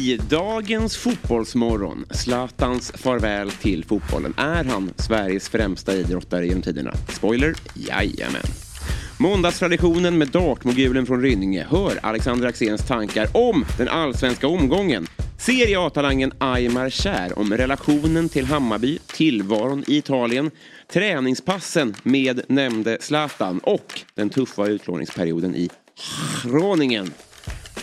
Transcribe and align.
I 0.00 0.18
dagens 0.30 0.96
Fotbollsmorgon, 0.96 2.06
Zlatans 2.10 2.92
farväl 2.94 3.50
till 3.50 3.84
fotbollen. 3.84 4.34
Är 4.36 4.64
han 4.64 4.92
Sveriges 4.96 5.48
främsta 5.48 5.94
idrottare 5.94 6.46
genom 6.46 6.62
tiderna? 6.62 6.92
Spoiler, 7.08 7.54
jajamän. 7.74 8.42
Måndagstraditionen 9.18 10.18
med 10.18 10.28
dartmogulen 10.28 11.06
från 11.06 11.22
Rynninge 11.22 11.66
hör 11.70 11.98
Alexander 12.02 12.48
Axéns 12.48 12.86
tankar 12.86 13.28
om 13.32 13.64
den 13.78 13.88
allsvenska 13.88 14.48
omgången. 14.48 15.06
Serie 15.38 15.80
A-talangen 15.80 16.32
Aymar 16.38 16.90
Kär 16.90 17.38
om 17.38 17.52
relationen 17.52 18.28
till 18.28 18.44
Hammarby, 18.44 18.98
tillvaron 19.06 19.84
i 19.86 19.96
Italien, 19.96 20.50
träningspassen 20.92 21.94
med 22.02 22.40
nämnde 22.48 22.98
Zlatan 23.00 23.58
och 23.58 24.00
den 24.14 24.30
tuffa 24.30 24.66
utlåningsperioden 24.66 25.54
i 25.54 25.70
Groningen. 26.44 27.12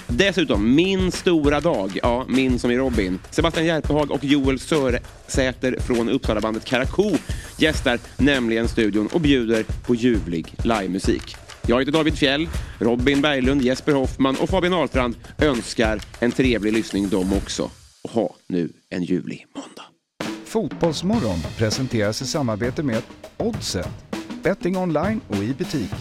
Dessutom, 0.09 0.75
min 0.75 1.11
stora 1.11 1.59
dag, 1.59 1.99
ja, 2.03 2.25
min 2.29 2.59
som 2.59 2.71
i 2.71 2.77
Robin. 2.77 3.19
Sebastian 3.31 3.65
Järpehag 3.65 4.11
och 4.11 4.23
Joel 4.23 4.59
Sörsäter 4.59 5.79
från 5.79 6.09
Uppsalabandet 6.09 6.65
Karakou 6.65 7.17
gästar 7.57 7.99
nämligen 8.17 8.67
studion 8.67 9.07
och 9.07 9.21
bjuder 9.21 9.65
på 9.87 9.95
ljuvlig 9.95 10.53
livemusik. 10.63 11.35
Jag 11.67 11.79
heter 11.79 11.91
David 11.91 12.17
Fjell, 12.17 12.49
Robin 12.79 13.21
Berglund, 13.21 13.61
Jesper 13.61 13.93
Hoffman 13.93 14.35
och 14.41 14.49
Fabian 14.49 14.73
Ahlstrand 14.73 15.15
önskar 15.37 16.01
en 16.19 16.31
trevlig 16.31 16.73
lyssning 16.73 17.09
de 17.09 17.33
också. 17.33 17.69
Och 18.03 18.11
ha 18.11 18.35
nu 18.47 18.69
en 18.89 19.03
ljuvlig 19.03 19.45
måndag. 19.55 19.83
Fotbollsmorgon 20.45 21.39
presenteras 21.57 22.21
i 22.21 22.25
samarbete 22.25 22.83
med 22.83 23.03
Oddset, 23.37 23.89
betting 24.43 24.77
online 24.77 25.21
och 25.27 25.43
i 25.43 25.53
butik. 25.53 25.91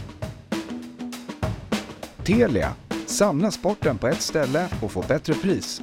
Telia, 2.25 2.75
samla 3.07 3.51
sporten 3.51 3.99
på 3.99 4.09
ett 4.09 4.23
ställe 4.23 4.69
och 4.83 4.93
få 4.93 5.05
bättre 5.09 5.35
pris. 5.35 5.81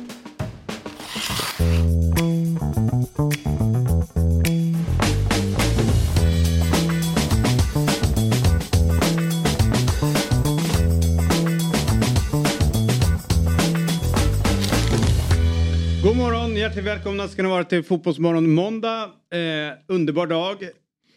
God 16.04 16.18
morgon, 16.18 16.56
hjärtligt 16.56 16.86
välkomna 16.86 17.28
ska 17.28 17.44
ni 17.44 17.50
vara 17.50 17.64
till 17.64 17.84
Fotbollsmorgon 17.84 18.54
måndag. 18.54 19.04
Eh, 19.04 19.78
underbar 19.88 20.28
dag. 20.28 20.58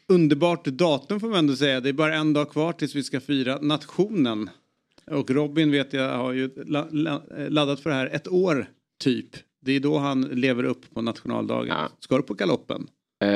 Underbart 0.08 0.64
datum 0.64 1.20
får 1.20 1.28
man 1.28 1.38
ändå 1.38 1.56
säga. 1.56 1.80
Det 1.80 1.88
är 1.88 1.92
bara 1.92 2.14
en 2.14 2.32
dag 2.32 2.50
kvar 2.50 2.72
tills 2.72 2.94
vi 2.94 3.02
ska 3.02 3.20
fira 3.20 3.58
nationen. 3.60 4.50
Och 5.10 5.30
Robin 5.30 5.70
vet 5.70 5.92
jag 5.92 6.16
har 6.16 6.32
ju 6.32 6.50
la, 6.66 6.86
la, 6.90 7.22
laddat 7.48 7.80
för 7.80 7.90
det 7.90 7.96
här 7.96 8.06
ett 8.06 8.28
år 8.28 8.66
typ. 9.04 9.26
Det 9.60 9.72
är 9.72 9.80
då 9.80 9.98
han 9.98 10.22
lever 10.22 10.64
upp 10.64 10.94
på 10.94 11.02
nationaldagen. 11.02 11.68
Ja. 11.68 11.88
Ska 12.00 12.16
du 12.16 12.22
på 12.22 12.34
galoppen? 12.34 12.86
Eh, 13.24 13.28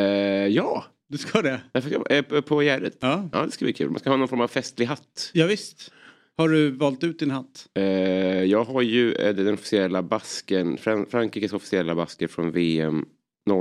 ja, 0.47 0.85
Du 1.09 1.19
ska 1.19 1.43
det? 1.43 1.61
jag 1.73 2.13
eh, 2.37 2.41
på- 2.41 2.63
Gärdet. 2.63 2.97
Ja. 3.01 3.29
Ja, 3.33 3.45
det 3.45 3.51
ska 3.51 3.65
bli 3.65 3.73
kul. 3.73 3.91
Man 3.91 4.01
ska 4.01 4.11
ha 4.11 4.17
någon 4.17 4.29
form 4.29 4.41
av 4.41 4.49
festlig 4.49 4.87
hatt. 4.87 5.31
Ja, 5.35 5.47
visst. 5.47 5.93
Har 6.37 6.49
du 6.49 6.71
valt 6.71 7.05
ut 7.05 7.19
din 7.19 7.31
hatt? 7.31 7.69
Eh, 7.75 7.85
jag 8.45 8.65
har 8.65 8.83
ju 8.83 9.13
eh, 9.13 9.35
den 9.35 9.55
officiella 9.55 10.03
basken, 10.03 10.77
Fran 10.77 11.07
Frankrikes 11.11 11.53
officiella 11.53 11.95
basker 11.95 12.29
från 12.29 12.53
VM 12.53 13.05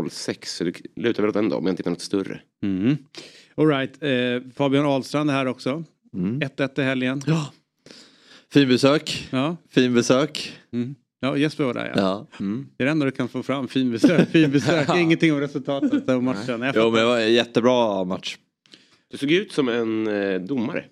06. 0.10 0.56
Så 0.56 0.64
det 0.64 0.82
lutar 0.96 1.24
väl 1.24 1.30
åt 1.30 1.34
den 1.36 1.50
då, 1.50 1.56
om 1.56 1.66
jag 1.66 1.72
inte 1.74 1.82
hittar 1.82 1.92
något 1.92 2.02
större. 2.02 2.42
Mm. 2.64 2.98
All 3.56 3.68
right. 3.68 4.04
Eh, 4.04 4.52
Fabian 4.56 4.86
Ahlstrand 4.86 5.30
är 5.30 5.34
här 5.34 5.46
också. 5.46 5.84
1-1 6.16 6.80
i 6.80 6.84
helgen. 6.84 7.22
Ja. 7.26 7.52
Fin 8.54 8.68
besök. 8.68 9.28
Ja. 9.32 9.58
Fin 9.70 9.94
besök. 9.94 10.60
Mm. 10.74 10.96
Ja, 11.20 11.38
Jesper 11.38 11.64
var 11.64 11.74
där 11.74 11.94
ja. 11.96 12.02
Ja. 12.02 12.28
Det 12.78 12.84
är 12.84 12.86
det 12.86 12.92
enda 12.92 13.06
du 13.06 13.12
kan 13.12 13.30
få 13.30 13.44
fram. 13.44 13.68
Fin 13.68 13.92
besök. 13.92 14.30
Fin 14.30 14.52
besök. 14.52 14.90
Ingenting 14.96 15.34
om 15.34 15.40
resultatet 15.40 16.10
av 16.10 16.24
matchen. 16.24 16.62
Jag 16.62 16.76
Jo 16.76 16.84
men 16.84 16.94
det 16.94 17.06
var 17.06 17.20
en 17.20 17.34
jättebra 17.34 18.04
match. 18.04 18.38
Du 19.12 19.18
såg 19.18 19.32
ut 19.32 19.52
som 19.52 19.70
en 19.70 20.08
eh, 20.08 20.42
domare. 20.42 20.86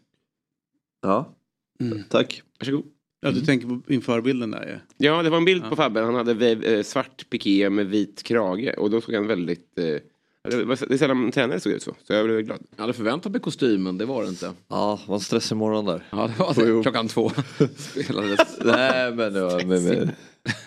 Ja. 1.01 1.35
Tack. 2.09 2.41
Varsågod. 2.59 2.85
Ja, 3.21 3.31
du 3.31 3.41
tänker 3.41 3.67
på 3.67 3.93
införbilden 3.93 4.51
där 4.51 4.67
ja. 4.67 4.77
Ja, 4.97 5.23
det 5.23 5.29
var 5.29 5.37
en 5.37 5.45
bild 5.45 5.69
på 5.69 5.75
Fabbe. 5.75 6.01
Han 6.01 6.15
hade 6.15 6.51
eh, 6.51 6.83
svart 6.83 7.29
piké 7.29 7.69
med 7.69 7.87
vit 7.87 8.23
krage. 8.23 8.73
Och 8.77 8.89
då 8.89 9.01
såg 9.01 9.15
han 9.15 9.27
väldigt... 9.27 9.77
Eh, 9.79 9.85
det, 10.49 10.63
var, 10.65 10.77
det 10.87 10.93
är 10.93 10.97
sällan 10.97 11.25
en 11.25 11.31
tränare 11.31 11.59
såg 11.59 11.71
ut 11.73 11.83
så. 11.83 11.95
Så 12.03 12.13
jag 12.13 12.25
blev 12.25 12.41
glad. 12.41 12.59
Jag 12.75 12.81
hade 12.83 12.93
förväntat 12.93 13.31
mig 13.31 13.41
kostymen, 13.41 13.97
det 13.97 14.05
var 14.05 14.23
det 14.23 14.29
inte. 14.29 14.51
Ja, 14.67 14.99
det 15.03 15.09
var 15.09 15.15
en 15.15 15.21
stressig 15.21 15.55
morgon 15.57 15.85
där. 15.85 16.03
Ja, 16.09 16.27
det 16.37 16.39
var 16.43 16.77
det. 16.77 16.83
Klockan 16.83 17.07
två 17.07 17.31
spelades. 17.77 18.57
Nej 18.65 19.11
men 19.13 19.33
det 19.33 19.41
var 19.41 19.65
med, 19.65 19.81
med 19.83 20.11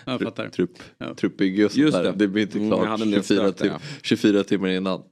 Jag 0.04 0.20
fattar. 0.20 0.48
trupp, 0.48 0.78
Ja. 0.98 1.14
truppbygge 1.14 1.64
och 1.64 1.70
sånt 1.70 1.82
Just 1.82 1.96
där. 1.96 2.04
det. 2.04 2.12
Det 2.12 2.28
blir 2.28 2.42
inte 2.42 2.58
Mm, 2.58 2.70
klart 2.70 2.86
hade 2.88 3.02
en 3.04 3.10
del 3.10 3.22
24, 3.24 3.52
stök 3.52 3.58
där, 3.58 3.68
tim- 3.78 3.78
24 4.02 4.44
timmar 4.44 4.68
innan. 4.68 5.02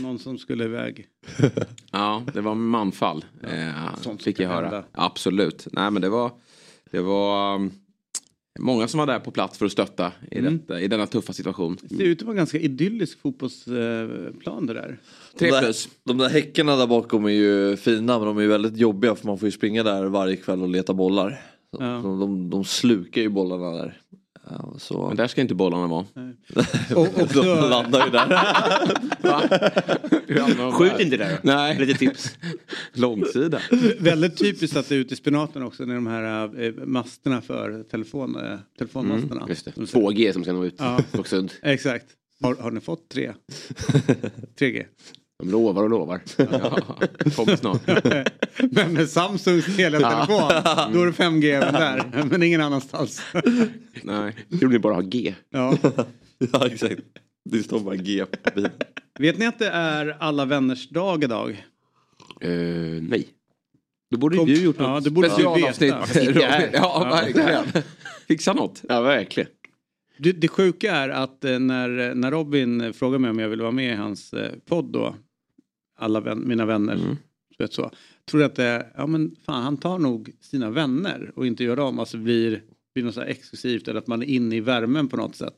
Någon 0.00 0.18
som 0.18 0.38
skulle 0.38 0.64
iväg. 0.64 1.06
Ja, 1.92 2.22
det 2.34 2.40
var 2.40 2.54
manfall. 2.54 3.24
Eh, 3.42 3.94
sånt 4.00 4.22
fick 4.22 4.40
jag 4.40 4.48
höra. 4.48 4.60
hända. 4.62 4.84
Absolut. 4.92 5.66
Nej 5.72 5.90
men 5.90 6.02
det 6.02 6.08
var, 6.08 6.30
det 6.90 7.00
var 7.00 7.54
um, 7.54 7.70
många 8.58 8.88
som 8.88 8.98
var 8.98 9.06
där 9.06 9.18
på 9.18 9.30
plats 9.30 9.58
för 9.58 9.66
att 9.66 9.72
stötta 9.72 10.12
i, 10.30 10.38
Mm. 10.38 10.58
detta, 10.58 10.80
i 10.80 10.88
denna 10.88 11.06
tuffa 11.06 11.32
situation. 11.32 11.76
Det 11.82 11.96
ser 11.96 12.04
ut 12.04 12.18
att 12.18 12.26
vara 12.26 12.32
en 12.32 12.36
ganska 12.36 12.58
idyllisk 12.58 13.20
fotbollsplan 13.20 14.66
det 14.66 14.74
där. 14.74 14.98
Tre 15.38 15.48
de, 15.48 15.52
där, 15.54 15.62
plus. 15.62 15.88
de 16.04 16.18
där 16.18 16.28
häckarna 16.28 16.76
där 16.76 16.86
bakom 16.86 17.24
är 17.24 17.30
ju 17.30 17.76
fina 17.76 18.18
men 18.18 18.26
de 18.28 18.38
är 18.38 18.42
ju 18.42 18.48
väldigt 18.48 18.76
jobbiga 18.76 19.14
för 19.14 19.26
man 19.26 19.38
får 19.38 19.46
ju 19.46 19.52
springa 19.52 19.82
där 19.82 20.04
varje 20.04 20.36
kväll 20.36 20.62
och 20.62 20.68
leta 20.68 20.94
bollar. 20.94 21.40
Ja. 21.78 21.84
de, 21.86 22.20
de, 22.20 22.50
de 22.50 22.64
slukar 22.64 23.20
ju 23.22 23.28
bollarna 23.28 23.70
där. 23.70 24.00
Så. 24.78 25.08
Men 25.08 25.16
där 25.16 25.26
ska 25.26 25.40
inte 25.40 25.54
bollarna 25.54 25.86
vara. 25.86 26.06
Och, 26.94 27.00
och 27.22 27.28
de 27.34 27.70
landar 27.70 28.04
ju 28.04 28.10
där. 28.10 28.28
Skjut 30.72 31.00
inte 31.00 31.16
där. 31.16 31.38
Nej. 31.42 31.78
Lite 31.78 31.98
tips. 31.98 32.38
Långsida. 32.92 33.60
väldigt 33.98 34.36
typiskt 34.36 34.76
att 34.76 34.88
det 34.88 34.94
är 34.94 34.98
ute 34.98 35.14
i 35.14 35.16
spenaten 35.16 35.62
också. 35.62 35.84
När 35.84 35.94
de 35.94 36.06
här 36.06 36.62
eh, 36.64 36.72
masterna 36.84 37.40
för 37.40 37.82
telefon, 37.82 38.36
eh, 38.36 38.58
telefonmasterna. 38.78 39.44
Just 39.48 39.64
det. 39.64 39.72
De 39.74 39.86
ser- 39.86 39.98
2G 39.98 40.32
som 40.32 40.42
ska 40.42 40.52
nå 40.52 40.64
ut. 40.64 40.74
Ja. 40.78 41.00
Exakt. 41.62 42.06
Har, 42.42 42.54
har 42.54 42.70
ni 42.70 42.80
fått 42.80 43.08
tre? 43.08 43.32
3G. 44.58 44.84
De 45.42 45.50
lovar 45.50 45.82
och 45.82 45.90
lovar. 45.90 46.20
Ja, 46.36 46.78
kommer 47.36 47.56
snart. 47.56 47.80
Men 48.70 48.92
med 48.92 49.08
Samsungs 49.08 49.76
teletelefon, 49.76 50.48
då 50.92 51.02
är 51.02 51.06
det 51.06 51.12
5G 51.12 51.44
även 51.44 51.74
där. 51.74 52.24
Men 52.30 52.42
ingen 52.42 52.60
annanstans. 52.60 53.22
Nej. 54.02 54.36
Jag 54.48 54.68
vill 54.68 54.80
bara 54.80 54.94
ha 54.94 55.00
G. 55.00 55.34
Ja. 55.50 55.76
ja 56.52 56.66
exakt. 56.66 57.00
Det 57.50 57.62
står 57.62 57.80
bara 57.80 57.96
G. 57.96 58.24
Vet 59.18 59.38
ni 59.38 59.46
att 59.46 59.58
det 59.58 59.68
är 59.68 60.16
alla 60.20 60.44
vänners 60.44 60.88
dag 60.88 61.24
idag? 61.24 61.66
Eh, 62.40 62.50
nej. 63.00 63.28
Då 64.10 64.18
borde 64.18 64.36
Kom- 64.36 64.46
du 64.46 64.62
gjort 64.64 64.76
Ja, 64.78 65.00
något 65.00 65.04
det 65.04 65.10
specialavsnitt. 65.10 65.94
Robin. 66.16 66.68
Ja, 66.72 67.08
verkligen. 67.10 67.64
Fixa 68.28 68.52
något. 68.52 68.82
Ja, 68.88 69.00
verkligen. 69.00 69.48
Det, 70.18 70.32
det 70.32 70.48
sjuka 70.48 70.96
är 70.96 71.08
att 71.08 71.44
eh, 71.44 71.58
när, 71.58 72.14
när 72.14 72.30
Robin 72.30 72.92
frågade 72.92 73.18
mig 73.18 73.30
om 73.30 73.38
jag 73.38 73.48
ville 73.48 73.62
vara 73.62 73.72
med 73.72 73.92
i 73.92 73.96
hans 73.96 74.32
eh, 74.32 74.50
podd 74.68 74.92
då, 74.92 75.14
alla 75.98 76.20
vän, 76.20 76.48
mina 76.48 76.66
vänner, 76.66 76.94
Mm. 76.94 77.16
vet 77.58 77.72
så, 77.72 77.90
tror 78.30 78.42
att 78.42 78.54
det, 78.54 78.86
ja 78.96 79.06
men 79.06 79.36
fan 79.46 79.62
han 79.62 79.76
tar 79.76 79.98
nog 79.98 80.30
sina 80.40 80.70
vänner 80.70 81.32
och 81.36 81.46
inte 81.46 81.64
gör 81.64 81.76
dem, 81.76 81.98
alltså 81.98 82.16
blir, 82.18 82.62
blir 82.94 83.04
något 83.04 83.14
så 83.14 83.20
exklusivt 83.22 83.88
eller 83.88 83.98
att 83.98 84.06
man 84.06 84.22
är 84.22 84.26
inne 84.26 84.56
i 84.56 84.60
värmen 84.60 85.08
på 85.08 85.16
något 85.16 85.36
sätt. 85.36 85.56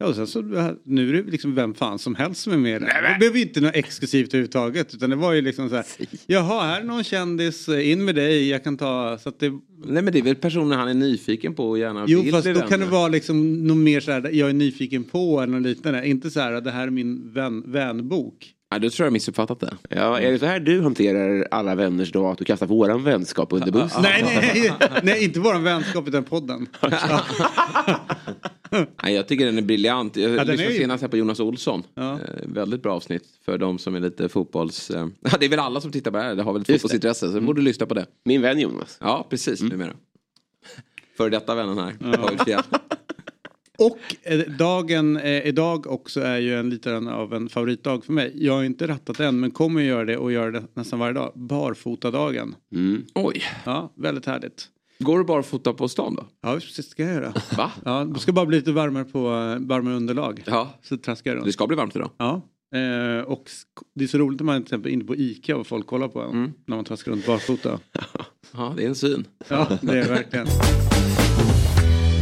Ja, 0.00 0.06
och 0.06 0.14
sen 0.14 0.26
så 0.26 0.42
nu 0.84 1.08
är 1.08 1.22
det 1.22 1.30
liksom 1.30 1.54
vem 1.54 1.74
fan 1.74 1.98
som 1.98 2.14
helst 2.14 2.40
som 2.40 2.52
är 2.52 2.56
med 2.56 2.82
där. 2.82 3.02
Det 3.12 3.18
blev 3.18 3.36
inte 3.36 3.60
något 3.60 3.74
exklusivt 3.76 4.28
överhuvudtaget 4.28 4.94
utan 4.94 5.10
det 5.10 5.16
var 5.16 5.32
ju 5.32 5.42
liksom 5.42 5.68
så 5.68 5.76
här, 5.76 5.84
jaha 6.26 6.66
här 6.66 6.80
är 6.80 6.84
någon 6.84 7.04
kändis, 7.04 7.68
eh, 7.68 7.90
in 7.90 8.04
med 8.04 8.14
dig, 8.14 8.48
jag 8.48 8.64
kan 8.64 8.76
ta, 8.76 9.18
så 9.18 9.28
att 9.28 9.40
det 9.40 9.50
Nej 9.84 10.02
men 10.02 10.12
det 10.12 10.18
är 10.18 10.22
väl 10.22 10.34
personer 10.34 10.76
han 10.76 10.88
är 10.88 10.94
nyfiken 10.94 11.54
på 11.54 11.68
och 11.68 11.78
gärna 11.78 12.04
Jo 12.08 12.22
vill 12.22 12.32
fast 12.32 12.44
bli 12.44 12.52
då 12.52 12.60
kan 12.60 12.80
det 12.80 12.86
vara 12.86 13.08
liksom 13.08 13.66
något 13.66 13.76
mer 13.76 14.00
så 14.00 14.12
här, 14.12 14.30
jag 14.30 14.48
är 14.48 14.52
nyfiken 14.52 15.04
på 15.04 15.40
eller 15.40 15.52
något 15.52 15.62
liknande. 15.62 16.08
Inte 16.08 16.30
så 16.30 16.40
här, 16.40 16.60
det 16.60 16.70
här 16.70 16.86
är 16.86 16.90
min 16.90 17.32
vän, 17.32 17.64
vänbok. 17.66 18.54
Nej, 18.70 18.80
då 18.80 18.90
tror 18.90 19.06
jag 19.06 19.12
missuppfattat 19.12 19.60
det. 19.60 19.76
Ja, 19.88 20.20
är 20.20 20.32
det 20.32 20.38
så 20.38 20.46
här 20.46 20.60
du 20.60 20.82
hanterar 20.82 21.48
alla 21.50 21.74
vänners 21.74 22.12
dag? 22.12 22.32
Att 22.32 22.38
du 22.38 22.44
kastar 22.44 22.66
våran 22.66 23.04
vänskap 23.04 23.52
under 23.52 23.72
bussen? 23.72 24.02
Nej, 24.02 24.22
nej, 24.22 24.72
nej, 25.02 25.24
inte 25.24 25.40
våran 25.40 25.64
vänskap 25.64 26.08
utan 26.08 26.24
podden. 26.24 26.66
Nej, 29.02 29.14
jag 29.14 29.28
tycker 29.28 29.46
den 29.46 29.58
är 29.58 29.62
briljant. 29.62 30.16
Jag 30.16 30.30
den 30.30 30.46
lyssnade 30.46 30.64
är 30.64 30.70
ju- 30.72 30.78
senast 30.78 31.02
här 31.02 31.08
på 31.08 31.16
Jonas 31.16 31.40
Olsson. 31.40 31.82
Ja. 31.94 32.12
Eh, 32.12 32.18
väldigt 32.42 32.82
bra 32.82 32.94
avsnitt 32.94 33.24
för 33.44 33.58
de 33.58 33.78
som 33.78 33.94
är 33.94 34.00
lite 34.00 34.28
fotbolls... 34.28 34.90
Eh, 34.90 35.06
ja, 35.20 35.30
det 35.40 35.46
är 35.46 35.50
väl 35.50 35.58
alla 35.58 35.80
som 35.80 35.92
tittar 35.92 36.10
på 36.10 36.16
det 36.16 36.22
här. 36.22 36.34
Det 36.34 36.42
har 36.42 36.52
väl 36.52 36.62
ett 36.62 36.68
Just 36.68 36.82
fotbollsintresse. 36.82 37.32
Så 37.32 37.40
borde 37.40 37.62
lyssna 37.62 37.86
på 37.86 37.94
det. 37.94 38.06
Min 38.24 38.42
vän 38.42 38.58
Jonas. 38.60 38.98
Ja, 39.00 39.26
precis. 39.30 39.62
Numera. 39.62 39.92
För 41.16 41.30
detta 41.30 41.54
vännen 41.54 41.78
här. 41.78 42.44
Fjell. 42.44 42.62
Och 43.78 43.98
eh, 44.22 44.38
dagen 44.40 45.16
eh, 45.16 45.46
idag 45.46 45.86
också 45.86 46.20
är 46.20 46.38
ju 46.38 46.58
en 46.58 46.70
liten 46.70 47.08
av 47.08 47.34
en 47.34 47.48
favoritdag 47.48 48.04
för 48.04 48.12
mig. 48.12 48.32
Jag 48.34 48.52
har 48.52 48.64
inte 48.64 48.86
rattat 48.86 49.20
än 49.20 49.40
men 49.40 49.50
kommer 49.50 49.82
göra 49.82 50.04
det 50.04 50.16
och 50.16 50.32
göra 50.32 50.50
det 50.50 50.62
nästan 50.74 50.98
varje 50.98 51.12
dag. 51.14 51.32
Barfotadagen. 51.34 52.54
Mm. 52.74 53.04
Oj. 53.14 53.42
Ja, 53.64 53.92
väldigt 53.96 54.26
härligt. 54.26 54.68
Går 54.98 55.18
du 55.18 55.24
bara 55.24 55.42
fota 55.42 55.72
på 55.72 55.88
stan 55.88 56.14
då? 56.14 56.24
Ja, 56.42 56.54
precis, 56.54 56.76
det 56.76 56.82
ska 56.82 57.02
jag 57.02 57.14
göra. 57.14 57.32
Va? 57.56 57.72
Ja, 57.84 58.04
det 58.04 58.20
ska 58.20 58.32
bara 58.32 58.46
bli 58.46 58.56
lite 58.58 58.72
varmare 58.72 59.04
på 59.04 59.18
eh, 59.18 59.66
varmare 59.66 59.94
underlag. 59.94 60.42
Ja. 60.46 60.68
Så 60.82 60.96
traskar 60.96 61.30
jag 61.30 61.38
Det 61.38 61.44
runt. 61.44 61.52
ska 61.52 61.66
bli 61.66 61.76
varmt 61.76 61.96
idag. 61.96 62.10
Ja. 62.16 62.42
Eh, 62.74 63.22
och 63.24 63.50
det 63.94 64.04
är 64.04 64.08
så 64.08 64.18
roligt 64.18 64.40
när 64.40 64.44
man 64.46 64.56
till 64.62 64.66
exempel 64.66 64.90
är 64.90 64.94
inne 64.94 65.04
på 65.04 65.16
Ica 65.16 65.56
och 65.56 65.66
folk 65.66 65.86
kollar 65.86 66.08
på 66.08 66.20
en. 66.22 66.30
Mm. 66.30 66.52
När 66.66 66.76
man 66.76 66.84
traskar 66.84 67.12
runt 67.12 67.26
barfota. 67.26 67.78
Ja, 68.52 68.74
det 68.76 68.84
är 68.84 68.88
en 68.88 68.94
syn. 68.94 69.24
Ja, 69.48 69.66
det 69.82 69.92
är 69.92 70.02
det 70.02 70.08
verkligen. 70.08 70.46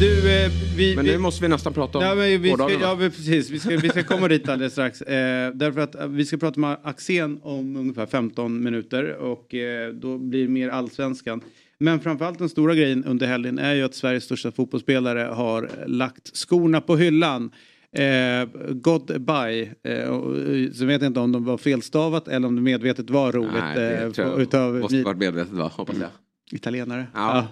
Du, 0.00 0.44
eh, 0.44 0.50
vi... 0.76 0.96
Men 0.96 1.04
vi... 1.04 1.10
nu 1.10 1.18
måste 1.18 1.42
vi 1.42 1.48
nästan 1.48 1.72
prata 1.72 1.98
om 1.98 2.04
Ja, 2.04 2.14
men 2.14 2.42
vi 2.42 2.52
ska, 2.52 2.70
ja 2.80 2.96
precis, 2.96 3.50
vi 3.50 3.58
ska, 3.58 3.76
vi 3.76 3.88
ska 3.88 4.02
komma 4.02 4.28
dit 4.28 4.48
alldeles 4.48 4.72
strax. 4.72 5.02
Eh, 5.02 5.52
därför 5.54 5.80
att 5.80 5.94
eh, 5.94 6.06
vi 6.06 6.24
ska 6.24 6.36
prata 6.36 6.60
med 6.60 6.76
Axén 6.82 7.40
om 7.42 7.76
ungefär 7.76 8.06
15 8.06 8.62
minuter 8.62 9.16
och 9.16 9.54
eh, 9.54 9.92
då 9.92 10.18
blir 10.18 10.42
det 10.42 10.48
mer 10.48 10.68
allsvenskan. 10.68 11.40
Men 11.78 12.00
framförallt 12.00 12.38
den 12.38 12.48
stora 12.48 12.74
grejen 12.74 13.04
under 13.04 13.26
helgen 13.26 13.58
är 13.58 13.74
ju 13.74 13.82
att 13.82 13.94
Sveriges 13.94 14.24
största 14.24 14.52
fotbollsspelare 14.52 15.20
har 15.20 15.70
lagt 15.86 16.36
skorna 16.36 16.80
på 16.80 16.96
hyllan. 16.96 17.50
Eh, 17.92 18.48
goodbye. 18.70 19.74
Eh, 19.82 20.08
och, 20.08 20.36
eh, 20.38 20.70
så 20.72 20.84
vet 20.84 21.02
jag 21.02 21.08
inte 21.08 21.20
om 21.20 21.32
de 21.32 21.44
var 21.44 21.58
felstavat 21.58 22.28
eller 22.28 22.48
om 22.48 22.56
det 22.56 22.62
medvetet 22.62 23.10
var 23.10 23.32
roligt. 23.32 23.52
Nej, 23.52 23.76
det 23.76 23.96
eh, 23.96 24.10
tror 24.10 24.28
jag 24.28 24.40
utav 24.40 24.74
måste 24.74 25.02
varit 25.02 25.18
medvetet 25.18 25.52
va? 25.52 25.70
Hoppas 25.74 25.96
jag. 26.00 26.10
Italienare. 26.52 27.06
Ja. 27.14 27.46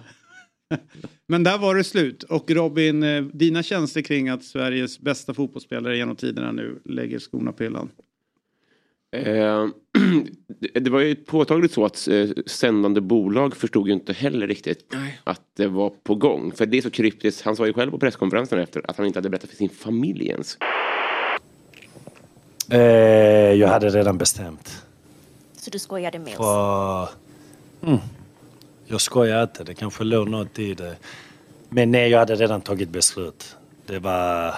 Men 1.27 1.43
där 1.43 1.57
var 1.57 1.75
det 1.75 1.83
slut. 1.83 2.23
Och 2.23 2.51
Robin, 2.51 3.03
eh, 3.03 3.23
dina 3.23 3.63
känslor 3.63 4.03
kring 4.03 4.29
att 4.29 4.43
Sveriges 4.43 4.99
bästa 4.99 5.33
fotbollsspelare 5.33 5.97
genom 5.97 6.15
tiderna 6.15 6.51
nu 6.51 6.79
lägger 6.85 7.19
skorna 7.19 7.51
på 7.51 7.63
hyllan? 7.63 7.89
Eh, 9.11 9.65
det- 10.73 10.89
var 10.89 10.99
ju 10.99 11.15
påtagligt 11.15 11.71
så 11.71 11.85
att 11.85 12.07
eh, 12.07 12.29
sändande 12.45 13.01
bolag 13.01 13.55
förstod 13.55 13.87
ju 13.87 13.93
inte 13.93 14.13
heller 14.13 14.47
riktigt 14.47 14.85
Nej. 14.93 15.19
att 15.23 15.41
det 15.57 15.67
var 15.67 15.89
på 16.03 16.15
gång. 16.15 16.51
För 16.51 16.65
det 16.65 16.77
är 16.77 16.81
så 16.81 16.89
kryptiskt. 16.89 17.41
Han 17.41 17.55
sa 17.55 17.67
ju 17.67 17.73
själv 17.73 17.91
på 17.91 17.99
presskonferensen 17.99 18.59
efter 18.59 18.81
att 18.89 18.97
han 18.97 19.05
inte 19.05 19.17
hade 19.19 19.29
berättat 19.29 19.49
för 19.49 19.57
sin 19.57 19.69
familj 19.69 20.27
ens. 20.27 20.57
Eh, 22.69 22.79
jag 23.53 23.67
hade 23.67 23.89
redan 23.89 24.17
bestämt. 24.17 24.83
Så 25.57 25.69
du 25.69 25.79
skojade 25.79 26.19
med 26.19 26.27
oss? 26.27 26.37
För, 26.37 27.09
mm, 27.87 27.99
jag 28.87 29.01
skojar 29.01 29.43
inte, 29.43 29.63
det 29.63 29.73
kanske 29.73 30.03
låg 30.03 30.29
något 30.29 30.59
i 30.59 30.73
det. 30.73 30.97
Men 31.69 31.91
nej, 31.91 32.09
jag 32.09 32.19
hade 32.19 32.35
redan 32.35 32.61
tagit 32.61 32.89
beslut. 32.89 33.55
Det 33.85 33.99
var... 33.99 34.55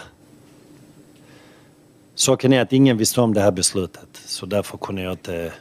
Saken 2.16 2.54
är 2.54 2.62
att 2.62 2.74
ingen 2.74 2.98
visste 2.98 3.22
om 3.22 3.34
det 3.34 3.42
här 3.42 3.52
beslutet. 3.52 4.10
Så 4.14 4.46
därför 4.46 4.78
kunde 4.78 5.02
jag 5.02 5.14
inte 5.14 5.54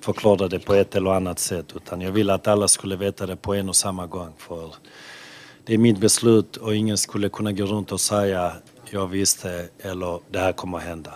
förklara 0.00 0.48
det 0.48 0.58
på 0.58 0.74
ett 0.74 0.96
eller 0.96 1.10
annat 1.10 1.38
sätt. 1.38 1.76
Utan 1.76 2.00
jag 2.00 2.12
ville 2.12 2.34
att 2.34 2.46
alla 2.46 2.68
skulle 2.68 2.96
veta 2.96 3.26
det 3.26 3.36
på 3.36 3.54
en 3.54 3.68
och 3.68 3.76
samma 3.76 4.06
gång. 4.06 4.32
För 4.38 4.74
det 5.64 5.74
är 5.74 5.78
mitt 5.78 5.98
beslut 5.98 6.56
och 6.56 6.76
ingen 6.76 6.98
skulle 6.98 7.28
kunna 7.28 7.52
gå 7.52 7.64
runt 7.64 7.92
och 7.92 8.00
säga 8.00 8.52
jag 8.90 9.06
visste 9.06 9.68
eller 9.78 10.20
det 10.30 10.38
här 10.38 10.52
kommer 10.52 10.78
att 10.78 10.84
hända. 10.84 11.12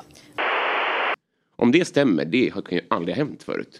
Om 1.62 1.72
det 1.72 1.84
stämmer, 1.84 2.24
det 2.24 2.48
har 2.54 2.62
kan 2.62 2.78
ju 2.78 2.84
aldrig 2.90 3.16
ha 3.16 3.24
hänt 3.24 3.42
förut. 3.42 3.78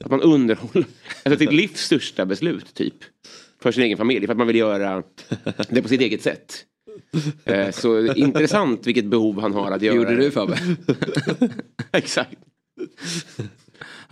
Att 0.00 0.10
man 0.10 0.20
underhåller, 0.22 0.84
alltså 1.24 1.38
sitt 1.38 1.52
livs 1.52 1.80
största 1.80 2.26
beslut 2.26 2.74
typ. 2.74 2.94
För 3.62 3.72
sin 3.72 3.82
egen 3.84 3.96
familj, 3.98 4.26
för 4.26 4.32
att 4.32 4.38
man 4.38 4.46
vill 4.46 4.56
göra 4.56 5.02
det 5.68 5.82
på 5.82 5.88
sitt 5.88 6.00
eget 6.00 6.22
sätt. 6.22 6.64
Eh, 7.44 7.70
Så 7.70 8.06
intressant 8.14 8.86
vilket 8.86 9.04
behov 9.04 9.40
han 9.40 9.52
har 9.54 9.70
att 9.70 9.82
göra 9.82 9.96
Gjorde 9.96 10.10
det. 10.16 10.22
du 10.22 10.30
Fabbe? 10.30 10.58
Exakt. 11.92 12.36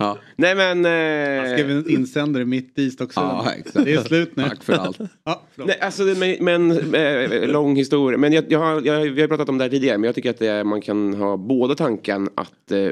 Ja. 0.01 0.17
Nej 0.35 0.55
men... 0.55 0.83
Jag 0.85 1.51
skrev 1.59 1.69
Eh, 1.71 1.77
en 1.77 1.89
insändare 1.89 2.45
mitt 2.45 2.79
i 2.79 2.91
Stocksund. 2.91 3.25
Ja, 3.27 3.51
exakt. 3.57 3.85
Det 3.85 3.93
är 3.93 4.03
slut 4.03 4.35
nu. 4.35 4.43
Tack 4.43 4.63
för 4.63 4.73
allt. 4.73 4.99
Ja, 5.23 5.43
nej, 5.55 5.79
alltså, 5.81 6.03
det- 6.05 6.39
men, 6.39 6.71
men 6.71 6.93
eh, 6.95 7.47
lång 7.49 7.75
historia. 7.75 8.17
Men 8.17 8.33
jag, 8.33 8.45
jag, 8.51 8.59
har, 8.59 8.81
jag, 8.81 8.99
vi 9.11 9.21
har 9.21 9.27
pratat 9.27 9.49
om 9.49 9.57
det 9.57 9.63
här 9.63 9.69
tidigare. 9.71 9.97
Men 9.97 10.03
jag 10.07 10.15
tycker 10.15 10.29
att 10.29 10.39
det, 10.39 10.63
man 10.63 10.81
kan 10.81 11.13
ha 11.13 11.37
båda 11.37 11.75
tanken 11.75 12.29
att 12.35 12.71
eh, 12.71 12.89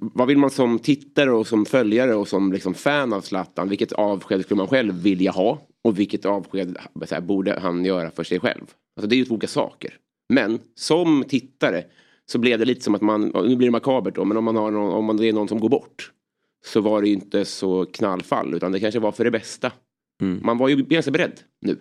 vad 0.00 0.28
vill 0.28 0.38
man 0.38 0.50
som 0.50 0.78
tittare 0.78 1.30
och 1.32 1.46
som 1.46 1.66
följare 1.66 2.14
och 2.14 2.28
som 2.28 2.52
liksom 2.52 2.74
fan 2.74 3.12
av 3.12 3.20
Zlatan. 3.20 3.68
Vilket 3.68 3.92
avsked 3.92 4.42
skulle 4.44 4.58
man 4.58 4.66
själv 4.68 5.02
vilja 5.02 5.30
ha? 5.30 5.58
Och 5.84 5.98
vilket 5.98 6.24
avsked 6.24 6.76
så 7.06 7.14
här, 7.14 7.22
borde 7.22 7.58
han 7.62 7.84
göra 7.84 8.10
för 8.10 8.24
sig 8.24 8.40
själv? 8.40 8.62
Alltså, 8.96 9.08
det 9.08 9.14
är 9.14 9.18
ju 9.18 9.24
två 9.24 9.34
olika 9.34 9.46
saker. 9.46 9.90
Men 10.32 10.58
som 10.74 11.24
tittare 11.28 11.84
så 12.26 12.38
blev 12.38 12.58
det 12.58 12.64
lite 12.64 12.80
som 12.84 12.94
att 12.94 13.02
man, 13.02 13.32
nu 13.44 13.56
blir 13.56 13.66
det 13.68 13.72
makabert 13.72 14.14
då, 14.14 14.24
men 14.24 14.36
om 14.36 14.44
man 14.44 14.56
har 14.56 14.70
någon, 14.70 14.92
om 14.94 15.04
man, 15.04 15.16
det 15.16 15.28
är 15.28 15.32
någon 15.32 15.48
som 15.48 15.60
går 15.60 15.68
bort. 15.68 16.10
Så 16.64 16.80
var 16.80 17.02
det 17.02 17.08
ju 17.08 17.14
inte 17.14 17.44
så 17.44 17.86
knallfall 17.86 18.54
utan 18.54 18.72
det 18.72 18.80
kanske 18.80 19.00
var 19.00 19.12
för 19.12 19.24
det 19.24 19.30
bästa. 19.30 19.72
Mm. 20.22 20.40
Man 20.44 20.58
var 20.58 20.68
ju 20.68 20.76
ganska 20.76 21.10
beredd 21.10 21.40
nu. 21.60 21.78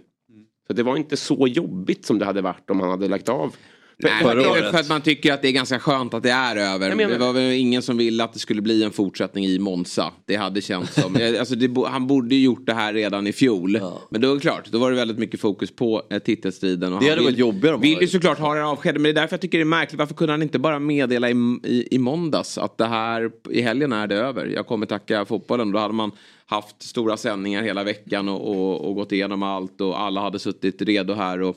Så 0.68 0.74
det 0.74 0.84
var 0.84 0.98
inte 0.98 1.18
så 1.18 1.48
jobbigt 1.48 2.06
som 2.06 2.20
det 2.20 2.26
hade 2.26 2.42
varit 2.42 2.70
om 2.70 2.80
han 2.80 2.90
hade 2.90 3.08
lagt 3.08 3.30
av. 3.30 3.56
Nej, 3.98 4.24
Förra 4.24 4.34
det 4.36 4.42
är 4.42 4.54
väl 4.54 4.62
året. 4.64 4.72
för 4.72 4.80
att 4.80 4.90
man 4.90 5.02
tycker 5.02 5.34
att 5.34 5.42
det 5.42 5.48
är 5.48 5.52
ganska 5.52 5.80
skönt 5.80 6.14
att 6.14 6.24
det 6.24 6.32
är 6.32 6.56
över. 6.56 6.96
Det 6.96 7.18
var 7.18 7.34
väl 7.34 7.52
ingen 7.52 7.82
som 7.82 7.98
ville 7.98 8.24
att 8.24 8.34
det 8.34 8.40
skulle 8.40 8.62
bli 8.62 8.84
en 8.84 8.92
fortsättning 8.92 9.46
i 9.46 9.60
Monza. 9.60 10.12
Det 10.26 10.36
hade 10.36 10.62
känts 10.62 10.94
som. 10.94 11.18
alltså 11.40 11.56
det, 11.56 11.88
han 11.88 12.08
borde 12.08 12.36
ju 12.36 12.44
gjort 12.44 12.66
det 12.66 12.74
här 12.74 12.94
redan 12.94 13.28
i 13.28 13.34
fjol. 13.34 13.80
Men 14.10 14.22
då 14.22 14.32
är 14.32 14.36
det 14.36 14.42
klart, 14.42 14.72
då 14.72 14.78
var 14.78 14.92
det 14.92 14.98
väldigt 14.98 15.18
mycket 15.18 15.40
fokus 15.40 15.76
på 15.76 16.04
eh, 16.10 16.20
titelstriden. 16.20 16.94
Och 16.94 17.04
Det 17.04 17.10
hade 17.10 17.22
varit 17.24 17.38
jobbigare 17.38 17.76
om 17.76 17.82
han 17.82 17.90
Vill 17.90 18.02
ju 18.02 18.08
såklart 18.08 18.40
ha 18.40 18.56
den 18.56 18.66
avsked. 18.66 18.94
Men 18.94 19.04
det 19.04 19.10
är 19.10 19.14
därför 19.14 19.34
jag 19.34 19.42
tycker 19.42 19.58
det 19.58 19.64
är 19.64 19.66
märkligt. 19.66 20.00
Varför 20.00 20.14
kunde 20.16 20.34
han 20.34 20.42
inte 20.42 20.60
bara 20.60 20.80
meddela 20.80 21.30
i, 21.30 21.60
i, 21.64 21.88
i 21.96 22.00
måndags 22.00 22.58
att 22.58 22.78
det 22.78 22.86
här 22.86 23.32
i 23.50 23.62
helgen 23.62 23.94
är 23.94 24.08
det 24.08 24.16
över. 24.16 24.46
Jag 24.46 24.68
kommer 24.68 24.86
tacka 24.86 25.26
fotbollen. 25.26 25.72
Då 25.72 25.80
hade 25.80 25.94
man 25.94 26.12
haft 26.46 26.84
stora 26.84 27.18
sändningar 27.18 27.64
hela 27.64 27.84
veckan 27.84 28.30
och, 28.30 28.50
och, 28.50 28.90
och 28.90 28.96
gått 28.96 29.12
igenom 29.12 29.44
allt 29.44 29.82
och 29.82 30.02
alla 30.02 30.22
hade 30.22 30.40
suttit 30.40 30.82
redo 30.82 31.14
här 31.14 31.42
och 31.42 31.56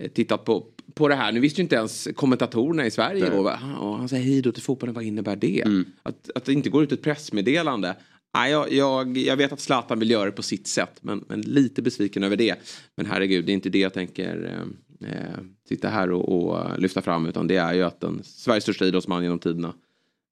eh, 0.00 0.08
tittat 0.08 0.44
på, 0.44 0.64
på 0.94 1.08
det 1.08 1.14
här. 1.14 1.32
Nu 1.32 1.40
visste 1.40 1.60
ju 1.60 1.62
inte 1.62 1.76
ens 1.76 2.08
kommentatorerna 2.14 2.86
i 2.86 2.90
Sverige 2.90 3.30
va? 3.30 3.58
och 3.80 3.98
han 3.98 4.08
säger 4.08 4.24
hej 4.24 4.42
då 4.42 4.52
till 4.52 4.62
fotbollen, 4.62 4.94
vad 4.94 5.04
innebär 5.04 5.36
det? 5.36 5.64
Att, 6.02 6.30
att 6.34 6.44
det 6.44 6.52
inte 6.52 6.70
går 6.70 6.82
ut 6.82 6.92
ett 6.92 7.02
pressmeddelande. 7.02 7.96
Nej, 8.34 8.50
jag, 8.50 8.72
jag, 8.72 9.16
jag 9.18 9.36
vet 9.36 9.52
att 9.52 9.60
Zlatan 9.60 9.98
vill 9.98 10.10
göra 10.10 10.24
det 10.24 10.32
på 10.32 10.42
sitt 10.42 10.66
sätt 10.66 10.98
men, 11.00 11.24
men 11.28 11.40
lite 11.40 11.82
besviken 11.82 12.22
över 12.22 12.36
det. 12.36 12.54
Men 12.96 13.06
herregud, 13.06 13.44
det 13.44 13.52
är 13.52 13.54
inte 13.54 13.68
det 13.68 13.78
jag 13.78 13.94
tänker 13.94 14.64
eh, 15.00 15.10
eh, 15.10 15.38
sitta 15.68 15.88
här 15.88 16.10
och, 16.10 16.28
och 16.28 16.80
lyfta 16.80 17.02
fram 17.02 17.26
utan 17.26 17.46
det 17.46 17.56
är 17.56 17.74
ju 17.74 17.82
att 17.82 18.00
den 18.00 18.20
Sveriges 18.24 18.62
största 18.62 18.84
idrottsman 18.84 19.22
genom 19.22 19.38
tiderna. 19.38 19.74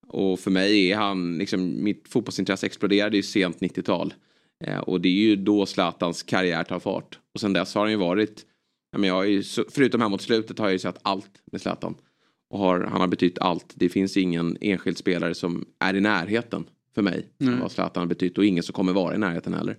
Och 0.06 0.40
för 0.40 0.50
mig 0.50 0.90
är 0.90 0.96
han, 0.96 1.38
liksom, 1.38 1.84
mitt 1.84 2.08
fotbollsintresse 2.08 2.66
exploderade 2.66 3.16
ju 3.16 3.22
sent 3.22 3.58
90-tal. 3.60 4.14
Eh, 4.64 4.78
och 4.78 5.00
det 5.00 5.08
är 5.08 5.12
ju 5.12 5.36
då 5.36 5.66
Zlatans 5.66 6.22
karriär 6.22 6.64
tar 6.64 6.78
fart. 6.78 7.18
Och 7.34 7.40
sen 7.40 7.52
dess 7.52 7.74
har 7.74 7.82
han 7.82 7.90
ju 7.90 7.96
varit, 7.96 8.44
ja, 8.90 8.98
men 8.98 9.08
jag 9.08 9.28
ju, 9.28 9.42
förutom 9.70 10.00
här 10.00 10.08
mot 10.08 10.22
slutet 10.22 10.58
har 10.58 10.66
jag 10.66 10.72
ju 10.72 10.78
sett 10.78 10.98
allt 11.02 11.30
med 11.52 11.60
Zlatan. 11.60 11.94
Och 12.50 12.58
har, 12.58 12.80
han 12.80 13.00
har 13.00 13.08
betytt 13.08 13.38
allt. 13.38 13.72
Det 13.74 13.88
finns 13.88 14.16
ingen 14.16 14.56
enskild 14.60 14.98
spelare 14.98 15.34
som 15.34 15.64
är 15.78 15.94
i 15.94 16.00
närheten 16.00 16.64
för 16.94 17.02
mig. 17.02 17.26
Som 17.38 17.60
vad 17.60 17.72
Zlatan 17.72 18.00
har 18.00 18.08
betytt 18.08 18.38
och 18.38 18.44
ingen 18.44 18.62
som 18.62 18.72
kommer 18.72 18.92
vara 18.92 19.14
i 19.14 19.18
närheten 19.18 19.54
heller. 19.54 19.76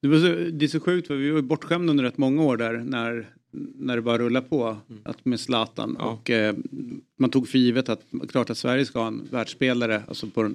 Det, 0.00 0.08
var 0.08 0.18
så, 0.18 0.50
det 0.50 0.64
är 0.64 0.68
så 0.68 0.80
sjukt 0.80 1.06
för 1.06 1.16
vi 1.16 1.30
var 1.30 1.42
bortskämda 1.42 1.90
under 1.90 2.04
rätt 2.04 2.18
många 2.18 2.42
år 2.42 2.56
där 2.56 2.72
när, 2.72 3.28
när 3.74 3.96
det 3.96 4.02
bara 4.02 4.18
rullar 4.18 4.40
på 4.40 4.76
att 5.04 5.24
med 5.24 5.40
Zlatan. 5.40 5.96
Och 5.96 6.30
eh, 6.30 6.54
man 7.18 7.30
tog 7.30 7.48
för 7.48 7.58
givet 7.58 7.88
att 7.88 8.02
klart 8.28 8.50
att 8.50 8.58
Sverige 8.58 8.84
ska 8.84 8.98
ha 8.98 9.06
en 9.06 9.28
världsspelare 9.30 10.02
alltså 10.08 10.26
på 10.26 10.42
den 10.42 10.54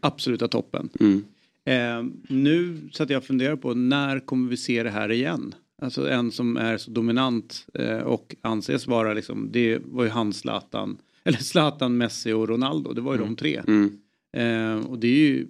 absoluta 0.00 0.48
toppen. 0.48 0.88
Mm. 1.00 1.24
Eh, 1.64 2.12
nu 2.28 2.78
så 2.92 3.02
att 3.02 3.10
jag 3.10 3.24
funderar 3.24 3.56
på 3.56 3.74
när 3.74 4.20
kommer 4.20 4.50
vi 4.50 4.56
se 4.56 4.82
det 4.82 4.90
här 4.90 5.10
igen? 5.10 5.54
Alltså 5.82 6.10
en 6.10 6.32
som 6.32 6.56
är 6.56 6.76
så 6.76 6.90
dominant 6.90 7.66
eh, 7.74 7.98
och 7.98 8.36
anses 8.40 8.86
vara 8.86 9.14
liksom, 9.14 9.48
det 9.52 9.78
var 9.84 10.04
ju 10.04 10.10
han 10.10 10.32
Zlatan, 10.32 10.98
eller 11.24 11.38
Zlatan, 11.38 11.96
Messi 11.96 12.32
och 12.32 12.48
Ronaldo, 12.48 12.92
det 12.92 13.00
var 13.00 13.12
ju 13.12 13.20
de 13.20 13.36
tre. 13.36 13.62
Mm. 13.66 13.98
Eh, 14.36 14.86
och 14.86 14.98
det 14.98 15.08
är 15.08 15.18
ju 15.18 15.46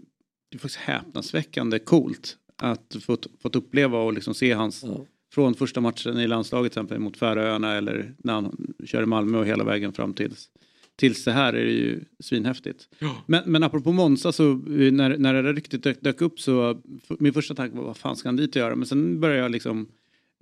det 0.50 0.56
är 0.56 0.58
faktiskt 0.58 0.80
häpnadsväckande 0.80 1.78
coolt 1.78 2.37
att 2.56 2.97
fått, 3.00 3.26
fått 3.42 3.56
uppleva 3.56 3.99
och 3.99 4.12
liksom 4.12 4.35
se 4.35 4.52
hans 4.52 4.85
från 5.35 5.54
första 5.54 5.80
matchen 5.80 6.18
i 6.18 6.26
landslaget 6.26 6.73
till 6.73 6.80
exempel 6.80 6.99
mot 6.99 7.16
Färöarna 7.16 7.75
eller 7.75 8.14
när 8.18 8.32
han 8.35 8.75
kör 8.85 9.02
i 9.02 9.06
Malmö 9.06 9.38
och 9.38 9.47
hela 9.47 9.64
vägen 9.64 9.92
fram 9.92 10.14
tills 10.14 10.50
tills 10.97 11.25
det 11.25 11.32
här 11.32 11.52
är 11.52 11.64
det 11.64 11.73
ju 11.73 12.00
svinhäftigt. 12.20 12.88
Men, 13.26 13.42
men 13.47 13.62
apropå 13.62 13.92
Monza 13.92 14.32
så 14.32 14.50
eh, 14.52 14.92
när, 14.92 15.18
när 15.18 15.35
det 15.35 15.42
där 15.42 15.54
ryktet 15.54 15.82
dök, 15.82 16.00
dök 16.00 16.20
upp 16.20 16.40
så 16.40 16.82
min 17.18 17.32
första 17.32 17.54
tanke 17.54 17.76
var 17.76 17.85
vad 17.85 17.97
fan 17.97 18.16
ska 18.16 18.28
han 18.28 18.37
dit 18.37 18.50
och 18.50 18.56
göra? 18.56 18.76
Men 18.76 18.87
sen 18.87 19.20
började 19.20 19.42
jag 19.42 19.50
liksom 19.50 19.88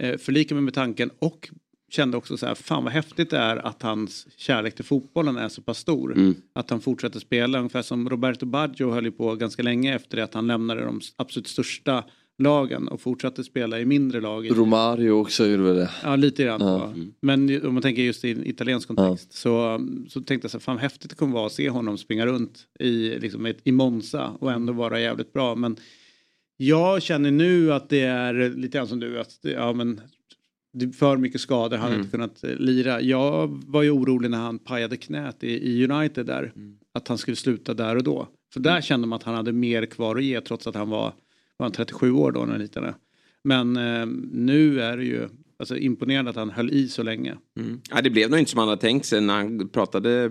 eh, 0.03 0.19
förlika 0.19 0.55
mig 0.55 0.63
med 0.63 0.75
tanken 0.75 1.11
och 1.19 1.51
kände 1.91 2.17
också 2.17 2.37
så 2.37 2.47
här, 2.47 2.55
fan 2.55 2.85
vad 2.85 2.93
häftigt 2.93 3.31
det 3.31 3.39
är 3.39 3.57
att 3.57 3.83
hans 3.83 4.27
kärlek 4.37 4.75
till 4.75 4.85
fotbollen 4.85 5.37
är 5.37 5.49
så 5.49 5.63
pass 5.63 5.79
stor. 5.79 6.13
Mm. 6.13 6.35
Att 6.53 6.71
han 6.71 6.81
fortsätter 6.81 7.21
spela, 7.21 7.59
ungefär 7.59 7.83
som 7.83 8.09
Roberto 8.09 8.47
Baggio 8.47 8.91
höll 8.91 9.05
ju 9.05 9.13
på 9.13 9.35
ganska 9.35 9.63
länge 9.63 9.95
efter 9.95 10.17
det 10.17 10.25
att 10.25 10.35
han 10.35 10.47
lämnade 10.47 10.85
de 10.85 11.01
absolut 11.17 11.49
största 11.49 12.05
lagen 12.39 12.89
och 12.89 13.01
fortsatte 13.01 13.45
spela 13.45 13.81
i 13.81 13.85
mindre 13.85 14.21
lag. 14.21 14.51
Romario 14.51 15.11
också 15.11 15.47
gjorde 15.47 15.63
väl 15.63 15.77
det. 15.77 15.91
Ja, 16.03 16.17
lite 16.17 16.45
grann. 16.45 16.61
Ja. 16.61 16.79
va. 16.79 16.95
Men 17.21 17.67
om 17.67 17.75
man 17.75 17.83
tänker 17.83 18.03
just 18.03 18.25
i 18.25 18.31
en 18.31 18.47
italiensk 18.47 18.89
kontext 18.89 19.33
så, 19.33 19.81
så 20.09 20.21
tänkte 20.21 20.45
jag 20.45 20.51
så 20.51 20.59
här, 20.59 20.63
fan 20.63 20.79
häftigt 20.79 21.11
det 21.11 21.17
kommer 21.17 21.35
vara 21.35 21.47
att 21.47 21.53
se 21.53 21.71
honom 21.71 21.99
springa 21.99 22.27
runt 22.27 22.67
i, 22.81 23.19
liksom, 23.19 23.53
i 23.65 23.73
Monza 23.73 24.31
och 24.41 24.53
ändå 24.53 24.73
vara 24.73 25.01
jävligt 25.01 25.33
bra. 25.33 25.55
Men 25.55 25.77
Jag 26.57 27.03
känner 27.03 27.31
nu 27.31 27.73
att 27.73 27.89
det 27.89 28.01
är 28.01 28.51
lite 28.51 28.79
grann 28.79 28.89
som 28.89 29.01
du, 29.01 29.21
att 29.21 29.39
det- 29.43 29.51
ja, 29.51 29.73
men, 29.73 30.01
för 30.99 31.17
mycket 31.17 31.41
skador, 31.41 31.77
han 31.77 31.81
har 31.87 31.89
Mm. 31.89 32.01
inte 32.01 32.11
kunnat 32.11 32.45
eh, 32.45 32.51
lira. 32.57 33.01
Jag 33.01 33.63
var 33.67 33.83
ju 33.83 33.91
orolig 33.91 34.31
när 34.31 34.39
han 34.39 34.59
pajade 34.59 34.97
knät 34.97 35.45
i, 35.45 35.49
i 35.81 35.89
United 35.91 36.27
där, 36.27 36.53
att 36.95 37.09
han 37.09 37.19
skulle 37.19 37.37
sluta 37.37 37.75
där 37.75 37.97
och 37.97 38.03
då. 38.03 38.29
För 38.53 38.61
där 38.61 38.81
kände 38.81 39.07
man 39.07 39.17
att 39.17 39.23
han 39.23 39.35
hade 39.35 39.53
mer 39.53 39.87
kvar 39.87 40.17
att 40.17 40.25
ge 40.25 40.41
trots 40.41 40.67
att 40.67 40.75
han 40.75 40.89
var, 40.91 41.13
var 41.57 41.65
han 41.65 41.73
37 41.73 42.13
år 42.13 42.33
då 42.33 42.45
när 42.45 42.69
han. 42.81 42.95
Men 43.45 43.77
eh, 43.77 44.07
nu 44.33 44.81
är 44.81 44.97
det 44.97 45.05
ju 45.05 45.29
alltså, 45.59 45.77
imponerande 45.77 46.31
att 46.31 46.37
han 46.37 46.51
höll 46.51 46.71
i 46.71 46.89
så 46.89 47.03
länge. 47.03 47.37
Mm. 47.61 47.81
Ja, 47.91 48.03
det 48.03 48.11
blev 48.11 48.31
nog 48.31 48.39
inte 48.39 48.51
som 48.51 48.59
han 48.59 48.69
hade 48.69 48.81
tänkt 48.81 49.07
sig 49.07 49.21
när 49.21 49.35
han 49.35 49.69
pratade 49.69 50.29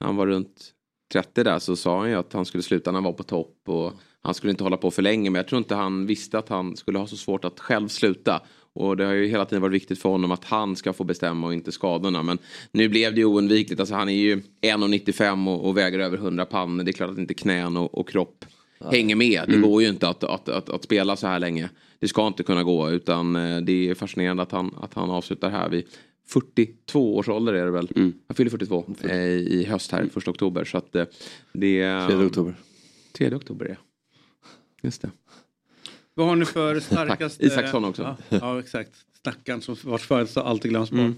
när 0.00 0.06
han 0.06 0.16
var 0.16 0.26
runt 0.26 0.70
30 1.12 1.42
där 1.44 1.58
så 1.58 1.76
sa 1.76 1.98
han 2.00 2.08
ju 2.10 2.14
att 2.16 2.32
han 2.32 2.44
skulle 2.44 2.62
sluta 2.62 2.90
när 2.90 2.96
han 2.96 3.04
var 3.04 3.12
på 3.12 3.22
topp 3.22 3.56
och 3.66 3.92
han 4.24 4.34
skulle 4.34 4.50
inte 4.50 4.64
hålla 4.64 4.76
på 4.76 4.90
för 4.90 5.02
länge 5.02 5.30
men 5.30 5.38
jag 5.38 5.48
tror 5.48 5.58
inte 5.58 5.74
han 5.74 6.06
visste 6.06 6.38
att 6.38 6.48
han 6.48 6.76
skulle 6.76 6.98
ha 6.98 7.06
så 7.06 7.16
svårt 7.16 7.44
att 7.44 7.60
själv 7.60 7.88
sluta. 7.88 8.40
Och 8.72 8.96
det 8.96 9.04
har 9.04 9.12
ju 9.12 9.26
hela 9.26 9.44
tiden 9.44 9.62
varit 9.62 9.74
viktigt 9.74 9.98
för 9.98 10.08
honom 10.08 10.32
att 10.32 10.44
han 10.44 10.76
ska 10.76 10.92
få 10.92 11.04
bestämma 11.04 11.46
och 11.46 11.54
inte 11.54 11.72
skadorna. 11.72 12.22
Men 12.22 12.38
nu 12.72 12.88
blev 12.88 13.14
det 13.14 13.20
ju 13.20 13.24
oundvikligt. 13.24 13.80
Alltså 13.80 13.94
han 13.94 14.08
är 14.08 14.12
ju 14.12 14.36
1,95 14.36 15.48
och, 15.48 15.68
och 15.68 15.76
väger 15.76 15.98
över 15.98 16.16
100 16.16 16.44
pannor. 16.44 16.84
Det 16.84 16.90
är 16.90 16.92
klart 16.92 17.10
att 17.10 17.18
inte 17.18 17.34
knän 17.34 17.76
och, 17.76 17.98
och 17.98 18.08
kropp 18.08 18.44
hänger 18.92 19.16
med. 19.16 19.44
Det 19.48 19.56
går 19.56 19.82
ju 19.82 19.88
inte 19.88 20.08
att, 20.08 20.24
att, 20.24 20.48
att, 20.48 20.70
att 20.70 20.84
spela 20.84 21.16
så 21.16 21.26
här 21.26 21.38
länge. 21.38 21.68
Det 21.98 22.08
ska 22.08 22.26
inte 22.26 22.42
kunna 22.42 22.62
gå 22.62 22.90
utan 22.90 23.36
eh, 23.36 23.60
det 23.60 23.88
är 23.88 23.94
fascinerande 23.94 24.42
att 24.42 24.52
han, 24.52 24.74
att 24.80 24.94
han 24.94 25.10
avslutar 25.10 25.50
här 25.50 25.68
vid 25.68 25.84
42 26.26 27.16
års 27.16 27.28
ålder 27.28 27.52
är 27.52 27.64
det 27.64 27.70
väl. 27.70 27.88
Han 28.26 28.34
fyller 28.34 28.50
42 28.50 28.84
eh, 29.02 29.16
i 29.26 29.66
höst 29.68 29.92
här, 29.92 30.08
första 30.12 30.30
oktober. 30.30 30.64
Så 30.64 30.78
att 30.78 30.96
eh, 30.96 31.04
det 31.52 31.80
är... 31.80 32.06
3 32.06 32.16
oktober. 32.16 32.54
3 33.12 33.34
oktober 33.34 33.66
ja. 33.68 33.76
Just 34.84 35.02
det. 35.02 35.10
Vad 36.14 36.26
har 36.26 36.36
ni 36.36 36.44
för 36.44 36.80
starkaste... 36.80 37.44
Isaksson 37.46 37.84
också. 37.84 38.16
Ja, 38.28 38.38
ja 38.40 38.58
exakt. 38.60 38.90
Stackarn 39.18 39.60
som 39.62 39.76
vars 39.84 40.02
födelsedag 40.02 40.46
alltid 40.46 40.70
glöms 40.70 40.90
bort. 40.90 40.98
Mm. 41.00 41.14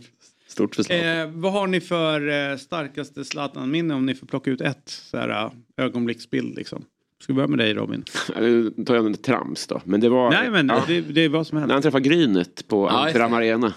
Stort 0.49 0.75
för. 0.75 0.93
Eh, 0.93 1.27
vad 1.27 1.53
har 1.53 1.67
ni 1.67 1.81
för 1.81 2.51
eh, 2.53 2.57
starkaste 2.57 3.25
Zlatan-minne 3.25 3.95
om 3.95 4.07
ni 4.07 4.15
får 4.15 4.27
plocka 4.27 4.51
ut 4.51 4.61
ett 4.61 4.89
så 4.89 5.17
här, 5.19 5.29
eh, 5.29 5.51
ögonblicksbild 5.77 6.57
liksom? 6.57 6.85
Ska 7.23 7.33
vi 7.33 7.37
börja 7.37 7.49
med 7.49 7.59
dig 7.59 7.75
Robin? 7.75 8.05
Nu 8.37 8.71
tar 8.71 8.95
jag 8.95 9.07
en 9.07 9.15
trams 9.15 9.67
då. 9.67 9.81
Men 9.85 10.01
det 10.01 10.09
var... 10.09 10.31
Nej 10.31 10.51
men 10.51 10.69
ja, 10.69 10.85
det, 10.87 11.01
det 11.01 11.21
är 11.21 11.29
vad 11.29 11.47
som 11.47 11.57
När 11.57 11.61
helst. 11.61 11.73
han 11.73 11.83
träffade 11.83 12.09
Grynet 12.09 12.69
på 12.69 12.87
Ja, 12.87 12.93
det. 12.93 12.99
Amsterdam 12.99 13.35
Arena. 13.35 13.75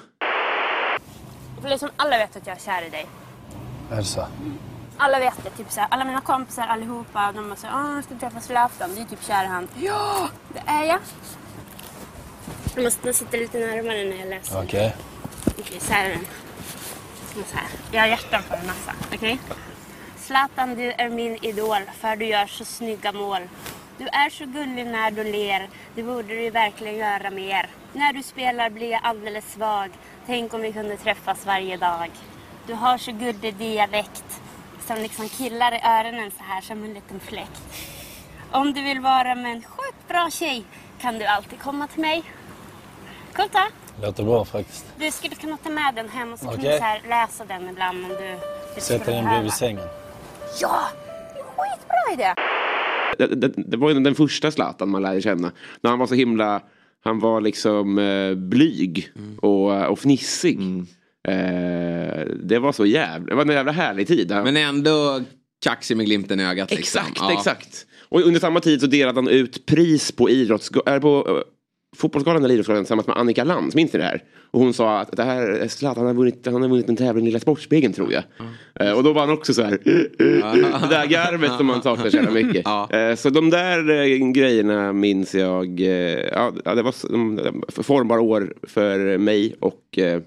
För 1.62 1.70
liksom 1.70 1.90
alla 1.96 2.18
vet 2.18 2.36
att 2.36 2.48
jag 2.48 2.56
är 2.56 2.62
kär 2.62 2.88
i 2.88 2.90
dig. 2.90 3.06
Är 3.92 3.96
det 3.98 4.04
så? 4.04 4.26
Alla 5.02 5.20
vet 5.20 5.44
det. 5.44 5.50
Typ 5.50 5.72
så 5.72 5.80
här, 5.80 5.88
alla 5.92 6.06
mina 6.06 6.22
kompisar 6.22 6.68
allihopa, 6.68 7.32
de 7.32 7.56
säger 7.56 7.74
åh, 7.76 7.96
jag 7.96 8.04
ska 8.04 8.16
träffa 8.16 8.40
Zlatan. 8.40 8.96
Du 8.96 9.02
är 9.02 9.06
typ 9.06 9.24
kär 9.24 9.44
i 9.44 9.48
han. 9.48 9.68
Ja, 9.76 10.30
det 10.54 10.64
är 10.66 10.84
jag. 10.84 11.00
Jag 12.76 12.84
måste 12.84 13.14
sitta 13.14 13.38
lite 13.38 13.60
närmare 13.60 14.04
när 14.04 14.18
jag 14.20 14.30
läser. 14.30 14.64
Okej. 14.64 14.96
Okej, 15.60 15.80
så 15.80 15.94
här 15.94 16.06
är 16.06 16.10
den. 16.10 16.26
Så 17.34 17.58
här. 17.58 17.68
Jag 17.92 18.02
har 18.02 18.08
hjärtan 18.08 18.44
på 18.50 18.56
en 18.56 18.68
massa. 18.68 18.94
Okej? 19.16 19.40
Zlatan, 20.18 20.76
du 20.76 20.92
är 20.92 21.10
min 21.10 21.38
idol 21.46 21.82
för 22.00 22.16
du 22.16 22.26
gör 22.26 22.48
så 22.48 22.66
snygga 22.66 23.12
mål. 23.12 23.42
Du 23.98 24.08
är 24.08 24.30
så 24.30 24.46
gullig 24.46 24.88
när 24.88 25.12
du 25.12 25.24
ler. 25.24 25.70
Det 25.96 26.04
borde 26.04 26.36
du 26.36 26.50
verkligen 26.50 26.96
göra 26.96 27.30
mer. 27.30 27.70
När 27.94 28.14
du 28.14 28.24
spelar 28.24 28.70
blir 28.70 28.92
jag 28.92 29.02
alldeles 29.04 29.54
svag. 29.54 29.90
Tänk 30.26 30.54
om 30.54 30.62
vi 30.62 30.74
kunde 30.74 30.98
träffas 30.98 31.46
varje 31.46 31.78
dag. 31.78 32.12
Du 32.68 32.74
har 32.74 32.98
så 32.98 33.12
gullig 33.12 33.56
dialekt 33.56 34.39
som 34.90 35.02
liksom 35.02 35.30
killar 35.30 35.72
i 35.72 35.80
öronen 35.96 36.32
så 36.32 36.44
här 36.44 36.62
som 36.62 36.84
en 36.84 36.94
liten 36.94 37.20
fläkt. 37.20 37.62
Om 38.52 38.74
du 38.74 38.82
vill 38.84 39.00
vara 39.00 39.36
med 39.36 39.52
en 39.52 39.62
sjukt 39.62 40.08
bra 40.08 40.30
tjej 40.32 40.64
kan 41.02 41.20
du 41.20 41.26
alltid 41.26 41.60
komma 41.60 41.88
till 41.88 42.02
mig. 42.02 42.24
Coolt 43.34 43.54
va? 43.54 43.68
Låter 44.02 44.24
bra 44.24 44.46
faktiskt. 44.46 44.86
Du 44.98 45.12
skulle 45.12 45.36
kunna 45.36 45.58
ta 45.58 45.70
med 45.70 45.96
den 45.96 46.10
hem 46.10 46.34
och 46.34 46.40
så 46.40 46.46
kan 46.46 46.54
Okej. 46.54 46.72
du 46.72 46.78
så 46.78 46.84
här 46.84 47.02
läsa 47.10 47.46
den 47.46 47.70
ibland 47.70 48.06
om 48.06 48.10
du... 48.10 48.82
skulle 48.82 49.00
den 49.06 49.26
bredvid 49.26 49.54
sängen. 49.54 49.88
Ja! 50.62 50.80
Det 51.34 51.40
är 51.40 51.44
en 51.44 51.52
skitbra 51.58 52.14
idé! 52.14 52.34
Det, 53.18 53.48
det, 53.48 53.64
det 53.72 53.78
var 53.78 53.90
ju 53.90 54.00
den 54.00 54.16
första 54.16 54.52
Zlatan 54.52 54.90
man 54.90 55.02
lärde 55.02 55.22
känna. 55.22 55.52
När 55.82 55.90
han 55.90 56.00
var 56.00 56.08
så 56.08 56.16
himla... 56.16 56.62
Han 57.04 57.20
var 57.20 57.42
liksom 57.42 58.00
eh, 58.00 58.36
blyg 58.36 59.12
och, 59.42 59.88
och 59.92 60.00
fnissig. 60.00 60.60
Eh, 61.28 62.26
det 62.44 62.60
var 62.60 62.72
så 62.72 62.86
jävla... 62.86 63.26
Det 63.26 63.36
var 63.36 63.42
en 63.42 63.50
jävla 63.50 63.72
härlig 63.72 64.08
tid. 64.08 64.30
Men 64.30 64.58
ändå 64.58 65.22
kaxig 65.66 65.98
med 65.98 66.06
glimten 66.06 66.40
i 66.40 66.44
ögat. 66.46 66.72
Liksom. 66.72 67.02
exakt, 67.02 67.18
Ja. 67.22 67.34
exakt. 67.34 67.86
Och 68.10 68.22
under 68.22 68.40
samma 68.40 68.60
tid 68.60 68.82
så 68.82 68.88
delade 68.88 69.18
han 69.18 69.28
ut 69.28 69.66
pris 69.66 70.12
på 70.12 70.30
idrotts... 70.30 70.72
Äh, 70.88 71.00
på, 71.00 71.28
uh, 71.30 71.42
Fotbollsgalan 71.98 72.44
eller 72.44 72.54
Idrottsgalan 72.54 72.84
tillsammans 72.84 73.08
med 73.08 73.18
Annika 73.18 73.44
Lantz, 73.44 73.76
minns 73.76 73.94
ni 73.94 74.00
det 74.00 74.06
här? 74.06 74.24
Och 74.52 74.60
hon 74.60 74.74
sa 74.74 75.00
att 75.00 75.18
det 75.18 75.24
här, 75.24 75.68
Zlatan 75.68 76.06
har 76.06 76.14
vunnit, 76.14 76.46
han 76.46 76.62
har 76.62 76.70
vunnit 76.70 76.90
en 76.90 76.96
tävling 76.96 77.24
i 77.26 77.28
Lilla 77.28 77.40
Sportspegeln 77.40 77.94
tror 77.94 78.14
jag. 78.14 78.24
Eh, 78.80 78.98
och 78.98 79.04
då 79.04 79.14
var 79.14 79.22
han 79.22 79.30
också 79.30 79.54
så 79.54 79.64
här, 79.64 79.72
det 80.90 80.90
där 80.90 81.06
garvet 81.06 81.52
som 81.58 81.66
man 81.66 81.82
saknar 81.82 82.10
så 82.10 82.18
jävla 82.18 82.32
mycket. 82.32 82.66
Eh, 82.68 83.16
så 83.16 83.30
de 83.30 83.50
där 83.50 83.90
eh, 83.90 84.32
grejerna 84.32 84.94
minns 84.94 85.36
jag, 85.36 85.80
eh, 85.82 85.88
ja 86.32 86.52
det 86.76 86.82
var 86.82 86.90
s- 86.90 87.06
de- 87.10 87.64
formbara 87.70 88.22
år 88.22 88.54
för 88.68 89.18
mig 89.18 89.56
och 89.60 89.98
eh, 90.00 90.22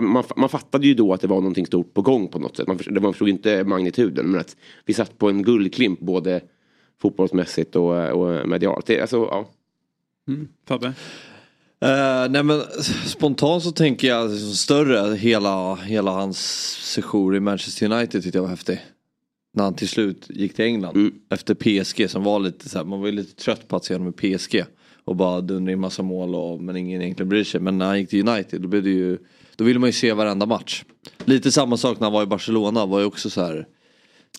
man, 0.00 0.24
man 0.36 0.48
fattade 0.48 0.86
ju 0.86 0.94
då 0.94 1.12
att 1.12 1.20
det 1.20 1.26
var 1.26 1.36
någonting 1.36 1.66
stort 1.66 1.94
på 1.94 2.02
gång 2.02 2.28
på 2.28 2.38
något 2.38 2.56
sätt. 2.56 2.68
Man 2.68 2.76
förstod, 2.76 3.02
man 3.02 3.12
förstod 3.12 3.28
inte 3.28 3.64
magnituden 3.64 4.26
men 4.26 4.40
att 4.40 4.56
vi 4.84 4.94
satt 4.94 5.18
på 5.18 5.28
en 5.28 5.42
guldklimp 5.42 6.00
både 6.00 6.40
fotbollsmässigt 7.02 7.76
och, 7.76 8.08
och 8.08 8.48
medialt. 8.48 8.86
Det, 8.86 9.00
alltså, 9.00 9.16
ja. 9.16 9.48
Fabbe? 10.68 10.86
Eh, 11.80 12.30
nej 12.30 12.42
men 12.42 12.60
spontant 13.06 13.62
så 13.62 13.72
tänker 13.72 14.08
jag 14.08 14.30
liksom 14.30 14.54
större, 14.54 15.16
hela, 15.16 15.74
hela 15.74 16.10
hans 16.10 16.38
sejour 16.94 17.36
i 17.36 17.40
Manchester 17.40 17.92
United 17.92 18.22
tyckte 18.22 18.38
jag 18.38 18.42
var 18.42 18.50
häftig. 18.50 18.80
När 19.54 19.64
han 19.64 19.74
till 19.74 19.88
slut 19.88 20.26
gick 20.28 20.54
till 20.54 20.64
England 20.64 20.96
Mm. 20.96 21.14
efter 21.30 21.54
PSG 21.54 22.10
som 22.10 22.24
var 22.24 22.40
lite 22.40 22.68
så 22.68 22.78
här, 22.78 22.84
man 22.84 23.00
var 23.00 23.06
ju 23.06 23.12
lite 23.12 23.42
trött 23.42 23.68
på 23.68 23.76
att 23.76 23.84
se 23.84 23.94
honom 23.94 24.14
i 24.18 24.36
PSG. 24.36 24.64
Och 25.08 25.16
bara 25.16 25.40
dundra 25.40 25.72
in 25.72 25.80
massa 25.80 26.02
mål 26.02 26.34
och, 26.34 26.60
men 26.62 26.76
ingen 26.76 27.02
egentligen 27.02 27.28
bryr 27.28 27.44
sig. 27.44 27.60
Men 27.60 27.78
när 27.78 27.86
han 27.86 27.98
gick 27.98 28.08
till 28.08 28.28
United 28.28 28.60
då 28.62 28.68
blev 28.68 28.82
det 28.82 28.90
ju, 28.90 29.18
då 29.56 29.64
ville 29.64 29.78
man 29.78 29.88
ju 29.88 29.92
se 29.92 30.12
varenda 30.12 30.46
match. 30.46 30.84
Lite 31.24 31.52
samma 31.52 31.76
sak 31.76 32.00
när 32.00 32.04
han 32.06 32.12
var 32.12 32.22
i 32.22 32.26
Barcelona 32.26 32.86
var 32.86 33.00
ju 33.00 33.04
också 33.04 33.30
så 33.30 33.40
här. 33.42 33.66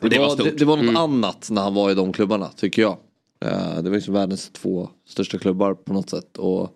Det, 0.02 0.10
Det 0.10 0.20
var 0.20 0.28
var, 0.38 0.44
det, 0.44 0.52
det 0.52 0.66
var 0.66 0.76
något 0.78 0.84
Mm. 0.84 0.96
annat 0.98 1.48
när 1.52 1.62
han 1.62 1.74
var 1.74 1.92
i 1.92 1.94
de 1.96 2.14
klubbarna 2.14 2.48
tycker 2.48 2.82
jag. 2.82 2.98
Eh, 3.46 3.82
det 3.82 3.90
var 3.90 3.96
ju 3.96 4.02
som 4.02 4.14
världens 4.14 4.50
två 4.50 4.90
största 5.08 5.38
klubbar 5.38 5.74
på 5.74 5.94
något 5.94 6.10
sätt. 6.10 6.38
Och, 6.38 6.76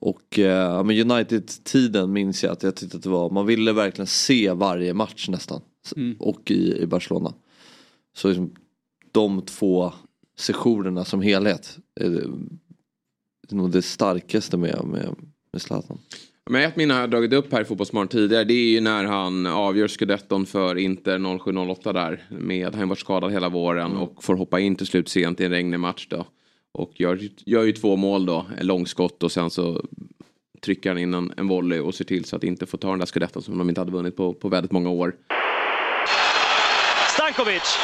och 0.00 0.38
eh, 0.38 0.44
ja, 0.44 0.82
men 0.82 1.10
United-tiden 1.10 2.12
minns 2.12 2.44
jag 2.44 2.52
att 2.52 2.62
jag 2.62 2.76
tyckte 2.76 2.96
att 2.96 3.02
det 3.02 3.08
var, 3.08 3.30
man 3.30 3.46
ville 3.46 3.72
verkligen 3.72 4.06
se 4.06 4.52
varje 4.52 4.94
match 4.94 5.28
nästan. 5.28 5.60
Mm. 5.96 6.16
Och 6.20 6.50
i, 6.50 6.78
i 6.82 6.86
Barcelona. 6.86 7.34
Så 8.16 8.28
liksom, 8.28 8.54
de 9.12 9.42
två 9.42 9.92
sessionerna 10.38 11.04
som 11.04 11.22
helhet 11.22 11.78
är, 12.00 12.24
det- 13.50 13.54
är 13.54 13.56
nog 13.56 13.70
det 13.70 13.82
starkaste 13.82 14.56
med, 14.56 14.84
med, 14.84 15.14
med 15.52 15.62
Zlatan. 15.62 15.98
Men 16.50 16.62
ett 16.62 16.76
minne 16.76 16.94
har 16.94 17.00
jag 17.00 17.10
dragit 17.10 17.32
upp 17.32 17.52
här 17.52 17.60
i 17.60 17.64
Fotbollsmorgon 17.64 18.08
tidigare. 18.08 18.44
Det 18.44 18.54
är 18.54 18.70
ju 18.70 18.80
när 18.80 19.04
han 19.04 19.46
avgör 19.46 19.88
scudetton 19.88 20.46
för 20.46 20.78
Inter 20.78 21.18
07-08 21.18 21.92
där. 21.92 22.22
Med, 22.30 22.64
han 22.72 22.80
har 22.80 22.86
varit 22.86 22.98
skadad 22.98 23.32
hela 23.32 23.48
våren 23.48 23.96
och 23.96 24.24
får 24.24 24.34
hoppa 24.34 24.60
in 24.60 24.76
till 24.76 24.86
slut 24.86 25.08
sent 25.08 25.40
i 25.40 25.44
en 25.44 25.50
regnig 25.50 25.80
match 25.80 26.06
då. 26.10 26.26
Och 26.72 26.92
gör, 27.00 27.18
gör 27.46 27.62
ju 27.62 27.72
två 27.72 27.96
mål 27.96 28.26
då, 28.26 28.46
en 28.58 28.66
långskott 28.66 29.22
och 29.22 29.32
sen 29.32 29.50
så 29.50 29.84
trycker 30.64 30.90
han 30.90 30.98
in 30.98 31.14
en, 31.14 31.32
en 31.36 31.48
volley 31.48 31.78
och 31.80 31.94
ser 31.94 32.04
till 32.04 32.24
så 32.24 32.36
att 32.36 32.44
inte 32.44 32.66
får 32.66 32.78
ta 32.78 32.90
den 32.90 32.98
där 32.98 33.06
scudetton 33.06 33.42
som 33.42 33.58
de 33.58 33.68
inte 33.68 33.80
hade 33.80 33.92
vunnit 33.92 34.16
på, 34.16 34.34
på 34.34 34.48
väldigt 34.48 34.72
många 34.72 34.90
år. 34.90 35.14
Stankovic. 37.14 37.78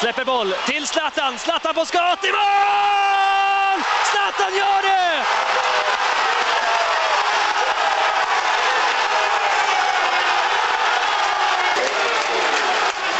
Släpper 0.00 0.24
boll 0.24 0.54
till 0.66 0.86
Zlatan. 0.86 1.38
Zlatan 1.38 1.74
på 1.74 1.86
skott 1.86 2.24
i 2.24 2.32
mål! 2.32 3.82
Zlatan 4.04 4.56
gör 4.56 4.82
det! 4.82 5.24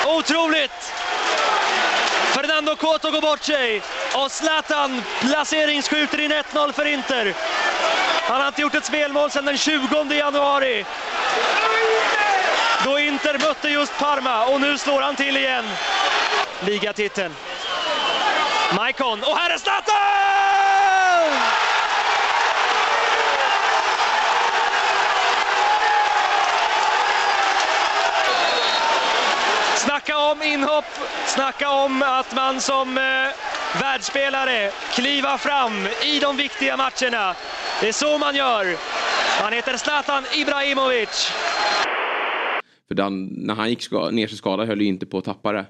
Otroligt! 0.07 0.93
Fernando 2.35 2.77
Coto 2.77 3.11
går 3.11 3.21
bort 3.21 3.43
sig 3.43 3.83
och 4.15 4.31
Zlatan 4.31 5.03
placeringsskjuter 5.21 6.21
in 6.21 6.33
1-0 6.33 6.73
för 6.73 6.85
Inter. 6.85 7.35
Han 8.29 8.41
har 8.41 8.49
inte 8.49 8.63
gjort 8.63 8.75
ett 8.75 8.85
spelmål 8.85 9.31
sedan 9.31 9.45
den 9.45 9.59
20 9.59 10.15
januari. 10.15 10.85
Då 12.85 12.99
Inter 12.99 13.39
mötte 13.39 13.69
just 13.69 13.99
Parma 13.99 14.47
och 14.47 14.61
nu 14.61 14.79
slår 14.79 15.03
han 15.03 15.17
till 15.17 15.37
igen. 15.37 15.65
Ligatiteln. 16.61 17.35
Maikon 18.77 19.21
och 19.23 19.37
här 19.37 19.51
är 19.55 19.59
Zlatan! 19.59 19.97
Snacka 29.77 30.17
Snacka 30.17 30.19
om 30.19 30.43
inhopp, 30.43 30.85
snacka 31.27 31.71
om 31.71 32.03
att 32.03 32.35
man 32.35 32.61
som 32.61 32.99
eh, 32.99 33.03
världsspelare 33.81 34.71
kliva 34.95 35.39
fram 35.39 35.73
i 36.05 36.19
de 36.21 36.37
viktiga 36.37 36.77
matcherna. 36.77 37.35
Det 37.81 37.89
är 37.89 37.93
så 37.93 38.19
man 38.19 38.35
gör. 38.37 38.77
Han 39.43 39.53
heter 39.53 39.77
Zlatan 39.77 40.25
Ibrahimovic. 40.35 41.33
För 42.89 42.95
den, 42.95 43.27
när 43.27 43.55
han 43.55 43.71
gick 43.71 43.83
ska, 43.83 44.11
ner 44.11 44.27
sig 44.27 44.39
skadad 44.39 44.69
höll 44.69 44.81
ju 44.81 44.87
inte 44.87 45.07
på 45.07 45.19
att 45.19 45.25
tappa 45.25 45.53
det. 45.53 45.67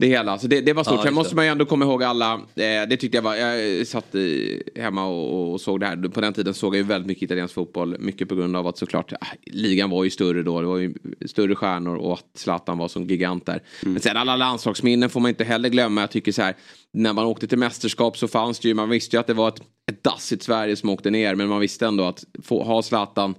Det 0.00 0.06
hela, 0.06 0.38
så 0.38 0.46
det, 0.46 0.60
det 0.60 0.72
var 0.72 0.84
stort. 0.84 0.96
Ja, 0.96 1.02
Sen 1.02 1.14
måste 1.14 1.36
man 1.36 1.44
ju 1.44 1.50
ändå 1.50 1.64
komma 1.64 1.84
ihåg 1.84 2.02
alla. 2.02 2.34
Eh, 2.34 2.88
det 2.88 2.96
tyckte 2.96 3.18
jag 3.18 3.22
var, 3.22 3.34
jag 3.34 3.86
satt 3.86 4.14
i, 4.14 4.62
hemma 4.76 5.06
och, 5.06 5.52
och 5.52 5.60
såg 5.60 5.80
det 5.80 5.86
här. 5.86 6.08
På 6.08 6.20
den 6.20 6.32
tiden 6.32 6.54
såg 6.54 6.74
jag 6.74 6.76
ju 6.78 6.82
väldigt 6.82 7.06
mycket 7.06 7.22
italiensk 7.22 7.54
fotboll. 7.54 7.96
Mycket 7.98 8.28
på 8.28 8.34
grund 8.34 8.56
av 8.56 8.66
att 8.66 8.78
såklart, 8.78 9.12
äh, 9.12 9.18
ligan 9.46 9.90
var 9.90 10.04
ju 10.04 10.10
större 10.10 10.42
då. 10.42 10.60
Det 10.60 10.66
var 10.66 10.78
ju 10.78 10.94
större 11.26 11.54
stjärnor 11.54 11.96
och 11.96 12.12
att 12.12 12.24
Zlatan 12.34 12.78
var 12.78 12.88
som 12.88 13.04
gigant 13.04 13.46
där. 13.46 13.62
Men 13.82 14.00
sen 14.00 14.16
alla 14.16 14.36
landslagsminnen 14.36 15.10
får 15.10 15.20
man 15.20 15.28
inte 15.28 15.44
heller 15.44 15.68
glömma. 15.68 16.00
Jag 16.00 16.10
tycker 16.10 16.32
så 16.32 16.42
här, 16.42 16.56
när 16.92 17.12
man 17.12 17.24
åkte 17.24 17.46
till 17.46 17.58
mästerskap 17.58 18.18
så 18.18 18.28
fanns 18.28 18.58
det 18.58 18.68
ju, 18.68 18.74
man 18.74 18.88
visste 18.88 19.16
ju 19.16 19.20
att 19.20 19.26
det 19.26 19.34
var 19.34 19.48
ett, 19.48 19.62
ett 19.90 20.02
dassigt 20.02 20.42
Sverige 20.42 20.76
som 20.76 20.90
åkte 20.90 21.10
ner. 21.10 21.34
Men 21.34 21.48
man 21.48 21.60
visste 21.60 21.86
ändå 21.86 22.04
att 22.04 22.24
få, 22.42 22.62
ha 22.62 22.82
Zlatan 22.82 23.34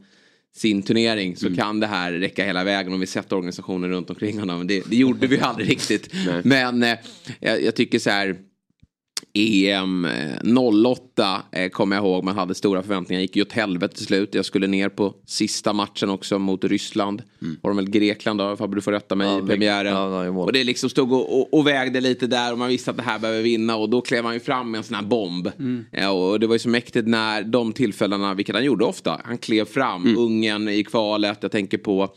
sin 0.56 0.82
turnering 0.82 1.36
så 1.36 1.56
kan 1.56 1.80
det 1.80 1.88
här 1.88 2.12
räcka 2.12 2.46
hela 2.46 2.64
vägen 2.64 2.94
om 2.94 3.00
vi 3.00 3.08
sätter 3.08 3.36
organisationen 3.36 3.90
runt 3.90 4.10
omkring 4.10 4.40
honom. 4.40 4.68
Det, 4.68 4.84
det 4.90 4.96
gjorde 4.96 5.28
vi 5.28 5.40
aldrig 5.40 5.70
riktigt. 5.70 6.14
Men 6.44 6.84
eh, 6.84 6.98
jag, 7.40 7.64
jag 7.64 7.76
tycker 7.76 8.00
så 8.00 8.10
här. 8.10 8.38
EM 9.34 10.06
eh, 10.06 10.58
08 10.86 11.42
eh, 11.52 11.70
kommer 11.70 11.96
jag 11.96 12.06
ihåg, 12.06 12.24
man 12.24 12.36
hade 12.36 12.56
stora 12.56 12.82
förväntningar. 12.82 13.22
Gick 13.22 13.36
ju 13.36 13.42
åt 13.42 13.52
helvete 13.52 13.96
till 13.96 14.06
slut. 14.06 14.36
Jag 14.36 14.46
skulle 14.46 14.68
ner 14.68 14.90
på 14.90 15.14
sista 15.26 15.74
matchen 15.74 16.10
också 16.10 16.40
mot 16.40 16.64
Ryssland. 16.64 17.24
Var 17.62 17.70
de 17.70 17.78
väl 17.78 17.90
Grekland 17.90 18.40
då, 18.40 18.56
Fabbe 18.58 18.76
du 18.76 18.82
får 18.82 18.92
rätta 18.92 19.16
mig 19.16 19.28
Ja, 19.28 19.40
i 19.40 19.42
premiären. 19.42 19.94
ja, 19.94 20.26
ja, 20.26 20.32
och 20.32 20.54
det 20.54 20.64
liksom 20.64 20.90
stod 20.90 21.14
och, 21.14 21.40
och, 21.40 21.54
och 21.54 21.68
vägde 21.68 22.02
lite 22.02 22.28
där 22.28 22.52
och 22.52 22.58
man 22.60 22.68
visste 22.70 22.92
att 22.92 22.98
det 22.98 23.04
här 23.04 23.20
behöver 23.20 23.42
vinna. 23.42 23.76
Och 23.76 23.90
då 23.90 24.02
klev 24.02 24.26
han 24.26 24.34
ju 24.34 24.40
fram 24.40 24.72
med 24.72 24.78
en 24.78 24.84
sån 24.84 24.96
här 24.96 25.04
bomb. 25.04 25.52
Ja, 25.92 26.10
och 26.10 26.40
det 26.40 26.48
var 26.48 26.56
ju 26.56 26.60
så 26.60 26.70
mäktigt 26.70 27.08
när 27.08 27.44
de 27.44 27.74
tillfällena, 27.74 28.34
vilket 28.34 28.56
han 28.56 28.64
gjorde 28.66 28.86
ofta, 28.86 29.22
han 29.26 29.38
klev 29.38 29.66
fram. 29.66 30.16
Ungen 30.18 30.68
i 30.70 30.84
kvalet, 30.84 31.38
jag 31.42 31.52
tänker 31.52 31.78
på 31.78 32.10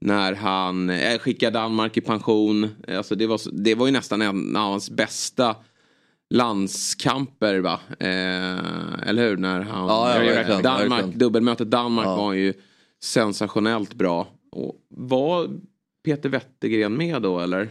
när 0.00 0.32
han 0.34 0.90
eh, 0.90 1.18
skickade 1.18 1.58
Danmark 1.58 1.96
i 1.96 2.00
pension. 2.00 2.68
Alltså 2.88 3.14
det, 3.14 3.26
var, 3.26 3.40
det 3.52 3.74
var 3.74 3.86
ju 3.86 3.92
nästan 3.92 4.22
en 4.22 4.56
av 4.56 4.70
hans 4.70 4.90
bästa 4.90 5.56
landskamper 6.34 7.58
va? 7.58 7.80
Eh, 8.00 9.08
eller 9.08 9.28
hur? 9.28 9.36
När 9.36 9.60
han, 9.60 9.86
Ja, 9.88 10.12
ja, 10.14 10.18
verkligen, 10.34 10.62
Danmark, 10.62 10.90
verkligen. 10.90 11.18
dubbelmötet 11.18 11.70
Danmark 11.70 12.06
Ja. 12.06 12.16
var 12.16 12.32
ju 12.32 12.52
sensationellt 13.04 13.94
bra. 13.94 14.26
Och 14.52 14.74
var 14.90 15.48
Peter 16.04 16.28
Wettergren 16.28 16.96
med 16.96 17.22
då 17.22 17.40
eller? 17.40 17.68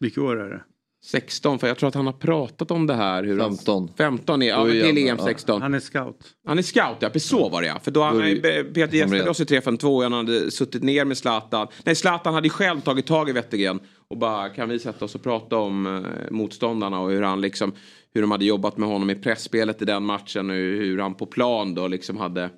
Vilket 0.00 0.18
år 0.18 0.40
är 0.40 0.50
det? 0.50 0.60
16, 1.04 1.58
för 1.58 1.68
jag 1.68 1.78
tror 1.78 1.88
att 1.88 1.94
han 1.94 2.06
har 2.06 2.12
pratat 2.12 2.70
om 2.70 2.86
det 2.86 2.94
här. 2.94 3.24
Hur 3.24 3.38
15. 3.38 3.88
Han, 3.88 3.96
15 3.96 4.42
är, 4.42 4.48
ja, 4.48 4.64
men 4.64 4.68
är 4.68 4.72
till 4.72 4.86
han- 4.86 4.96
EM 4.98 5.16
ja. 5.18 5.24
16. 5.24 5.62
Han 5.62 5.74
är 5.74 5.80
scout. 5.80 6.18
Han 6.46 6.58
är 6.58 6.62
scout, 6.62 6.96
ja. 7.00 7.08
Precis 7.08 7.28
så 7.30 7.48
var 7.48 7.60
det 7.62 7.66
ja. 7.68 7.78
För 7.82 7.90
då 7.90 8.02
hade 8.02 8.34
det- 8.34 8.64
Peter 8.74 9.28
oss 9.28 9.40
i 9.40 9.44
352 9.44 10.02
han 10.02 10.12
hade 10.12 10.50
suttit 10.50 10.82
ner 10.82 11.04
med 11.04 11.18
Zlatan. 11.18 11.66
Nej, 11.84 11.94
Zlatan 11.94 12.34
hade 12.34 12.48
själv 12.48 12.80
tagit 12.80 13.06
tag 13.06 13.28
i 13.28 13.32
Wettergren 13.32 13.80
och 14.08 14.16
bara 14.16 14.48
kan 14.48 14.68
vi 14.68 14.78
sätta 14.78 15.04
oss 15.04 15.14
och 15.14 15.22
prata 15.22 15.56
om 15.58 15.86
eh, 15.86 16.30
motståndarna 16.30 17.00
och 17.00 17.10
hur 17.10 17.22
han 17.22 17.40
liksom 17.40 17.72
hur 18.14 18.20
de 18.20 18.30
hade 18.30 18.44
jobbat 18.44 18.76
med 18.76 18.88
honom 18.88 19.10
i 19.10 19.14
pressspelet 19.14 19.82
i 19.82 19.84
den 19.84 20.04
matchen 20.04 20.50
och 20.50 20.56
hur 20.56 20.98
han 20.98 21.14
på 21.14 21.26
plan 21.26 21.74
då 21.74 21.88
liksom 21.88 22.16
hade 22.16 22.50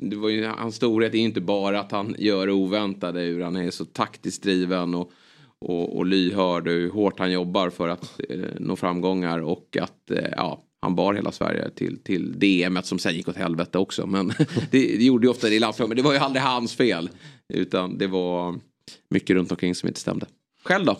det 0.00 0.16
var 0.16 0.28
ju, 0.28 0.46
hans 0.46 0.76
storhet 0.76 1.14
är 1.14 1.18
ju 1.18 1.24
inte 1.24 1.40
bara 1.40 1.80
att 1.80 1.92
han 1.92 2.14
gör 2.18 2.46
det 2.46 2.52
oväntade 2.52 3.20
hur 3.20 3.40
han 3.40 3.56
är 3.56 3.70
så 3.70 3.84
taktiskt 3.84 4.42
driven 4.42 4.94
och, 4.94 5.12
och, 5.58 5.96
och 5.96 6.06
lyhörd 6.06 6.68
och 6.68 6.72
hur 6.72 6.90
hårt 6.90 7.18
han 7.18 7.32
jobbar 7.32 7.70
för 7.70 7.88
att 7.88 8.20
eh, 8.28 8.38
nå 8.58 8.76
framgångar 8.76 9.38
och 9.38 9.76
att 9.80 10.10
eh, 10.10 10.28
ja, 10.36 10.64
han 10.80 10.94
bar 10.94 11.14
hela 11.14 11.32
Sverige 11.32 11.70
till, 11.70 11.98
till 12.02 12.38
DM 12.38 12.78
som 12.82 12.98
sen 12.98 13.14
gick 13.14 13.28
åt 13.28 13.36
helvete 13.36 13.78
också. 13.78 14.06
Men 14.06 14.28
det, 14.70 14.96
det 14.96 15.04
gjorde 15.04 15.26
ju 15.26 15.30
ofta 15.30 15.48
det 15.48 15.54
i 15.54 15.58
landslaget. 15.58 15.88
Men 15.88 15.96
det 15.96 16.02
var 16.02 16.12
ju 16.12 16.18
aldrig 16.18 16.42
hans 16.42 16.76
fel. 16.76 17.10
Utan 17.48 17.98
det 17.98 18.06
var 18.06 18.60
mycket 19.08 19.36
runt 19.36 19.50
omkring 19.50 19.74
som 19.74 19.88
inte 19.88 20.00
stämde. 20.00 20.26
Själv 20.64 20.84
då? 20.84 20.92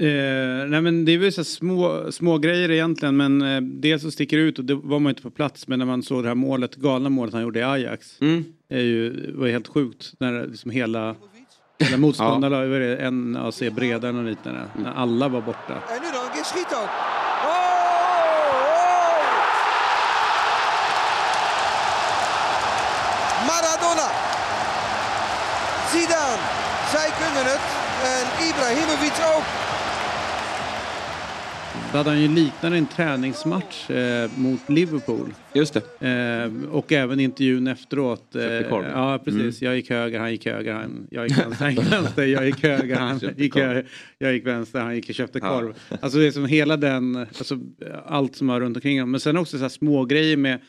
Eh, 0.00 0.68
nej 0.68 0.80
men 0.80 1.04
det 1.04 1.12
är 1.12 1.18
väl 1.18 1.32
så 1.32 1.44
små, 1.44 2.12
små 2.12 2.38
grejer 2.38 2.70
egentligen 2.70 3.16
men 3.16 3.42
eh, 3.42 3.60
det 3.60 3.98
som 3.98 4.12
sticker 4.12 4.38
ut 4.38 4.58
och 4.58 4.64
det 4.64 4.74
var 4.74 4.98
man 4.98 5.10
inte 5.10 5.22
på 5.22 5.30
plats 5.30 5.68
men 5.68 5.78
när 5.78 5.86
man 5.86 6.02
såg 6.02 6.22
det 6.22 6.28
här 6.28 6.34
målet, 6.34 6.76
galna 6.76 7.08
målet 7.08 7.34
han 7.34 7.42
gjorde 7.42 7.58
i 7.58 7.62
Ajax. 7.62 8.20
Mm. 8.20 8.44
Är 8.68 8.80
ju, 8.80 9.32
var 9.32 9.48
helt 9.48 9.68
sjukt 9.68 10.12
när 10.18 10.46
liksom 10.46 10.70
hela, 10.70 11.14
hela 11.78 11.96
motståndarna, 11.96 12.56
vad 12.56 12.72
är 12.72 12.80
det, 12.80 12.96
en 12.96 13.36
AC 13.36 13.62
bredare 13.72 14.16
och 14.16 14.24
liknande. 14.24 14.60
När 14.76 14.92
alla 14.92 15.28
var 15.28 15.40
borta. 15.40 15.82
Nu 15.88 16.08
då, 16.12 16.78
oh. 16.78 17.18
Maradona. 23.46 24.08
Zidane. 25.92 26.42
Zij 26.92 27.10
kunnen 27.10 27.44
het. 27.44 27.77
En 28.04 28.48
Ibrahimovic 28.48 29.20
ook. 29.36 29.44
Då 31.92 31.98
hade 31.98 32.10
han 32.10 32.20
ju 32.22 32.28
liknande 32.28 32.78
en 32.78 32.86
träningsmatch 32.86 33.90
eh, 33.90 34.30
mot 34.36 34.68
Liverpool. 34.68 35.34
Just 35.54 35.74
det. 35.74 36.06
Eh, 36.08 36.70
och 36.70 36.92
även 36.92 37.20
intervjun 37.20 37.66
efteråt. 37.66 38.34
Eh, 38.34 38.42
ja, 38.42 39.18
precis. 39.24 39.62
Jag 39.62 39.76
gick 39.76 39.90
höger, 39.90 40.20
han 40.20 40.30
gick 40.30 40.46
höger, 40.46 40.74
han, 40.74 41.06
jag 41.10 41.28
gick 41.28 41.38
vänster, 41.38 41.64
han 41.64 41.74
gick 41.74 41.92
vänster, 41.92 42.24
jag 42.24 42.46
gick 42.46 42.62
höger, 42.62 42.96
han 42.96 43.20
gick 43.36 43.54
höger, 43.56 43.86
jag 44.18 44.32
gick 44.32 44.46
vänster, 44.46 44.80
han 44.80 44.94
gick 44.94 45.08
och 45.08 45.14
köpte 45.14 45.38
Ja. 45.42 45.48
korv. 45.60 45.74
Alltså 46.00 46.18
det 46.18 46.26
är 46.26 46.30
som 46.30 46.46
hela 46.46 46.76
den, 46.76 47.16
alltså, 47.16 47.58
allt 48.06 48.36
som 48.36 48.48
har 48.48 48.60
runt 48.60 48.76
omkring 48.76 48.98
honom. 49.00 49.10
Men 49.10 49.20
sen 49.20 49.36
också 49.36 49.56
så 49.56 49.62
här 49.64 49.68
små 49.68 50.04
grejer 50.04 50.36
med 50.36 50.60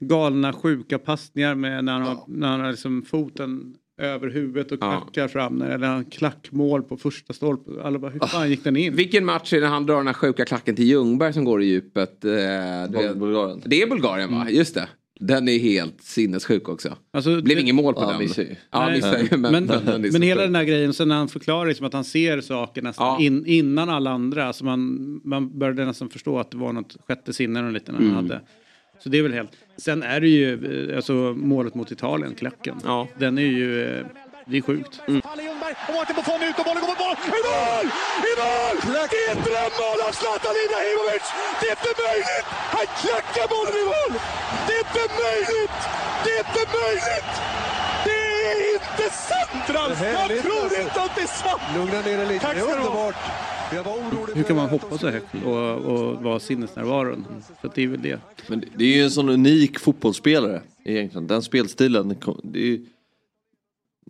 galna 0.00 0.52
sjuka 0.52 0.98
passningar 0.98 1.54
med 1.54 1.84
när 1.84 1.92
han 1.92 2.02
har, 2.02 2.18
när 2.28 2.48
han 2.48 2.60
har 2.60 2.70
liksom 2.70 3.02
foten 3.02 3.74
över 3.98 4.30
huvudet 4.30 4.72
och 4.72 4.78
Ja. 4.80 5.00
klackar 5.00 5.28
fram. 5.28 5.62
Eller 5.62 5.86
han 5.86 6.04
klackmål 6.04 6.82
på 6.82 6.96
första 6.96 7.32
stolpen. 7.32 7.74
Alla 7.82 7.98
bara, 7.98 8.10
hur 8.10 8.20
fan 8.20 8.50
gick 8.50 8.64
den 8.64 8.76
in? 8.76 8.96
Vilken 8.96 9.24
match 9.24 9.52
är 9.52 9.56
det 9.56 9.62
när 9.66 9.72
han 9.72 9.86
drar 9.86 9.96
den 9.96 10.06
här 10.06 10.14
sjuka 10.14 10.44
klacken 10.44 10.76
till 10.76 10.84
Ljungberg 10.84 11.32
som 11.32 11.44
går 11.44 11.62
i 11.62 11.66
djupet? 11.66 12.24
Eh, 12.24 12.30
du 12.30 12.98
vet- 12.98 13.16
Bulgarien. 13.16 13.62
Det 13.66 13.82
är 13.82 13.86
Bulgarien 13.86 14.32
va? 14.34 14.46
Just 14.50 14.74
det. 14.74 14.88
Den 15.20 15.48
är 15.48 15.58
helt 15.58 16.02
sinnessjuk 16.02 16.68
också. 16.68 16.96
Alltså, 17.12 17.36
Det 17.36 17.42
blev 17.42 17.56
det- 17.56 17.62
inget 17.62 17.74
mål 17.74 17.94
på 17.94 18.00
Ja, 18.00 18.10
den. 18.10 18.18
missar 18.18 18.42
ju. 18.42 18.56
Ja, 18.70 18.90
missar 18.90 19.18
ju. 19.18 19.36
Men, 19.36 19.52
Men, 19.52 19.66
den 19.66 19.88
är 19.88 19.98
men, 19.98 20.12
så 20.12 20.18
hela 20.22 20.42
den 20.42 20.54
här 20.54 20.64
grejen, 20.64 20.92
sen 20.94 21.08
när 21.08 21.16
han 21.16 21.28
förklarar 21.28 21.66
liksom 21.68 21.86
att 21.86 21.92
han 21.92 22.04
ser 22.04 22.40
saker 22.40 22.82
nästan 22.82 23.06
Ja. 23.06 23.26
in, 23.26 23.46
innan 23.46 23.88
alla 23.90 24.10
andra. 24.10 24.52
Så 24.52 24.64
man, 24.64 25.20
man 25.24 25.58
började 25.58 25.84
nästan 25.84 26.08
förstå 26.08 26.38
att 26.38 26.50
det 26.50 26.56
var 26.56 26.72
något 26.72 26.96
sjätte 27.08 27.32
sinne 27.32 27.66
och 27.66 27.72
lite 27.72 27.92
när 27.92 27.98
han 27.98 28.08
Mm. 28.08 28.16
hade. 28.16 28.40
Så 28.98 29.08
det 29.08 29.18
är 29.18 29.22
väl 29.22 29.32
helt. 29.32 29.50
Sen 29.76 30.02
är 30.02 30.20
det 30.20 30.28
ju 30.28 30.48
eh, 30.90 30.96
alltså 30.96 31.12
målet 31.52 31.74
mot 31.74 31.90
Italien, 31.90 32.34
klacken. 32.34 32.76
Ja. 32.84 33.08
Den 33.18 33.38
är 33.38 33.42
ju, 33.60 33.98
eh, 33.98 34.06
det 34.46 34.56
är 34.56 34.62
sjukt. 34.62 34.92
Palle 35.06 35.42
Ljungberg 35.48 35.74
och 35.88 35.94
Martin 35.94 36.16
Buffon 36.18 36.40
ut 36.48 36.58
och 36.60 36.64
bollen 36.68 36.80
går 36.82 36.90
mot 36.92 37.00
mål. 37.06 37.16
I 37.38 37.42
mål! 37.50 37.86
I 38.30 38.32
mål! 38.42 38.76
Det 39.12 39.20
är 39.26 39.30
ett 39.34 39.44
drömmål 39.48 39.98
av 40.06 40.12
Zlatan 40.20 40.54
Ibrahimovic! 40.64 41.26
Det 41.60 41.66
är 41.72 41.74
inte 41.80 41.92
möjligt! 42.06 42.46
Han 42.76 42.86
klackar 43.02 43.46
bollen 43.54 43.76
i 43.82 43.84
mål! 43.94 44.12
Det 44.66 44.72
är 44.78 44.82
inte 44.86 45.04
möjligt! 45.24 45.80
Det 46.24 46.30
är 46.36 46.40
inte 46.46 46.64
möjligt! 46.80 47.32
Det 48.06 48.20
är 48.50 48.56
inte 48.76 49.06
sant 49.28 49.64
Ralf! 49.76 49.98
Jag 50.18 50.28
tror 50.44 50.68
inte 50.82 50.98
att 51.06 51.14
det 51.18 51.24
är 51.28 51.34
sant! 51.42 51.62
Lugna 51.76 52.00
ner 52.06 52.16
dig 52.20 52.26
lite, 52.32 52.44
Tack 52.46 52.54
det 52.54 52.60
är 52.60 52.76
underbart. 52.76 53.20
Hur 54.34 54.42
för 54.42 54.42
kan 54.42 54.56
man 54.56 54.68
hoppa 54.68 54.98
så 54.98 55.08
högt 55.10 55.34
och, 55.44 55.74
och 55.76 56.22
vara 56.22 56.40
sinnesnärvaron? 56.40 57.24
Så 57.60 57.66
att 57.66 57.74
det 57.74 57.82
är 57.82 57.88
väl 57.88 58.02
det. 58.02 58.20
Men 58.48 58.64
det- 58.76 58.84
är 58.84 58.96
ju 58.96 59.02
en 59.02 59.10
sån 59.10 59.28
unik 59.28 59.78
fotbollsspelare 59.78 60.62
egentligen. 60.84 61.26
Den 61.26 61.42
spelstilen, 61.42 62.14
kom- 62.14 62.40
det 62.42 62.58
är, 62.58 62.66
ju- 62.66 62.86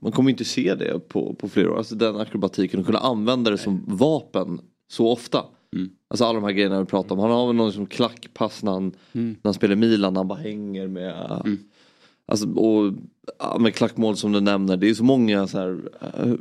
man 0.02 0.12
kommer 0.12 0.30
inte 0.30 0.44
se 0.44 0.74
det 0.74 1.08
på, 1.08 1.34
på 1.34 1.48
flera 1.48 1.72
år. 1.72 1.78
Alltså 1.78 1.94
den 1.94 2.16
akrobatiken 2.16 2.80
och 2.80 2.86
kunna 2.86 2.98
använda 2.98 3.50
det 3.50 3.58
som 3.58 3.82
vapen 3.86 4.60
så 4.90 5.08
ofta. 5.12 5.44
Alltså 6.08 6.24
alla 6.24 6.40
de 6.40 6.44
här 6.44 6.52
grejerna 6.52 6.80
vi 6.80 6.86
pratar 6.86 7.14
om. 7.14 7.18
Han 7.18 7.30
har 7.30 7.46
väl 7.46 7.56
någon 7.56 7.72
som 7.72 7.86
klackpass 7.86 8.62
när 8.62 8.72
han, 8.72 8.92
när 9.12 9.34
han 9.44 9.54
spelar 9.54 9.74
Milan, 9.76 10.12
när 10.14 10.20
han 10.20 10.28
bara 10.28 10.38
hänger 10.38 10.88
med. 10.88 11.42
Alltså, 12.26 12.48
och 12.54 12.92
med 13.60 13.74
klackmål 13.74 14.16
som 14.16 14.32
du 14.32 14.40
nämner, 14.40 14.76
det 14.76 14.90
är 14.90 14.94
så 14.94 15.04
många 15.04 15.46
så 15.46 15.58
här, 15.58 15.80
eh, 16.00 16.32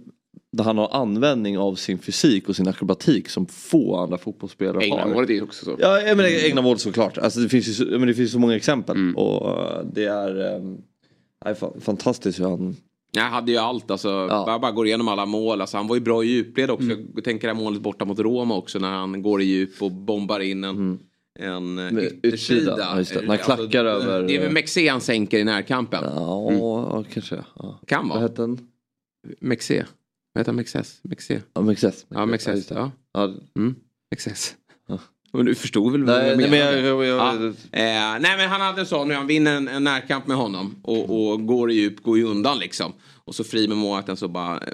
där 0.54 0.64
han 0.64 0.78
har 0.78 0.90
användning 0.92 1.58
av 1.58 1.76
sin 1.76 2.00
fysik 2.00 2.50
och 2.50 2.56
sin 2.56 2.68
akrobatik 2.68 3.30
som 3.30 3.46
få 3.46 3.96
andra 3.96 4.18
fotbollsspelare 4.18 4.76
har. 4.76 4.82
England-målet 4.84 5.30
är 5.30 5.44
också 5.44 5.66
så. 5.66 5.76
Ja, 5.80 6.02
egna 6.28 6.62
mål 6.62 6.78
såklart. 6.80 7.18
Alltså, 7.18 7.40
det, 7.40 7.50
finns 7.50 7.82
ju 7.82 7.86
menar, 7.86 8.06
det 8.06 8.14
finns 8.14 8.32
så 8.32 8.40
många 8.40 8.56
exempel. 8.56 8.96
Mm. 8.96 9.16
Och 9.18 9.50
eh, 9.62 9.82
det 9.94 10.06
är, 10.06 10.60
fa- 11.46 11.80
fantastiskt 11.82 12.40
hur 12.40 12.46
han... 12.46 12.76
Jag 13.16 13.24
hade 13.24 13.52
ju 13.52 13.58
allt, 13.58 13.92
alltså, 13.92 14.10
jag 14.10 14.62
bara 14.62 14.72
går 14.72 14.88
igenom 14.88 15.08
alla 15.08 15.26
mål. 15.26 15.62
Alltså, 15.62 15.78
han 15.78 15.88
var 15.88 15.96
ju 15.96 16.02
bra 16.02 16.24
i 16.24 16.28
djupled 16.28 16.70
också. 16.72 16.88
Jag 17.16 17.24
tänker 17.24 17.48
det 17.48 17.54
här 17.54 17.62
målet 17.62 17.82
borta 17.82 18.06
mot 18.06 18.20
Roma 18.20 18.56
också 18.56 18.80
när 18.80 18.90
han 18.92 19.22
går 19.22 19.42
i 19.42 19.46
djup 19.46 19.82
och 19.82 19.92
bombar 19.92 20.40
in 20.40 20.64
en, 20.64 21.00
en 21.40 21.80
eh, 21.98 22.04
yttersida. 22.04 22.76
ja. 22.80 22.96
När 23.22 23.28
han 23.28 23.38
klackar 23.38 23.86
över- 23.86 24.24
Det 24.24 24.36
är 24.36 24.42
väl 24.42 24.52
Mexé 24.54 24.88
han 24.88 25.02
sänker 25.02 25.40
i 25.40 25.44
närkampen. 25.44 26.04
Ja, 26.16 26.52
ja 26.52 27.04
kanske. 27.14 27.36
Ja. 27.60 27.80
Kan 27.88 28.02
Vad 28.08 28.10
vara. 28.18 28.28
hette 28.28 28.42
den? 28.42 28.60
Mexé. 29.40 29.84
Vad 30.34 30.42
heter 30.42 30.52
han? 30.52 30.56
Mexes? 30.56 31.00
Mexe? 31.04 31.42
Ja, 31.54 31.62
Mexes. 31.62 32.06
Ja, 32.10 32.26
Mexes. 32.26 32.72
Ja. 32.72 32.92
Ja. 33.14 33.34
Mm. 33.56 33.76
Mexes. 34.12 34.56
Men 35.34 35.46
du 35.46 35.56
förstod 35.56 35.92
väl 35.92 36.02
Nej, 36.02 36.36
vad 36.36 36.44
jag 36.44 36.50
menade? 36.50 37.06
Ja. 37.08 37.34
Eh, 37.72 38.20
nej 38.20 38.38
men 38.38 38.50
han 38.50 38.62
hade 38.62 38.82
en 38.82 38.88
sån, 38.88 39.08
nu 39.08 39.14
han 39.14 39.28
vinner 39.28 39.56
en, 39.56 39.68
en 39.68 39.84
närkamp 39.84 40.28
med 40.28 40.38
honom 40.38 40.76
och, 40.84 41.32
och 41.32 41.46
går 41.48 41.72
i 41.72 41.74
djup, 41.74 42.04
går 42.04 42.18
ju 42.18 42.24
undan 42.24 42.60
liksom. 42.60 42.94
Och 43.26 43.36
så 43.36 43.44
fri 43.44 43.68
med 43.68 43.78
målvakten 43.78 44.18
så 44.18 44.28
bara 44.28 44.58
eh, 44.58 44.74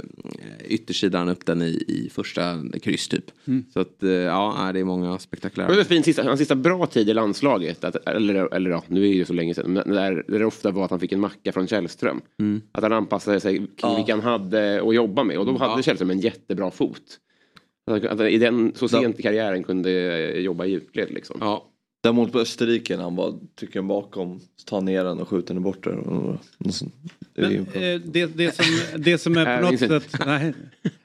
yttersidan 0.67 1.29
upp 1.29 1.45
den 1.45 1.61
i, 1.61 1.83
i 1.87 2.09
första 2.13 2.63
kryss 2.81 3.07
typ. 3.07 3.25
Mm. 3.47 3.65
Så 3.73 3.79
att 3.79 4.03
eh, 4.03 4.09
ja, 4.09 4.69
det 4.73 4.79
är 4.79 4.83
många 4.83 5.05
Det 5.05 5.11
var 5.11 5.17
spektakulära. 5.17 5.79
en 5.79 5.85
fin 5.85 6.03
sista, 6.03 6.23
hans 6.23 6.39
sista 6.39 6.55
bra 6.55 6.85
tid 6.85 7.09
i 7.09 7.13
landslaget, 7.13 7.83
att, 7.83 7.95
eller, 8.07 8.53
eller 8.53 8.69
ja, 8.69 8.83
nu 8.87 8.99
är 8.99 9.09
det 9.09 9.15
ju 9.15 9.25
så 9.25 9.33
länge 9.33 9.53
sedan, 9.53 9.73
men 9.73 9.89
där, 9.89 10.23
där 10.27 10.39
det 10.39 10.45
ofta 10.45 10.71
var 10.71 10.85
att 10.85 10.91
han 10.91 10.99
fick 10.99 11.11
en 11.11 11.19
macka 11.19 11.51
från 11.51 11.67
Källström. 11.67 12.21
Mm. 12.39 12.61
Att 12.71 12.83
han 12.83 12.93
anpassade 12.93 13.39
sig 13.39 13.57
kring 13.57 13.67
Ja. 13.81 13.95
vilka 13.95 14.13
han 14.15 14.21
hade 14.23 14.81
att 14.87 14.95
jobba 14.95 15.23
med 15.23 15.37
och 15.37 15.45
då 15.45 15.57
hade 15.57 15.73
Ja. 15.73 15.81
Källström 15.81 16.09
en 16.09 16.19
jättebra 16.19 16.71
fot. 16.71 17.03
Att 17.91 18.05
Att 18.05 18.17
han 18.19 18.27
i 18.27 18.37
den, 18.37 18.71
så 18.75 18.87
sent 18.87 19.19
i 19.19 19.23
karriären 19.23 19.63
kunde 19.63 19.91
eh, 19.91 20.39
jobba 20.39 20.65
i 20.65 20.69
djupled 20.71 21.11
liksom. 21.11 21.37
Ja. 21.39 21.65
Målet 22.05 22.33
på 22.33 22.39
Österrike 22.39 22.97
när 22.97 23.03
han 23.03 23.15
bara 23.15 23.33
trycker 23.55 23.79
den 23.79 23.87
bakom, 23.87 24.39
tar 24.65 24.81
ner 24.81 25.03
den 25.03 25.19
och 25.19 25.27
skjuter 25.27 25.53
den 25.53 25.63
bort 25.63 25.87
är 25.87 25.91
Men, 27.33 27.55
eh, 27.55 28.01
det, 28.05 28.25
det, 28.25 28.55
som, 28.55 28.65
det 28.97 29.17
som 29.17 29.37
är 29.37 29.57
på 29.61 29.71
något 29.71 29.79
sätt... 29.79 30.15
Nej, 30.25 30.53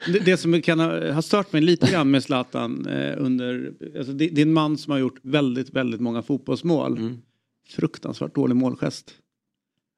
det, 0.07 0.19
det 0.19 0.37
som 0.37 0.63
kan 0.63 0.81
ha, 0.81 1.13
ha 1.13 1.23
stört 1.23 1.53
mig 1.53 1.63
lite 1.63 1.91
grann 1.93 2.11
med 2.11 2.23
Zlatan 2.23 2.87
eh, 2.87 3.15
under... 3.19 3.73
Alltså 3.97 4.13
det, 4.13 4.29
det 4.29 4.41
är 4.41 4.47
en 4.47 4.53
man 4.53 4.79
som 4.79 4.91
har 4.91 4.99
gjort 4.99 5.19
väldigt, 5.23 5.71
väldigt 5.71 6.01
många 6.01 6.23
fotbollsmål. 6.23 6.99
Mm. 6.99 7.19
Fruktansvärt 7.69 8.35
dålig 8.35 8.57
målgest. 8.57 9.15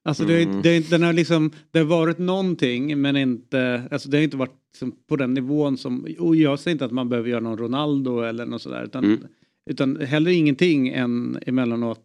Alltså 0.05 0.25
det, 0.25 0.33
har 0.33 0.41
Mm. 0.41 0.61
det, 0.61 0.73
har 0.73 0.89
den 0.89 1.03
har 1.03 1.13
liksom, 1.13 1.51
det 1.71 1.79
har 1.79 1.85
varit 1.85 2.17
någonting 2.17 3.01
men 3.01 3.17
inte, 3.17 3.83
alltså 3.91 4.09
det 4.09 4.17
har 4.17 4.23
inte 4.23 4.37
varit 4.37 4.55
liksom 4.73 4.91
på 5.07 5.15
den 5.15 5.33
nivån 5.33 5.77
som, 5.77 6.07
och 6.19 6.35
jag 6.35 6.59
säger 6.59 6.75
inte 6.75 6.85
att 6.85 6.91
man 6.91 7.09
behöver 7.09 7.29
göra 7.29 7.39
någon 7.39 7.57
Ronaldo 7.57 8.21
eller 8.21 8.45
något 8.45 8.61
sådär 8.61 8.83
utan, 8.83 9.03
Mm. 9.03 9.19
Utan 9.67 10.01
heller 10.01 10.31
ingenting 10.31 10.87
än 10.89 11.39
emellanåt 11.45 12.03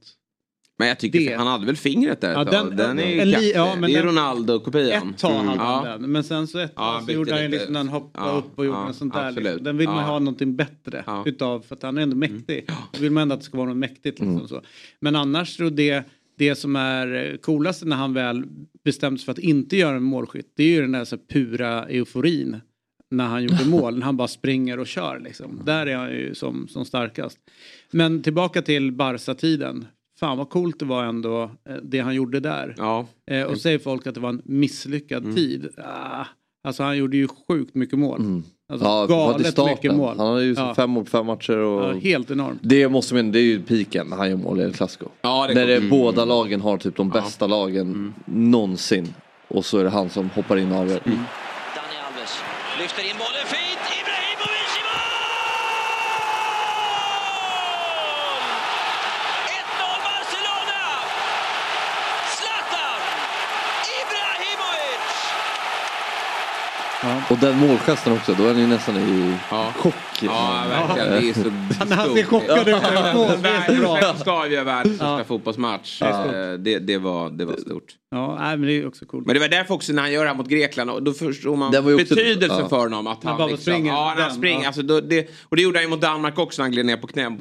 Men 0.78 0.88
jag 0.88 0.98
tycker 0.98 1.18
Det- 1.20 1.34
han 1.36 1.46
hade 1.46 1.66
väl 1.66 1.76
fingret 1.76 2.20
där 2.20 2.32
Ja, 2.32 2.44
den- 2.44 2.76
den 2.76 2.98
är 2.98 3.22
en 3.22 3.30
li- 3.30 3.52
ja, 3.54 3.76
men 3.80 3.90
Det 3.92 3.96
är 3.98 4.02
Ronaldo-kopian. 4.02 5.08
Ett 5.10 5.18
tag 5.18 5.30
hade 5.30 5.42
Mm. 5.42 5.58
han 5.58 5.86
Ja. 5.86 5.92
den, 5.98 6.12
men 6.12 6.24
sen 6.24 6.46
så 6.46 6.58
ett 6.58 6.72
Ja, 6.76 7.02
så 7.06 7.12
gjorde 7.12 7.34
han 7.34 7.50
liksom 7.50 7.72
när 7.72 7.80
han 7.80 7.88
hoppade 7.88 8.28
Ja, 8.28 8.32
upp 8.38 8.58
och 8.58 8.64
gjorde 8.66 8.78
ja, 8.78 8.86
något 8.86 8.96
sånt 8.96 9.14
där. 9.14 9.30
Liksom. 9.32 9.64
Den 9.64 9.76
vill 9.76 9.88
man 9.88 10.04
ha 10.04 10.18
någonting 10.18 10.56
bättre 10.56 11.04
utav 11.26 11.60
för 11.60 11.74
att 11.76 11.82
han 11.82 11.98
är 11.98 12.02
ändå 12.02 12.16
mäktig. 12.16 12.64
Då 12.92 13.00
vill 13.00 13.10
man 13.12 13.22
ändå 13.22 13.34
att 13.34 13.40
det 13.40 13.44
ska 13.46 13.56
vara 13.58 13.68
något 13.68 13.76
mäktigt. 13.76 14.18
Liksom, 14.20 14.48
så. 14.48 14.62
Men 15.00 15.16
annars 15.16 15.56
så 15.56 15.68
det, 15.68 16.04
det 16.38 16.54
som 16.54 16.76
är 16.76 17.36
coolast 17.42 17.84
när 17.84 17.96
han 17.96 18.14
väl 18.14 18.44
bestämt 18.84 19.20
sig 19.20 19.24
för 19.24 19.32
att 19.32 19.38
inte 19.38 19.76
göra 19.76 19.96
en 19.96 20.02
målskytt 20.02 20.52
det 20.56 20.62
är 20.64 20.68
ju 20.68 20.80
den 20.80 20.92
där 20.92 21.04
så 21.04 21.18
pura 21.18 21.84
euforin 21.88 22.56
när 23.12 23.26
han 23.26 23.42
gjorde 23.42 23.64
mål. 23.68 23.98
när 23.98 24.04
han 24.06 24.16
bara 24.16 24.28
springer 24.28 24.78
och 24.78 24.86
kör 24.86 25.20
liksom. 25.24 25.60
Där 25.64 25.86
är 25.86 25.96
han 25.96 26.10
ju 26.10 26.34
som, 26.34 26.68
som 26.68 26.84
starkast. 26.84 27.38
Men 27.90 28.22
tillbaka 28.22 28.62
till 28.62 28.92
Barca-tiden. 28.92 29.86
Fan 30.20 30.38
vad 30.38 30.50
coolt 30.50 30.78
det 30.78 30.84
var 30.84 31.04
ändå 31.04 31.42
eh, 31.42 31.74
det 31.82 31.98
han 31.98 32.14
gjorde 32.14 32.40
där. 32.40 32.74
Ja. 32.78 33.06
Eh, 33.30 33.42
och 33.42 33.58
säger 33.58 33.78
folk 33.78 34.06
att 34.06 34.14
det 34.14 34.20
var 34.20 34.28
en 34.28 34.42
misslyckad 34.44 35.22
Mm. 35.24 35.36
tid. 35.36 35.68
Ah, 35.78 36.24
alltså 36.64 36.82
han 36.82 36.96
gjorde 36.98 37.16
ju 37.16 37.28
sjukt 37.48 37.74
mycket 37.74 37.98
mål. 37.98 38.42
Alltså, 38.72 38.86
Ja, 38.86 39.06
galet 39.06 39.58
mycket 39.66 39.94
mål. 39.96 40.14
Han 40.18 40.26
har 40.26 40.38
ju 40.40 40.52
Ja. 40.54 40.74
fem 40.74 40.90
mål 40.90 41.04
på 41.04 41.10
fem 41.10 41.26
matcher. 41.26 41.56
Och... 41.56 41.82
Ja, 41.82 41.92
helt 41.92 42.30
enormt. 42.30 42.58
Det 42.62 42.88
måste 42.88 43.14
man, 43.14 43.32
det 43.32 43.38
är 43.38 43.42
ju 43.42 43.62
piken 43.62 44.06
när 44.06 44.16
han 44.16 44.30
gör 44.30 44.36
mål 44.36 44.60
i 44.60 44.62
El 44.62 44.72
Clasico. 44.72 45.06
Ja, 45.22 45.46
det 45.46 45.52
är 45.52 45.54
när 45.54 45.66
det, 45.66 45.76
coolt. 45.76 45.90
båda 45.90 46.24
lagen 46.24 46.60
har 46.60 46.76
typ 46.78 46.96
de 46.96 47.10
bästa 47.10 47.46
lagen 47.46 47.86
Mm. 47.86 48.12
någonsin. 48.26 49.14
Och 49.48 49.64
så 49.64 49.78
är 49.78 49.84
det 49.84 49.90
han 49.90 50.10
som 50.10 50.30
hoppar 50.30 50.56
in 50.56 50.72
och 50.72 50.78
avgör. 50.78 51.00
Mm. 52.72 52.78
Dani 52.78 52.80
Alves 52.80 52.80
lyfter 52.80 53.02
in 53.10 53.16
bollen 53.18 53.46
fint. 53.46 53.80
Ibrahimovic 54.00 54.72
i 54.78 54.82
mål! 54.88 55.02
1-0 59.46 60.02
Barcelona! 60.08 60.82
Zlatan 62.36 63.02
Ibrahimovic! 64.00 65.10
Och 67.32 67.38
den 67.38 67.58
målgesten 67.58 68.12
också, 68.12 68.34
då 68.38 68.46
är 68.46 68.54
ni 68.54 68.66
nästan 68.66 68.96
i 68.96 69.34
Ja. 69.50 69.72
chock. 69.76 69.94
Ja, 70.22 70.64
verkligen. 70.68 71.10
Det 71.10 71.28
är 71.30 71.34
så 71.34 71.50
Han 71.78 71.92
han 71.98 72.14
ser 72.16 72.22
stort. 72.24 72.40
chockad 72.40 72.58
ut. 72.58 72.64
Det. 72.66 73.36
Världens 73.42 74.20
ska 74.20 74.32
avgöra 74.32 74.64
världens 74.64 74.96
största 74.96 75.24
fotbollsmatch. 75.24 75.98
Ja. 76.00 76.24
Eh, 76.26 76.52
Det, 76.52 76.78
det, 76.78 76.98
var, 76.98 77.30
det 77.30 77.44
var 77.44 77.56
stort. 77.56 77.84
Ja, 78.10 78.36
men 78.38 78.62
det 78.62 78.72
är 78.72 78.86
också 78.86 79.06
coolt. 79.06 79.26
Men 79.26 79.34
det 79.34 79.40
var 79.40 79.48
därför 79.48 79.74
också 79.74 79.92
när 79.92 80.02
han 80.02 80.12
gör 80.12 80.22
det 80.22 80.28
här 80.30 80.36
mot 80.36 80.48
Grekland, 80.48 80.90
och 80.90 81.02
då 81.02 81.12
förstod 81.12 81.58
man 81.58 81.72
Det 81.72 81.82
betydelsen 81.82 82.58
ja. 82.58 82.68
för 82.68 82.78
honom. 82.78 83.06
Att 83.06 83.24
Han 83.24 83.30
han, 83.30 83.38
bara 83.38 83.46
liksom, 83.48 83.62
springer 83.72 83.92
Ja, 83.92 84.14
när 84.16 84.22
han 84.22 84.34
springer. 84.34 84.66
Alltså, 84.66 84.82
då, 84.82 85.00
det, 85.00 85.28
och 85.48 85.56
det 85.56 85.62
gjorde 85.62 85.78
han 85.78 85.84
ju 85.84 85.90
mot 85.90 86.00
Danmark 86.00 86.38
också 86.38 86.62
när 86.62 86.64
han 86.64 86.72
gled 86.72 86.86
ner 86.86 86.96
på 86.96 87.06
knä 87.06 87.30
på, 87.30 87.36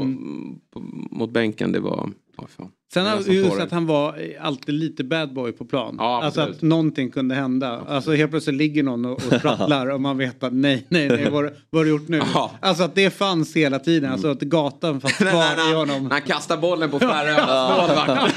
på, 0.74 0.80
mot 1.12 1.32
bänken. 1.32 1.72
Det 1.72 1.80
var... 1.80 2.10
Oh, 2.38 2.48
fan. 2.58 2.70
Sen 2.94 3.06
är 3.06 3.10
har 3.10 3.20
just 3.22 3.60
att 3.60 3.72
han 3.72 3.86
var 3.88 4.16
alltid 4.42 4.76
lite 4.76 5.04
bad 5.04 5.34
boy 5.34 5.52
på 5.52 5.66
plan. 5.66 5.96
Ja, 6.00 6.24
alltså 6.24 6.42
absolut. 6.42 6.58
att 6.58 6.62
någonting 6.62 7.12
kunde 7.12 7.36
hända. 7.36 7.82
Alltså 7.90 8.12
helt 8.12 8.32
plötsligt 8.32 8.56
ligger 8.56 8.84
någon 8.84 9.06
och, 9.06 9.12
och 9.14 9.22
sprattlar 9.22 9.88
och 9.90 10.02
man 10.02 10.18
vet 10.18 10.44
att 10.44 10.54
nej, 10.54 10.86
nej, 10.90 11.08
nej, 11.10 11.30
vad, 11.30 11.44
vad 11.70 11.80
har 11.80 11.84
du 11.84 11.90
gjort 11.90 12.08
nu? 12.08 12.22
Ja. 12.34 12.52
Alltså 12.62 12.84
att 12.84 12.96
det 12.96 13.10
fanns 13.10 13.56
hela 13.56 13.80
tiden. 13.80 14.12
Alltså 14.12 14.28
att 14.32 14.42
gatan 14.42 15.02
fanns 15.02 15.14
kvar 15.18 15.72
i 15.72 15.74
honom. 15.74 16.04
när 16.04 16.10
han 16.12 16.22
kastar 16.22 16.58
bollen 16.58 16.90
på 16.92 17.00
Färöarnas. 17.00 18.32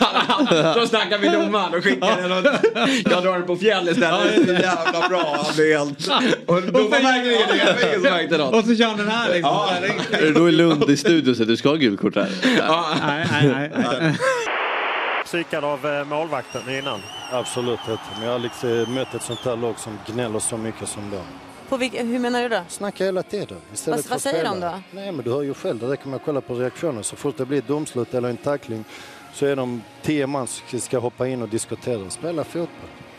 Då 0.77 0.87
snackar 0.87 1.19
vi 1.19 1.29
domaren 1.29 1.75
och 1.75 1.85
skickar 1.85 2.23
den. 2.29 2.33
och- 2.33 3.13
Jag 3.13 3.23
drar 3.23 3.33
den 3.33 3.47
på 3.47 3.57
fjäll 3.57 3.89
istället. 3.89 4.47
Det 4.47 4.53
är 4.53 4.57
så 4.57 4.63
jävla 4.63 5.09
bra. 5.09 5.37
Han 5.45 5.55
blir 5.57 5.79
helt... 5.79 6.09
Och 6.47 6.63
domaren 6.63 7.03
märker 7.03 7.35
ingenting. 7.35 8.03
Märkte 8.03 8.39
något. 8.39 8.55
Och 8.55 8.65
så 8.65 8.77
kör 8.77 8.85
han 8.87 8.97
den 8.99 9.09
här 9.09 9.33
liksom. 9.35 9.51
Ja. 9.53 9.69
Så 10.11 10.17
här, 10.17 10.31
Då 10.35 10.47
är 10.49 10.53
Lund 10.53 10.91
i 10.91 10.97
studion 10.97 11.35
så 11.37 11.45
du 11.45 11.57
ska 11.57 11.69
ha 11.69 11.77
gult 11.77 12.01
kort 12.01 12.17
här. 12.17 12.29
Ja. 12.59 12.87
Nej, 13.07 13.27
nej, 13.33 13.71
nej. 13.75 14.15
Psykad 15.25 15.65
av 15.65 15.87
eh, 15.87 16.05
målvakten 16.05 16.71
innan. 16.79 17.01
Absolut 17.33 17.79
inte. 17.89 18.03
Men 18.17 18.25
jag 18.25 18.33
har 18.33 18.39
liksom 18.39 18.95
mött 18.95 19.15
ett 19.15 19.23
sånt 19.23 19.41
här 19.41 19.57
lag 19.57 19.79
som 19.79 19.99
gnäller 20.07 20.39
så 20.39 20.57
mycket 20.57 20.89
som 20.89 21.11
dem. 21.11 21.25
På 21.69 21.77
vilka, 21.77 22.03
hur 22.03 22.19
menar 22.19 22.43
du 22.43 22.49
då? 22.49 22.61
Snackar 22.69 23.05
hela 23.05 23.23
tiden. 23.23 23.59
Istället 23.73 24.01
Vad- 24.01 24.11
vad 24.11 24.21
säger 24.21 24.39
spela. 24.45 24.55
de 24.55 24.61
då? 24.61 24.81
Nej 25.01 25.13
men 25.13 25.25
du 25.25 25.31
hör 25.31 25.43
ju 25.43 25.55
själv, 25.55 25.79
det 25.79 25.87
räcker 25.87 26.09
med 26.09 26.17
att 26.17 26.25
kolla 26.25 26.41
på 26.41 26.55
reaktionen. 26.55 27.05
Så 27.05 27.17
fort 27.17 27.37
det 27.37 27.47
blir 27.47 27.59
ett 27.59 27.69
domslut 27.69 28.15
eller 28.15 28.29
en 28.29 28.37
tackling 28.37 28.85
så 29.33 29.47
är 29.47 29.57
de 29.57 29.83
tio 30.03 30.27
man 30.27 30.47
som 30.47 30.81
ska 30.81 30.99
hoppa 30.99 31.29
in 31.29 31.43
och 31.43 31.49
diskutera. 31.49 32.11
Spela 32.11 32.45
fotboll. 32.45 32.69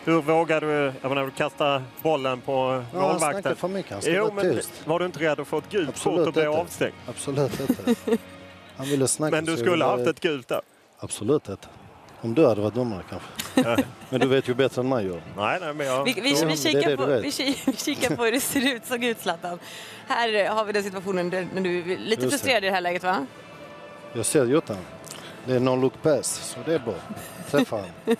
Hur 0.06 0.22
vågar 0.22 0.62
du, 0.62 0.94
jag 1.02 1.10
menar, 1.10 1.30
kasta 1.38 1.84
bollen 2.02 2.41
på 2.41 2.52
Ja, 2.94 3.00
han 3.00 3.02
målvakten? 3.12 3.41
snackar 3.41 3.56
för 3.56 3.68
mycket, 3.68 3.91
han 3.91 4.02
ska 4.02 4.12
jo, 4.12 4.32
men 4.36 4.60
var 4.86 5.00
du 5.00 5.06
inte 5.06 5.20
rädd 5.20 5.39
att 5.39 5.48
få 5.48 5.58
ett 5.58 5.70
gult 5.70 6.04
kort 6.04 6.28
och 6.28 6.34
bli 6.34 6.46
avstängd? 6.46 6.94
Absolut 7.10 7.60
inte. 7.60 7.96
Han 8.78 8.86
ville 8.88 9.08
snacka. 9.08 9.36
Men 9.36 9.46
du 9.46 9.58
skulle 9.58 9.86
jag 9.86 9.91
haft 9.98 10.08
ett 10.08 10.20
gult 10.20 10.48
där? 10.48 10.62
Absolut 11.00 11.50
inte. 11.50 11.68
Om 12.26 12.34
du 12.34 12.46
hade 12.48 12.62
varit 12.62 12.74
domare 12.74 13.02
kanske. 13.10 13.84
men 14.10 14.20
du 14.20 14.28
vet 14.28 14.50
ju 14.50 14.54
bättre 14.54 14.82
än 14.82 14.90
mig. 14.90 15.06
Gör. 15.06 15.22
Nej, 15.38 15.58
nej, 15.62 15.74
men 15.74 15.88
jag... 15.88 16.04
Vi, 16.06 16.14
vi, 16.14 16.22
vi, 16.22 16.46
det 16.46 16.58
kikar 16.58 16.90
det 16.90 16.98
på, 16.98 17.06
vi, 17.06 17.30
ki- 17.30 17.56
vi 17.66 17.74
kikar 17.74 18.16
på 18.16 18.24
hur 18.26 18.32
det 18.32 18.40
ser 18.40 18.76
ut, 18.76 18.86
såg 18.86 19.04
ut 19.04 19.22
Zlatan. 19.22 19.60
Här 20.08 20.50
har 20.50 20.66
vi 20.66 20.74
den 20.74 20.84
situationen 20.84 21.30
där 21.30 21.48
när 21.54 21.62
du 21.62 21.78
är 21.80 21.84
lite 21.86 22.00
Just 22.08 22.22
det. 22.22 22.30
frustrerad 22.30 22.64
i 22.64 22.68
det 22.68 22.74
här 22.74 22.82
läget 22.82 23.04
va? 23.04 23.26
Jag 24.14 24.26
ser 24.26 24.46
Jottan. 24.46 24.78
Det 25.46 25.54
är 25.54 25.60
non-look 25.60 26.02
pass, 26.02 26.54
så 26.54 26.60
det 26.70 26.76
är 26.76 26.80
bra. 26.80 26.94
Träffa 27.52 27.76
han. 27.76 28.16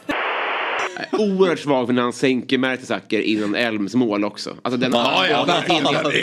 Oerhört 1.12 1.60
svag 1.60 1.86
för 1.86 1.94
när 1.94 2.02
han 2.02 2.14
sänker 2.14 2.58
Mertesacker 2.58 3.20
innan 3.20 3.56
Elms 3.56 3.96
mål 3.96 4.26
också. 4.26 4.56
Alltså 4.62 4.78
den 4.78 4.92
Ja, 4.94 5.26
ja. 5.30 5.64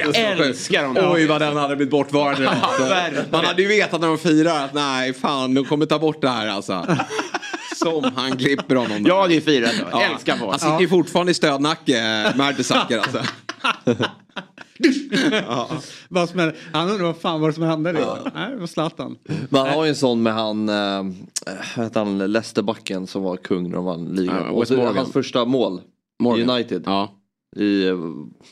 Jag 0.05 0.17
älskar 0.17 0.87
honom. 0.87 1.13
Oj 1.13 1.27
vad 1.27 1.41
den 1.41 1.57
hade 1.57 1.77
blivit 1.77 1.91
bortvarad. 1.91 2.39
verkligen. 2.39 3.25
Man 3.31 3.45
hade 3.45 3.63
ju 3.63 3.69
vetat 3.69 4.01
när 4.01 4.09
de 4.09 4.19
firar 4.19 4.65
att 4.65 4.75
nej 4.75 5.13
fan 5.13 5.55
de 5.55 5.65
kommer 5.65 5.87
ta 5.87 5.99
bort 5.99 6.21
det 6.21 6.29
här 6.29 6.49
alltså. 6.49 6.87
Som 7.77 8.05
han 8.17 8.37
klipper 8.37 8.77
honom. 8.77 9.05
Ja, 9.07 9.27
det 9.29 9.37
är 9.37 9.41
firat. 9.41 9.75
Ja. 9.91 10.03
Älskar 10.03 10.39
på. 10.39 10.51
Han 10.51 10.59
sitter 10.59 10.81
ju 10.81 10.89
fortfarande 10.89 11.33
i 11.33 11.35
stödnacke, 11.35 11.99
eh, 11.99 12.37
Mertesacker 12.37 12.99
alltså. 12.99 13.19
Vad 16.09 16.29
som 16.29 16.39
hände? 16.39 16.55
Han 16.73 16.91
undrar 16.91 17.07
vad 17.07 17.17
fan 17.17 17.41
var 17.41 17.49
det 17.49 17.55
som 17.55 17.63
hände? 17.63 18.01
Ja. 18.01 18.19
Nej, 18.35 18.51
det 18.51 18.57
var 18.57 18.67
Zlatan. 18.67 19.17
Man 19.49 19.69
har 19.69 19.85
ju 19.85 19.89
en 19.89 19.97
sån 19.97 20.23
med 20.23 20.35
han, 20.35 20.69
heter 21.77 22.05
han, 22.05 22.19
Leicester-backen 22.19 23.07
som 23.07 23.23
var 23.23 23.37
kung 23.37 23.69
när 23.69 23.77
de 23.77 23.85
vann 23.85 24.05
ligan. 24.05 24.67
Ja, 24.71 24.93
hans 24.95 25.13
första 25.13 25.45
mål 25.45 25.81
Morgan. 26.23 26.51
United. 26.51 26.83
Ja. 26.87 27.13
I, 27.57 27.89
eh, 27.89 27.97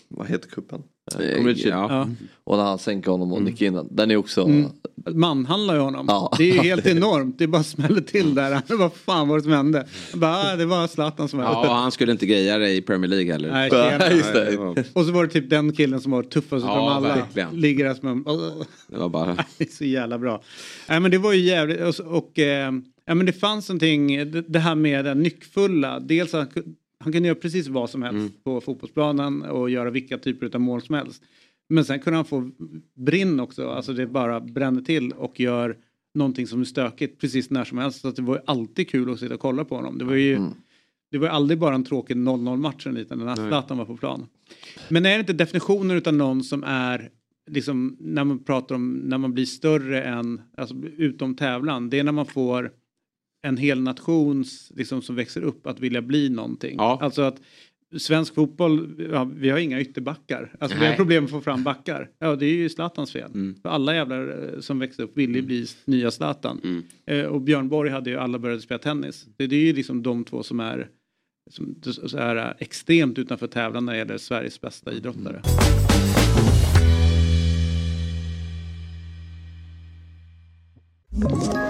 vad 0.09 0.27
heter 0.27 0.49
kuppen? 0.49 0.83
Eh, 1.15 1.37
Community. 1.37 1.69
Ja. 1.69 1.87
Ja. 1.91 2.09
Och 2.45 2.57
när 2.57 2.65
han 2.65 2.79
sänker 2.79 3.11
honom 3.11 3.33
och 3.33 3.43
nickar 3.43 3.67
in 3.67 3.73
den. 3.73 3.89
Den 3.91 4.11
är 4.11 4.17
också... 4.17 4.43
Mm. 4.43 4.71
Manhandlar 5.11 5.75
ju 5.75 5.81
honom. 5.81 6.07
Ja. 6.09 6.33
Det 6.39 6.51
är 6.51 6.55
ju 6.55 6.61
helt 6.61 6.87
enormt. 6.97 7.39
Det 7.39 7.47
bara 7.47 7.63
smäller 7.63 8.01
till 8.01 8.35
där. 8.35 8.63
Vad 8.79 8.93
fan 8.93 9.29
var 9.29 9.37
det 9.37 9.43
som 9.43 9.53
hände? 9.53 9.87
Bara, 10.15 10.37
ah, 10.37 10.57
det 10.57 10.67
var 10.67 10.87
Zlatan 10.87 11.29
som 11.29 11.39
hände. 11.39 11.55
Ja, 11.55 11.73
han 11.73 11.93
skulle 11.93 12.13
inte 12.13 12.27
greja 12.27 12.59
det 12.59 12.71
i 12.71 12.83
Premier 12.83 13.09
League 13.09 13.33
heller. 13.33 13.51
Nej. 13.51 13.71
Just 14.17 14.33
det. 14.33 14.57
Och 14.93 15.05
så 15.05 15.13
var 15.13 15.25
det 15.25 15.31
typ 15.31 15.51
den 15.51 15.73
killen 15.73 16.01
som 16.01 16.13
var 16.13 16.23
tuffast 16.23 16.65
Ja, 16.67 16.73
utav 16.73 16.89
alla. 16.89 17.15
verkligen. 17.15 17.61
Ligger 17.61 17.85
där 17.85 17.95
som 17.95 18.09
en... 18.09 18.25
Det 18.89 18.99
var 18.99 19.09
bara... 19.09 19.37
Det 19.59 19.65
är 19.65 19.73
så 19.73 19.85
jävla 19.85 20.19
bra. 20.19 20.43
Nej 20.89 21.01
men 21.01 21.11
det 21.11 21.19
var 21.19 21.33
ju 21.33 21.41
jävligt. 21.41 21.81
Och, 21.81 22.17
och 22.17 22.39
eh, 22.39 22.73
ja, 23.07 23.15
men 23.15 23.27
det 23.27 23.33
fanns 23.33 23.69
någonting, 23.69 24.33
det, 24.49 24.59
här 24.59 24.75
med 24.75 25.05
det 25.05 25.15
nyckfulla. 25.15 26.01
Dels 26.01 26.35
att 26.35 26.53
han 27.01 27.13
kan 27.13 27.25
göra 27.25 27.35
precis 27.35 27.69
vad 27.69 27.91
som 27.91 28.03
helst 28.03 28.45
på 28.45 28.61
fotbollsplanen 28.61 29.43
och 29.43 29.71
göra 29.71 29.91
vilka 29.91 30.19
typer 30.19 30.51
av 30.55 30.61
mål 30.61 30.83
som 30.83 30.95
helst. 30.95 31.23
Men 31.69 31.85
sen 31.85 32.01
kunde 32.01 32.17
han 32.17 32.25
få 32.25 32.51
brinn 32.95 33.41
också, 33.41 33.69
alltså 33.69 33.93
det 33.93 34.07
bara 34.07 34.41
bränner 34.41 34.83
till 34.83 35.13
och 35.13 35.41
gör 35.41 35.77
någonting 36.15 36.47
som 36.47 36.61
är 36.61 36.65
stökigt 36.65 37.21
precis 37.21 37.51
när 37.51 37.65
som 37.65 37.79
helst. 37.79 38.01
Så 38.01 38.09
att 38.09 38.17
det 38.17 38.23
var 38.23 38.35
ju 38.35 38.41
alltid 38.47 38.89
kul 38.89 39.13
att 39.13 39.19
sitta 39.19 39.35
och 39.35 39.41
kolla 39.41 39.65
på 39.65 39.77
honom. 39.77 39.99
Det 39.99 40.05
var 40.05 40.15
ju, 40.15 40.39
det 41.11 41.19
var 41.19 41.27
ju 41.27 41.33
aldrig 41.33 41.59
bara 41.59 41.75
en 41.75 41.85
tråkig 41.85 42.17
0-0 42.17 42.57
match 42.57 42.87
en 42.87 42.95
liten 42.95 43.19
när 43.19 43.37
Zlatan 43.37 43.79
var 43.79 43.85
på 43.85 43.97
plan. 43.97 44.27
Men 44.89 45.07
är 45.07 45.11
det 45.11 45.21
inte 45.21 45.33
definitionen 45.33 45.97
utan 45.97 46.19
någon 46.19 46.43
som 46.43 46.65
är 46.65 47.11
liksom 47.51 47.97
när 48.01 48.25
man 48.25 48.45
pratar 48.45 48.75
om 48.75 48.93
när 48.93 49.19
man 49.19 49.35
blir 49.35 49.47
större 49.47 50.03
än, 50.03 50.41
alltså 50.57 50.75
utom 50.97 51.35
tävlan, 51.35 51.91
det 51.91 51.99
är 51.99 52.05
när 52.05 52.13
man 52.13 52.27
får 52.27 52.71
en 53.43 53.57
hel 53.57 53.81
nations 53.81 54.73
liksom, 54.77 55.03
som 55.03 55.17
växer 55.17 55.43
upp 55.43 55.67
att 55.67 55.81
vilja 55.81 56.03
bli 56.03 56.29
någonting. 56.29 56.77
Alltså 56.79 57.23
att 57.23 57.41
svensk 57.99 58.35
fotboll, 58.35 59.07
ja, 59.13 59.25
vi 59.25 59.51
har 59.51 59.59
inga 59.59 59.81
ytterbackar. 59.81 60.53
Alltså 60.61 60.79
vi 60.79 60.85
har 60.85 60.91
Nej. 60.91 60.97
problem 60.97 61.25
att 61.25 61.31
få 61.31 61.41
fram 61.41 61.63
backar. 61.63 62.11
Ja, 62.19 62.37
det 62.37 62.47
är 62.47 62.55
ju 62.55 62.69
Zlatans 62.69 63.13
fel. 63.13 63.31
För 63.63 63.69
alla 63.69 63.95
jävlar 63.95 64.53
eh, 64.55 64.61
som 64.61 64.79
växte 64.79 65.03
upp 65.03 65.17
ville 65.17 65.39
ju 65.39 65.43
bli 65.43 65.67
nya 65.85 66.11
Zlatan. 66.11 66.85
Eh, 67.07 67.25
och 67.25 67.41
Björn 67.41 67.69
Borg 67.69 67.91
hade 67.91 68.11
ju 68.11 68.17
alla 68.17 68.39
börjat 68.39 68.63
spela 68.63 68.79
tennis. 68.79 69.27
Det, 69.37 69.47
det 69.47 69.57
är 69.57 69.65
ju 69.65 69.73
liksom 69.73 70.03
de 70.03 70.25
två 70.25 70.43
som 70.43 70.61
är, 70.61 70.89
som, 71.51 71.75
så 71.83 72.19
här, 72.19 72.55
extremt 72.59 73.19
utanför 73.19 73.47
tävlan 73.47 73.87
när 73.87 73.93
det 73.93 73.99
gäller 73.99 74.19
Sveriges 74.19 74.61
bästa 74.61 74.93
idrottare. 74.93 75.43
Ett 81.27 81.70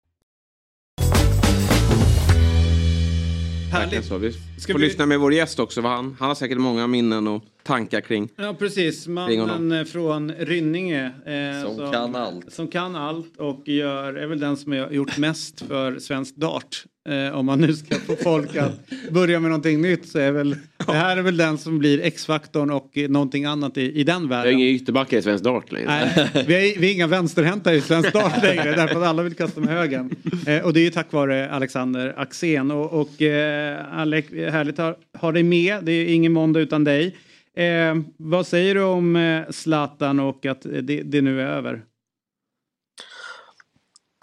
Verkligen 3.71 4.03
så. 4.03 4.17
Vi 4.17 4.31
Ska 4.57 4.73
får 4.73 4.79
vi- 4.79 4.85
lyssna 4.85 5.05
med 5.05 5.19
vår 5.19 5.33
gäst 5.33 5.59
också. 5.59 5.81
Han, 5.81 6.15
han 6.19 6.27
har 6.27 6.35
säkert 6.35 6.57
många 6.57 6.87
minnen 6.87 7.27
och 7.27 7.43
tankar 7.63 8.01
kring. 8.01 8.29
Ja 8.35 8.55
precis, 8.59 9.07
mannen 9.07 9.85
från 9.85 10.31
Rynninge. 10.31 11.05
Eh, 11.25 11.67
Som 11.75 11.91
kan 11.91 12.15
allt. 12.15 12.53
Som 12.53 12.67
kan 12.67 12.95
allt 12.95 13.37
och 13.37 13.67
gör, 13.67 14.13
är 14.13 14.27
väl 14.27 14.39
den 14.39 14.57
som 14.57 14.71
har 14.71 14.91
gjort 14.91 15.17
mest 15.17 15.61
för 15.61 15.99
svensk 15.99 16.35
dart. 16.35 16.83
Eh, 17.09 17.35
om 17.37 17.45
man 17.45 17.59
nu 17.61 17.73
ska 17.73 17.95
få 17.95 18.15
folk 18.15 18.55
att 18.55 18.71
börja 19.11 19.39
med 19.39 19.49
någonting 19.49 19.81
nytt 19.81 20.09
så 20.09 20.19
är 20.19 20.31
väl 20.31 20.55
det 20.87 20.93
här 20.93 21.17
är 21.17 21.21
väl 21.21 21.37
den 21.37 21.57
som 21.57 21.79
blir 21.79 22.01
X-faktorn 22.01 22.69
och 22.69 22.97
eh, 22.97 23.09
någonting 23.09 23.45
annat 23.45 23.77
i, 23.77 23.81
i 23.81 24.03
den 24.03 24.13
Jag 24.15 24.21
har 24.21 24.27
världen. 24.27 24.53
ingen 24.53 24.67
ytterbackar 24.67 25.17
i 25.17 25.21
svensk 25.21 25.43
dart 25.43 25.71
längre. 25.71 25.87
Nej, 25.87 26.29
vi 26.47 26.73
är, 26.73 26.79
vi 26.79 26.89
är 26.89 26.93
inga 26.93 27.07
vänsterhänta 27.07 27.73
i 27.73 27.81
svensk 27.81 28.13
dart 28.13 28.43
längre 28.43 28.75
därför 28.75 28.95
att 29.01 29.07
alla 29.07 29.23
vill 29.23 29.33
kasta 29.33 29.59
med 29.59 29.69
högen. 29.69 30.15
Eh, 30.47 30.65
och 30.65 30.73
det 30.73 30.79
är 30.79 30.83
ju 30.83 30.89
tack 30.89 31.11
vare 31.11 31.49
Alexander 31.49 32.13
Axén. 32.17 32.71
Och, 32.71 33.01
och 33.01 33.21
eh, 33.21 33.99
Alec, 33.99 34.25
härligt 34.31 34.79
att 34.79 34.97
ha, 35.13 35.19
ha 35.19 35.31
dig 35.31 35.43
med. 35.43 35.83
Det 35.83 35.91
är 35.91 36.13
ingen 36.13 36.31
måndag 36.31 36.59
utan 36.59 36.83
dig. 36.83 37.15
Eh, 37.57 37.95
vad 38.17 38.47
säger 38.47 38.75
du 38.75 38.81
om 38.81 39.15
eh, 39.15 39.41
Zlatan 39.49 40.19
och 40.19 40.45
att 40.45 40.61
det, 40.61 41.01
det 41.01 41.21
nu 41.21 41.41
är 41.41 41.45
över? 41.45 41.81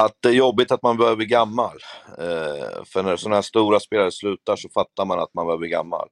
Att 0.03 0.17
det 0.21 0.29
är 0.29 0.33
jobbigt 0.33 0.73
att 0.73 0.83
man 0.83 0.97
börjar 0.97 1.17
bli 1.17 1.27
gammal. 1.27 1.79
Eh, 2.19 2.85
för 2.85 3.03
när 3.03 3.17
sådana 3.17 3.37
här 3.37 3.43
stora 3.43 3.81
spelare 3.81 4.11
slutar 4.11 4.57
så 4.57 4.69
fattar 4.69 5.05
man 5.05 5.19
att 5.19 5.35
man 5.35 5.47
börjar 5.47 5.59
bli 5.59 5.69
gammal. 5.69 6.09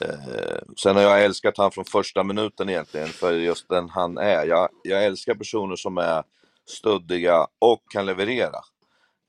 Eh, 0.00 0.58
sen 0.76 0.96
har 0.96 1.02
jag 1.02 1.24
älskat 1.24 1.58
han 1.58 1.70
från 1.70 1.84
första 1.84 2.22
minuten 2.22 2.68
egentligen, 2.68 3.08
för 3.08 3.32
just 3.32 3.68
den 3.68 3.88
han 3.88 4.18
är. 4.18 4.46
Jag, 4.46 4.68
jag 4.82 5.04
älskar 5.04 5.34
personer 5.34 5.76
som 5.76 5.98
är 5.98 6.22
stöddiga 6.66 7.46
och 7.58 7.82
kan 7.92 8.06
leverera. 8.06 8.60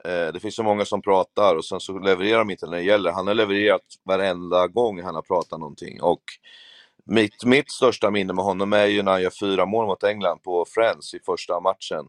Eh, 0.06 0.28
det 0.34 0.39
finns 0.39 0.56
så 0.56 0.63
många 0.63 0.86
som 0.86 1.02
pratar 1.02 1.56
och 1.56 1.65
sen 1.65 1.80
så 1.80 2.00
levererar 2.00 2.39
de 2.39 2.50
inte 2.50 2.65
när 2.65 2.78
det 2.78 2.84
gäller. 2.84 3.12
Han 3.12 3.28
har 3.28 3.34
levererat 3.34 3.86
varenda 4.04 4.67
gång 4.67 5.04
han 5.04 5.15
har 5.15 5.21
pratat 5.21 5.60
någonting. 5.60 6.02
Och 6.02 6.23
mitt, 7.06 7.45
mitt 7.45 7.71
största 7.71 8.12
minne 8.12 8.34
med 8.34 8.45
honom 8.45 8.73
är 8.73 8.86
ju 8.86 9.04
när 9.04 9.12
han 9.12 9.21
gör 9.21 9.39
fyra 9.39 9.65
mål 9.65 9.86
mot 9.86 10.04
England 10.04 10.43
på 10.43 10.65
Friends 10.76 11.13
i 11.13 11.19
första 11.26 11.60
matchen 11.60 12.06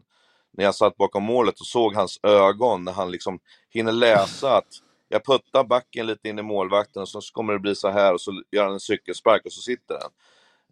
när 0.57 0.63
jag 0.65 0.75
satt 0.75 0.97
bakom 0.97 1.23
målet 1.23 1.59
och 1.59 1.65
såg 1.65 1.95
hans 1.95 2.19
ögon 2.23 2.83
när 2.83 2.91
han 2.91 3.11
liksom 3.11 3.39
hinner 3.69 3.91
läsa 3.91 4.57
att 4.57 4.67
jag 5.09 5.25
puttar 5.25 5.63
backen 5.63 6.07
lite 6.07 6.29
in 6.29 6.39
i 6.39 6.41
målvakten 6.41 7.01
och 7.01 7.09
så 7.09 7.21
kommer 7.33 7.53
det 7.53 7.59
bli 7.59 7.75
så 7.75 7.89
här 7.89 8.13
och 8.13 8.21
så 8.21 8.43
gör 8.51 8.63
han 8.63 8.73
en 8.73 8.79
cykelspark 8.79 9.45
och 9.45 9.51
så 9.51 9.61
sitter 9.61 9.99
den. 9.99 10.09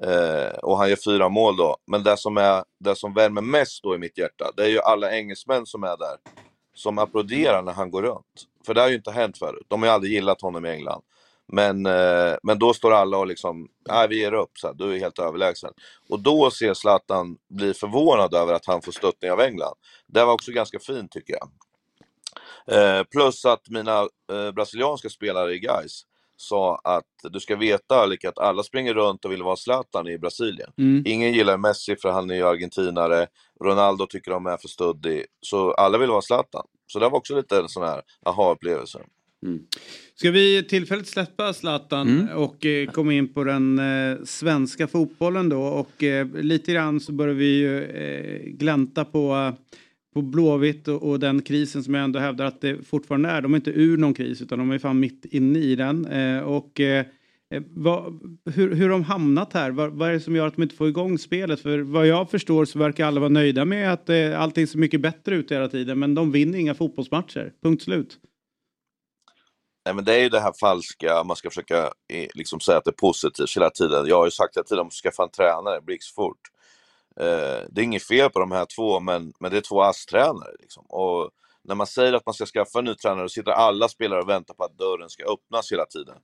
Eh, 0.01 0.57
och 0.57 0.77
han 0.77 0.89
gör 0.89 0.95
fyra 1.05 1.29
mål 1.29 1.57
då. 1.57 1.77
Men 1.87 2.03
det 2.03 2.17
som, 2.17 2.37
är, 2.37 2.63
det 2.79 2.95
som 2.95 3.13
värmer 3.13 3.41
mest 3.41 3.83
då 3.83 3.95
i 3.95 3.97
mitt 3.97 4.17
hjärta, 4.17 4.51
det 4.57 4.63
är 4.63 4.69
ju 4.69 4.79
alla 4.79 5.11
engelsmän 5.11 5.65
som 5.65 5.83
är 5.83 5.97
där. 5.97 6.17
Som 6.73 6.97
applåderar 6.97 7.61
när 7.61 7.73
han 7.73 7.91
går 7.91 8.01
runt. 8.01 8.47
För 8.65 8.73
det 8.73 8.81
har 8.81 8.89
ju 8.89 8.95
inte 8.95 9.11
hänt 9.11 9.37
förut. 9.37 9.65
De 9.67 9.81
har 9.81 9.87
ju 9.89 9.93
aldrig 9.93 10.13
gillat 10.13 10.41
honom 10.41 10.65
i 10.65 10.69
England. 10.69 11.01
Men, 11.47 11.85
eh, 11.85 12.35
men 12.43 12.59
då 12.59 12.73
står 12.73 12.93
alla 12.93 13.17
och 13.17 13.27
liksom, 13.27 13.67
nej 13.89 14.07
vi 14.07 14.19
ger 14.19 14.33
upp, 14.33 14.51
så 14.57 14.67
här, 14.67 14.73
du 14.73 14.95
är 14.95 14.99
helt 14.99 15.19
överlägsen. 15.19 15.73
Och 16.09 16.19
då 16.19 16.51
ser 16.51 16.73
Zlatan 16.73 17.37
bli 17.49 17.73
förvånad 17.73 18.33
över 18.33 18.53
att 18.53 18.65
han 18.65 18.81
får 18.81 18.91
stöttning 18.91 19.31
av 19.31 19.41
England. 19.41 19.75
Det 20.07 20.25
var 20.25 20.33
också 20.33 20.51
ganska 20.51 20.79
fint 20.79 21.11
tycker 21.11 21.33
jag. 21.33 21.49
Eh, 22.71 23.03
plus 23.03 23.45
att 23.45 23.69
mina 23.69 23.99
eh, 24.31 24.51
brasilianska 24.55 25.09
spelare 25.09 25.53
i 25.53 25.59
Gais 25.59 26.05
sa 26.37 26.81
att 26.83 27.31
du 27.31 27.39
ska 27.39 27.55
veta 27.55 27.95
Alec, 27.95 28.25
att 28.25 28.39
alla 28.39 28.63
springer 28.63 28.93
runt 28.93 29.25
och 29.25 29.31
vill 29.31 29.43
vara 29.43 29.55
Zlatan 29.55 30.07
i 30.07 30.17
Brasilien. 30.17 30.71
Mm. 30.77 31.03
Ingen 31.05 31.33
gillar 31.33 31.57
Messi 31.57 31.95
för 31.95 32.09
han 32.09 32.29
är 32.29 32.35
ju 32.35 32.47
argentinare. 32.47 33.27
Ronaldo 33.63 34.05
tycker 34.05 34.31
de 34.31 34.45
är 34.45 34.57
för 34.57 34.67
stöddig. 34.67 35.25
Så 35.41 35.71
alla 35.71 35.97
vill 35.97 36.09
vara 36.09 36.21
Zlatan. 36.21 36.65
Så 36.87 36.99
det 36.99 37.09
var 37.09 37.17
också 37.17 37.35
lite 37.35 37.57
en 37.57 37.69
sån 37.69 37.83
här 37.83 38.01
aha-upplevelse. 38.25 38.99
Ska 40.15 40.31
vi 40.31 40.63
tillfälligt 40.63 41.07
släppa 41.07 41.53
Zlatan 41.53 42.09
Mm. 42.09 42.37
och 42.37 42.65
eh, 42.65 42.91
komma 42.91 43.13
in 43.13 43.33
på 43.33 43.43
den 43.43 43.79
eh, 43.79 44.17
svenska 44.23 44.87
fotbollen 44.87 45.49
då 45.49 45.61
och 45.61 46.03
eh, 46.03 46.27
lite 46.41 46.73
grann 46.73 46.99
så 46.99 47.11
börjar 47.11 47.33
vi 47.35 47.57
ju 47.59 47.83
eh, 47.83 48.41
glänta 48.45 49.05
på, 49.05 49.35
eh, 49.35 49.53
på 50.13 50.21
Blåvitt 50.21 50.87
och, 50.87 51.09
och 51.09 51.19
den 51.19 51.41
krisen 51.41 51.83
som 51.83 51.93
jag 51.93 52.03
ändå 52.03 52.19
hävdar 52.19 52.45
att 52.45 52.61
det 52.61 52.87
fortfarande 52.87 53.29
är. 53.29 53.41
De 53.41 53.53
är 53.53 53.55
inte 53.55 53.71
ur 53.71 53.97
någon 53.97 54.13
kris 54.13 54.41
utan 54.41 54.59
de 54.59 54.71
är 54.71 54.79
fan 54.79 54.99
mitt 54.99 55.25
inne 55.25 55.59
i 55.59 55.75
den. 55.75 56.05
Eh, 56.05 56.39
och 56.39 56.81
vad, 57.69 58.19
hur, 58.55 58.75
hur 58.75 58.89
de 58.89 59.03
hamnat 59.03 59.53
här? 59.53 59.71
Vad, 59.71 59.91
vad 59.91 60.09
är 60.09 60.13
det 60.13 60.19
som 60.19 60.35
gör 60.35 60.47
att 60.47 60.55
de 60.55 60.63
inte 60.63 60.75
får 60.75 60.87
igång 60.89 61.17
spelet? 61.17 61.59
För 61.59 61.79
vad 61.79 62.07
jag 62.07 62.31
förstår 62.31 62.65
så 62.65 62.79
verkar 62.79 63.05
alla 63.05 63.19
vara 63.19 63.29
nöjda 63.29 63.65
med 63.65 63.93
att 63.93 64.09
eh, 64.09 64.41
allting 64.41 64.67
ser 64.67 64.79
mycket 64.79 65.01
bättre 65.01 65.35
ut 65.35 65.51
hela 65.51 65.67
tiden 65.67 65.99
men 65.99 66.15
de 66.15 66.31
vinner 66.31 66.59
inga 66.59 66.73
fotbollsmatcher. 66.75 67.51
Punkt 67.63 67.83
slut. 67.83 68.17
Nej, 69.87 69.93
men 69.93 70.05
det 70.05 70.15
är 70.15 70.19
ju 70.19 70.29
det 70.29 70.39
här 70.39 70.53
falska, 70.59 71.23
man 71.23 71.35
ska 71.35 71.49
försöka 71.49 71.83
eh, 72.09 72.27
liksom 72.33 72.59
säga 72.59 72.77
att 72.77 72.83
det 72.83 72.89
är 72.89 73.01
positivt 73.07 73.55
hela 73.55 73.69
tiden. 73.69 74.07
Jag 74.07 74.17
har 74.17 74.25
ju 74.25 74.31
sagt 74.31 74.57
hela 74.57 74.63
tiden 74.63 74.79
att 74.79 74.91
de 74.91 74.95
ska 74.95 75.09
skaffa 75.09 75.23
en 75.23 75.29
tränare 75.29 75.81
blixtfort. 75.81 76.39
Eh, 77.19 77.65
det 77.69 77.81
är 77.81 77.83
inget 77.83 78.03
fel 78.03 78.29
på 78.29 78.39
de 78.39 78.51
här 78.51 78.65
två, 78.75 78.99
men, 78.99 79.33
men 79.39 79.51
det 79.51 79.57
är 79.57 79.61
två 79.61 79.81
ASS-tränare. 79.81 80.51
Liksom. 80.59 80.85
Och 80.85 81.29
när 81.63 81.75
man 81.75 81.87
säger 81.87 82.13
att 82.13 82.25
man 82.25 82.33
ska 82.33 82.45
skaffa 82.45 82.79
en 82.79 82.85
ny 82.85 82.95
tränare, 82.95 83.21
då 83.21 83.29
sitter 83.29 83.51
alla 83.51 83.87
spelare 83.87 84.21
och 84.21 84.29
väntar 84.29 84.53
på 84.53 84.63
att 84.63 84.77
dörren 84.77 85.09
ska 85.09 85.23
öppnas 85.23 85.71
hela 85.71 85.85
tiden. 85.85 86.15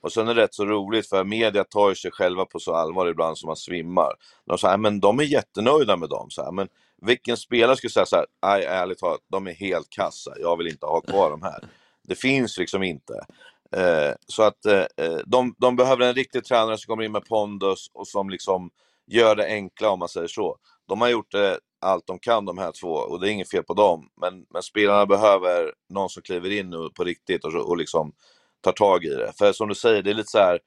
Och 0.00 0.12
sen 0.12 0.28
är 0.28 0.34
det 0.34 0.42
rätt 0.42 0.54
så 0.54 0.64
roligt, 0.64 1.08
för 1.08 1.24
media 1.24 1.64
tar 1.64 1.88
ju 1.88 1.94
sig 1.94 2.10
själva 2.10 2.44
på 2.44 2.58
så 2.58 2.74
allvar 2.74 3.06
ibland 3.06 3.38
som 3.38 3.46
man 3.46 3.56
svimmar. 3.56 4.12
De 4.46 4.58
säger, 4.58 4.76
men 4.76 5.00
de 5.00 5.18
är 5.18 5.24
jättenöjda 5.24 5.96
med 5.96 6.08
dem. 6.08 6.30
Så 6.30 6.44
här, 6.44 6.52
men 6.52 6.68
vilken 7.02 7.36
spelare 7.36 7.76
skulle 7.76 7.90
säga 7.90 8.06
så 8.06 8.16
här, 8.16 8.26
nej 8.42 8.64
ärligt 8.64 8.98
talat, 8.98 9.20
de 9.30 9.46
är 9.46 9.52
helt 9.52 9.90
kassa, 9.90 10.32
jag 10.40 10.56
vill 10.56 10.68
inte 10.68 10.86
ha 10.86 11.00
kvar 11.00 11.30
de 11.30 11.42
här. 11.42 11.68
Det 12.08 12.14
finns 12.14 12.58
liksom 12.58 12.82
inte. 12.82 13.14
Eh, 13.76 14.14
så 14.26 14.42
att 14.42 14.66
eh, 14.66 14.86
eh, 14.96 15.18
de, 15.26 15.54
de 15.58 15.76
behöver 15.76 16.06
en 16.06 16.14
riktig 16.14 16.44
tränare 16.44 16.78
som 16.78 16.86
kommer 16.86 17.02
in 17.02 17.12
med 17.12 17.24
pondus 17.24 17.90
och 17.92 18.08
som 18.08 18.30
liksom 18.30 18.70
gör 19.06 19.36
det 19.36 19.46
enkla 19.46 19.90
om 19.90 19.98
man 19.98 20.08
säger 20.08 20.28
så. 20.28 20.56
De 20.88 21.00
har 21.00 21.08
gjort 21.08 21.34
eh, 21.34 21.54
allt 21.80 22.06
de 22.06 22.18
kan 22.18 22.44
de 22.44 22.58
här 22.58 22.72
två 22.80 22.92
och 22.92 23.20
det 23.20 23.28
är 23.28 23.32
inget 23.32 23.50
fel 23.50 23.62
på 23.62 23.74
dem. 23.74 24.08
Men, 24.20 24.46
men 24.50 24.62
spelarna 24.62 25.06
behöver 25.06 25.72
någon 25.88 26.10
som 26.10 26.22
kliver 26.22 26.50
in 26.50 26.70
nu 26.70 26.88
på 26.94 27.04
riktigt 27.04 27.44
och, 27.44 27.54
och 27.54 27.76
liksom 27.76 28.12
tar 28.60 28.72
tag 28.72 29.04
i 29.04 29.08
det. 29.08 29.32
För 29.38 29.52
som 29.52 29.68
du 29.68 29.74
säger, 29.74 30.02
det 30.02 30.10
är 30.10 30.14
lite 30.14 30.30
så 30.30 30.38
här 30.38 30.58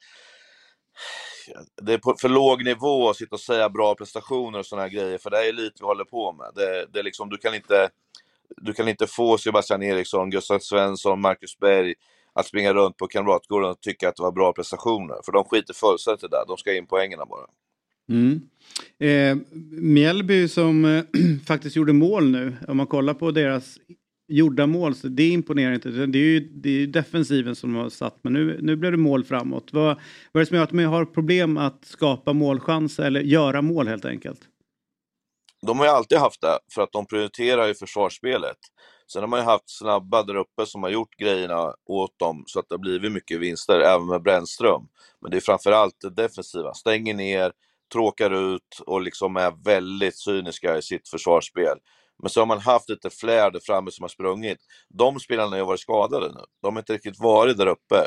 det 1.82 1.94
är 1.94 1.98
på 1.98 2.16
för 2.22 2.30
låg 2.30 2.64
nivå 2.66 3.10
att 3.10 3.18
sitta 3.18 3.36
och 3.36 3.40
säga 3.40 3.70
bra 3.70 3.96
prestationer 3.96 4.60
och 4.60 4.66
såna 4.66 4.82
här 4.82 4.90
grejer, 4.90 5.18
för 5.18 5.30
det 5.30 5.48
är 5.48 5.54
lite 5.54 5.76
vi 5.80 5.86
håller 5.86 6.04
på 6.04 6.32
med. 6.32 6.52
Det, 6.56 6.86
det 6.94 7.00
är 7.00 7.04
liksom, 7.04 7.30
du 7.30 7.38
kan 7.38 7.56
inte 7.56 7.90
du 8.58 8.74
kan 8.74 8.88
inte 8.88 9.08
få 9.08 9.38
Sebastian 9.38 9.84
Eriksson, 9.84 10.30
Gustav 10.30 10.60
Svensson, 10.60 11.22
Marcus 11.22 11.60
Berg, 11.60 11.94
att 12.34 12.48
springa 12.48 12.74
runt 12.74 12.98
på 12.98 13.08
Kamratgården 13.08 13.70
och 13.70 13.82
tycka 13.82 14.10
att 14.10 14.16
det 14.16 14.24
var 14.24 14.32
bra 14.32 14.54
prestationer. 14.54 15.16
För 15.26 15.32
de 15.32 15.44
skiter 15.44 15.74
fullständigt 15.74 16.24
i 16.24 16.28
det 16.28 16.38
där, 16.38 16.44
de 16.48 16.58
ska 16.58 16.76
in 16.76 16.88
poängerna 16.88 17.26
bara. 17.26 17.48
Mm. 18.10 18.42
Eh, 19.00 19.38
Mjällby 19.82 20.48
som 20.48 20.86
eh, 20.86 21.04
faktiskt 21.48 21.76
gjorde 21.76 21.94
mål 21.94 22.32
nu, 22.32 22.56
om 22.68 22.78
man 22.78 22.88
kollar 22.88 23.14
på 23.14 23.32
deras 23.32 23.78
gjorda 24.28 24.68
mål, 24.68 24.96
så 24.96 25.08
det 25.08 25.28
imponerar 25.28 25.74
inte. 25.74 25.90
Det 25.90 26.20
är 26.20 26.24
ju, 26.24 26.40
det 26.40 26.70
är 26.70 26.74
ju 26.74 26.88
defensiven 26.88 27.56
som 27.56 27.76
har 27.76 27.90
satt, 27.90 28.20
men 28.22 28.34
nu, 28.34 28.60
nu 28.62 28.76
blev 28.76 28.92
det 28.92 28.98
mål 28.98 29.24
framåt. 29.24 29.74
Vad, 29.74 29.86
vad 29.86 29.96
är 30.34 30.40
det 30.40 30.46
som 30.46 30.58
gör 30.58 30.64
att 30.64 30.70
de 30.70 30.84
har 30.84 31.06
problem 31.06 31.58
att 31.58 31.86
skapa 31.86 32.34
målchanser 32.34 33.04
eller 33.04 33.22
göra 33.22 33.62
mål 33.62 33.88
helt 33.88 34.06
enkelt? 34.06 34.40
De 35.62 35.80
har 35.80 35.86
ju 35.86 35.92
alltid 35.92 36.18
haft 36.18 36.42
det, 36.42 36.60
för 36.74 36.82
att 36.82 36.92
de 36.92 37.06
prioriterar 37.06 37.68
ju 37.68 37.76
försvarsspelet. 37.76 38.58
Sen 39.12 39.22
har 39.22 39.28
man 39.28 39.40
ju 39.40 39.46
haft 39.46 39.70
snabba 39.70 40.24
där 40.24 40.36
uppe 40.36 40.66
som 40.66 40.84
har 40.84 40.90
gjort 40.90 41.16
grejerna 41.18 41.74
åt 41.86 42.20
dem 42.20 42.44
så 42.48 42.60
att 42.60 42.70
det 42.70 42.76
har 42.76 42.80
blivit 42.80 43.12
mycket 43.12 43.40
vinster, 43.40 43.80
även 43.80 44.08
med 44.08 44.22
Brännström. 44.22 44.88
Men 45.22 45.32
det 45.32 45.38
är 45.38 45.42
framförallt 45.42 45.96
det 46.02 46.10
defensiva. 46.10 46.74
Stänger 46.74 47.14
ner, 47.14 47.52
tråkar 47.94 48.56
ut 48.56 48.82
och 48.86 49.02
liksom 49.02 49.38
är 49.38 49.64
väldigt 49.64 50.18
cyniska 50.18 50.78
i 50.78 50.82
sitt 50.82 51.10
försvarsspel. 51.10 51.78
Men 52.22 52.30
så 52.30 52.42
har 52.42 52.46
man 52.46 52.60
haft 52.60 52.90
lite 52.90 53.10
fler 53.10 53.52
där 53.52 53.60
framme 53.60 53.92
som 53.92 54.04
har 54.04 54.10
sprungit. 54.10 54.58
De 54.90 55.20
spelarna 55.20 55.58
har 55.58 55.66
varit 55.66 55.80
skadade 55.80 56.28
nu. 56.28 56.42
De 56.62 56.76
har 56.76 56.82
inte 56.82 56.94
riktigt 56.94 57.20
varit 57.20 57.58
där 57.58 57.68
uppe. 57.68 58.06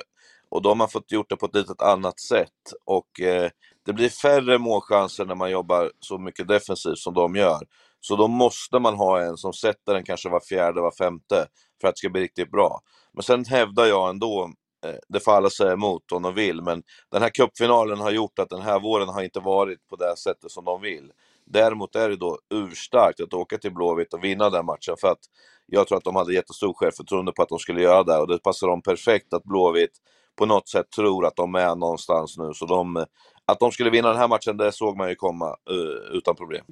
Och 0.51 0.63
de 0.63 0.81
har 0.81 0.87
fått 0.87 1.13
gjort 1.13 1.31
det 1.31 1.37
på 1.37 1.47
ett 1.47 1.55
litet 1.55 1.83
annat 1.83 2.21
sätt. 2.21 2.73
Och 2.85 3.21
eh, 3.21 3.51
det 3.89 3.95
blir 3.95 4.09
färre 4.09 4.59
målchanser 4.59 5.25
när 5.25 5.35
man 5.35 5.51
jobbar 5.51 5.93
så 6.01 6.19
mycket 6.19 6.49
defensivt 6.49 6.99
som 6.99 7.15
de 7.15 7.37
gör. 7.37 7.61
Så 8.01 8.17
då 8.17 8.29
måste 8.29 8.79
man 8.79 8.95
ha 8.95 9.23
en 9.23 9.37
som 9.37 9.53
sätter 9.53 9.95
den 9.95 10.05
kanske 10.05 10.29
var 10.29 10.41
fjärde, 10.41 10.81
var 10.81 10.91
femte 10.91 11.47
för 11.81 11.89
att 11.89 11.95
det 11.95 11.99
ska 11.99 12.09
bli 12.09 12.23
riktigt 12.23 12.51
bra. 12.51 12.81
Men 13.13 13.23
sen 13.23 13.45
hävdar 13.45 13.87
jag 13.87 14.11
ändå, 14.11 14.51
eh, 14.85 14.95
det 15.09 15.21
får 15.21 15.33
alla 15.33 15.51
säga 15.51 15.73
emot 15.73 16.13
om 16.13 16.23
de 16.23 16.35
vill, 16.35 16.63
men 16.63 16.83
den 17.11 17.23
här 17.23 17.31
cupfinalen 17.31 17.99
har 17.99 18.11
gjort 18.11 18.39
att 18.39 18.49
den 18.49 18.63
här 18.63 18.81
våren 18.81 19.09
har 19.09 19.23
inte 19.23 19.41
varit 19.41 19.89
på 19.89 19.97
det 19.97 20.17
sättet 20.17 20.51
som 20.51 20.65
de 20.65 20.81
vill. 20.81 21.13
Däremot 21.47 21.97
är 21.97 22.09
det 22.09 22.17
då 22.17 22.39
urstarkt 22.55 23.21
att 23.21 23.35
åka 23.35 23.59
till 23.59 23.75
Blåvitt 23.75 24.15
och 24.15 24.25
vinna 24.25 24.51
den 24.51 24.67
matchen 24.67 24.97
för 25.01 25.09
att 25.09 25.21
jag 25.67 25.89
tror 25.89 25.99
att 25.99 26.05
de 26.05 26.17
hade 26.17 26.35
jättestor 26.35 26.73
självförtroende 26.75 27.33
på 27.33 27.43
att 27.43 27.49
de 27.49 27.59
skulle 27.59 27.83
göra 27.83 28.03
det 28.03 28.19
och 28.19 28.29
det 28.29 28.39
passar 28.39 28.67
dem 28.67 28.83
perfekt 28.83 29.33
att 29.33 29.45
Blåvitt 29.45 29.99
på 30.39 30.47
något 30.47 30.69
sätt 30.69 30.91
tror 30.97 31.27
att 31.27 31.37
de 31.37 31.55
är 31.55 31.75
någonstans 31.75 32.39
nu. 32.39 32.55
Så 32.55 32.67
de, 32.67 33.05
att 33.49 33.61
de 33.61 33.73
skulle 33.73 33.91
vinna 33.91 34.09
den 34.09 34.17
här 34.19 34.29
matchen, 34.29 34.57
det 34.57 34.73
såg 34.73 34.97
man 34.97 35.09
ju 35.09 35.15
komma 35.15 35.57
uh, 35.71 36.17
utan 36.17 36.37
problem. 36.37 36.65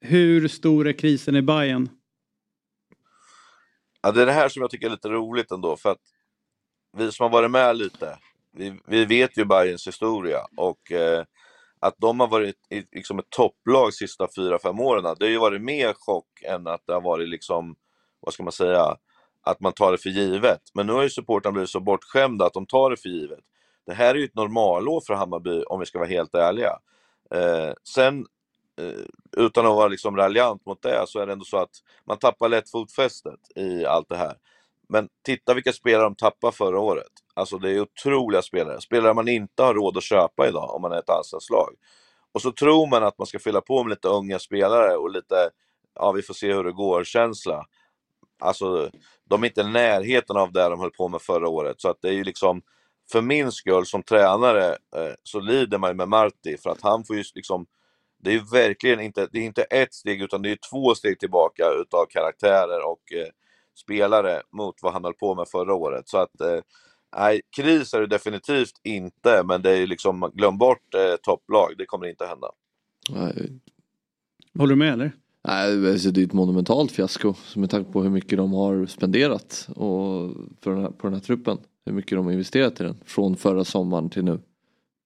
Hur 0.00 0.48
stor 0.48 0.88
är 0.88 0.92
krisen 0.92 1.36
i 1.36 1.42
Bayern? 1.42 1.88
Ja, 4.02 4.12
det 4.12 4.22
är 4.22 4.26
det 4.26 4.32
här 4.32 4.48
som 4.48 4.62
jag 4.62 4.70
tycker 4.70 4.86
är 4.86 4.90
lite 4.90 5.08
roligt 5.08 5.50
ändå, 5.50 5.76
för 5.76 5.90
att 5.90 6.00
vi 6.96 7.12
som 7.12 7.24
har 7.24 7.30
varit 7.30 7.50
med 7.50 7.76
lite, 7.76 8.18
vi, 8.52 8.80
vi 8.86 9.04
vet 9.04 9.38
ju 9.38 9.44
Bayerns 9.44 9.86
historia 9.86 10.38
och 10.56 10.92
eh, 10.92 11.24
att 11.80 11.94
de 11.98 12.20
har 12.20 12.28
varit 12.28 12.56
i 12.70 12.84
liksom 12.92 13.18
ett 13.18 13.30
topplag 13.30 13.94
sista 13.94 14.28
fyra, 14.36 14.58
fem 14.58 14.80
åren, 14.80 15.02
det 15.18 15.24
har 15.24 15.30
ju 15.30 15.38
varit 15.38 15.62
mer 15.62 15.92
chock 15.92 16.42
än 16.42 16.66
att 16.66 16.82
det 16.86 16.92
har 16.92 17.00
varit 17.00 17.28
liksom, 17.28 17.76
vad 18.20 18.34
ska 18.34 18.42
man 18.42 18.52
säga, 18.52 18.96
att 19.42 19.60
man 19.60 19.72
tar 19.72 19.92
det 19.92 19.98
för 19.98 20.10
givet. 20.10 20.60
Men 20.74 20.86
nu 20.86 20.92
har 20.92 21.02
ju 21.02 21.10
supportrarna 21.10 21.52
blivit 21.52 21.70
så 21.70 21.80
bortskämda 21.80 22.46
att 22.46 22.52
de 22.52 22.66
tar 22.66 22.90
det 22.90 22.96
för 22.96 23.08
givet. 23.08 23.44
Det 23.86 23.94
här 23.94 24.14
är 24.14 24.18
ju 24.18 24.24
ett 24.24 24.34
normalår 24.34 25.00
för 25.06 25.14
Hammarby 25.14 25.62
om 25.62 25.80
vi 25.80 25.86
ska 25.86 25.98
vara 25.98 26.08
helt 26.08 26.34
ärliga. 26.34 26.78
Eh, 27.34 27.72
sen, 27.94 28.26
eh, 28.80 29.04
utan 29.36 29.66
att 29.66 29.76
vara 29.76 29.88
liksom 29.88 30.16
raljant 30.16 30.66
mot 30.66 30.82
det, 30.82 31.04
så 31.06 31.18
är 31.18 31.26
det 31.26 31.32
ändå 31.32 31.44
så 31.44 31.56
att 31.56 31.70
man 32.06 32.18
tappar 32.18 32.48
lätt 32.48 32.70
fotfästet 32.70 33.40
i 33.56 33.84
allt 33.84 34.08
det 34.08 34.16
här. 34.16 34.36
Men 34.88 35.08
titta 35.24 35.54
vilka 35.54 35.72
spelare 35.72 36.02
de 36.02 36.14
tappade 36.14 36.52
förra 36.52 36.80
året. 36.80 37.12
Alltså 37.34 37.58
det 37.58 37.70
är 37.70 37.80
otroliga 37.80 38.42
spelare. 38.42 38.80
Spelare 38.80 39.14
man 39.14 39.28
inte 39.28 39.62
har 39.62 39.74
råd 39.74 39.96
att 39.96 40.02
köpa 40.02 40.48
idag 40.48 40.74
om 40.74 40.82
man 40.82 40.92
är 40.92 40.98
ett 40.98 41.10
allsvenskt. 41.10 41.50
Och 42.32 42.42
så 42.42 42.52
tror 42.52 42.86
man 42.86 43.04
att 43.04 43.18
man 43.18 43.26
ska 43.26 43.38
fylla 43.38 43.60
på 43.60 43.84
med 43.84 43.90
lite 43.90 44.08
unga 44.08 44.38
spelare 44.38 44.96
och 44.96 45.10
lite, 45.10 45.50
ja 45.94 46.12
vi 46.12 46.22
får 46.22 46.34
se 46.34 46.52
hur 46.54 46.64
det 46.64 46.72
går-känsla. 46.72 47.64
Alltså, 48.40 48.90
de 49.24 49.42
är 49.42 49.46
inte 49.46 49.60
i 49.60 49.70
närheten 49.70 50.36
av 50.36 50.52
det 50.52 50.68
de 50.68 50.80
höll 50.80 50.90
på 50.90 51.08
med 51.08 51.22
förra 51.22 51.48
året. 51.48 51.80
Så 51.80 51.88
att 51.88 51.98
det 52.02 52.08
är 52.08 52.12
ju 52.12 52.24
liksom, 52.24 52.62
för 53.12 53.22
min 53.22 53.52
skull 53.52 53.86
som 53.86 54.02
tränare 54.02 54.68
eh, 54.70 55.14
så 55.22 55.40
lider 55.40 55.78
man 55.78 55.90
ju 55.90 55.94
med 55.94 56.08
Marti 56.08 56.56
för 56.62 56.70
att 56.70 56.82
han 56.82 57.04
får 57.04 57.16
ju 57.16 57.24
liksom, 57.34 57.66
det 58.22 58.34
är 58.34 58.52
verkligen 58.52 59.00
inte, 59.00 59.28
det 59.32 59.38
är 59.38 59.42
inte 59.42 59.62
ett 59.62 59.94
steg 59.94 60.22
utan 60.22 60.42
det 60.42 60.50
är 60.50 60.58
två 60.70 60.94
steg 60.94 61.18
tillbaka 61.18 61.64
utav 61.80 62.06
karaktärer 62.06 62.86
och 62.86 63.12
eh, 63.12 63.28
spelare 63.74 64.42
mot 64.52 64.74
vad 64.82 64.92
han 64.92 65.04
höll 65.04 65.14
på 65.14 65.34
med 65.34 65.48
förra 65.48 65.74
året. 65.74 66.08
Så 66.08 66.18
att, 66.18 66.40
eh, 66.40 66.60
nej, 67.16 67.40
kris 67.56 67.94
är 67.94 68.00
det 68.00 68.06
definitivt 68.06 68.80
inte, 68.82 69.42
men 69.44 69.62
det 69.62 69.70
är 69.70 69.76
ju 69.76 69.86
liksom, 69.86 70.30
glöm 70.34 70.58
bort 70.58 70.94
eh, 70.94 71.16
topplag, 71.22 71.74
det 71.78 71.86
kommer 71.86 72.06
inte 72.06 72.26
hända. 72.26 72.50
Nej. 73.10 73.60
Håller 74.58 74.72
du 74.72 74.78
med 74.78 74.92
eller? 74.92 75.12
Nej, 75.46 75.92
alltså 75.92 76.10
det 76.10 76.20
är 76.20 76.24
ett 76.24 76.32
monumentalt 76.32 76.92
fiasko 76.92 77.34
med 77.56 77.70
tanke 77.70 77.92
på 77.92 78.02
hur 78.02 78.10
mycket 78.10 78.38
de 78.38 78.52
har 78.52 78.86
spenderat 78.86 79.68
och 79.76 80.30
för 80.60 80.70
den 80.70 80.82
här, 80.82 80.90
på 80.90 81.06
den 81.06 81.14
här 81.14 81.20
truppen. 81.20 81.58
Hur 81.86 81.92
mycket 81.92 82.18
de 82.18 82.24
har 82.24 82.32
investerat 82.32 82.80
i 82.80 82.84
den 82.84 82.96
från 83.04 83.36
förra 83.36 83.64
sommaren 83.64 84.10
till 84.10 84.24
nu. 84.24 84.40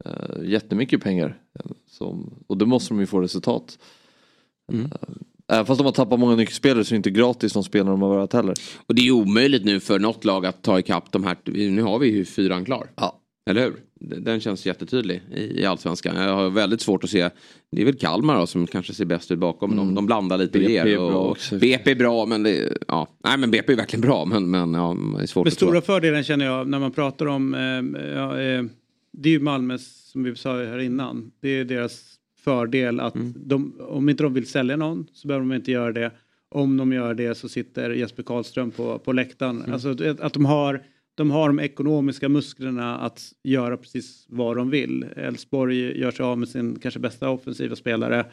Uh, 0.06 0.50
jättemycket 0.50 1.02
pengar. 1.02 1.40
Som, 1.86 2.34
och 2.46 2.56
då 2.56 2.66
måste 2.66 2.94
de 2.94 3.00
ju 3.00 3.06
få 3.06 3.20
resultat. 3.20 3.78
Mm. 4.72 4.84
Uh, 4.84 4.90
även 5.52 5.66
fast 5.66 5.78
de 5.78 5.84
har 5.84 5.92
tappat 5.92 6.20
många 6.20 6.36
nyckelspelare 6.36 6.84
så 6.84 6.88
är 6.88 6.96
det 6.96 6.96
inte 6.96 7.10
gratis 7.10 7.52
de 7.52 7.64
spelarna 7.64 7.90
de 7.90 8.02
har 8.02 8.08
varit 8.08 8.32
heller. 8.32 8.54
Och 8.86 8.94
det 8.94 9.06
är 9.06 9.12
omöjligt 9.12 9.64
nu 9.64 9.80
för 9.80 9.98
något 9.98 10.24
lag 10.24 10.46
att 10.46 10.62
ta 10.62 10.78
ikapp 10.78 11.12
de 11.12 11.24
här. 11.24 11.36
Nu 11.44 11.82
har 11.82 11.98
vi 11.98 12.08
ju 12.08 12.24
fyran 12.24 12.64
klar. 12.64 12.90
Ja. 12.96 13.20
Eller 13.50 13.62
hur? 13.62 13.82
Den 14.00 14.40
känns 14.40 14.66
jättetydlig 14.66 15.22
i, 15.34 15.60
i 15.60 15.64
allsvenskan. 15.64 16.16
Jag 16.16 16.34
har 16.34 16.50
väldigt 16.50 16.80
svårt 16.80 17.04
att 17.04 17.10
se. 17.10 17.30
Det 17.72 17.80
är 17.82 17.84
väl 17.86 17.94
Kalmar 17.96 18.38
då, 18.38 18.46
som 18.46 18.66
kanske 18.66 18.94
ser 18.94 19.04
bäst 19.04 19.30
ut 19.30 19.38
bakom. 19.38 19.72
Mm. 19.72 19.86
De, 19.86 19.94
de 19.94 20.06
blandar 20.06 20.38
lite 20.38 20.58
BP 20.58 20.66
och 20.66 20.88
ger. 20.88 20.96
är 20.96 21.14
Och, 21.14 21.30
också. 21.30 21.58
BP 21.58 21.90
är 21.90 21.94
bra 21.94 22.26
men 22.26 22.42
det, 22.42 22.78
ja. 22.88 23.08
Nej 23.24 23.38
men 23.38 23.50
BP 23.50 23.72
är 23.72 23.76
verkligen 23.76 24.00
bra 24.00 24.24
men, 24.24 24.50
men 24.50 24.74
ja, 24.74 24.96
det 25.16 25.22
är 25.22 25.26
svårt 25.26 25.44
Den 25.46 25.52
att 25.52 25.58
tro. 25.58 25.68
stora 25.68 25.80
fördelen 25.80 26.24
känner 26.24 26.44
jag 26.44 26.68
när 26.68 26.78
man 26.78 26.92
pratar 26.92 27.26
om, 27.26 27.54
eh, 27.54 28.00
ja, 28.14 28.40
eh, 28.40 28.62
det 29.12 29.28
är 29.28 29.32
ju 29.32 29.40
Malmös, 29.40 30.10
som 30.10 30.24
vi 30.24 30.34
sa 30.36 30.56
här 30.56 30.78
innan, 30.78 31.30
det 31.40 31.48
är 31.48 31.64
deras 31.64 32.04
fördel 32.44 33.00
att 33.00 33.14
Mm. 33.14 33.34
de, 33.36 33.72
om 33.88 34.08
inte 34.08 34.22
de 34.22 34.34
vill 34.34 34.46
sälja 34.46 34.76
någon 34.76 35.06
så 35.12 35.28
behöver 35.28 35.46
de 35.46 35.54
inte 35.56 35.70
göra 35.72 35.92
det. 35.92 36.10
Om 36.50 36.76
de 36.76 36.92
gör 36.92 37.14
det 37.14 37.34
så 37.34 37.48
sitter 37.48 37.90
Jesper 37.90 38.22
Karlström 38.22 38.70
på, 38.70 38.98
på 38.98 39.12
läktaren. 39.12 39.58
Mm. 39.60 39.72
Alltså 39.72 39.90
att- 39.90 40.20
att 40.20 40.32
de 40.32 40.44
har, 40.44 40.82
de 41.18 41.30
har 41.30 41.48
de 41.48 41.60
ekonomiska 41.60 42.28
musklerna 42.28 42.98
att 42.98 43.32
göra 43.44 43.76
precis 43.76 44.26
vad 44.28 44.56
de 44.56 44.70
vill. 44.70 45.02
Elfsborg 45.16 45.98
gör 46.00 46.10
sig 46.10 46.24
av 46.24 46.38
med 46.38 46.48
sin 46.48 46.78
kanske 46.78 47.00
bästa 47.00 47.30
offensiva 47.30 47.76
spelare. 47.76 48.26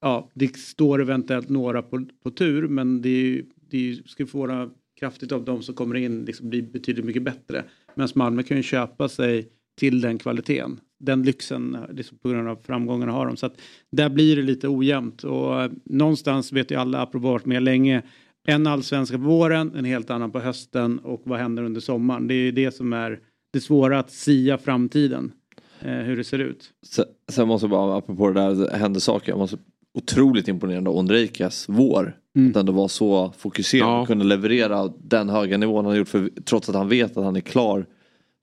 Ja, 0.00 0.30
det 0.34 0.56
står 0.56 1.00
eventuellt 1.00 1.48
några 1.48 1.82
på, 1.82 2.06
på 2.22 2.30
tur 2.30 2.68
men 2.68 3.02
det, 3.02 3.08
är, 3.08 3.22
ju- 3.24 3.44
det 3.70 3.76
är, 3.76 3.80
ju- 4.18 4.26
få 4.26 4.70
kraftigt 5.00 5.32
av 5.32 5.44
de 5.44 5.62
som 5.62 5.74
kommer 5.74 5.94
in 5.94 6.24
liksom 6.24 6.50
bli 6.50 6.62
betydligt 6.62 7.04
mycket 7.04 7.22
bättre. 7.22 7.64
Medan 7.94 8.08
Malmö 8.14 8.42
kan 8.42 8.56
ju 8.56 8.62
köpa 8.62 9.08
sig 9.08 9.48
till 9.78 10.00
den 10.00 10.18
kvaliteten. 10.18 10.80
Den 11.00 11.22
lyxen 11.22 11.76
liksom 11.92 12.18
på 12.18 12.28
grund 12.28 12.48
av 12.48 12.56
framgångarna 12.56 13.12
har 13.12 13.26
de. 13.26 13.36
Så 13.36 13.46
att 13.46 13.60
där 13.92 14.08
blir 14.08 14.36
det 14.36 14.42
lite 14.42 14.68
ojämnt 14.68 15.24
och 15.24 15.62
eh, 15.62 15.70
någonstans 15.84 16.52
vet 16.52 16.70
ju 16.70 16.74
alla, 16.74 16.98
apropå 17.02 17.28
varit 17.28 17.46
med 17.46 17.62
länge, 17.62 18.02
en 18.44 18.66
allsvenska 18.66 19.16
på 19.16 19.24
våren, 19.24 19.72
en 19.76 19.84
helt 19.84 20.10
annan 20.10 20.30
på 20.30 20.40
hösten 20.40 20.98
och 20.98 21.22
vad 21.24 21.38
händer 21.38 21.62
under 21.62 21.80
sommaren? 21.80 22.28
Det 22.28 22.34
är 22.34 22.44
ju 22.44 22.52
det 22.52 22.72
som 22.74 22.92
är 22.92 23.20
det 23.52 23.60
svåra 23.60 23.98
att 23.98 24.10
sia 24.10 24.58
framtiden, 24.58 25.32
eh, 25.80 25.92
hur 25.92 26.16
det 26.16 26.24
ser 26.24 26.38
ut. 26.38 26.70
Sen, 26.86 27.04
sen 27.28 27.48
måste 27.48 27.64
jag 27.64 27.70
bara, 27.70 27.96
apropå 27.96 28.30
det 28.30 28.40
där, 28.40 28.70
händer 28.70 29.00
saker. 29.00 29.32
Jag 29.32 29.38
måste, 29.38 29.56
otroligt 29.94 30.48
imponerande 30.48 30.90
av 30.90 30.96
Ondrejkas 30.96 31.66
vår. 31.68 32.16
Mm. 32.36 32.50
Att 32.50 32.56
ändå 32.56 32.72
vara 32.72 32.88
så 32.88 33.32
fokuserad 33.38 34.00
och 34.00 34.06
kunna 34.06 34.24
leverera 34.24 34.92
den 34.98 35.28
höga 35.28 35.56
nivån 35.56 35.84
han 35.84 35.92
har 35.92 35.98
gjort. 35.98 36.08
För, 36.08 36.30
trots 36.44 36.68
att 36.68 36.74
han 36.74 36.88
vet 36.88 37.16
att 37.16 37.24
han 37.24 37.36
är 37.36 37.40
klar 37.40 37.86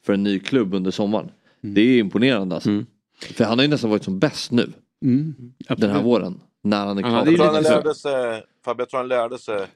för 0.05 0.13
en 0.13 0.23
ny 0.23 0.39
klubb 0.39 0.73
under 0.73 0.91
sommaren. 0.91 1.31
Det 1.61 1.81
är 1.81 1.99
imponerande 1.99 2.55
alltså. 2.55 2.83
För 3.21 3.43
han 3.43 3.57
har 3.57 3.63
ju 3.63 3.69
nästan 3.69 3.89
varit 3.89 4.03
som 4.03 4.19
bäst 4.19 4.51
nu. 4.51 4.71
Mm. 5.05 5.35
Den 5.77 5.89
här 5.89 6.03
våren. 6.03 6.39
När 6.63 6.85
han 6.85 6.97
är 6.97 7.01
klar. 7.01 7.25
Jag 7.25 7.35
tror 7.35 7.45
han 7.45 7.63
lärde 7.63 7.95
sig, 7.95 8.43
Fabio, 8.65 8.81
jag 8.81 8.89
tror 8.89 8.97
han 8.97 9.07
lärde 9.07 9.37
sig, 9.37 9.67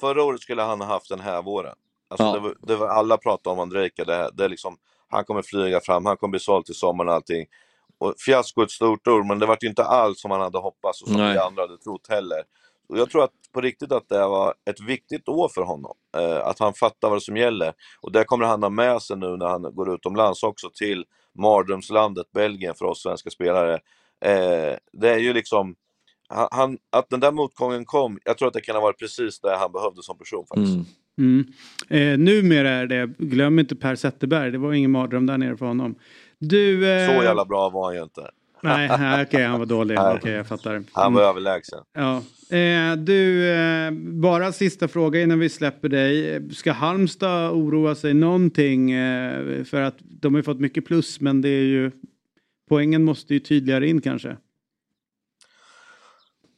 förra 0.00 0.22
året 0.24 0.40
skulle 0.40 0.62
han 0.62 0.80
ha 0.80 0.88
haft 0.88 1.08
den 1.08 1.20
här 1.20 1.42
våren. 1.42 1.74
Alltså 2.08 2.26
Ja. 2.26 2.32
det, 2.32 2.40
var, 2.40 2.54
det 2.62 2.76
var, 2.76 2.88
alla 2.88 3.16
pratade 3.16 3.54
om 3.54 3.60
Andrejka, 3.60 4.04
det, 4.04 4.30
det 4.34 4.44
är 4.44 4.48
liksom, 4.48 4.76
han 5.08 5.24
kommer 5.24 5.42
flyga 5.42 5.80
fram, 5.80 6.06
han 6.06 6.16
kommer 6.16 6.30
bli 6.30 6.40
såld 6.40 6.64
till 6.64 6.74
sommaren 6.74 7.08
och 7.08 7.14
allting. 7.14 7.46
Och 7.98 8.14
fiasko 8.18 8.60
är 8.60 8.64
ett 8.64 8.70
stort 8.70 9.08
ord, 9.08 9.26
men 9.26 9.38
det 9.38 9.46
var 9.46 9.64
inte 9.64 9.84
alls 9.84 10.20
som 10.20 10.30
han 10.30 10.40
hade 10.40 10.58
hoppats 10.58 11.02
och 11.02 11.08
som 11.08 11.16
Nej. 11.16 11.32
vi 11.32 11.38
andra 11.38 11.62
hade 11.62 11.78
trott 11.78 12.06
heller. 12.08 12.42
Och 12.88 12.98
jag 12.98 13.10
tror 13.10 13.24
att 13.24 13.30
på 13.52 13.60
riktigt 13.60 13.92
att 13.92 14.08
det 14.08 14.26
var 14.26 14.54
ett 14.70 14.80
viktigt 14.80 15.28
år 15.28 15.48
för 15.48 15.62
honom. 15.62 15.96
Eh, 16.16 16.46
att 16.46 16.58
han 16.58 16.74
fattar 16.74 17.10
vad 17.10 17.22
som 17.22 17.36
gäller. 17.36 17.72
Och 18.00 18.12
det 18.12 18.24
kommer 18.24 18.44
han 18.44 18.62
ha 18.62 18.70
med 18.70 19.02
sig 19.02 19.16
nu 19.16 19.36
när 19.36 19.46
han 19.46 19.62
går 19.74 19.94
utomlands 19.94 20.42
också 20.42 20.70
till 20.74 21.04
mardrömslandet 21.34 22.32
Belgien 22.32 22.74
för 22.74 22.84
oss 22.84 23.02
svenska 23.02 23.30
spelare. 23.30 23.74
Eh, 24.24 24.76
det 24.92 25.10
är 25.10 25.18
ju 25.18 25.32
liksom, 25.32 25.76
han, 26.28 26.48
han, 26.50 26.78
att 26.92 27.10
den 27.10 27.20
där 27.20 27.32
motgången 27.32 27.84
kom, 27.84 28.18
jag 28.24 28.38
tror 28.38 28.48
att 28.48 28.54
det 28.54 28.60
kan 28.60 28.74
ha 28.74 28.82
varit 28.82 28.98
precis 28.98 29.40
det 29.40 29.56
han 29.56 29.72
behövde 29.72 30.02
som 30.02 30.18
person 30.18 30.44
faktiskt. 30.48 30.74
Mm. 31.18 31.44
Mm. 31.88 32.12
Eh, 32.12 32.18
numera 32.18 32.70
är 32.70 32.86
det, 32.86 33.10
glöm 33.18 33.58
inte 33.58 33.76
Per 33.76 33.94
Zetterberg, 33.94 34.50
det 34.50 34.58
var 34.58 34.72
ingen 34.72 34.90
mardröm 34.90 35.26
där 35.26 35.38
nere 35.38 35.56
för 35.56 35.66
honom. 35.66 35.94
Du, 36.38 36.90
eh, 36.90 37.16
Så 37.16 37.22
jävla 37.24 37.44
bra 37.44 37.70
var 37.70 37.84
han 37.84 37.94
ju 37.94 38.02
inte. 38.02 38.30
Nej, 38.62 39.22
okej 39.26 39.44
han 39.44 39.58
var 39.58 39.66
dålig. 39.66 39.98
Okej, 40.00 40.32
jag 40.32 40.46
fattar. 40.46 40.82
Han 40.92 41.12
var 41.14 41.20
Mm. 41.22 41.30
överlägsen. 41.30 41.78
Ja. 41.94 42.16
Eh, 42.56 42.96
du, 42.96 43.50
eh, 43.50 43.90
bara 44.20 44.52
sista 44.52 44.88
fråga 44.88 45.20
innan 45.22 45.38
vi 45.38 45.48
släpper 45.48 45.88
dig. 45.88 46.40
Ska 46.54 46.72
Halmstad 46.72 47.50
oroa 47.52 47.94
sig 47.94 48.14
någonting? 48.14 48.90
Eh, 48.90 49.64
för 49.64 49.80
att 49.82 49.96
de 50.00 50.34
har 50.34 50.38
ju 50.38 50.42
fått 50.42 50.60
mycket 50.60 50.84
plus 50.84 51.20
men 51.20 51.40
det 51.42 51.48
är 51.48 51.64
ju 51.64 51.90
poängen 52.68 53.04
måste 53.04 53.34
ju 53.34 53.40
tydligare 53.40 53.88
in 53.88 54.00
kanske. 54.00 54.36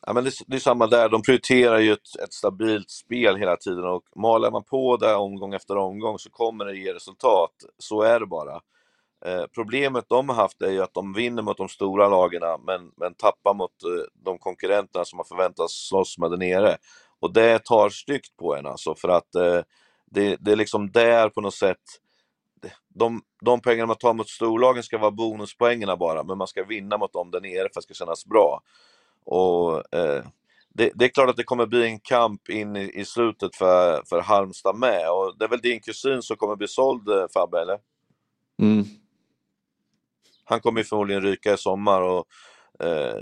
Ja, 0.06 0.12
men 0.12 0.24
det, 0.24 0.32
det 0.46 0.56
är 0.56 0.60
samma 0.60 0.86
där, 0.86 1.08
de 1.08 1.22
prioriterar 1.22 1.78
ju 1.78 1.92
ett, 1.92 2.20
ett 2.24 2.32
stabilt 2.32 2.90
spel 2.90 3.36
hela 3.36 3.56
tiden 3.56 3.84
och 3.84 4.04
maler 4.16 4.50
man 4.50 4.64
på 4.64 4.96
det 4.96 5.14
omgång 5.14 5.54
efter 5.54 5.76
omgång 5.76 6.18
så 6.18 6.30
kommer 6.30 6.64
det 6.64 6.76
ge 6.76 6.94
resultat. 6.94 7.52
Så 7.78 8.02
är 8.02 8.20
det 8.20 8.26
bara. 8.26 8.60
Eh, 9.26 9.44
problemet 9.54 10.04
de 10.08 10.28
har 10.28 10.36
haft 10.36 10.62
är 10.62 10.70
ju 10.70 10.82
att 10.82 10.94
de 10.94 11.12
vinner 11.12 11.42
mot 11.42 11.56
de 11.56 11.68
stora 11.68 12.08
lagen 12.08 12.42
men, 12.66 12.90
men 12.96 13.14
tappar 13.14 13.54
mot 13.54 13.82
eh, 13.84 14.04
de 14.24 14.38
konkurrenterna 14.38 15.04
som 15.04 15.16
man 15.16 15.26
förväntas 15.26 15.72
slåss 15.72 16.18
med 16.18 16.30
där 16.30 16.38
nere. 16.38 16.76
Och 17.20 17.32
det 17.32 17.58
tar 17.64 17.88
styggt 17.90 18.36
på 18.36 18.56
en 18.56 18.66
alltså 18.66 18.94
för 18.94 19.08
att 19.08 19.34
eh, 19.34 19.60
det, 20.06 20.36
det 20.40 20.52
är 20.52 20.56
liksom 20.56 20.90
där 20.90 21.28
på 21.28 21.40
något 21.40 21.54
sätt 21.54 21.78
de, 22.94 23.22
de 23.44 23.60
pengarna 23.60 23.86
man 23.86 23.96
tar 23.96 24.14
mot 24.14 24.28
storlagen 24.28 24.82
ska 24.82 24.98
vara 24.98 25.10
bonuspoängerna 25.10 25.96
bara, 25.96 26.24
men 26.24 26.38
man 26.38 26.46
ska 26.46 26.64
vinna 26.64 26.98
mot 26.98 27.12
dem 27.12 27.30
där 27.30 27.40
nere 27.40 27.60
för 27.60 27.66
att 27.66 27.74
det 27.74 27.82
ska 27.82 27.94
kännas 27.94 28.26
bra. 28.26 28.62
Och 29.30 29.94
eh, 29.94 30.24
det, 30.74 30.92
det 30.94 31.04
är 31.04 31.08
klart 31.08 31.30
att 31.30 31.36
det 31.36 31.44
kommer 31.44 31.66
bli 31.66 31.86
en 31.86 32.00
kamp 32.00 32.48
in 32.48 32.76
i, 32.76 33.00
i 33.00 33.04
slutet 33.04 33.56
för, 33.56 34.02
för 34.08 34.20
Halmstad 34.20 34.76
med. 34.76 35.10
Och 35.10 35.38
det 35.38 35.44
är 35.44 35.48
väl 35.48 35.60
din 35.60 35.80
kusin 35.80 36.22
som 36.22 36.36
kommer 36.36 36.56
bli 36.56 36.68
såld, 36.68 37.08
eh, 37.08 37.26
Fabbe, 37.34 37.60
eller? 37.60 37.78
Mm. 38.62 38.84
Han 40.44 40.60
kommer 40.60 40.80
ju 40.80 40.84
förmodligen 40.84 41.22
ryka 41.22 41.54
i 41.54 41.56
sommar 41.56 42.02
och 42.02 42.26
eh, 42.84 43.18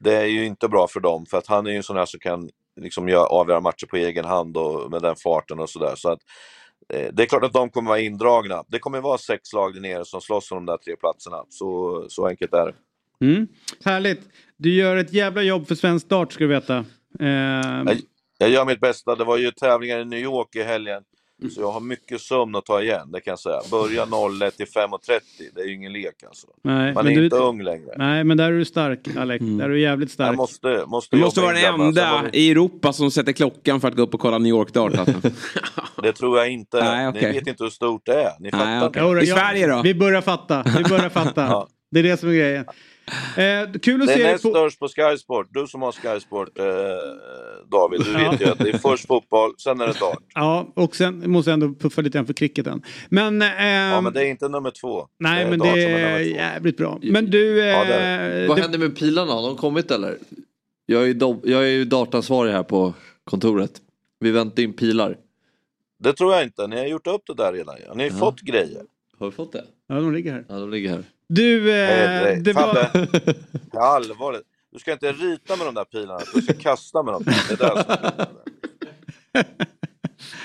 det 0.00 0.14
är 0.14 0.24
ju 0.24 0.46
inte 0.46 0.68
bra 0.68 0.88
för 0.88 1.00
dem 1.00 1.26
för 1.26 1.38
att 1.38 1.46
han 1.46 1.66
är 1.66 1.70
ju 1.70 1.76
en 1.76 1.82
sån 1.82 1.96
här 1.96 2.06
som 2.06 2.20
kan 2.20 2.50
liksom 2.80 3.08
göra, 3.08 3.26
avgöra 3.26 3.60
matcher 3.60 3.86
på 3.86 3.96
egen 3.96 4.24
hand 4.24 4.56
och 4.56 4.90
med 4.90 5.02
den 5.02 5.16
farten 5.16 5.60
och 5.60 5.70
sådär. 5.70 5.94
Så 5.96 6.08
att 6.08 6.20
eh, 6.88 7.08
det 7.12 7.22
är 7.22 7.26
klart 7.26 7.44
att 7.44 7.52
de 7.52 7.70
kommer 7.70 7.88
vara 7.88 8.00
indragna. 8.00 8.64
Det 8.68 8.78
kommer 8.78 9.00
vara 9.00 9.18
sex 9.18 9.52
lag 9.52 9.74
där 9.74 9.80
nere 9.80 10.04
som 10.04 10.20
slåss 10.20 10.52
om 10.52 10.56
de 10.56 10.72
där 10.72 10.78
tre 10.78 10.96
platserna. 10.96 11.44
Så, 11.48 12.04
så 12.08 12.26
enkelt 12.26 12.52
är 12.52 12.66
det. 12.66 12.74
Mm. 13.20 13.48
Härligt. 13.84 14.20
Du 14.58 14.74
gör 14.74 14.96
ett 14.96 15.12
jävla 15.12 15.42
jobb 15.42 15.68
för 15.68 15.74
svensk 15.74 16.08
dart 16.08 16.32
ska 16.32 16.44
du 16.44 16.48
veta. 16.48 16.76
Eh, 17.20 17.26
Jag, 17.26 17.96
jag 18.38 18.50
gör 18.50 18.64
mitt 18.64 18.80
bästa. 18.80 19.14
Det 19.16 19.24
var 19.24 19.36
ju 19.38 19.50
tävlingar 19.50 19.98
i 20.00 20.04
New 20.04 20.18
York 20.20 20.56
i 20.56 20.62
helgen. 20.62 21.02
Så 21.54 21.60
jag 21.60 21.70
har 21.72 21.80
mycket 21.80 22.20
sömn 22.20 22.54
att 22.54 22.64
ta 22.66 22.82
igen, 22.82 23.10
det 23.12 23.20
kan 23.20 23.30
jag 23.32 23.38
säga. 23.38 23.60
Börja 23.70 24.06
01 24.46 24.56
till 24.56 24.66
5.30, 24.66 25.20
det 25.54 25.60
är 25.60 25.64
ju 25.66 25.74
ingen 25.74 25.92
lek 25.92 26.22
alltså. 26.26 26.46
nej, 26.64 26.94
Man 26.94 27.04
men 27.04 27.12
är 27.12 27.18
du- 27.18 27.24
inte 27.24 27.36
ung 27.36 27.62
längre. 27.62 27.94
Nej, 27.96 28.24
men 28.24 28.36
där 28.36 28.52
är 28.52 28.58
du 28.58 28.64
stark 28.64 29.16
Alec. 29.16 29.40
Där 29.42 29.64
är 29.64 29.68
du 29.68 29.80
jävligt 29.80 30.10
stark. 30.10 30.28
Jag 30.28 30.36
måste, 30.36 30.84
måste 30.86 31.16
Du 31.16 31.20
måste 31.20 31.40
vara 31.40 31.52
den 31.56 31.78
var 31.78 31.86
enda 31.86 32.22
det- 32.32 32.38
i 32.38 32.50
Europa 32.50 32.92
som 32.92 33.10
sätter 33.10 33.32
klockan 33.32 33.80
för 33.80 33.88
att 33.88 33.94
gå 33.96 34.02
upp 34.02 34.14
och 34.14 34.20
kolla 34.20 34.38
New 34.38 34.48
York 34.50 34.72
Dart. 34.72 34.94
Alltså. 34.94 35.14
Det 36.02 36.12
tror 36.12 36.38
jag 36.38 36.50
inte. 36.50 36.80
Nej, 36.84 37.08
okej. 37.08 37.32
Ni 37.32 37.38
vet 37.38 37.46
inte 37.46 37.64
hur 37.64 37.70
stort 37.70 38.06
det 38.06 38.22
är. 38.22 38.32
Ni 38.40 38.50
fattar 38.50 38.88
okej. 38.88 39.08
inte. 39.10 39.24
I 39.24 39.26
Sverige 39.26 39.66
då? 39.66 39.82
Vi 39.82 39.94
börjar 39.94 40.20
fatta. 40.20 40.64
Vi 40.78 40.84
börjar 40.84 41.08
fatta. 41.08 41.42
Ja. 41.46 41.68
Det 41.90 41.98
är 41.98 42.02
det 42.02 42.16
som 42.16 42.28
är 42.28 42.32
grejen. 42.34 42.64
Eh, 43.36 43.72
kul 43.82 44.00
att 44.02 44.06
Det 44.08 44.14
se 44.14 44.22
är 44.22 44.32
på... 44.32 44.38
störst 44.38 44.78
på 44.78 44.88
Sky 44.88 45.16
Sport. 45.18 45.46
Du 45.50 45.66
som 45.66 45.82
har 45.82 45.92
Sky 45.92 46.20
Sport, 46.20 46.58
eh, 46.58 46.64
David, 47.70 48.00
du 48.04 48.12
Ja. 48.22 48.30
vet 48.30 48.40
ju 48.40 48.44
att 48.44 48.58
det 48.58 48.68
är 48.70 48.78
först 48.78 49.06
fotboll, 49.06 49.50
sen 49.58 49.80
är 49.80 49.86
det 49.86 50.00
dart. 50.00 50.18
Ja, 50.34 50.72
och 50.74 50.96
sen 50.96 51.30
måste 51.30 51.50
jag 51.50 51.62
ändå 51.62 51.74
puffa 51.80 52.00
lite 52.02 52.18
grann 52.18 52.26
för 52.26 52.32
cricketen. 52.34 52.82
Men... 53.08 53.42
ehm, 53.42 53.92
Ja, 53.92 54.00
men 54.00 54.12
det 54.12 54.20
är 54.20 54.30
inte 54.30 54.48
nummer 54.48 54.70
två. 54.70 55.08
Nej, 55.18 55.44
är 55.44 55.50
men 55.50 55.58
dart 55.58 55.74
det 55.74 55.82
är 55.84 55.98
är 56.14 56.18
jävligt 56.20 56.76
bra. 56.76 56.98
Men 57.02 57.26
du... 57.30 57.60
Eh, 57.60 57.66
Ja, 57.66 57.84
det 57.84 58.46
Vad 58.48 58.56
det- 58.58 58.62
händer 58.62 58.78
med 58.78 58.96
pilarna? 58.96 59.32
Har 59.32 59.42
de 59.48 59.56
kommit 59.56 59.90
eller? 59.90 60.18
Jag 60.86 61.02
är 61.02 61.06
ju, 61.06 61.14
do- 61.14 61.40
jag 61.44 61.62
är 61.64 61.68
ju 61.70 61.84
datansvarig 61.84 62.52
här 62.52 62.62
på 62.62 62.94
kontoret. 63.24 63.72
Vi 64.20 64.30
väntar 64.30 64.62
in 64.62 64.72
pilar. 64.72 65.16
Det 65.98 66.12
tror 66.12 66.34
jag 66.34 66.42
inte. 66.42 66.66
Ni 66.66 66.76
har 66.78 66.86
gjort 66.86 67.06
upp 67.06 67.22
det 67.26 67.34
där 67.34 67.52
redan. 67.52 67.74
Ni 67.94 68.02
har 68.02 68.10
ju 68.10 68.16
fått 68.16 68.40
grejer. 68.40 68.82
Har 69.18 69.26
vi 69.26 69.32
fått 69.32 69.52
det? 69.52 69.64
Ja, 69.88 69.94
de 69.94 70.12
ligger 70.12 70.32
här. 70.32 70.44
Ja, 70.48 70.54
de 70.58 70.70
ligger 70.70 70.90
här. 70.90 71.02
Du, 71.34 71.64
Nej, 71.64 72.04
eh, 72.04 72.22
nej. 72.22 72.40
det 72.40 72.52
var... 72.52 72.74
Fabbe, 72.74 73.08
ja, 73.72 73.80
allvarligt. 73.80 74.42
Du 74.72 74.78
ska 74.78 74.92
inte 74.92 75.12
rita 75.12 75.56
med 75.56 75.66
de 75.66 75.74
där 75.74 75.84
pilarna, 75.84 76.20
du 76.34 76.42
ska 76.42 76.52
kasta 76.52 77.02
med 77.02 77.14
dem. 77.14 77.24
Det 77.24 77.54
är 77.54 77.56
där. 77.56 78.26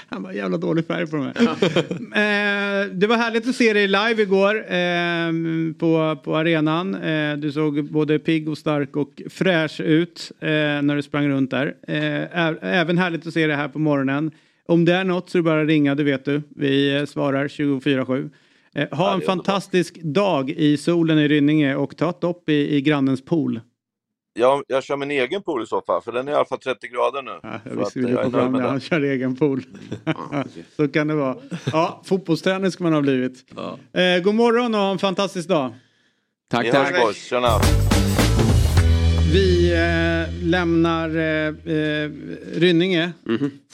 Han 0.08 0.24
var 0.24 0.32
jävla 0.32 0.58
dålig 0.58 0.86
färg 0.86 1.08
på 1.08 1.16
de 1.16 1.26
här. 1.26 1.36
eh, 2.84 2.88
det 2.94 3.08
var 3.08 3.18
härligt 3.18 3.50
att 3.50 3.56
se 3.56 3.74
dig 3.74 3.88
live 3.88 4.22
igår 4.22 4.56
eh, 4.56 5.32
på, 5.80 6.22
på 6.24 6.36
arenan. 6.36 6.96
Eh, 6.96 7.38
du 7.38 7.52
såg 7.52 7.92
både 7.92 8.20
pigg 8.20 8.50
och 8.50 8.58
stark 8.58 8.96
och 8.96 9.22
fräsch 9.30 9.82
ut 9.82 10.32
eh, 10.40 10.48
när 10.82 10.96
du 10.96 11.02
sprang 11.02 11.30
runt 11.30 11.52
där. 11.52 11.76
Eh, 11.88 12.78
även 12.80 12.98
härligt 12.98 13.28
att 13.28 13.34
se 13.34 13.48
dig 13.48 13.56
här 13.56 13.68
på 13.68 13.80
morgonen. 13.80 14.32
Om 14.66 14.86
det 14.86 14.94
är 14.94 15.04
något 15.04 15.30
så 15.30 15.38
är 15.38 15.40
det 15.40 15.44
bara 15.44 15.62
att 15.62 15.68
ringa, 15.68 15.96
det 15.96 16.04
vet 16.04 16.26
du. 16.26 16.42
Vi 16.56 16.98
eh, 16.98 17.06
svarar 17.06 17.48
24-7. 17.48 18.30
Eh, 18.76 18.98
ha 18.98 19.14
en 19.14 19.22
fantastisk 19.22 20.02
dag 20.04 20.50
i 20.50 20.78
solen 20.78 21.20
i 21.20 21.28
Rynninge 21.28 21.76
och 21.76 21.98
ta 21.98 22.10
ett 22.10 22.22
dopp 22.22 22.50
i, 22.50 22.76
i 22.76 22.82
grannens 22.82 23.26
pool. 23.26 23.62
jag, 24.34 24.64
jag 24.68 24.84
kör 24.84 24.98
min 24.98 25.12
egen 25.12 25.42
pool 25.44 25.64
i 25.64 25.66
så 25.66 25.82
fall, 25.82 26.02
för 26.02 26.12
den 26.12 26.28
är 26.28 26.32
i 26.32 26.36
alla 26.36 26.46
fall 26.46 26.60
30 26.60 26.88
grader 26.88 27.22
nu. 27.22 27.60
Jag 27.64 27.76
visste 27.76 28.00
eh, 28.00 28.06
vi 28.06 28.12
jag 28.12 28.20
är 28.20 28.24
kom 28.24 28.32
nöjd 28.32 28.52
fram 28.52 28.62
han 28.62 28.80
kör 28.80 29.02
egen 29.02 29.36
pool. 29.36 29.64
så 30.76 30.88
kan 30.88 31.08
det 31.08 31.16
vara. 31.16 31.38
Ja, 31.72 32.02
fotbollstränare 32.06 32.72
ska 32.72 32.84
man 32.84 32.94
ha 32.94 33.02
blivit. 33.02 33.46
Eh, 33.94 34.24
god 34.24 34.36
morgon 34.36 34.76
och 34.76 34.82
ha 34.82 34.92
en 34.92 35.00
fantastisk 35.00 35.50
dag. 35.50 35.74
Tack, 36.50 36.72
tack. 36.72 36.92
hörs 36.92 37.02
boys, 37.04 37.26
tjena! 37.30 37.50
Vi 39.34 39.74
eh, 39.74 40.44
lämnar 40.44 41.10
eh, 41.10 41.76
eh, 41.76 42.12
Rynninge 42.54 43.12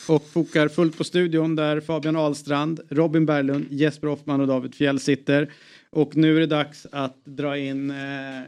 och 0.08 0.28
fokar 0.34 0.68
fullt 0.68 0.97
på 0.97 1.03
studion 1.03 1.56
där 1.56 1.82
Fabian 1.82 2.16
Ahlstrand, 2.16 2.80
Robin 2.89 3.26
Berglund, 3.26 3.68
Jesper 3.70 4.08
Hoffman 4.08 4.41
och 4.41 4.47
David 4.47 4.76
Fjell 4.76 4.99
sitter. 4.99 5.51
Och 5.89 6.16
nu 6.16 6.36
är 6.36 6.39
det 6.39 6.45
dags 6.47 6.88
att 6.91 7.26
dra 7.26 7.58
in 7.58 7.91
eh, 7.91 7.95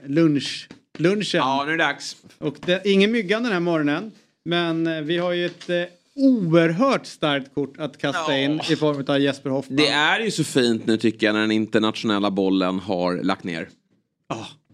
lunch, 0.06 0.70
lunchen. 0.98 1.40
Ja, 1.40 1.64
nu 1.66 1.74
är 1.74 1.78
det 1.78 1.84
dags. 1.84 2.18
Och 2.38 2.56
det, 2.66 2.82
ingen 2.86 3.12
myggan 3.12 3.44
den 3.44 3.52
här 3.52 3.60
morgonen. 3.60 4.12
Men 4.46 4.88
eh, 4.88 5.02
vi 5.02 5.18
har 5.18 5.32
ju 5.32 5.46
ett 5.46 5.70
eh, 5.70 5.84
oerhört 6.16 7.06
starkt 7.06 7.54
kort 7.54 7.80
att 7.80 7.98
kasta 7.98 8.38
in 8.38 8.62
i 8.70 8.76
form 8.76 9.04
av 9.08 9.20
Jesper 9.20 9.50
Hoffman. 9.50 9.78
Det 9.78 9.88
är 9.88 10.20
ju 10.20 10.32
så 10.32 10.44
fint 10.44 10.86
nu 10.86 10.98
tycker 10.98 11.28
jag 11.28 11.34
när 11.34 11.42
den 11.42 11.52
internationella 11.52 12.32
bollen 12.32 12.80
har 12.80 13.24
lagt 13.24 13.44
ner. 13.44 13.70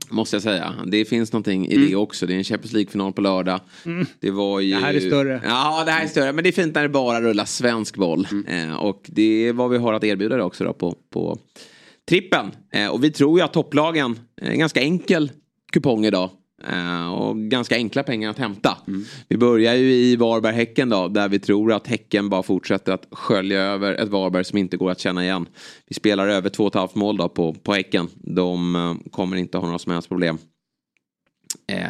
Måste 0.09 0.35
jag 0.35 0.43
säga. 0.43 0.73
Det 0.87 1.05
finns 1.05 1.33
någonting 1.33 1.67
i 1.67 1.77
det 1.77 1.95
också. 1.95 2.25
Det 2.25 2.33
är 2.33 2.37
en 2.37 2.43
Champions 2.43 2.73
League-final 2.73 3.13
på 3.13 3.21
lördag. 3.21 3.59
Mm. 3.85 4.05
Det 4.19 4.31
var 4.31 4.59
ju... 4.59 4.73
Det 4.73 4.79
här 4.79 4.93
är 4.93 4.99
större. 4.99 5.41
Ja, 5.45 5.83
det 5.85 5.91
här 5.91 6.03
är 6.03 6.07
större. 6.07 6.33
Men 6.33 6.43
det 6.43 6.49
är 6.49 6.51
fint 6.51 6.75
när 6.75 6.81
det 6.81 6.89
bara 6.89 7.21
rullar 7.21 7.45
svensk 7.45 7.97
boll. 7.97 8.27
Eh, 8.47 8.73
och 8.73 9.01
det 9.05 9.47
är 9.47 9.53
vad 9.53 9.69
vi 9.69 9.77
har 9.77 9.93
att 9.93 10.03
erbjuda 10.03 10.37
det 10.37 10.43
också 10.43 10.63
då 10.63 10.73
på, 10.73 10.95
på 11.09 11.37
trippen. 12.09 12.51
Eh, 12.73 12.87
och 12.87 13.03
vi 13.03 13.11
tror 13.11 13.39
ju 13.39 13.45
att 13.45 13.53
topplagen, 13.53 14.19
en 14.41 14.59
ganska 14.59 14.81
enkel 14.81 15.31
kupong 15.73 16.05
idag. 16.05 16.29
Eh, 16.71 17.13
och 17.13 17.37
ganska 17.37 17.75
enkla 17.75 18.03
pengar 18.03 18.29
att 18.29 18.37
hämta. 18.37 18.77
Vi 19.27 19.37
börjar 19.37 19.73
ju 19.73 19.93
i 19.93 20.15
Varberg-Häcken 20.15 20.89
då, 20.89 21.07
där 21.07 21.29
vi 21.29 21.39
tror 21.39 21.73
att 21.73 21.87
Häcken 21.87 22.29
bara 22.29 22.43
fortsätter 22.43 22.91
att 22.91 23.07
skölja 23.11 23.61
över 23.61 23.93
ett 23.93 24.09
Varberg 24.09 24.43
som 24.43 24.57
inte 24.57 24.77
går 24.77 24.91
att 24.91 24.99
känna 24.99 25.23
igen. 25.23 25.45
Vi 25.87 25.95
spelar 25.95 26.27
över 26.27 26.49
2,5 26.49 26.89
mål 26.93 27.17
då 27.17 27.29
på, 27.29 27.53
på 27.53 27.73
Häcken. 27.73 28.07
De 28.15 28.75
eh, 28.75 29.11
kommer 29.11 29.37
inte 29.37 29.57
ha 29.57 29.65
några 29.65 29.79
som 29.79 29.91
helst 29.91 30.09
problem. 30.09 30.37
Eh, 31.67 31.87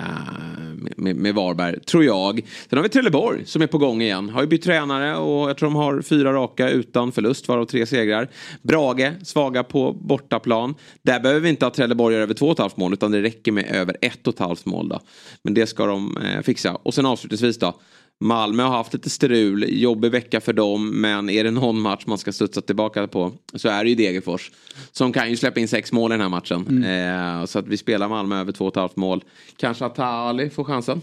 med, 0.97 1.15
med, 1.15 1.35
Varberg, 1.35 1.79
tror 1.79 2.03
jag. 2.03 2.41
Sen 2.69 2.77
har 2.77 2.83
vi 2.83 2.89
Trelleborg 2.89 3.45
som 3.45 3.61
är 3.61 3.67
på 3.67 3.77
gång 3.77 4.01
igen. 4.01 4.29
Har 4.29 4.41
ju 4.41 4.47
bytt 4.47 4.63
tränare 4.63 5.15
och 5.17 5.49
jag 5.49 5.57
tror 5.57 5.69
de 5.69 5.75
har 5.75 6.01
fyra 6.01 6.33
raka 6.33 6.69
utan 6.69 7.11
förlust, 7.11 7.47
varav 7.47 7.65
tre 7.65 7.85
segrar. 7.85 8.29
Brage, 8.61 9.11
svaga 9.23 9.63
på 9.63 9.93
bortaplan. 9.93 10.75
Där 11.01 11.19
behöver 11.19 11.41
vi 11.41 11.49
inte 11.49 11.67
att 11.67 11.73
Trelleborg 11.73 12.15
över 12.15 12.33
två 12.33 12.45
och 12.45 12.51
ett 12.51 12.59
halvt 12.59 12.77
mål, 12.77 12.93
utan 12.93 13.11
det 13.11 13.21
räcker 13.21 13.51
med 13.51 13.65
över 13.71 13.97
ett 14.01 14.27
och 14.27 14.33
ett 14.33 14.39
halvt 14.39 14.65
mål. 14.65 14.89
Då. 14.89 14.99
Men 15.43 15.53
det 15.53 15.67
ska 15.67 15.85
de 15.85 16.17
eh, 16.17 16.41
fixa. 16.41 16.75
Och 16.83 16.93
sen 16.93 17.05
avslutningsvis 17.05 17.59
då. 17.59 17.73
Malmö 18.19 18.63
har 18.63 18.69
haft 18.69 18.93
lite 18.93 19.09
strul, 19.09 19.65
jobbig 19.69 20.11
vecka 20.11 20.41
för 20.41 20.53
dem, 20.53 21.01
men 21.01 21.29
är 21.29 21.43
det 21.43 21.51
någon 21.51 21.81
match 21.81 22.03
man 22.05 22.17
ska 22.17 22.31
studsa 22.31 22.61
tillbaka 22.61 23.07
på 23.07 23.31
så 23.53 23.69
är 23.69 23.83
det 23.83 23.89
ju 23.89 23.95
Degerfors. 23.95 24.51
Som 24.91 25.13
kan 25.13 25.29
ju 25.29 25.37
släppa 25.37 25.59
in 25.59 25.67
sex 25.67 25.91
mål 25.91 26.11
i 26.11 26.13
den 26.13 26.21
här 26.21 26.29
matchen. 26.29 26.83
Eh, 26.83 27.45
så 27.45 27.59
att 27.59 27.67
vi 27.67 27.77
spelar 27.77 28.09
Malmö 28.09 28.39
över 28.39 28.51
två 28.51 28.65
och 28.65 28.73
ett 28.73 28.75
halvt 28.75 28.95
mål. 28.95 29.23
Kanske 29.57 29.85
att 29.85 29.99
Ali 29.99 30.49
får 30.49 30.63
chansen. 30.63 31.01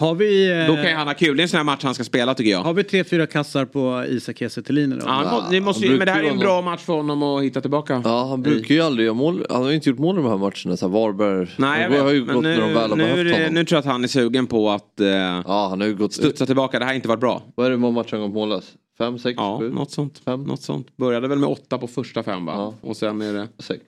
Har 0.00 0.14
vi... 0.14 0.60
eh, 0.60 0.66
Då 0.66 0.74
kan 0.74 0.84
ju 0.84 0.94
han 0.94 1.06
ha 1.06 1.14
kul. 1.14 1.36
Det 1.36 1.40
är 1.40 1.42
en 1.42 1.48
sån 1.48 1.56
här 1.56 1.64
match 1.64 1.84
han 1.84 1.94
ska 1.94 2.04
spela 2.04 2.34
tycker 2.34 2.50
jag. 2.50 2.60
Har 2.62 2.74
vi 2.74 2.84
tre, 2.84 3.04
fyra 3.04 3.26
kassar 3.26 3.64
på 3.64 4.04
Isak 4.08 4.38
Kiese 4.38 4.62
Thelin 4.62 4.92
idag? 4.92 5.04
Ja, 5.52 5.60
måste 5.60 5.86
ju, 5.86 5.96
men 5.98 6.06
det 6.06 6.12
här 6.12 6.22
är 6.22 6.30
en 6.30 6.38
bra 6.38 6.62
match 6.62 6.80
för 6.80 6.92
honom 6.92 7.22
att 7.22 7.42
hitta 7.42 7.60
tillbaka. 7.60 8.02
Ja, 8.04 8.24
han 8.26 8.42
brukar 8.42 8.74
ju 8.74 8.80
aldrig 8.80 9.04
göra 9.06 9.14
mål. 9.14 9.46
Han 9.50 9.62
har 9.62 9.68
ju 9.68 9.74
inte 9.74 9.90
gjort 9.90 9.98
mål 9.98 10.18
i 10.18 10.22
de 10.22 10.28
här 10.30 10.36
matcherna. 10.38 10.76
Så 10.76 10.86
här 10.88 10.92
Varberg. 10.94 11.48
Nej, 11.56 11.82
jag 11.82 11.92
det 11.92 11.98
har 11.98 12.10
ju 12.10 12.24
Men 12.24 12.34
gått 12.34 12.42
nu, 12.44 12.48
när 12.54 12.60
de 12.60 12.72
väl 12.74 12.90
har 12.90 12.96
nu, 12.96 13.04
behövt 13.04 13.36
honom. 13.36 13.54
nu 13.54 13.64
tror 13.64 13.76
jag 13.76 13.80
att 13.80 13.92
han 13.92 14.04
är 14.04 14.08
sugen 14.08 14.46
på 14.46 14.70
att 14.70 15.00
eh, 15.00 15.06
Ja, 15.08 15.66
han 15.70 15.80
har 15.80 15.88
ju 15.88 15.94
gått... 15.94 16.12
studsa 16.12 16.46
tillbaka. 16.46 16.78
Det 16.78 16.84
här 16.84 16.92
har 16.92 16.96
inte 16.96 17.08
varit 17.08 17.20
bra. 17.20 17.42
Vad 17.54 17.66
är 17.66 17.70
det 17.70 17.76
många 17.76 17.94
matcher 17.94 18.12
han 18.12 18.20
gått 18.20 18.32
mållös? 18.34 18.64
Fem, 18.98 19.18
sex, 19.18 19.34
ja, 19.36 19.58
sju? 19.60 19.70
Något 19.72 19.90
sånt. 19.90 20.26
Något 20.26 20.62
sånt. 20.62 20.96
Började 20.96 21.28
väl 21.28 21.38
med 21.38 21.48
åtta 21.48 21.78
på 21.78 21.86
första 21.86 22.22
fem 22.22 22.44
va? 22.46 22.74
Och 22.80 22.96
sen 22.96 23.22
är 23.22 23.32
det... 23.32 23.48
Sex. 23.58 23.80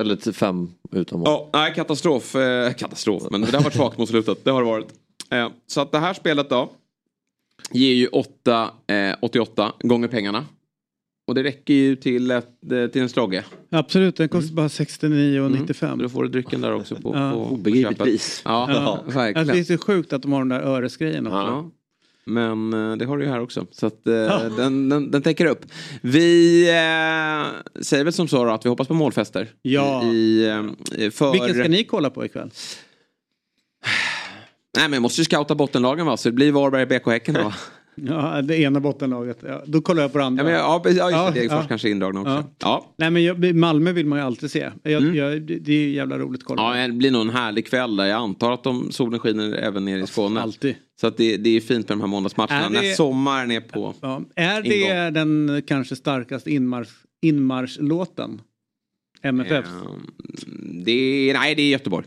Eller 0.00 0.16
till 0.16 0.32
fem 0.32 0.68
utan 0.92 1.18
mål. 1.18 1.28
Ja, 1.28 1.50
nej, 1.52 1.72
katastrof. 1.74 2.34
Eh, 2.36 2.72
katastrof, 2.72 3.22
men 3.30 3.40
det 3.40 3.56
har 3.56 3.64
varit 3.64 3.74
svagt 3.74 3.98
mot 3.98 4.08
slutet. 4.08 4.44
Det 4.44 4.50
har 4.50 4.60
det 4.62 4.66
varit. 4.68 4.86
Eh, 5.30 5.48
så 5.66 5.80
att 5.80 5.92
det 5.92 5.98
här 5.98 6.14
spelet 6.14 6.50
då 6.50 6.70
ger 7.70 7.94
ju 7.94 8.06
8, 8.06 8.70
eh, 8.86 9.16
88 9.20 9.72
gånger 9.80 10.08
pengarna. 10.08 10.44
Och 11.28 11.34
det 11.34 11.42
räcker 11.42 11.74
ju 11.74 11.96
till, 11.96 12.30
ett, 12.30 12.72
eh, 12.72 12.86
till 12.86 13.02
en 13.02 13.08
slogge. 13.08 13.44
Absolut, 13.70 14.16
den 14.16 14.28
kostar 14.28 14.54
bara 14.54 14.68
69,95. 14.68 15.86
Mm. 15.86 15.98
Då 15.98 16.08
får 16.08 16.22
du 16.22 16.28
drycken 16.28 16.60
där 16.60 16.72
också 16.74 16.94
på, 16.96 17.14
Ja. 17.14 17.30
på 17.30 17.38
Obegripligt 17.38 17.98
pris. 17.98 18.42
Ja, 18.44 18.70
Ja. 18.72 19.12
verkligen. 19.14 19.46
Det 19.46 19.58
är 19.58 19.64
så 19.64 19.78
sjukt 19.78 20.12
att 20.12 20.22
de 20.22 20.32
har 20.32 20.38
den 20.40 20.48
där 20.48 20.60
öresgrejen 20.60 21.26
också. 21.26 21.36
Ja. 21.36 21.70
Men 22.24 22.72
eh, 22.72 22.96
det 22.96 23.04
har 23.04 23.18
du 23.18 23.24
ju 23.24 23.30
här 23.30 23.40
också. 23.40 23.66
Så 23.70 23.86
att, 23.86 24.06
eh, 24.06 24.14
Ja. 24.14 24.42
den, 24.56 24.88
den, 24.88 25.10
den 25.10 25.22
täcker 25.22 25.46
upp. 25.46 25.66
Vi 26.02 26.62
eh, 26.68 27.82
säger 27.82 28.04
väl 28.04 28.12
som 28.12 28.28
så 28.28 28.44
då 28.44 28.50
att 28.50 28.64
vi 28.64 28.68
hoppas 28.68 28.88
på 28.88 28.94
målfester. 28.94 29.48
Ja. 29.62 30.04
I, 30.04 30.44
för... 31.12 31.32
Vilken 31.32 31.54
ska 31.54 31.68
ni 31.68 31.84
kolla 31.84 32.10
på 32.10 32.24
ikväll? 32.24 32.50
Nej 34.76 34.84
men 34.84 34.92
vi 34.92 35.00
måste 35.00 35.20
ju 35.20 35.24
scouta 35.24 35.54
bottenlagen 35.54 36.06
va. 36.06 36.16
Så 36.16 36.28
det 36.28 36.32
blir 36.32 36.52
Varberg, 36.52 36.86
BK 36.86 37.06
Häcken 37.06 37.34
då. 37.34 37.52
Ja, 38.08 38.42
det 38.42 38.56
ena 38.60 38.80
bottenlaget. 38.80 39.38
Ja, 39.46 39.62
då 39.66 39.80
kollar 39.80 40.02
jag 40.02 40.12
på 40.12 40.18
det 40.18 40.24
andra. 40.24 40.50
Ja, 40.50 40.80
men, 40.84 40.96
ja, 40.96 41.00
ja, 41.00 41.10
just 41.10 41.12
det. 41.12 41.16
Ja, 41.18 41.30
Degerfors 41.30 41.62
ja. 41.62 41.68
kanske 41.68 41.88
är 41.88 41.90
indragna 41.90 42.20
också. 42.20 42.32
Ja. 42.32 42.44
Ja. 42.58 42.94
Nej 42.98 43.10
men 43.10 43.24
jag, 43.24 43.54
Malmö 43.54 43.92
vill 43.92 44.06
man 44.06 44.18
ju 44.18 44.24
alltid 44.24 44.50
se. 44.50 44.70
Jag, 44.82 45.02
Mm. 45.02 45.14
jag, 45.16 45.42
det 45.42 45.58
det 45.58 45.72
är 45.72 45.88
jävla 45.88 46.18
roligt 46.18 46.40
att 46.40 46.46
kolla. 46.46 46.78
Ja, 46.80 46.86
det 46.86 46.92
blir 46.92 47.10
nog 47.10 47.20
en 47.22 47.30
härlig 47.30 47.66
kväll 47.66 47.96
där. 47.96 48.04
Jag 48.04 48.16
antar 48.20 48.52
att 48.52 48.64
de, 48.64 48.92
solen 48.92 49.20
skiner 49.20 49.52
även 49.52 49.84
nere 49.84 50.00
i 50.00 50.06
Skåne. 50.06 50.40
Alltid. 50.40 50.74
Så 51.00 51.06
att 51.06 51.16
det, 51.16 51.36
det 51.36 51.50
är 51.56 51.60
fint 51.60 51.88
med 51.88 51.98
de 51.98 52.00
här 52.00 52.08
måndagsmatcherna. 52.08 52.68
Det- 52.68 52.80
När 52.80 52.94
sommaren 52.94 53.50
är 53.50 53.60
på. 53.60 53.94
Är 54.34 54.62
det 54.62 55.10
den 55.20 55.62
kanske 55.66 55.96
starkaste 55.96 56.50
inmarsch, 56.50 56.88
inmarschlåten? 57.22 58.40
MFF? 59.22 59.66
Det 60.84 61.30
är, 61.30 61.34
nej, 61.34 61.54
det 61.54 61.62
är 61.62 61.68
Göteborg. 61.70 62.06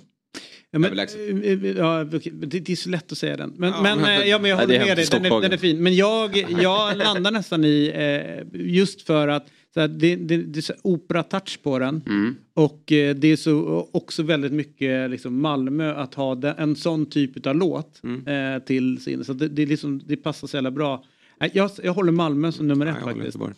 Ja, 0.72 0.80
men, 0.80 0.86
Överlägset. 0.86 1.20
eh, 1.44 1.78
ja, 1.78 2.02
okej, 2.14 2.32
det, 2.34 2.70
är 2.70 2.76
så 2.76 2.90
lätt 2.90 3.12
att 3.12 3.18
säga 3.18 3.38
den. 3.38 3.54
Men, 3.58 3.70
Ja, 3.70 3.82
men, 3.82 3.98
men- 4.02 4.22
eh, 4.22 4.28
ja, 4.30 4.40
men 4.40 4.50
jag 4.50 4.58
Nej, 4.58 4.66
håller 4.66 4.76
är 4.76 4.86
med 4.86 4.98
dig, 4.98 5.06
den 5.12 5.26
är, 5.26 5.42
den 5.42 5.52
är 5.54 5.58
fin. 5.58 5.84
Men 5.84 5.96
jag, 5.96 6.46
jag 6.62 6.98
landar 6.98 7.32
nästan 7.32 7.66
i, 7.66 7.92
eh, 7.96 8.62
just 8.62 9.02
för 9.02 9.28
att 9.28 9.48
så 9.74 9.80
här, 9.80 9.88
det, 9.88 10.16
det, 10.16 10.38
det 10.38 10.60
är 10.60 10.62
så 10.62 10.74
opera-touch 10.84 11.60
på 11.64 11.80
den. 11.80 12.02
Mm. 12.08 12.36
Och 12.54 12.92
eh, 12.92 13.16
det 13.16 13.28
är 13.28 13.36
så 13.36 13.88
också 13.92 14.24
väldigt 14.24 14.52
mycket 14.52 15.10
liksom, 15.10 15.42
Malmö 15.42 15.94
att 15.96 16.14
ha 16.14 16.36
den, 16.36 16.56
en 16.58 16.76
sån 16.76 17.06
typ 17.06 17.48
av 17.48 17.56
låt 17.56 18.02
Mm. 18.04 18.56
eh, 18.56 18.64
till 18.64 19.02
sin. 19.02 19.24
Så 19.24 19.34
det, 19.34 19.48
det, 19.48 19.66
liksom, 19.66 20.02
det 20.06 20.16
passar 20.18 20.48
så 20.48 20.58
jävla 20.58 20.72
bra. 20.72 21.04
Nej, 21.40 21.52
Jag, 21.54 21.72
jag 21.84 21.94
håller 21.94 22.12
Malmö 22.12 22.52
som 22.52 22.68
nummer 22.68 22.86
ett 22.86 22.90
jag 22.96 23.02
håller 23.02 23.14
faktiskt. 23.14 23.26
Göteborg. 23.26 23.54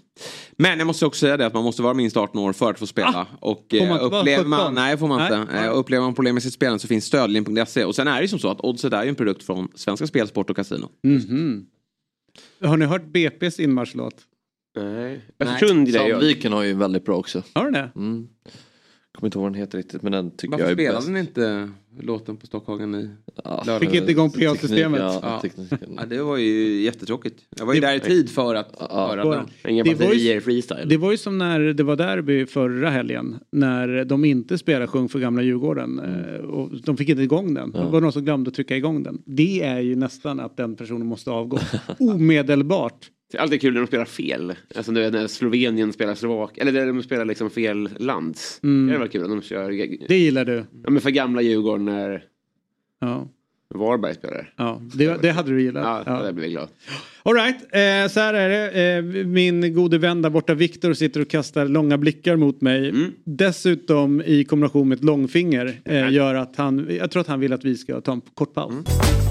Men 0.57 0.77
jag 0.79 0.85
måste 0.87 1.05
också 1.05 1.19
säga 1.19 1.37
det 1.37 1.45
att 1.45 1.53
man 1.53 1.63
måste 1.63 1.81
vara 1.81 1.93
minst 1.93 2.17
18 2.17 2.41
år 2.41 2.53
för 2.53 2.71
att 2.71 2.79
få 2.79 2.87
spela. 2.87 3.27
och 3.39 3.65
Ah, 3.73 3.77
får 3.77 3.87
man 3.87 3.97
eh, 3.99 4.03
inte 4.03 4.15
upplever 4.17 4.37
17? 4.37 4.49
man, 4.49 4.73
nej 4.73 4.97
får 4.97 5.07
man 5.07 5.17
Nej. 5.31 5.41
inte. 5.41 5.53
Eh, 5.57 5.77
upplever 5.77 6.03
man 6.05 6.13
problem 6.15 6.35
med 6.35 6.43
sitt 6.43 6.53
spelande 6.53 6.79
så 6.79 6.87
finns 6.87 7.05
stödlinjen.se. 7.05 7.85
Och 7.85 7.95
sen 7.95 8.07
är 8.07 8.15
det 8.15 8.21
ju 8.21 8.27
som 8.27 8.39
så 8.39 8.49
att 8.49 8.61
Oddset 8.61 8.93
är 8.93 9.03
ju 9.03 9.09
en 9.09 9.15
produkt 9.15 9.43
från 9.43 9.67
Svenska 9.75 10.07
Spel, 10.07 10.27
Sport 10.27 10.49
och 10.49 10.55
Casino. 10.55 10.89
Mhm. 11.03 11.65
Har 12.63 12.77
ni 12.77 12.85
hört 12.85 13.03
BP's 13.05 13.61
inmarschlåt? 13.61 14.15
Nej. 14.77 15.21
Östersund 15.39 15.87
gillar 15.87 16.01
jag. 16.01 16.09
Sandviken 16.11 16.53
har 16.53 16.63
ju 16.63 16.73
väldigt 16.73 17.05
bra 17.05 17.15
också. 17.17 17.43
Har 17.53 17.63
den 17.63 17.73
det? 17.73 17.89
Mm. 17.95 18.27
Kommer 19.13 19.27
inte 19.27 19.37
ihåg 19.37 19.43
vad 19.43 19.51
den 19.53 19.59
heter 19.59 19.77
riktigt 19.77 20.01
men 20.01 20.11
den 20.11 20.31
tycker 20.31 20.51
Varför 20.51 20.63
jag 20.63 20.71
är 20.71 20.75
spelade 20.75 20.97
bäst. 20.97 21.09
ni 21.09 21.19
inte 21.19 21.69
låten 21.99 22.37
på 22.37 22.47
Stockhagen 22.47 22.95
i 22.95 23.09
lördag? 23.45 23.79
Fick 23.79 23.93
inte 23.93 24.11
igång 24.11 24.29
PA-systemet. 24.31 24.99
ja, 25.01 25.41
Ja. 25.43 25.67
Ja, 25.97 26.05
det 26.05 26.21
var 26.23 26.37
ju 26.37 26.81
jättetråkigt. 26.81 27.39
Jag 27.57 27.65
var 27.65 27.73
ju 27.73 27.79
Det- 27.79 27.87
där 27.87 27.95
i 27.95 27.99
tid 27.99 28.29
för 28.29 28.55
att 28.55 28.75
höra 28.91 29.23
Var- 29.23 29.35
den. 29.35 29.45
Inga 29.73 29.83
Det 29.83 29.89
var 29.93 30.01
ju- 30.03 30.07
batterier, 30.09 30.39
freestyle. 30.39 30.89
Det 30.89 30.97
var 30.97 31.11
ju 31.11 31.17
som 31.17 31.37
när 31.37 31.59
det 31.59 31.83
var 31.83 31.95
derby 31.95 32.45
förra 32.45 32.89
helgen. 32.89 33.39
När 33.51 34.05
de 34.05 34.25
inte 34.25 34.57
spelade 34.57 34.87
Sjung 34.87 35.09
för 35.09 35.19
gamla 35.19 35.41
Djurgården. 35.41 35.99
eh, 35.99 36.35
Och 36.45 36.69
de 36.85 36.97
fick 36.97 37.09
inte 37.09 37.21
igång 37.23 37.53
den. 37.53 37.71
Det 37.71 37.83
var 37.85 38.01
någon 38.01 38.11
som 38.11 38.23
glömde 38.25 38.47
att 38.47 38.53
trycka 38.55 38.77
igång 38.77 39.03
den. 39.03 39.21
Det 39.25 39.63
är 39.63 39.79
ju 39.79 39.95
nästan 39.95 40.39
att 40.39 40.57
den 40.57 40.75
personen 40.75 41.07
måste 41.07 41.31
avgå. 41.31 41.59
Omedelbart. 41.99 43.09
Det 43.31 43.37
är 43.37 43.41
alltid 43.41 43.61
kul 43.61 43.73
när 43.73 43.81
de 43.81 43.87
spelar 43.87 44.05
fel. 44.05 44.53
Alltså 44.75 44.91
när 44.91 45.27
Slovenien 45.27 45.93
spelar 45.93 46.15
Slovak. 46.15 46.57
Eller 46.57 46.71
när 46.71 46.85
de 46.85 47.03
spelar 47.03 47.25
liksom 47.25 47.49
fel 47.49 47.89
lands. 47.97 48.59
Mm. 48.63 48.87
Det 48.87 48.95
är 48.95 48.99
väl 48.99 49.07
kul 49.07 49.21
när 49.21 49.29
de 49.29 49.41
kör. 49.41 49.71
Det 50.07 50.17
gillar 50.17 50.45
du. 50.45 50.65
Ja, 50.83 50.89
men 50.89 51.01
för 51.01 51.09
gamla 51.09 51.41
Djurgården 51.41 51.85
när 51.85 52.23
Ja. 52.99 53.27
Varberg 53.73 54.15
spelar. 54.15 54.53
Ja, 54.57 54.81
det, 54.95 55.21
det 55.21 55.31
hade 55.31 55.51
du 55.51 55.61
gillat. 55.61 56.03
Ja, 56.05 56.21
där 56.21 56.33
blir 56.33 56.43
jag 56.43 56.51
glad. 56.51 56.69
All 57.23 57.33
right, 57.33 57.55
eh, 57.55 58.11
så 58.11 58.19
här 58.19 58.33
är 58.33 58.49
det. 58.49 58.97
Eh, 58.97 59.25
min 59.25 59.73
gode 59.73 59.97
vän 59.97 60.21
där 60.21 60.29
borta, 60.29 60.53
Viktor, 60.53 60.93
sitter 60.93 61.21
och 61.21 61.29
kastar 61.29 61.65
långa 61.65 61.97
blickar 61.97 62.35
mot 62.35 62.61
mig. 62.61 62.89
Mm. 62.89 63.11
Dessutom 63.23 64.21
i 64.21 64.43
kombination 64.43 64.89
med 64.89 64.95
ett 64.97 65.03
långfinger 65.03 65.81
eh, 65.85 66.11
gör 66.11 66.35
att 66.35 66.55
han, 66.55 66.87
jag 66.99 67.11
tror 67.11 67.21
att 67.21 67.27
han 67.27 67.39
vill 67.39 67.53
att 67.53 67.65
vi 67.65 67.77
ska 67.77 68.01
ta 68.01 68.11
en 68.11 68.21
kort 68.33 68.53
paus. 68.53 68.71
Mm. 68.71 69.30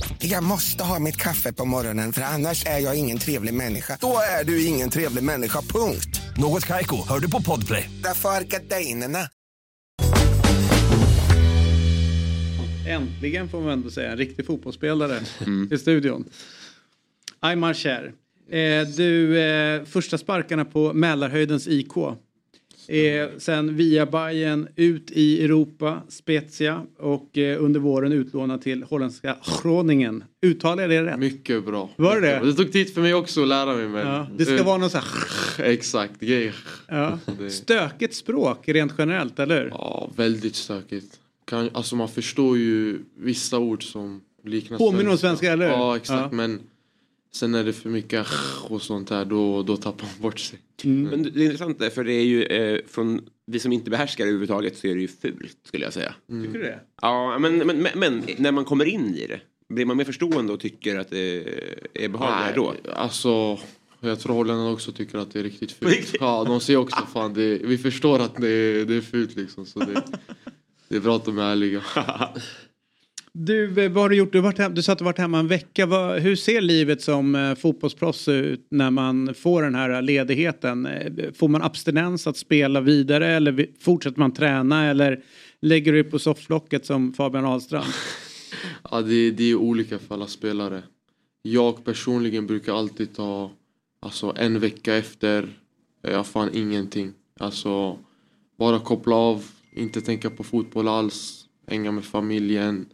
Jag 0.23 0.43
måste 0.43 0.83
ha 0.83 0.99
mitt 0.99 1.17
kaffe 1.17 1.53
på 1.53 1.65
morgonen 1.65 2.13
för 2.13 2.21
annars 2.21 2.65
är 2.65 2.79
jag 2.79 2.99
ingen 2.99 3.17
trevlig 3.17 3.53
människa. 3.53 3.97
Då 4.01 4.17
är 4.39 4.43
du 4.43 4.65
ingen 4.65 4.89
trevlig 4.89 5.23
människa, 5.23 5.61
punkt. 5.61 6.21
Något 6.37 6.65
Kaiko, 6.65 6.95
hör 7.09 7.19
du 7.19 7.31
på 7.31 7.41
Podplay. 7.41 7.89
Därför 8.03 8.29
är 8.29 8.41
gardinerna. 8.41 9.19
Äntligen 12.87 13.49
får 13.49 13.61
man 13.61 13.69
ändå 13.69 13.89
säga 13.89 14.11
en 14.11 14.17
riktig 14.17 14.45
fotbollsspelare 14.45 15.19
i 15.71 15.77
studion. 15.77 16.25
Aymar 17.39 17.73
Cher. 17.73 18.13
Eh, 18.49 18.87
du, 18.87 19.39
eh, 19.39 19.85
första 19.85 20.17
sparkarna 20.17 20.65
på 20.65 20.93
Mälarhöjdens 20.93 21.67
IK. 21.67 21.93
Eh, 22.89 23.29
sen 23.37 23.75
via 23.75 24.05
Bayern 24.05 24.67
ut 24.75 25.11
i 25.11 25.43
Europa, 25.43 26.01
Spezia 26.09 26.81
och 26.99 27.37
eh, 27.37 27.63
under 27.63 27.79
våren 27.79 28.11
utlånad 28.11 28.61
till 28.61 28.83
holländska 28.83 29.35
Groningen. 29.63 30.23
Uttalar 30.45 30.81
jag 30.81 30.89
det 30.89 31.03
rätt? 31.03 31.19
Mycket 31.19 31.65
bra. 31.65 31.89
Var 31.95 32.21
det 32.21 32.27
det? 32.27 32.45
Det 32.45 32.53
tog 32.53 32.71
tid 32.71 32.93
för 32.93 33.01
mig 33.01 33.13
också 33.13 33.41
att 33.41 33.47
lära 33.47 33.75
mig. 33.75 33.87
Men 33.87 34.07
Ja, 34.07 34.27
det 34.37 34.45
ska 34.45 34.63
vara 34.63 34.77
någon 34.77 34.89
sån 34.89 35.01
här... 35.57 35.65
Exakt. 35.71 36.13
Ja. 36.87 37.19
Stökigt 37.49 38.13
språk 38.15 38.67
rent 38.67 38.93
generellt, 38.97 39.39
eller? 39.39 39.67
Ja, 39.71 40.09
väldigt 40.15 40.55
stökigt. 40.55 41.19
Kan, 41.45 41.69
alltså 41.73 41.95
man 41.95 42.09
förstår 42.09 42.57
ju 42.57 42.99
vissa 43.17 43.59
ord 43.59 43.83
som 43.83 44.21
liknar 44.45 44.77
Påminner 44.77 45.11
om 45.11 45.17
svenska, 45.17 45.51
eller 45.51 45.65
hur? 45.65 45.73
Ja, 45.73 45.95
exakt. 45.95 46.27
Ja. 46.31 46.37
Men 46.37 46.59
sen 47.33 47.55
är 47.55 47.63
det 47.63 47.73
för 47.73 47.89
mycket 47.89 48.27
och 48.69 48.81
sånt 48.81 49.09
där, 49.09 49.25
då, 49.25 49.63
då 49.63 49.77
tappar 49.77 50.05
man 50.05 50.21
bort 50.21 50.39
sig. 50.39 50.59
Men 50.83 51.23
det 51.23 51.41
är 51.41 51.43
intressant 51.43 51.79
där, 51.79 51.89
för 51.89 52.03
det 52.03 52.13
är 52.13 52.25
ju 52.25 52.43
eh, 52.43 52.79
från 52.87 53.21
vi 53.45 53.59
som 53.59 53.71
inte 53.71 53.89
behärskar 53.89 54.23
det 54.23 54.29
överhuvudtaget 54.29 54.77
så 54.77 54.87
är 54.87 54.95
det 54.95 55.01
ju 55.01 55.07
fult 55.07 55.57
skulle 55.63 55.83
jag 55.83 55.93
säga. 55.93 56.13
Tycker 56.27 56.59
du 56.59 56.63
det? 56.63 56.79
Ja, 57.01 57.39
men, 57.39 57.57
men, 57.57 57.77
men, 57.77 57.91
men 57.95 58.23
när 58.37 58.51
man 58.51 58.65
kommer 58.65 58.85
in 58.85 59.15
i 59.15 59.27
det, 59.27 59.41
blir 59.69 59.85
man 59.85 59.97
mer 59.97 60.05
förstående 60.05 60.53
och 60.53 60.59
tycker 60.59 60.99
att 60.99 61.09
det 61.09 61.45
är 61.93 62.09
behagligare 62.09 62.55
då? 62.55 62.91
Alltså, 62.91 63.59
jag 63.99 64.19
tror 64.19 64.35
holländarna 64.35 64.71
också 64.71 64.91
tycker 64.91 65.17
att 65.17 65.33
det 65.33 65.39
är 65.39 65.43
riktigt 65.43 65.71
fult. 65.71 66.15
Ja, 66.19 66.43
de 66.43 66.59
säger 66.59 66.79
också 66.79 67.05
fan, 67.13 67.33
det, 67.33 67.57
vi 67.57 67.77
förstår 67.77 68.19
att 68.19 68.35
det, 68.35 68.85
det 68.85 68.95
är 68.95 69.01
fult 69.01 69.35
liksom. 69.35 69.65
Så 69.65 69.79
det, 69.79 70.03
det 70.87 70.95
är 70.95 70.99
bra 70.99 71.15
att 71.15 71.25
de 71.25 71.37
är 71.39 71.51
ärliga. 71.51 71.81
Du, 73.33 73.83
eh, 73.83 73.91
vad 73.91 74.03
har 74.03 74.09
du 74.09 74.15
gjort? 74.15 74.31
Du, 74.31 74.39
varit 74.39 74.57
hem, 74.57 74.73
du 74.73 74.83
sa 74.83 74.91
att 74.91 74.97
du 74.97 75.05
varit 75.05 75.17
hemma 75.17 75.39
en 75.39 75.47
vecka. 75.47 75.85
Vad, 75.85 76.19
hur 76.19 76.35
ser 76.35 76.61
livet 76.61 77.01
som 77.01 77.35
eh, 77.35 77.55
fotbollsproffs 77.55 78.27
ut 78.27 78.67
när 78.69 78.91
man 78.91 79.33
får 79.33 79.61
den 79.61 79.75
här 79.75 79.89
eh, 79.89 80.01
ledigheten? 80.01 80.85
Eh, 80.85 81.31
får 81.33 81.47
man 81.47 81.61
abstinens 81.61 82.27
att 82.27 82.37
spela 82.37 82.81
vidare 82.81 83.27
eller 83.27 83.67
fortsätter 83.79 84.19
man 84.19 84.33
träna 84.33 84.85
eller 84.85 85.23
lägger 85.61 85.93
du 85.93 86.03
dig 86.03 86.11
på 86.11 86.19
sofflocket 86.19 86.85
som 86.85 87.13
Fabian 87.13 87.45
Ahlstrand? 87.45 87.85
Ja, 88.91 89.01
det, 89.01 89.31
det 89.31 89.43
är 89.43 89.55
olika 89.55 89.99
för 89.99 90.15
alla 90.15 90.27
spelare. 90.27 90.83
Jag 91.41 91.85
personligen 91.85 92.47
brukar 92.47 92.73
alltid 92.73 93.15
ta 93.15 93.51
alltså, 94.01 94.33
en 94.37 94.59
vecka 94.59 94.95
efter, 94.95 95.49
jag 96.01 96.27
fan 96.27 96.49
ingenting. 96.53 97.13
Alltså 97.39 97.97
bara 98.57 98.79
koppla 98.79 99.15
av, 99.15 99.43
inte 99.71 100.01
tänka 100.01 100.29
på 100.29 100.43
fotboll 100.43 100.87
alls, 100.87 101.40
hänga 101.71 101.91
med 101.91 102.05
familjen. 102.05 102.85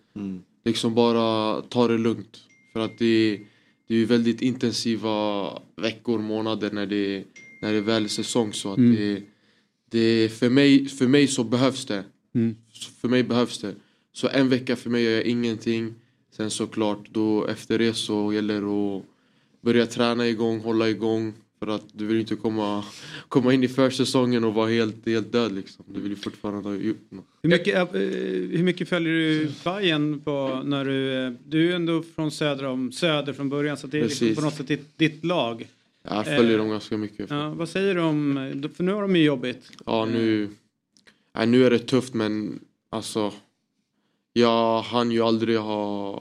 Liksom 0.66 0.96
bara 0.96 1.62
ta 1.62 1.88
det 1.88 1.98
lugnt. 1.98 2.38
För 2.74 2.80
att 2.80 2.98
det, 2.98 3.40
det 3.88 3.96
är 3.96 4.06
väldigt 4.06 4.42
intensiva 4.42 5.50
veckor, 5.76 6.20
månader 6.20 6.72
när 6.72 6.86
det, 6.86 7.24
när 7.62 7.74
det 7.74 7.82
väl 7.82 8.04
är 8.04 8.08
säsong. 8.08 8.54
Så 8.54 8.72
att 8.72 8.78
Mm. 8.78 8.96
det, 8.96 9.22
det 9.90 10.30
för, 10.30 10.50
mig, 10.50 10.86
för 10.88 11.08
mig 11.08 11.28
så 11.28 11.44
behövs 11.44 11.86
det. 11.86 12.04
Mm. 12.36 12.56
För 13.02 13.08
mig 13.08 13.24
behövs 13.24 13.60
det. 13.60 13.76
Så 14.14 14.28
en 14.28 14.50
vecka 14.50 14.76
för 14.76 14.90
mig 14.90 15.04
gör 15.04 15.12
jag 15.12 15.24
ingenting. 15.24 15.94
Sen 16.32 16.50
såklart, 16.52 17.10
då 17.12 17.46
efter 17.48 17.80
det 17.80 17.94
så 17.94 18.34
gäller 18.34 18.62
det 18.62 18.98
att 18.98 19.04
börja 19.62 19.86
träna 19.86 20.28
igång, 20.28 20.60
hålla 20.60 20.90
igång. 20.90 21.34
För 21.60 21.68
att 21.68 21.84
du 21.94 22.06
vill 22.06 22.20
inte 22.20 22.36
komma, 22.36 22.84
komma 23.30 23.54
in 23.54 23.64
i 23.64 23.68
försäsongen 23.68 24.44
och 24.44 24.54
vara 24.54 24.70
helt, 24.70 25.06
helt 25.06 25.32
död 25.32 25.52
liksom. 25.56 25.86
Du 25.88 26.00
vill 26.02 26.10
ju 26.12 26.16
fortfarande 26.16 26.70
ha 26.70 26.76
gjort 26.76 27.12
något. 27.12 27.26
Hur 27.44 27.50
mycket, 27.50 27.76
eh, 27.76 28.02
hur 28.58 28.64
mycket 28.64 28.90
följer 28.90 29.14
du 29.14 29.52
Bayern 29.64 30.20
på 30.20 30.62
när 30.66 30.86
du... 30.86 31.26
eh, 31.26 31.32
Du 31.46 31.60
är 31.60 31.64
ju 31.64 31.74
ändå 31.74 32.04
från 32.16 32.32
söder, 32.32 32.64
om, 32.66 32.92
söder 32.92 33.34
från 33.34 33.50
början 33.50 33.78
så 33.78 33.88
det 33.88 34.00
är 34.00 34.04
liksom 34.04 34.36
på 34.36 34.42
något 34.42 34.54
sätt 34.54 34.68
ditt, 34.68 34.98
ditt 34.98 35.26
lag. 35.26 35.68
Jag 36.10 36.26
följer 36.26 36.52
Eh, 36.54 36.58
dem 36.58 36.70
ganska 36.70 36.98
mycket. 36.98 37.30
Ja, 37.30 37.50
vad 37.50 37.70
säger 37.70 37.96
du 37.96 38.02
om... 38.02 38.36
För 38.76 38.84
nu 38.84 38.94
har 38.94 39.02
de 39.02 39.16
ju 39.16 39.24
jobbigt. 39.24 39.72
Ja, 39.86 40.06
nu, 40.06 40.50
nej, 41.36 41.48
nu 41.48 41.66
är 41.66 41.70
det 41.70 41.80
tufft 41.80 42.14
men 42.14 42.60
alltså 42.90 43.34
jag 44.34 44.82
hann 44.82 45.12
ju 45.12 45.22
aldrig 45.22 45.58
ha 45.60 46.16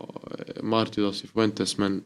eh, 0.57 0.63
Martidas 0.63 1.25
i 1.25 1.27
Fuentes 1.27 1.79
men 1.79 2.03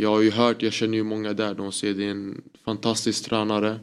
jag 0.00 0.10
har 0.10 0.20
ju 0.20 0.30
hört, 0.30 0.62
jag 0.62 0.72
känner 0.72 0.98
ju 0.98 1.04
många 1.04 1.32
där, 1.32 1.54
de 1.54 1.72
säger 1.72 1.94
det 1.94 2.04
är 2.04 2.10
en 2.10 2.42
fantastisk 2.64 3.24
tränare. 3.24 3.80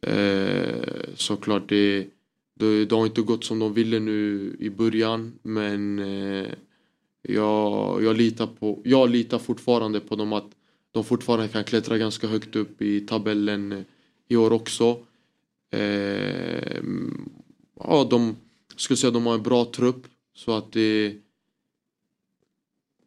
Eh, 0.00 1.14
såklart 1.14 1.68
det, 1.68 2.06
det, 2.54 2.84
det 2.84 2.94
har 2.94 3.06
inte 3.06 3.22
gått 3.22 3.44
som 3.44 3.58
de 3.58 3.74
ville 3.74 3.98
nu 3.98 4.56
i 4.60 4.70
början 4.70 5.32
men 5.42 5.98
eh, 5.98 6.48
jag, 7.22 8.02
jag, 8.02 8.16
litar 8.16 8.46
på, 8.46 8.80
jag 8.84 9.10
litar 9.10 9.38
fortfarande 9.38 10.00
på 10.00 10.16
dem 10.16 10.32
att 10.32 10.50
de 10.92 11.04
fortfarande 11.04 11.48
kan 11.48 11.64
klättra 11.64 11.98
ganska 11.98 12.26
högt 12.26 12.56
upp 12.56 12.82
i 12.82 13.00
tabellen 13.00 13.72
eh, 13.72 13.82
i 14.28 14.36
år 14.36 14.52
också. 14.52 14.98
Eh, 15.70 16.82
ja, 17.80 18.06
de 18.10 18.36
skulle 18.76 18.96
säga 18.96 19.08
att 19.08 19.14
de 19.14 19.26
har 19.26 19.34
en 19.34 19.42
bra 19.42 19.64
trupp 19.64 20.06
så 20.34 20.52
att 20.52 20.72
det 20.72 21.14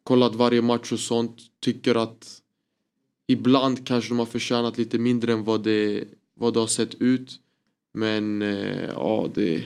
kollat 0.02 0.34
varje 0.34 0.62
match 0.62 0.92
och 0.92 1.00
sånt 1.00 1.36
tycker 1.60 1.94
att 1.94 2.38
ibland 3.26 3.86
kanske 3.86 4.10
de 4.10 4.18
har 4.18 4.26
förtjänat 4.26 4.78
lite 4.78 4.98
mindre 4.98 5.32
än 5.32 5.44
vad 5.44 5.62
det, 5.64 6.04
vad 6.34 6.54
det 6.54 6.60
har 6.60 6.66
sett 6.66 6.94
ut 6.94 7.38
men 7.94 8.42
eh, 8.42 8.84
ja 8.84 9.28
det, 9.34 9.64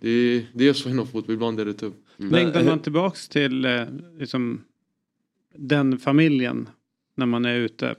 det, 0.00 0.46
det 0.54 0.68
är 0.68 0.72
så 0.72 0.88
inom 0.88 1.06
fotboll, 1.06 1.34
ibland 1.34 1.60
är 1.60 1.64
det 1.64 1.74
tufft. 1.74 1.98
Längtar 2.16 2.64
man 2.64 2.78
tillbaks 2.82 3.28
till 3.28 3.64
eh, 3.64 3.84
liksom, 4.18 4.64
den 5.54 5.98
familjen 5.98 6.68
när 7.14 7.26
man 7.26 7.44
är 7.44 7.54
ute? 7.56 7.94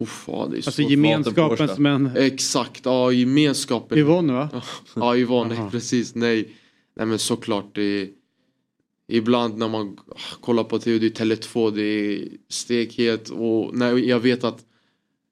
Uff, 0.00 0.24
ja, 0.26 0.46
det 0.50 0.54
är 0.54 0.56
Alltså 0.56 0.70
svårt. 0.70 0.90
gemenskapen 0.90 1.68
som 1.68 1.86
en... 1.86 2.10
Exakt, 2.16 2.84
ja 2.84 3.12
gemenskapen. 3.12 3.98
Yvonne 3.98 4.32
va? 4.32 4.62
Ja 4.94 5.16
Yvonne, 5.16 5.68
precis. 5.70 6.14
Nej. 6.14 6.54
Nej 6.94 7.06
men 7.06 7.18
såklart 7.18 7.74
det 7.74 7.82
är, 7.82 8.08
Ibland 9.08 9.58
när 9.58 9.68
man 9.68 9.98
kollar 10.40 10.64
på 10.64 10.78
tv, 10.78 10.98
det 10.98 11.20
är 11.20 11.24
Tele2, 11.24 11.70
det 11.70 11.82
är 11.82 12.28
stekhet 12.48 13.30
och 13.30 13.74
när 13.74 13.96
jag 13.96 14.20
vet 14.20 14.44
att 14.44 14.64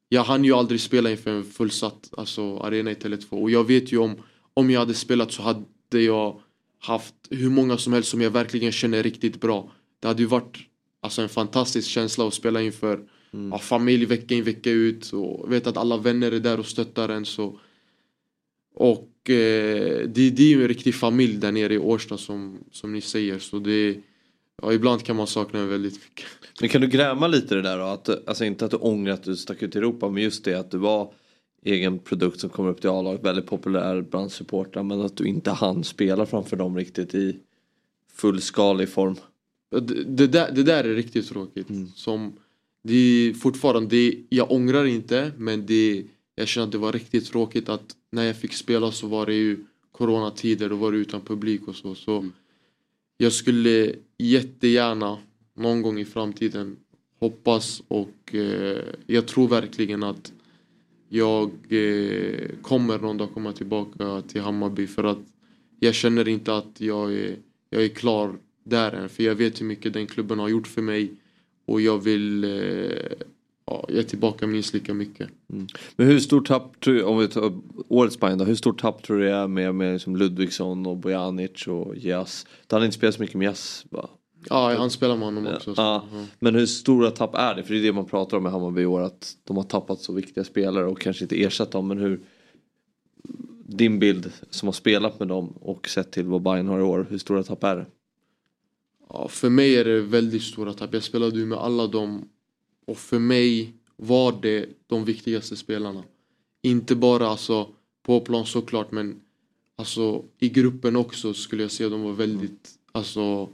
jag 0.09 0.25
hann 0.25 0.45
ju 0.45 0.53
aldrig 0.53 0.81
spela 0.81 1.11
inför 1.11 1.31
en 1.31 1.45
fullsatt 1.45 2.11
alltså, 2.17 2.59
arena 2.59 2.91
i 2.91 2.95
Tele2. 2.95 3.43
Och 3.43 3.51
jag 3.51 3.65
vet 3.65 3.93
ju 3.93 3.99
om 3.99 4.17
om 4.55 4.71
jag 4.71 4.81
hade 4.81 4.95
spelat 4.95 5.33
så 5.33 5.43
hade 5.43 6.01
jag 6.01 6.41
haft 6.79 7.15
hur 7.31 7.51
många 7.51 7.79
som 7.79 7.93
helst 7.93 8.11
som 8.11 8.21
jag 8.21 8.31
verkligen 8.31 8.73
känner 8.73 9.03
riktigt 9.03 9.41
bra. 9.41 9.73
Det 10.01 10.09
hade 10.09 10.23
ju 10.23 10.29
varit 10.29 10.59
alltså, 11.01 11.23
en 11.23 11.29
fantastisk 11.29 11.89
känsla 11.89 12.27
att 12.27 12.35
spela 12.35 12.63
inför 12.63 13.09
ja, 13.51 13.59
familj 13.59 14.05
vecka 14.05 14.35
in 14.35 14.45
vecka 14.45 14.71
ut 14.71 15.13
och 15.13 15.53
vet 15.53 15.67
att 15.67 15.77
alla 15.77 15.97
vänner 15.97 16.33
är 16.33 16.41
där 16.41 16.59
och 16.59 16.67
stöttar 16.67 17.09
en 17.09 17.25
så. 17.25 17.59
Och 18.75 19.09
eh, 19.31 20.09
det, 20.09 20.31
det 20.31 20.43
är 20.43 20.49
ju 20.49 20.63
en 20.63 20.69
riktig 20.69 20.95
familj 20.95 21.37
där 21.37 21.53
nere 21.53 21.75
i 21.75 21.79
Årsta 21.79 22.19
som, 22.19 22.59
som 22.73 22.93
ni 22.93 23.01
säger 23.01 23.39
så 23.39 23.59
det 23.59 23.97
ja, 24.63 24.73
ibland 24.73 25.05
kan 25.05 25.17
man 25.17 25.27
sakna 25.27 25.61
det 25.61 25.67
väldigt 25.67 25.95
mycket. 25.95 26.27
Men 26.61 26.69
kan 26.69 26.81
du 26.81 26.87
gräma 26.87 27.27
lite 27.27 27.55
det 27.55 27.63
där 27.63 27.79
då? 27.79 27.85
Att, 27.85 28.29
alltså 28.29 28.45
inte 28.45 28.65
att 28.65 28.71
du 28.71 28.77
ångrar 28.77 29.13
att 29.13 29.23
du 29.23 29.37
stack 29.37 29.63
ut 29.63 29.75
i 29.75 29.79
Europa 29.79 30.09
men 30.09 30.23
just 30.23 30.45
det 30.45 30.55
att 30.55 30.71
du 30.71 30.79
var 30.79 31.13
egen 31.65 31.99
produkt 31.99 32.41
som 32.41 32.51
kom 32.51 32.67
upp 32.67 32.81
till 32.81 32.91
A-laget, 32.91 33.25
väldigt 33.25 33.47
populär 33.47 34.01
bland 34.11 34.33
supportrar 34.33 34.83
men 34.83 35.01
att 35.01 35.17
du 35.17 35.25
inte 35.25 35.51
hann 35.51 35.85
spela 35.85 36.27
framför 36.27 36.57
dem 36.57 36.77
riktigt 36.77 37.15
i 37.15 37.37
fullskalig 38.13 38.89
form. 38.89 39.17
Det, 39.71 40.05
det, 40.05 40.27
där, 40.27 40.53
det 40.53 40.63
där 40.63 40.85
är 40.85 40.95
riktigt 40.95 41.29
tråkigt. 41.29 41.67
Som, 41.95 42.33
det 42.83 42.95
är 42.95 43.35
fortfarande, 43.35 43.89
det, 43.89 44.15
jag 44.29 44.53
ångrar 44.53 44.85
inte 44.85 45.33
men 45.37 45.67
det, 45.67 46.05
jag 46.37 46.49
känner 46.49 46.67
att 46.67 46.73
det 46.73 46.79
var 46.79 46.93
riktigt 46.93 47.27
tråkigt 47.27 47.69
att 47.69 47.97
när 48.11 48.25
jag 48.25 48.37
fick 48.37 48.53
spela 48.53 48.93
så 48.93 49.07
var 49.07 49.27
det 49.27 49.35
ju 49.35 49.65
coronatider, 49.93 50.69
då 50.69 50.77
var 50.77 50.93
det 50.93 50.99
utan 50.99 51.21
publik 51.21 51.69
och 51.69 51.77
så. 51.77 51.95
så 51.95 52.29
Jag 53.19 53.33
skulle 53.33 53.95
jättegärna 54.19 55.19
någon 55.55 55.83
gång 55.83 55.99
i 56.01 56.05
framtiden 56.05 56.77
hoppas 57.21 57.83
och 57.89 58.35
eh, 58.35 58.85
jag 59.07 59.27
tror 59.27 59.49
verkligen 59.49 60.03
att 60.03 60.33
jag 61.09 61.51
eh, 61.69 62.49
kommer 62.63 62.99
någon 62.99 63.17
dag 63.17 63.35
komma 63.35 63.53
tillbaka 63.53 64.23
till 64.23 64.41
Hammarby 64.41 64.87
för 64.87 65.05
att 65.05 65.19
jag 65.81 65.95
känner 65.95 66.29
inte 66.29 66.57
att 66.57 66.81
jag 66.81 67.15
är, 67.15 67.37
jag 67.71 67.85
är 67.85 67.89
klar 67.89 68.39
där 68.65 68.93
än. 68.93 69.09
För 69.09 69.23
jag 69.23 69.35
vet 69.35 69.61
hur 69.61 69.67
mycket 69.67 69.93
den 69.93 70.07
klubben 70.07 70.39
har 70.39 70.49
gjort 70.49 70.67
för 70.67 70.83
mig 70.83 71.13
och 71.67 71.81
jag 71.81 72.05
vill 72.05 72.45
eh, 72.45 73.27
ja, 73.67 73.87
ge 73.89 74.03
tillbaka 74.03 74.47
minst 74.47 74.75
lika 74.75 74.95
mycket. 74.95 75.29
Men 75.97 76.07
hur 76.07 76.21
stort 76.21 76.47
tapp, 76.47 76.81
tror- 76.81 77.05
om 77.05 77.19
vi 77.19 77.29
tar 77.29 77.53
årets 77.89 78.21
Bayern 78.21 78.39
då, 78.39 78.45
hur 78.45 78.55
stort 78.55 78.81
tapp 78.81 79.03
tror 79.03 79.19
du 79.19 79.25
det 79.25 79.33
är 79.33 79.47
med, 79.49 79.75
med 79.75 79.93
liksom 79.93 80.17
Ludvigsson 80.17 80.87
och 80.87 80.97
Bojanic 80.97 81.67
och 81.67 81.97
Jas? 81.97 82.47
Du 82.67 82.77
hade 82.77 82.87
inte 82.87 82.97
spelat 82.99 83.15
så 83.15 83.23
mycket 83.23 83.37
med 83.37 83.47
Jas 83.47 83.87
va? 83.91 84.09
Ja, 84.49 84.75
han 84.79 84.91
spelar 84.91 85.17
med 85.17 85.25
honom 85.25 85.47
också. 85.47 85.75
så, 85.75 85.81
Ja, 85.83 86.05
men 86.39 86.55
hur 86.55 86.67
stora 86.67 87.11
tapp 87.11 87.35
är 87.35 87.55
det? 87.55 87.63
För 87.63 87.75
det 87.75 87.81
är 87.81 87.83
det 87.83 87.93
man 87.93 88.07
pratar 88.07 88.37
om 88.37 88.47
i 88.47 88.51
Hammarby 88.51 88.83
i 88.83 88.87
år 88.87 89.01
att 89.01 89.37
de 89.45 89.57
har 89.57 89.65
tappat 89.65 90.01
så 90.01 90.13
viktiga 90.13 90.45
spelare 90.45 90.87
och 90.87 91.01
kanske 91.01 91.25
inte 91.25 91.43
ersatt 91.43 91.71
dem. 91.71 91.89
Men 91.89 91.99
hur 91.99 92.21
din 93.69 93.99
bild 93.99 94.33
som 94.51 94.69
har 94.69 94.73
spelat 94.73 95.19
med 95.19 95.29
dem 95.29 95.49
och 95.61 95.89
sett 95.89 96.13
till 96.13 96.25
vad 96.27 96.43
Bayern 96.43 96.69
har 96.69 96.79
i 96.79 96.83
år, 96.83 97.07
hur 97.11 97.19
stora 97.19 97.43
tapp 97.43 97.65
är 97.65 97.77
det? 97.77 97.87
Ja, 99.09 99.29
för 99.29 99.51
mig 99.51 99.77
är 99.77 99.85
det 99.85 100.01
väldigt 100.01 100.43
stora 100.43 100.73
tapp. 100.73 100.95
Jag 100.95 101.03
spelade 101.03 101.39
ju 101.39 101.47
med 101.47 101.59
alla 101.59 101.87
dem 101.87 102.29
och 102.87 102.99
för 102.99 103.19
mig 103.19 103.73
var 103.97 104.39
det 104.43 104.69
de 104.87 105.05
viktigaste 105.05 105.57
spelarna. 105.57 106.05
Inte 106.63 106.95
bara 106.95 107.29
alltså 107.29 107.69
på 108.03 108.21
plan 108.21 108.47
såklart 108.47 108.93
men 108.93 109.21
alltså 109.77 110.25
i 110.39 110.49
gruppen 110.49 110.97
också 110.97 111.35
skulle 111.35 111.63
jag 111.63 111.71
säga 111.71 111.89
de 111.89 112.03
var 112.03 112.13
väldigt 112.13 112.71
alltså 112.93 113.49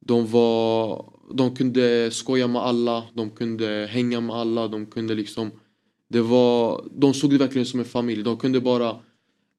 de 0.00 0.26
var 0.26 1.04
de 1.34 1.56
kunde 1.56 2.10
skoja 2.10 2.46
med 2.46 2.62
alla, 2.62 3.04
de 3.14 3.30
kunde 3.30 3.88
hänga 3.90 4.20
med 4.20 4.36
alla, 4.36 4.68
de 4.68 4.86
kunde 4.86 5.14
liksom 5.14 5.50
det 6.08 6.20
var, 6.20 6.84
de 6.90 7.14
såg 7.14 7.30
det 7.30 7.38
verkligen 7.38 7.66
som 7.66 7.80
en 7.80 7.86
familj. 7.86 8.22
De 8.22 8.36
kunde 8.36 8.60
bara 8.60 9.00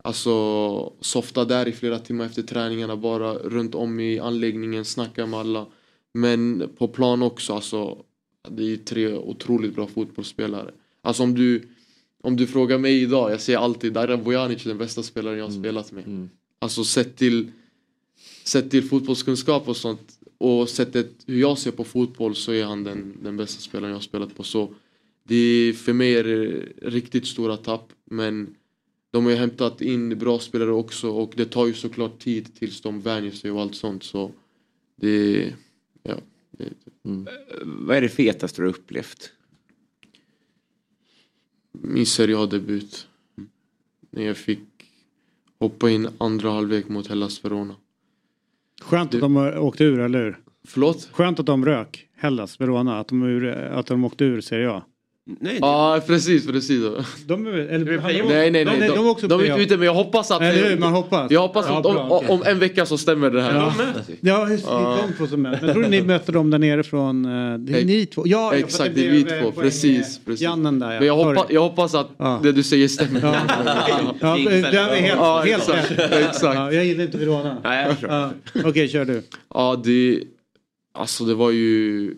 Alltså 0.07 0.93
softa 1.01 1.45
där 1.45 1.67
i 1.67 1.71
flera 1.71 1.99
timmar 1.99 2.25
efter 2.25 2.41
träningarna 2.41 2.97
bara 2.97 3.33
runt 3.33 3.75
om 3.75 3.99
i 3.99 4.19
anläggningen, 4.19 4.85
snacka 4.85 5.25
med 5.25 5.39
alla. 5.39 5.65
Men 6.13 6.69
på 6.77 6.87
plan 6.87 7.21
också 7.21 7.53
alltså. 7.53 7.97
Det 8.49 8.73
är 8.73 8.77
tre 8.77 9.13
otroligt 9.13 9.75
bra 9.75 9.87
fotbollsspelare. 9.87 10.71
Alltså 11.01 11.23
om 11.23 11.35
du 11.35 11.67
Om 12.21 12.35
du 12.35 12.47
frågar 12.47 12.77
mig 12.77 13.01
idag, 13.01 13.31
jag 13.31 13.41
säger 13.41 13.59
alltid 13.59 13.93
Darren 13.93 14.23
Bojanic 14.23 14.65
är 14.65 14.69
den 14.69 14.77
bästa 14.77 15.03
spelaren 15.03 15.37
jag 15.37 15.45
har 15.45 15.51
spelat 15.51 15.91
med. 15.91 16.03
Alltså 16.59 16.83
sett 16.83 17.15
till 17.15 17.51
Sett 18.43 18.71
till 18.71 18.83
fotbollskunskap 18.83 19.67
och 19.67 19.77
sånt 19.77 20.19
och 20.37 20.69
sättet 20.69 21.11
hur 21.25 21.39
jag 21.39 21.57
ser 21.57 21.71
på 21.71 21.83
fotboll 21.83 22.35
så 22.35 22.51
är 22.51 22.63
han 22.65 22.83
den, 22.83 23.17
den 23.23 23.37
bästa 23.37 23.61
spelaren 23.61 23.89
jag 23.89 23.95
har 23.95 24.01
spelat 24.01 24.35
på. 24.35 24.43
Så 24.43 24.73
det 25.23 25.35
är, 25.35 25.73
för 25.73 25.93
mig 25.93 26.15
är 26.15 26.23
det 26.23 26.63
riktigt 26.81 27.27
stora 27.27 27.57
tapp 27.57 27.93
men 28.05 28.55
de 29.11 29.23
har 29.25 29.31
ju 29.31 29.37
hämtat 29.37 29.81
in 29.81 30.17
bra 30.17 30.39
spelare 30.39 30.71
också 30.71 31.09
och 31.09 31.33
det 31.35 31.45
tar 31.45 31.67
ju 31.67 31.73
såklart 31.73 32.19
tid 32.19 32.55
tills 32.55 32.81
de 32.81 33.01
vänjer 33.01 33.31
sig 33.31 33.51
och 33.51 33.61
allt 33.61 33.75
sånt 33.75 34.03
så 34.03 34.31
det, 34.95 35.53
ja. 36.03 36.15
Det, 36.51 36.73
Vad 37.63 37.97
är 37.97 38.01
det 38.01 38.09
fetaste 38.09 38.61
du 38.61 38.65
har 38.65 38.73
upplevt? 38.73 39.31
Min 41.71 42.05
Serie 42.05 42.37
A-debut. 42.37 43.07
När 44.09 44.23
jag 44.23 44.37
fick 44.37 44.59
hoppa 45.59 45.89
in 45.89 46.07
andra 46.17 46.51
halvlek 46.51 46.89
mot 46.89 47.07
Hellas 47.07 47.45
Verona. 47.45 47.75
Skönt 48.81 49.13
att 49.13 49.21
de 49.21 49.35
har 49.35 49.57
åkt 49.57 49.81
ur, 49.81 49.99
eller 49.99 50.23
hur? 50.23 50.39
Förlåt? 50.63 51.09
Skönt 51.11 51.39
att 51.39 51.45
de 51.45 51.65
rök, 51.65 52.07
Hellas, 52.15 52.61
Verona, 52.61 52.99
att 52.99 53.07
de, 53.07 53.23
ur, 53.23 53.47
att 53.47 53.87
de 53.87 54.05
åkte 54.05 54.25
ur 54.25 54.41
Serie 54.41 54.71
A. 54.71 54.83
Nej, 55.39 55.57
Ja 55.61 56.01
precis, 56.07 56.47
precis. 56.47 56.83
De 57.25 57.47
är, 57.47 57.51
eller, 57.51 58.01
Nej 58.27 58.51
nej 58.51 58.51
nej, 58.51 58.65
de, 58.65 58.87
de, 58.95 59.15
de, 59.21 59.27
de 59.27 59.39
är 59.41 59.45
inte 59.45 59.61
ute 59.61 59.77
men 59.77 59.85
jag 59.85 59.93
hoppas 59.93 60.31
att... 60.31 60.41
Eller 60.41 60.69
hur, 60.69 60.77
man 60.77 60.93
hoppas. 60.93 61.31
Jag 61.31 61.41
hoppas 61.41 61.65
Ja, 61.69 61.77
att 61.77 61.83
bra, 61.83 61.91
om, 62.03 62.11
okej. 62.11 62.29
om 62.29 62.43
en 62.45 62.59
vecka 62.59 62.85
så 62.85 62.97
stämmer 62.97 63.29
det 63.31 63.41
här. 63.41 63.53
Ja, 63.55 63.73
ja 64.21 64.45
hur 64.45 64.59
Ja. 64.65 64.99
de 65.07 65.13
två 65.17 65.27
som 65.27 65.41
möter. 65.41 65.65
Jag 65.67 65.75
tror 65.75 65.87
ni 65.87 66.01
möter 66.01 66.33
dem 66.33 66.49
där 66.49 66.59
nere 66.59 66.83
från... 66.83 67.25
eh, 67.25 67.57
Det 67.59 67.81
är 67.81 67.85
ni 67.85 68.05
två. 68.05 68.23
Ja, 68.25 68.53
ja, 68.53 68.59
Exakt, 68.59 68.95
det 68.95 69.07
är 69.07 69.11
vi 69.11 69.23
två. 69.23 69.51
Precis, 69.51 70.19
precis. 70.25 70.41
Jannen 70.41 70.79
där 70.79 70.91
ja. 70.93 70.99
Men 70.99 71.07
jag, 71.07 71.15
hoppas, 71.15 71.45
jag 71.49 71.61
hoppas 71.61 71.95
att 71.95 72.43
det 72.43 72.51
du 72.51 72.63
säger 72.63 72.87
stämmer. 72.87 73.21
Ja, 73.21 73.35
ja 74.21 74.35
det 74.35 74.55
är 74.57 75.01
helt, 75.01 75.15
Ja, 75.19 75.41
helt 75.45 75.69
rätt. 75.69 76.11
exakt. 76.29 76.55
Ja, 76.55 76.71
jag 76.71 76.85
gillar 76.85 77.03
inte 77.03 77.17
Verona. 77.17 77.57
Nej, 77.63 77.95
jag. 78.01 78.11
Ja. 78.11 78.29
Okej, 78.65 78.87
kör 78.89 79.05
du. 79.05 79.23
Ja, 79.53 79.81
det, 79.83 80.19
alltså 80.93 81.23
det 81.25 81.33
var 81.35 81.51
ju 81.51 82.13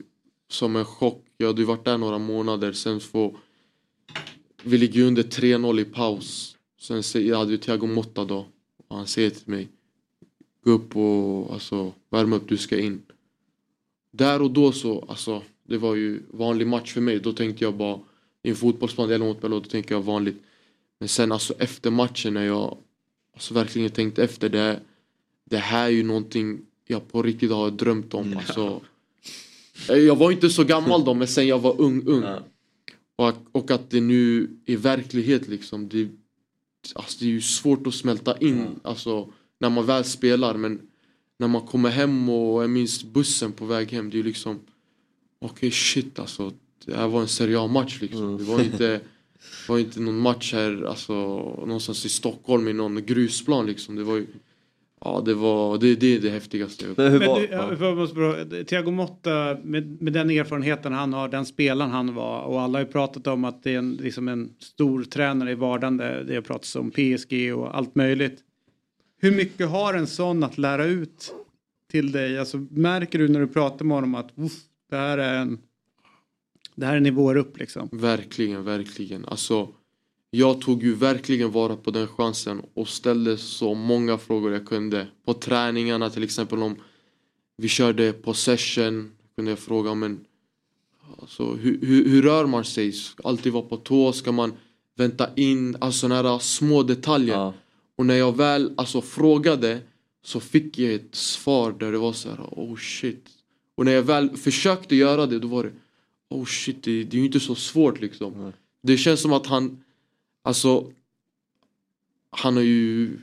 som 0.51 0.75
en 0.75 0.85
chock. 0.85 1.23
Jag 1.41 1.47
hade 1.47 1.61
ju 1.61 1.65
varit 1.65 1.85
där 1.85 1.97
några 1.97 2.17
månader. 2.17 2.71
Sen 2.73 2.99
får 2.99 3.37
vi 4.63 4.77
ligger 4.77 5.03
under 5.03 5.23
3-0 5.23 5.79
i 5.79 5.85
paus. 5.85 6.57
Sen 6.79 7.03
jag 7.13 7.37
hade 7.37 7.51
ju 7.51 7.57
Thiago 7.57 7.87
Motta 7.87 8.25
då. 8.25 8.45
Och 8.87 8.95
han 8.95 9.07
säger 9.07 9.29
till 9.29 9.49
mig. 9.49 9.67
Gå 10.63 10.71
upp 10.71 10.95
och 10.95 11.53
alltså, 11.53 11.93
värm 12.09 12.33
upp, 12.33 12.47
du 12.47 12.57
ska 12.57 12.79
in. 12.79 13.01
Där 14.11 14.41
och 14.41 14.51
då 14.51 14.71
så, 14.71 15.05
alltså 15.09 15.43
det 15.63 15.77
var 15.77 15.95
ju 15.95 16.23
vanlig 16.31 16.67
match 16.67 16.93
för 16.93 17.01
mig. 17.01 17.19
Då 17.19 17.33
tänkte 17.33 17.63
jag 17.63 17.75
bara 17.75 17.99
i 18.43 18.49
en 18.49 18.55
fotbollsplan, 18.55 19.11
eller 19.11 19.25
mot 19.25 19.41
Bello, 19.41 19.59
då 19.59 19.69
tänker 19.69 19.95
jag 19.95 20.01
vanligt. 20.01 20.43
Men 20.99 21.09
sen 21.09 21.31
alltså 21.31 21.53
efter 21.53 21.91
matchen 21.91 22.33
när 22.33 22.45
jag 22.45 22.77
alltså, 23.33 23.53
verkligen 23.53 23.91
tänkte 23.91 24.23
efter 24.23 24.49
det. 24.49 24.79
Det 25.45 25.57
här 25.57 25.85
är 25.85 25.89
ju 25.89 26.03
någonting 26.03 26.59
jag 26.87 27.11
på 27.11 27.21
riktigt 27.21 27.51
har 27.51 27.71
drömt 27.71 28.13
om. 28.13 28.37
Alltså, 28.37 28.81
jag 29.87 30.15
var 30.15 30.31
inte 30.31 30.49
så 30.49 30.63
gammal 30.63 31.05
då 31.05 31.13
men 31.19 31.27
sen 31.27 31.47
jag 31.47 31.59
var 31.59 31.81
ung, 31.81 32.07
ung. 32.07 32.23
Och, 33.15 33.33
och 33.51 33.71
att 33.71 33.89
det 33.89 34.01
nu 34.01 34.49
är 34.65 34.77
verklighet 34.77 35.47
liksom. 35.47 35.89
Det, 35.89 36.09
alltså, 36.95 37.17
det 37.19 37.25
är 37.25 37.29
ju 37.29 37.41
svårt 37.41 37.87
att 37.87 37.93
smälta 37.93 38.37
in 38.37 38.79
alltså, 38.83 39.33
när 39.59 39.69
man 39.69 39.85
väl 39.85 40.03
spelar 40.03 40.57
men 40.57 40.81
när 41.39 41.47
man 41.47 41.61
kommer 41.61 41.89
hem 41.89 42.29
och 42.29 42.63
jag 42.63 42.69
minns 42.69 43.03
bussen 43.03 43.51
på 43.51 43.65
väg 43.65 43.91
hem. 43.91 44.09
Det 44.09 44.15
är 44.15 44.17
ju 44.17 44.23
liksom 44.23 44.59
okej 45.39 45.71
shit 45.71 46.19
alltså. 46.19 46.53
Det 46.85 46.95
här 46.95 47.07
var 47.07 47.21
en 47.21 47.27
Serie 47.27 47.59
A-match 47.59 48.01
liksom. 48.01 48.37
Det 48.37 48.43
var 48.43 48.61
inte, 48.61 48.87
det 48.87 49.01
var 49.67 49.79
inte 49.79 49.99
någon 49.99 50.19
match 50.19 50.53
här 50.53 50.83
alltså, 50.83 51.13
någonstans 51.65 52.05
i 52.05 52.09
Stockholm 52.09 52.67
i 52.67 52.73
någon 52.73 53.05
grusplan 53.05 53.65
liksom. 53.65 53.95
Det 53.95 54.03
var 54.03 54.15
ju 54.15 54.27
Ja 55.01 55.21
det 55.25 55.33
var 55.33 55.77
det, 55.77 55.95
det 55.95 56.15
är 56.15 56.19
det 56.19 56.29
häftigaste. 56.29 56.85
Men 56.97 57.19
du, 57.19 57.25
ja, 57.51 57.73
jag 57.79 57.97
måste 57.97 58.15
bara, 58.15 58.63
Thiago 58.63 58.91
Motta 58.91 59.57
med, 59.63 60.01
med 60.01 60.13
den 60.13 60.29
erfarenheten 60.29 60.93
han 60.93 61.13
har, 61.13 61.27
den 61.29 61.45
spelaren 61.45 61.91
han 61.91 62.13
var 62.15 62.41
och 62.41 62.61
alla 62.61 62.79
har 62.79 62.85
ju 62.85 62.91
pratat 62.91 63.27
om 63.27 63.45
att 63.45 63.63
det 63.63 63.73
är 63.73 63.77
en, 63.77 63.93
liksom 63.93 64.27
en 64.27 64.49
stor 64.59 65.03
tränare 65.03 65.51
i 65.51 65.55
vardagen. 65.55 65.97
Det, 65.97 66.23
det 66.23 66.35
har 66.35 66.41
pratats 66.41 66.75
om 66.75 66.91
PSG 66.91 67.53
och 67.55 67.77
allt 67.77 67.95
möjligt. 67.95 68.39
Hur 69.21 69.31
mycket 69.35 69.69
har 69.69 69.93
en 69.93 70.07
sån 70.07 70.43
att 70.43 70.57
lära 70.57 70.85
ut 70.85 71.33
till 71.91 72.11
dig? 72.11 72.39
Alltså, 72.39 72.57
märker 72.71 73.19
du 73.19 73.27
när 73.27 73.39
du 73.39 73.47
pratar 73.47 73.85
med 73.85 73.97
honom 73.97 74.15
att 74.15 74.31
"Uff, 74.35 74.53
det 74.89 74.95
här 74.97 75.17
är 75.17 75.41
en 75.41 75.57
det 76.75 76.85
här 76.85 76.95
är 76.95 76.99
nivåer 76.99 77.35
upp 77.35 77.57
liksom? 77.57 77.89
Verkligen, 77.91 78.63
verkligen. 78.63 79.25
Alltså, 79.25 79.67
jag 80.31 80.61
tog 80.61 80.83
ju 80.83 80.95
verkligen 80.95 81.51
vara 81.51 81.75
på 81.75 81.91
den 81.91 82.07
chansen 82.07 82.61
och 82.73 82.87
ställde 82.87 83.37
så 83.37 83.73
många 83.73 84.17
frågor 84.17 84.53
jag 84.53 84.65
kunde. 84.67 85.07
På 85.25 85.33
träningarna 85.33 86.09
till 86.09 86.23
exempel 86.23 86.63
om 86.63 86.75
vi 87.57 87.67
körde 87.67 88.13
possession 88.13 89.11
kunde 89.35 89.51
jag 89.51 89.59
fråga 89.59 89.93
men 89.93 90.25
alltså, 91.21 91.53
hur, 91.53 91.79
hur, 91.81 92.09
hur 92.09 92.21
rör 92.21 92.45
man 92.45 92.65
sig? 92.65 92.93
Alltid 93.23 93.53
vara 93.53 93.63
på 93.63 93.77
tå? 93.77 94.13
Ska 94.13 94.31
man 94.31 94.53
vänta 94.95 95.29
in? 95.35 95.77
Alltså 95.79 95.99
sådana 95.99 96.29
här 96.29 96.39
små 96.39 96.83
detaljer. 96.83 97.53
Och 97.95 98.05
när 98.05 98.15
jag 98.15 98.37
väl 98.37 98.73
alltså, 98.77 99.01
frågade 99.01 99.79
så 100.23 100.39
fick 100.39 100.79
jag 100.79 100.93
ett 100.93 101.15
svar 101.15 101.71
där 101.71 101.91
det 101.91 101.97
var 101.97 102.13
så 102.13 102.29
här, 102.29 102.39
oh 102.51 102.75
shit. 102.75 103.25
Och 103.75 103.85
när 103.85 103.91
jag 103.91 104.03
väl 104.03 104.37
försökte 104.37 104.95
göra 104.95 105.25
det 105.25 105.39
då 105.39 105.47
var 105.47 105.63
det 105.63 105.71
oh 106.29 106.45
shit 106.45 106.83
det, 106.83 107.03
det 107.03 107.17
är 107.17 107.19
ju 107.19 107.25
inte 107.25 107.39
så 107.39 107.55
svårt 107.55 108.01
liksom. 108.01 108.53
Det 108.83 108.97
känns 108.97 109.21
som 109.21 109.33
att 109.33 109.47
han, 109.47 109.83
alltså 110.43 110.91
han 112.29 112.57
är 112.57 112.61
ju, 112.61 113.17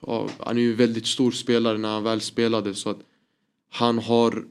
ja, 0.00 0.28
han 0.38 0.58
är 0.58 0.62
ju 0.62 0.74
väldigt 0.74 1.06
stor 1.06 1.30
spelare 1.30 1.78
när 1.78 1.88
han 1.88 2.04
väl 2.04 2.20
spelade 2.20 2.74
så 2.74 2.90
att 2.90 3.00
han 3.68 3.98
har, 3.98 4.44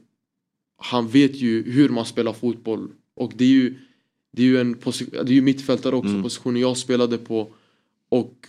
han 0.76 1.08
vet 1.08 1.34
ju 1.34 1.72
hur 1.72 1.88
man 1.88 2.06
spelar 2.06 2.32
fotboll. 2.32 2.88
Och 3.14 3.32
det 3.36 3.44
är 3.44 3.48
ju, 3.48 3.78
det 4.30 4.42
är 4.42 4.46
ju 4.46 4.60
en 4.60 4.72
det 5.12 5.18
är 5.18 5.32
ju 5.32 5.42
mittfältare 5.42 5.96
också, 5.96 6.22
positionen 6.22 6.62
jag 6.62 6.76
spelade 6.76 7.18
på. 7.18 7.52
Och 8.08 8.48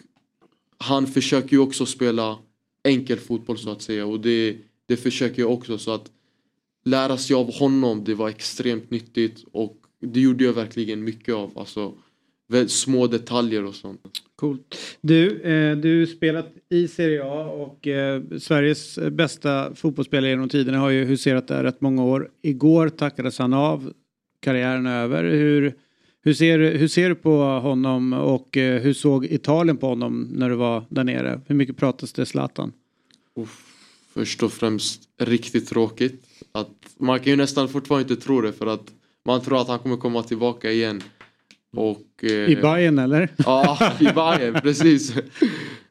han 0.78 1.08
försöker 1.08 1.52
ju 1.52 1.60
också 1.60 1.86
spela 1.86 2.38
enkel 2.84 3.20
fotboll 3.20 3.58
så 3.58 3.70
att 3.70 3.82
säga. 3.82 4.06
Och 4.06 4.20
det, 4.20 4.58
det 4.86 4.98
försöker 4.98 5.42
jag 5.42 5.52
också 5.52 5.78
så 5.78 5.92
att 5.92 6.12
lära 6.84 7.18
sig 7.18 7.36
av 7.36 7.54
honom 7.54 8.04
det 8.04 8.16
var 8.16 8.30
extremt 8.30 8.92
nyttigt. 8.92 9.46
Och 9.52 9.78
det 10.00 10.20
gjorde 10.20 10.44
jag 10.44 10.54
verkligen 10.54 11.04
mycket 11.04 11.36
av. 11.36 11.58
Alltså, 11.58 11.94
små 12.68 13.08
detaljer 13.08 13.66
och 13.66 13.76
sånt. 13.76 14.02
Coolt. 14.36 14.78
Du, 15.02 15.42
eh, 15.42 15.78
du 15.78 16.08
spelat 16.08 16.54
i 16.70 16.88
Serie 16.88 17.24
A 17.24 17.46
och 17.46 17.88
eh, 17.88 18.22
Sveriges 18.40 19.00
bästa 19.12 19.76
fotbollsspelare 19.76 20.30
genom 20.30 20.50
tiderna 20.50 20.78
har 20.78 20.90
ju 20.90 21.06
huserat 21.06 21.48
där 21.48 21.64
rätt 21.64 21.82
många 21.82 22.04
år. 22.04 22.30
Igår 22.42 22.90
tackades 22.90 23.40
han 23.40 23.54
av, 23.54 23.94
karriären 24.40 24.86
är 24.86 25.04
över. 25.04 25.24
Hur, 25.24 25.76
hur, 26.22 26.34
ser, 26.34 26.60
hur 26.60 26.88
ser 26.88 27.10
du 27.10 27.16
på 27.16 27.44
honom 27.44 28.14
och 28.14 28.58
eh, 28.58 28.82
hur 28.82 28.94
såg 28.94 29.26
Italien 29.26 29.78
på 29.78 29.88
honom 29.88 30.28
när 30.32 30.50
du 30.50 30.56
var 30.56 30.86
där 30.90 31.04
nere? 31.04 31.42
Hur 31.48 31.56
mycket 31.56 31.78
pratas 31.78 32.14
det 32.14 32.26
Zlatan? 32.26 32.72
Först 34.14 34.44
och 34.44 34.54
främst 34.54 35.02
riktigt 35.22 35.68
tråkigt. 35.68 36.26
Att 36.52 36.96
man 36.98 37.20
kan 37.20 37.32
ju 37.32 37.36
nästan 37.36 37.70
fortfarande 37.70 38.14
inte 38.14 38.26
tro 38.26 38.42
det 38.42 38.54
för 38.54 38.68
att 38.68 38.92
man 39.26 39.42
tror 39.42 39.62
att 39.62 39.68
han 39.68 39.80
kommer 39.80 39.98
komma 39.98 40.24
tillbaka 40.24 40.72
igen. 40.72 41.02
Och, 41.72 42.24
eh, 42.24 42.50
I 42.52 42.56
Bayern 42.56 43.00
eller? 43.00 43.30
Ja, 43.38 43.94
i 44.00 44.04
Bayern, 44.04 44.54
precis. 44.64 45.14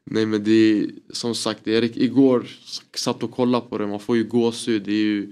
Nej 0.03 0.25
men 0.25 0.43
det 0.43 0.51
är 0.51 0.85
som 1.09 1.35
sagt, 1.35 1.67
rikt- 1.67 1.97
igår 1.97 2.47
satt 2.95 3.23
och 3.23 3.31
kollade 3.31 3.65
på 3.69 3.77
det, 3.77 3.87
man 3.87 3.99
får 3.99 4.17
ju 4.17 4.23
gåshud. 4.23 4.83
Det 4.83 4.91
är 4.91 5.03
ju, 5.03 5.31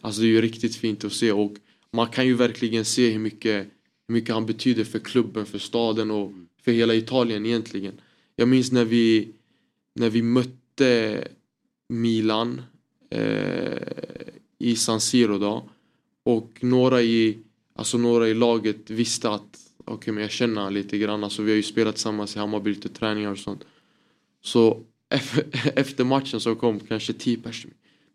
alltså 0.00 0.20
det 0.20 0.26
är 0.26 0.30
ju 0.30 0.40
riktigt 0.40 0.76
fint 0.76 1.04
att 1.04 1.12
se 1.12 1.32
och 1.32 1.52
man 1.92 2.06
kan 2.08 2.26
ju 2.26 2.34
verkligen 2.34 2.84
se 2.84 3.10
hur 3.10 3.18
mycket, 3.18 3.66
hur 4.08 4.12
mycket 4.14 4.34
han 4.34 4.46
betyder 4.46 4.84
för 4.84 4.98
klubben, 4.98 5.46
för 5.46 5.58
staden 5.58 6.10
och 6.10 6.32
för 6.64 6.72
hela 6.72 6.94
Italien 6.94 7.46
egentligen. 7.46 7.94
Jag 8.36 8.48
minns 8.48 8.72
när 8.72 8.84
vi, 8.84 9.28
när 9.94 10.10
vi 10.10 10.22
mötte 10.22 11.24
Milan 11.88 12.62
eh, 13.10 13.82
i 14.58 14.76
San 14.76 15.00
Siro 15.00 15.38
då 15.38 15.70
och 16.24 16.50
några 16.60 17.02
i, 17.02 17.38
alltså 17.76 17.98
några 17.98 18.28
i 18.28 18.34
laget 18.34 18.90
visste 18.90 19.30
att 19.30 19.58
okej 19.84 20.12
men 20.14 20.22
jag 20.22 20.30
känner 20.30 20.62
han 20.62 20.74
lite 20.74 20.98
grann, 20.98 21.24
alltså 21.24 21.42
vi 21.42 21.50
har 21.50 21.56
ju 21.56 21.62
spelat 21.62 21.94
tillsammans 21.94 22.36
i 22.36 22.38
Hammarby 22.38 22.70
lite 22.70 22.88
träningar 22.88 23.30
och 23.30 23.38
sånt. 23.38 23.60
Så 24.44 24.80
efter 25.76 26.04
matchen 26.04 26.40
så 26.40 26.54
kom 26.54 26.80
kanske 26.80 27.12
tio 27.12 27.36
personer. 27.36 27.74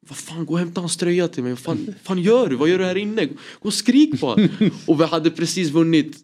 Vad 0.10 0.18
fan, 0.18 0.46
gå 0.46 0.54
och 0.54 0.60
hämta 0.60 0.82
hans 0.82 0.98
tröja 0.98 1.28
till 1.28 1.44
mig. 1.44 1.52
Vad 1.52 1.60
fan, 1.60 1.96
fan 2.04 2.22
gör 2.22 2.48
du? 2.48 2.56
Vad 2.56 2.70
gör 2.70 2.80
du 2.80 2.86
här 2.86 2.98
inne? 2.98 3.26
Gå 3.26 3.36
och 3.62 3.74
skrik 3.74 4.20
på 4.20 4.28
honom. 4.28 4.50
och 4.86 5.02
vi 5.02 5.06
hade 5.06 5.32
precis 5.32 5.70
vunnit 5.72 6.18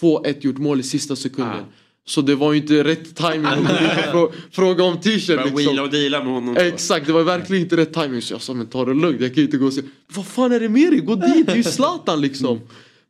2-1, 0.00 0.36
gjort 0.40 0.58
mål 0.58 0.80
i 0.80 0.82
sista 0.82 1.16
sekunden. 1.16 1.64
Så 2.06 2.22
det 2.22 2.34
var 2.34 2.52
ju 2.52 2.58
inte 2.60 2.84
rätt 2.84 3.16
timing 3.16 3.44
att 3.46 3.58
frå- 4.12 4.32
fråga 4.50 4.84
om 4.84 5.00
t-shirt. 5.00 5.58
Wheela 5.58 5.82
och 5.82 5.90
deala 5.90 6.24
med 6.24 6.32
honom. 6.32 6.56
Exakt, 6.56 7.06
det 7.06 7.12
var 7.12 7.22
verkligen 7.22 7.62
inte 7.62 7.76
rätt 7.76 7.92
timing. 7.92 8.22
Så 8.22 8.34
jag 8.34 8.42
sa, 8.42 8.54
men 8.54 8.66
ta 8.66 8.84
det 8.84 8.94
lugnt, 8.94 9.20
jag 9.20 9.30
kan 9.30 9.36
ju 9.36 9.44
inte 9.44 9.56
gå 9.56 9.66
och 9.66 9.72
säga 9.72 9.86
Vad 10.14 10.26
fan 10.26 10.52
är 10.52 10.60
det 10.60 10.68
med 10.68 10.92
dig? 10.92 11.00
Gå 11.00 11.14
dit, 11.14 11.46
det 11.46 11.52
är 11.52 11.56
ju 11.56 11.62
Zlatan 11.62 12.20
liksom. 12.20 12.60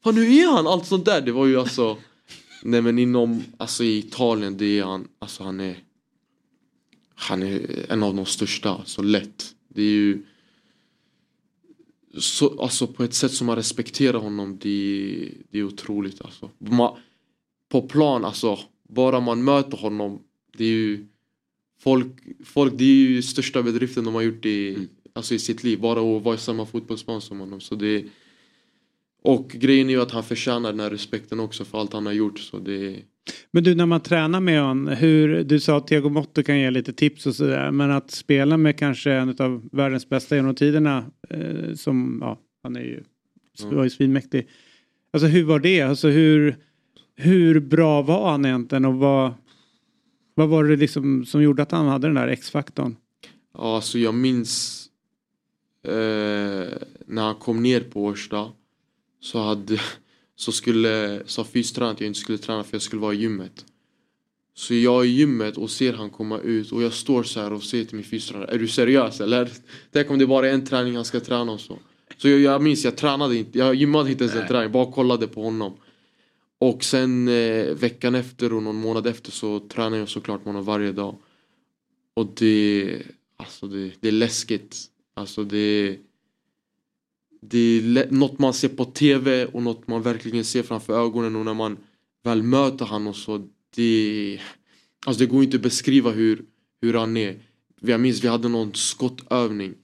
Fan 0.04 0.16
hur 0.16 0.30
är 0.30 0.46
han? 0.46 0.66
Allt 0.66 0.86
sånt 0.86 1.04
där. 1.04 1.20
Det 1.20 1.32
var 1.32 1.46
ju 1.46 1.60
alltså 1.60 1.98
Nej 2.62 2.82
men 2.82 2.98
inom, 2.98 3.42
alltså 3.56 3.84
i 3.84 3.98
Italien, 3.98 4.56
det 4.56 4.78
är 4.78 4.84
han, 4.84 5.08
alltså 5.18 5.42
han 5.44 5.60
är 5.60 5.76
Han 7.14 7.42
är 7.42 7.86
en 7.92 8.02
av 8.02 8.14
de 8.14 8.26
största, 8.26 8.82
så 8.84 9.02
lätt. 9.02 9.54
Det 9.68 9.82
är 9.82 9.86
ju 9.86 10.22
så, 12.18 12.60
alltså 12.62 12.86
på 12.86 13.04
ett 13.04 13.14
sätt 13.14 13.32
som 13.32 13.46
man 13.46 13.56
respekterar 13.56 14.18
honom, 14.18 14.58
det, 14.58 15.32
det 15.50 15.58
är 15.58 15.62
otroligt 15.62 16.22
alltså. 16.22 16.50
Man, 16.58 16.96
på 17.68 17.82
plan, 17.82 18.24
alltså, 18.24 18.58
bara 18.88 19.20
man 19.20 19.44
möter 19.44 19.76
honom, 19.76 20.22
det 20.56 20.64
är 20.64 20.68
ju 20.68 21.06
Folk, 21.82 22.06
folk 22.44 22.72
det 22.78 22.84
är 22.84 22.94
ju 22.94 23.22
största 23.22 23.62
bedriften 23.62 24.04
de 24.04 24.14
har 24.14 24.22
gjort 24.22 24.46
i, 24.46 24.88
alltså 25.12 25.34
i 25.34 25.38
sitt 25.38 25.64
liv, 25.64 25.80
bara 25.80 26.16
att 26.16 26.22
vara 26.22 26.34
i 26.34 26.38
samma 26.38 26.66
fotbollsplan 26.66 27.20
som 27.20 27.40
honom. 27.40 27.60
Så 27.60 27.74
det, 27.74 28.04
och 29.22 29.48
grejen 29.48 29.88
är 29.88 29.92
ju 29.92 30.02
att 30.02 30.10
han 30.10 30.24
förtjänar 30.24 30.70
den 30.70 30.80
här 30.80 30.90
respekten 30.90 31.40
också 31.40 31.64
för 31.64 31.78
allt 31.78 31.92
han 31.92 32.06
har 32.06 32.12
gjort. 32.12 32.38
Så 32.38 32.58
det, 32.58 32.96
Men 33.50 33.64
du 33.64 33.74
när 33.74 33.86
man 33.86 34.00
tränar 34.00 34.40
med 34.40 34.62
honom, 34.62 34.88
hur, 34.88 35.44
du 35.44 35.60
sa 35.60 35.76
att 35.76 35.86
Thiago 35.86 36.08
Motta 36.08 36.42
kan 36.42 36.58
ge 36.58 36.70
lite 36.70 36.92
tips 36.92 37.26
och 37.26 37.34
sådär. 37.34 37.70
Men 37.70 37.90
att 37.90 38.10
spela 38.10 38.56
med 38.56 38.78
kanske 38.78 39.12
en 39.12 39.36
av 39.38 39.68
världens 39.72 40.08
bästa 40.08 40.36
genom 40.36 40.54
tiderna. 40.54 41.04
Eh, 41.30 41.74
som, 41.74 42.18
ja, 42.20 42.38
han 42.62 42.76
är 42.76 42.80
ju, 42.80 43.02
var 43.62 43.84
ju 43.84 43.90
svinmäktig. 43.90 44.48
Alltså 45.12 45.26
hur 45.26 45.44
var 45.44 45.58
det? 45.58 45.82
Alltså 45.82 46.08
hur, 46.08 46.56
hur 47.16 47.60
bra 47.60 48.02
var 48.02 48.30
han 48.30 48.44
egentligen 48.44 48.84
och 48.84 48.94
vad, 48.94 49.32
vad 50.34 50.48
var 50.48 50.64
det 50.64 50.76
liksom 50.76 51.24
som 51.24 51.42
gjorde 51.42 51.62
att 51.62 51.72
han 51.72 51.86
hade 51.86 52.06
den 52.06 52.14
där 52.14 52.28
X-faktorn? 52.28 52.96
Ja, 53.54 53.76
alltså 53.76 53.98
jag 53.98 54.14
minns 54.14 54.86
eh, 55.86 55.92
när 57.06 57.22
han 57.22 57.34
kom 57.34 57.62
ner 57.62 57.80
på 57.80 58.04
Årsta 58.04 58.52
så, 59.20 59.38
hade, 59.38 59.80
så 60.36 60.52
skulle 60.52 61.22
sa 61.26 61.44
fystränaren 61.44 61.94
att 61.94 62.00
jag 62.00 62.06
inte 62.06 62.20
skulle 62.20 62.38
träna 62.38 62.64
för 62.64 62.74
jag 62.74 62.82
skulle 62.82 63.02
vara 63.02 63.14
i 63.14 63.16
gymmet. 63.16 63.64
Så 64.54 64.74
jag 64.74 65.00
är 65.00 65.08
i 65.08 65.10
gymmet 65.10 65.56
och 65.56 65.70
ser 65.70 65.92
han 65.92 66.10
komma 66.10 66.38
ut 66.38 66.72
och 66.72 66.82
jag 66.82 66.92
står 66.92 67.22
så 67.22 67.40
här 67.40 67.52
och 67.52 67.62
säger 67.62 67.84
till 67.84 67.96
min 67.96 68.04
fystränare 68.04 68.54
Är 68.54 68.58
du 68.58 68.68
seriös 68.68 69.20
eller? 69.20 69.50
Tänk 69.92 70.10
om 70.10 70.18
det 70.18 70.26
bara 70.26 70.48
är 70.48 70.52
en 70.52 70.66
träning 70.66 70.96
han 70.96 71.04
ska 71.04 71.20
träna 71.20 71.52
och 71.52 71.60
så. 71.60 71.78
Så 72.16 72.28
jag, 72.28 72.40
jag 72.40 72.62
minns, 72.62 72.84
jag 72.84 72.96
tränade 72.96 73.36
inte, 73.36 73.58
jag 73.58 73.74
gymmade 73.74 74.10
inte 74.10 74.24
ens 74.24 74.36
en 74.36 74.48
träning, 74.48 74.72
bara 74.72 74.92
kollade 74.92 75.26
på 75.26 75.42
honom. 75.42 75.72
Och 76.58 76.84
sen 76.84 77.28
eh, 77.28 77.74
veckan 77.74 78.14
efter 78.14 78.52
och 78.52 78.62
någon 78.62 78.76
månad 78.76 79.06
efter 79.06 79.30
så 79.30 79.60
tränar 79.60 79.98
jag 79.98 80.08
såklart 80.08 80.40
med 80.40 80.46
honom 80.46 80.64
varje 80.64 80.92
dag. 80.92 81.16
Och 82.14 82.26
det, 82.34 83.02
alltså 83.36 83.66
det, 83.66 83.92
det 84.00 84.08
är 84.08 84.12
läskigt. 84.12 84.76
Alltså 85.14 85.44
det, 85.44 85.96
det 87.40 87.58
är 87.58 88.10
något 88.10 88.38
man 88.38 88.54
ser 88.54 88.68
på 88.68 88.84
tv 88.84 89.46
och 89.46 89.62
något 89.62 89.88
man 89.88 90.02
verkligen 90.02 90.44
ser 90.44 90.62
framför 90.62 91.04
ögonen 91.04 91.36
och 91.36 91.44
när 91.44 91.54
man 91.54 91.76
väl 92.22 92.42
möter 92.42 92.84
han 92.84 93.06
och 93.06 93.16
så. 93.16 93.48
Det, 93.74 94.40
alltså 95.06 95.20
det 95.20 95.26
går 95.26 95.42
inte 95.42 95.56
att 95.56 95.62
beskriva 95.62 96.10
hur, 96.10 96.44
hur 96.80 96.94
han 96.94 97.16
är. 97.16 97.38
Jag 97.80 98.00
minns 98.00 98.24
vi 98.24 98.28
hade 98.28 98.48
någon 98.48 98.74
skottövning. 98.74 99.74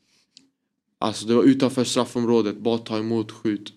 Alltså 0.98 1.26
det 1.26 1.34
var 1.34 1.42
utanför 1.42 1.84
straffområdet, 1.84 2.56
bara 2.56 2.78
ta 2.78 2.98
emot, 2.98 3.32
skjut. 3.32 3.72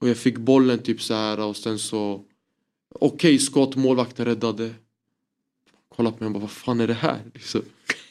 Och 0.00 0.08
jag 0.08 0.16
fick 0.16 0.38
bollen 0.38 0.78
typ 0.78 1.02
så 1.02 1.14
här 1.14 1.40
och 1.40 1.56
sen 1.56 1.78
så 1.78 2.24
Okej 3.00 3.38
skott, 3.38 3.76
målvakten 3.76 4.24
räddade. 4.24 4.74
Kolla 5.88 6.12
på 6.12 6.16
mig 6.18 6.26
och 6.26 6.32
bara 6.32 6.40
vad 6.40 6.50
fan 6.50 6.80
är 6.80 6.86
det 6.86 6.94
här? 6.94 7.22
Liksom, 7.34 7.62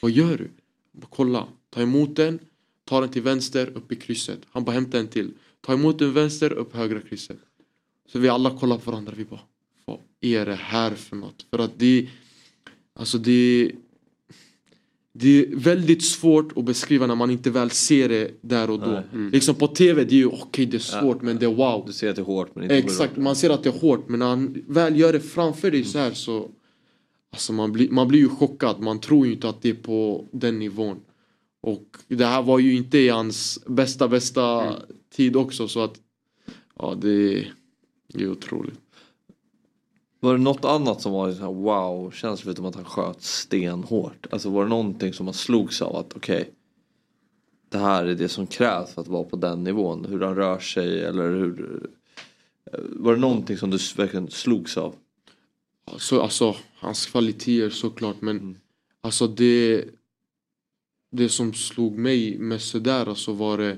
vad 0.01 0.11
gör 0.11 0.37
du? 0.37 0.43
Jag 0.91 1.01
Bara, 1.01 1.07
kolla, 1.09 1.47
ta 1.69 1.81
emot 1.81 2.15
den, 2.15 2.39
ta 2.85 3.01
den 3.01 3.09
till 3.09 3.21
vänster, 3.21 3.71
upp 3.75 3.91
i 3.91 3.95
krysset. 3.95 4.39
Han 4.49 4.63
bara 4.63 4.71
hämta 4.71 4.99
en 4.99 5.07
till. 5.07 5.31
Ta 5.61 5.73
emot 5.73 5.99
den 5.99 6.13
vänster, 6.13 6.53
upp 6.53 6.75
högra 6.75 7.01
krysset. 7.01 7.37
Så 8.11 8.19
vi 8.19 8.29
alla 8.29 8.57
kollar 8.59 8.77
på 8.77 8.91
varandra, 8.91 9.13
vi 9.15 9.25
bara 9.25 9.39
vad 9.85 9.99
är 10.21 10.45
det 10.45 10.55
här 10.55 10.91
för 10.91 11.15
något? 11.15 11.45
För 11.49 11.59
att 11.59 11.79
det 11.79 12.09
Alltså 12.99 13.17
det 13.17 13.71
det 15.17 15.39
är 15.39 15.55
väldigt 15.55 16.05
svårt 16.05 16.57
att 16.57 16.65
beskriva 16.65 17.07
när 17.07 17.15
man 17.15 17.31
inte 17.31 17.49
väl 17.49 17.69
ser 17.69 18.09
det 18.09 18.31
där 18.41 18.69
och 18.69 18.79
då. 18.79 19.03
Mm. 19.13 19.29
Liksom 19.31 19.55
på 19.55 19.67
tv, 19.67 20.03
det 20.03 20.15
är 20.15 20.17
ju 20.17 20.27
okej 20.27 20.65
det 20.65 20.77
är 20.77 20.79
svårt 20.79 21.21
men 21.21 21.39
det 21.39 21.45
är 21.45 21.53
wow. 21.53 21.83
Du 21.87 21.93
ser 21.93 22.09
att 22.09 22.15
det 22.15 22.21
är 22.21 22.25
hårt 22.25 22.55
men 22.55 22.63
inte 22.63 22.75
Exakt, 22.75 23.17
man 23.17 23.35
ser 23.35 23.49
att 23.49 23.63
det 23.63 23.69
är 23.69 23.79
hårt 23.79 24.09
men 24.09 24.19
när 24.19 24.27
han 24.27 24.63
väl 24.67 24.99
gör 24.99 25.13
det 25.13 25.19
framför 25.19 25.71
dig 25.71 25.83
så 25.83 25.99
här 25.99 26.11
så 26.13 26.49
Alltså 27.31 27.53
man 27.53 27.71
blir, 27.71 27.89
man 27.89 28.07
blir 28.07 28.19
ju 28.19 28.29
chockad, 28.29 28.79
man 28.79 28.99
tror 28.99 29.27
ju 29.27 29.33
inte 29.33 29.49
att 29.49 29.61
det 29.61 29.69
är 29.69 29.73
på 29.73 30.27
den 30.31 30.59
nivån. 30.59 30.99
Och 31.65 31.97
det 32.07 32.25
här 32.25 32.41
var 32.41 32.59
ju 32.59 32.75
inte 32.75 32.97
i 32.97 33.09
hans 33.09 33.59
bästa 33.65 34.07
bästa 34.07 34.75
tid 35.09 35.35
också 35.35 35.67
så 35.67 35.83
att 35.83 35.99
Ja 36.79 36.95
det, 36.95 37.47
är 38.13 38.29
otroligt. 38.29 38.79
Var 40.19 40.33
det 40.33 40.43
något 40.43 40.65
annat 40.65 41.01
som 41.01 41.11
var 41.11 41.31
så 41.31 41.41
här 41.41 41.53
wow 41.53 42.11
känsla 42.11 42.43
förutom 42.43 42.65
att 42.65 42.75
han 42.75 42.85
sköt 42.85 43.21
stenhårt? 43.21 44.27
Alltså 44.31 44.49
var 44.49 44.63
det 44.63 44.69
någonting 44.69 45.13
som 45.13 45.25
man 45.25 45.33
slogs 45.33 45.81
av 45.81 45.95
att 45.95 46.13
okej 46.15 46.51
Det 47.69 47.77
här 47.77 48.05
är 48.05 48.15
det 48.15 48.29
som 48.29 48.47
krävs 48.47 48.93
för 48.93 49.01
att 49.01 49.07
vara 49.07 49.23
på 49.23 49.35
den 49.35 49.63
nivån. 49.63 50.05
Hur 50.05 50.21
han 50.21 50.35
rör 50.35 50.59
sig 50.59 51.03
eller 51.03 51.29
hur 51.29 51.87
Var 52.73 53.13
det 53.13 53.19
någonting 53.19 53.57
som 53.57 53.69
du 53.69 53.77
verkligen 53.97 54.29
slogs 54.29 54.77
av? 54.77 54.95
Alltså, 55.85 56.19
alltså 56.21 56.55
hans 56.75 57.05
kvaliteter 57.05 57.69
såklart 57.69 58.21
men 58.21 58.57
alltså 59.01 59.27
det 59.27 59.85
det 61.17 61.29
som 61.29 61.53
slog 61.53 61.97
mig 61.97 62.37
mest 62.37 62.69
sådär 62.69 63.09
alltså 63.09 63.33
var 63.33 63.57
det 63.57 63.77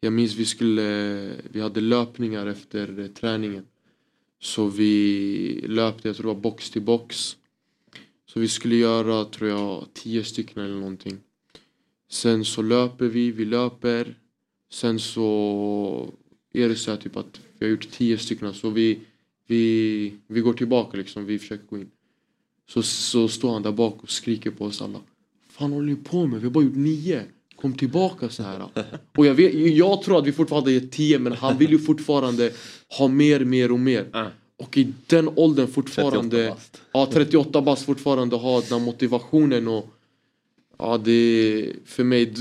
Jag 0.00 0.12
minns 0.12 0.34
vi 0.34 0.44
skulle 0.44 0.82
Vi 1.50 1.60
hade 1.60 1.80
löpningar 1.80 2.46
efter 2.46 2.98
eh, 2.98 3.06
träningen. 3.06 3.66
Så 4.40 4.66
vi 4.66 5.64
löpte, 5.68 6.08
jag 6.08 6.16
tror 6.16 6.26
det 6.28 6.34
var 6.34 6.40
box 6.40 6.70
till 6.70 6.82
box. 6.82 7.36
Så 8.26 8.40
vi 8.40 8.48
skulle 8.48 8.76
göra 8.76 9.24
tror 9.24 9.50
jag 9.50 9.86
tio 9.92 10.24
stycken 10.24 10.62
eller 10.62 10.74
någonting. 10.74 11.18
Sen 12.08 12.44
så 12.44 12.62
löper 12.62 13.06
vi, 13.06 13.30
vi 13.30 13.44
löper. 13.44 14.14
Sen 14.70 14.98
så 14.98 16.14
är 16.52 16.68
det 16.68 16.76
så 16.76 16.90
här 16.90 16.98
typ 16.98 17.16
att 17.16 17.40
vi 17.58 17.66
har 17.66 17.70
gjort 17.70 17.90
tio 17.90 18.18
stycken. 18.18 18.54
Så 18.54 18.70
vi 18.70 19.00
vi, 19.46 20.14
vi 20.26 20.40
går 20.40 20.52
tillbaka 20.52 20.96
liksom, 20.96 21.26
vi 21.26 21.38
försöker 21.38 21.66
gå 21.66 21.78
in. 21.78 21.90
Så, 22.68 22.82
så 22.82 23.28
står 23.28 23.52
han 23.52 23.62
där 23.62 23.72
bak 23.72 24.02
och 24.02 24.10
skriker 24.10 24.50
på 24.50 24.64
oss 24.64 24.82
alla. 24.82 25.00
Fan 25.62 25.72
håller 25.72 25.86
ni 25.86 25.96
på 25.96 26.26
med? 26.26 26.40
Vi 26.40 26.46
har 26.46 26.52
bara 26.52 26.64
gjort 26.64 26.76
nio. 26.76 27.22
Kom 27.56 27.72
tillbaka 27.72 28.28
så 28.28 28.42
här. 28.42 28.68
Och 29.16 29.26
jag, 29.26 29.34
vet, 29.34 29.54
jag 29.76 30.02
tror 30.02 30.18
att 30.18 30.26
vi 30.26 30.32
fortfarande 30.32 30.70
hade 30.70 30.84
gett 30.84 30.92
tio 30.92 31.18
men 31.18 31.32
han 31.32 31.58
vill 31.58 31.70
ju 31.70 31.78
fortfarande 31.78 32.52
ha 32.98 33.08
mer, 33.08 33.40
mer 33.40 33.72
och 33.72 33.80
mer. 33.80 34.30
Och 34.56 34.78
i 34.78 34.92
den 35.06 35.28
åldern 35.28 35.66
38 35.66 35.72
fortfarande, 35.72 36.48
bast. 36.48 36.80
ja 36.92 37.10
38 37.12 37.62
bast 37.62 37.84
fortfarande 37.84 38.36
ha 38.36 38.60
den 38.60 38.70
här 38.70 38.86
motivationen 38.86 39.68
och 39.68 39.94
ja 40.78 40.98
det 40.98 41.12
är 41.12 41.72
för 41.84 42.04
mig 42.04 42.34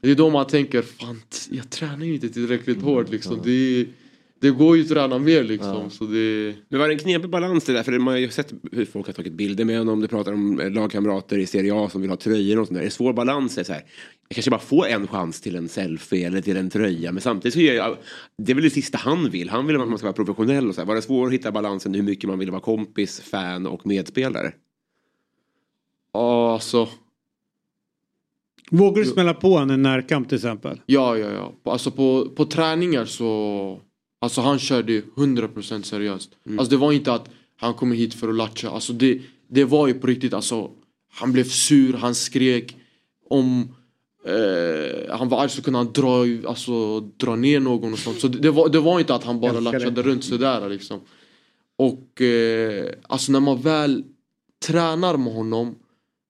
det 0.00 0.10
är 0.10 0.14
då 0.14 0.30
man 0.30 0.46
tänker 0.46 0.82
fan 0.82 1.22
jag 1.50 1.70
tränar 1.70 2.06
ju 2.06 2.14
inte 2.14 2.28
tillräckligt 2.28 2.82
hårt 2.82 3.10
liksom. 3.10 3.40
Det, 3.44 3.86
det 4.40 4.50
går 4.50 4.76
ju 4.76 4.82
att 4.82 4.88
träna 4.88 5.18
mer 5.18 5.44
liksom. 5.44 5.90
Så 5.90 6.04
det... 6.04 6.54
Men 6.68 6.80
var 6.80 6.88
det 6.88 6.94
en 6.94 6.98
knepig 6.98 7.30
balans 7.30 7.64
det 7.64 7.72
där? 7.72 7.82
För 7.82 7.98
man 7.98 8.14
har 8.14 8.18
ju 8.18 8.30
sett 8.30 8.52
hur 8.72 8.84
folk 8.84 9.06
har 9.06 9.12
tagit 9.12 9.32
bilder 9.32 9.64
med 9.64 9.78
honom. 9.78 10.00
Du 10.00 10.08
pratar 10.08 10.32
om 10.32 10.60
eh, 10.60 10.70
lagkamrater 10.70 11.38
i 11.38 11.46
Serie 11.46 11.74
A 11.74 11.88
som 11.88 12.00
vill 12.00 12.10
ha 12.10 12.16
tröjor 12.16 12.58
och 12.58 12.66
sånt 12.66 12.74
där. 12.74 12.80
Det 12.80 12.88
är 12.88 12.90
svår 12.90 13.12
balans. 13.12 13.54
Det 13.54 13.60
är 13.60 13.64
så 13.64 13.72
här. 13.72 13.82
Jag 14.28 14.34
kanske 14.34 14.50
bara 14.50 14.60
får 14.60 14.86
en 14.86 15.06
chans 15.06 15.40
till 15.40 15.56
en 15.56 15.68
selfie 15.68 16.26
eller 16.26 16.40
till 16.40 16.56
en 16.56 16.70
tröja. 16.70 17.12
Men 17.12 17.22
samtidigt 17.22 17.54
så 17.54 17.60
är 17.60 17.74
jag, 17.74 17.96
det 18.38 18.52
är 18.52 18.54
väl 18.54 18.64
det 18.64 18.70
sista 18.70 18.98
han 18.98 19.30
vill. 19.30 19.50
Han 19.50 19.66
vill 19.66 19.80
att 19.80 19.88
man 19.88 19.98
ska 19.98 20.06
vara 20.06 20.24
professionell 20.24 20.68
och 20.68 20.74
så 20.74 20.80
här. 20.80 20.86
Var 20.86 20.94
det 20.94 21.02
svårt 21.02 21.26
att 21.26 21.34
hitta 21.34 21.52
balansen 21.52 21.94
hur 21.94 22.02
mycket 22.02 22.28
man 22.28 22.38
vill 22.38 22.50
vara 22.50 22.60
kompis, 22.60 23.20
fan 23.20 23.66
och 23.66 23.86
medspelare? 23.86 24.52
Ja 26.12 26.52
alltså. 26.52 26.88
Vågar 28.70 29.02
du 29.02 29.08
smälla 29.08 29.34
på 29.34 29.56
en 29.56 29.70
en 29.70 29.82
närkamp 29.82 30.28
till 30.28 30.36
exempel? 30.36 30.80
Ja, 30.86 31.16
ja, 31.16 31.30
ja. 31.30 31.72
Alltså 31.72 31.90
på, 31.90 32.28
på 32.36 32.44
träningar 32.44 33.04
så... 33.04 33.80
Alltså 34.18 34.40
han 34.40 34.58
körde 34.58 35.00
100% 35.00 35.82
seriöst. 35.82 36.30
Alltså 36.50 36.70
det 36.70 36.76
var 36.76 36.92
inte 36.92 37.12
att 37.12 37.30
han 37.56 37.74
kommer 37.74 37.96
hit 37.96 38.14
för 38.14 38.28
att 38.28 38.34
latcha. 38.34 38.70
Alltså 38.70 38.92
det, 38.92 39.20
det 39.48 39.64
var 39.64 39.88
ju 39.88 39.94
på 39.94 40.06
riktigt 40.06 40.34
alltså. 40.34 40.70
Han 41.12 41.32
blev 41.32 41.44
sur, 41.44 41.92
han 41.92 42.14
skrek. 42.14 42.76
Om 43.30 43.74
eh, 44.24 45.16
han 45.16 45.28
var 45.28 45.42
arg 45.42 45.50
så 45.50 45.62
kunde 45.62 45.78
han 45.78 45.92
dra, 45.92 46.48
alltså, 46.48 47.00
dra 47.00 47.36
ner 47.36 47.60
någon 47.60 47.92
och 47.92 47.98
sånt. 47.98 48.20
Så 48.20 48.28
det, 48.28 48.38
det, 48.38 48.50
var, 48.50 48.68
det 48.68 48.80
var 48.80 49.00
inte 49.00 49.14
att 49.14 49.24
han 49.24 49.40
bara 49.40 49.60
latchade 49.60 50.02
runt 50.02 50.24
sådär 50.24 50.68
liksom. 50.68 51.00
Och 51.76 52.22
eh, 52.22 52.94
alltså 53.02 53.32
när 53.32 53.40
man 53.40 53.60
väl 53.60 54.04
tränar 54.66 55.16
med 55.16 55.32
honom 55.32 55.74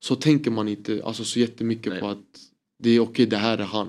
så 0.01 0.15
tänker 0.15 0.51
man 0.51 0.69
inte 0.69 1.03
alltså, 1.05 1.25
så 1.25 1.39
jättemycket 1.39 2.01
på 2.01 2.09
att 2.09 2.25
det 2.79 2.91
är 2.91 3.01
okej, 3.01 3.27
det 3.27 3.37
här 3.37 3.59
är 3.59 3.65
han. 3.65 3.89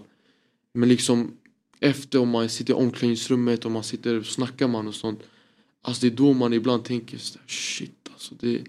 Men 0.74 0.90
liksom 0.90 1.32
efter 1.80 2.20
om 2.20 2.30
man 2.30 2.50
sitter 2.50 2.74
i 2.74 2.76
omklädningsrummet 2.76 3.66
och 3.66 3.72
man 3.72 3.84
sitter 3.84 4.16
och 4.20 4.26
snackar 4.26 4.68
man 4.68 4.88
och 4.88 4.96
sånt. 4.96 5.20
Alltså 5.82 6.02
det 6.02 6.14
är 6.14 6.18
då 6.18 6.34
man 6.34 6.54
ibland 6.54 6.86
tänker 6.86 7.18
så 7.18 7.34
där, 7.38 7.44
shit 7.48 8.10
alltså 8.14 8.36
det, 8.40 8.62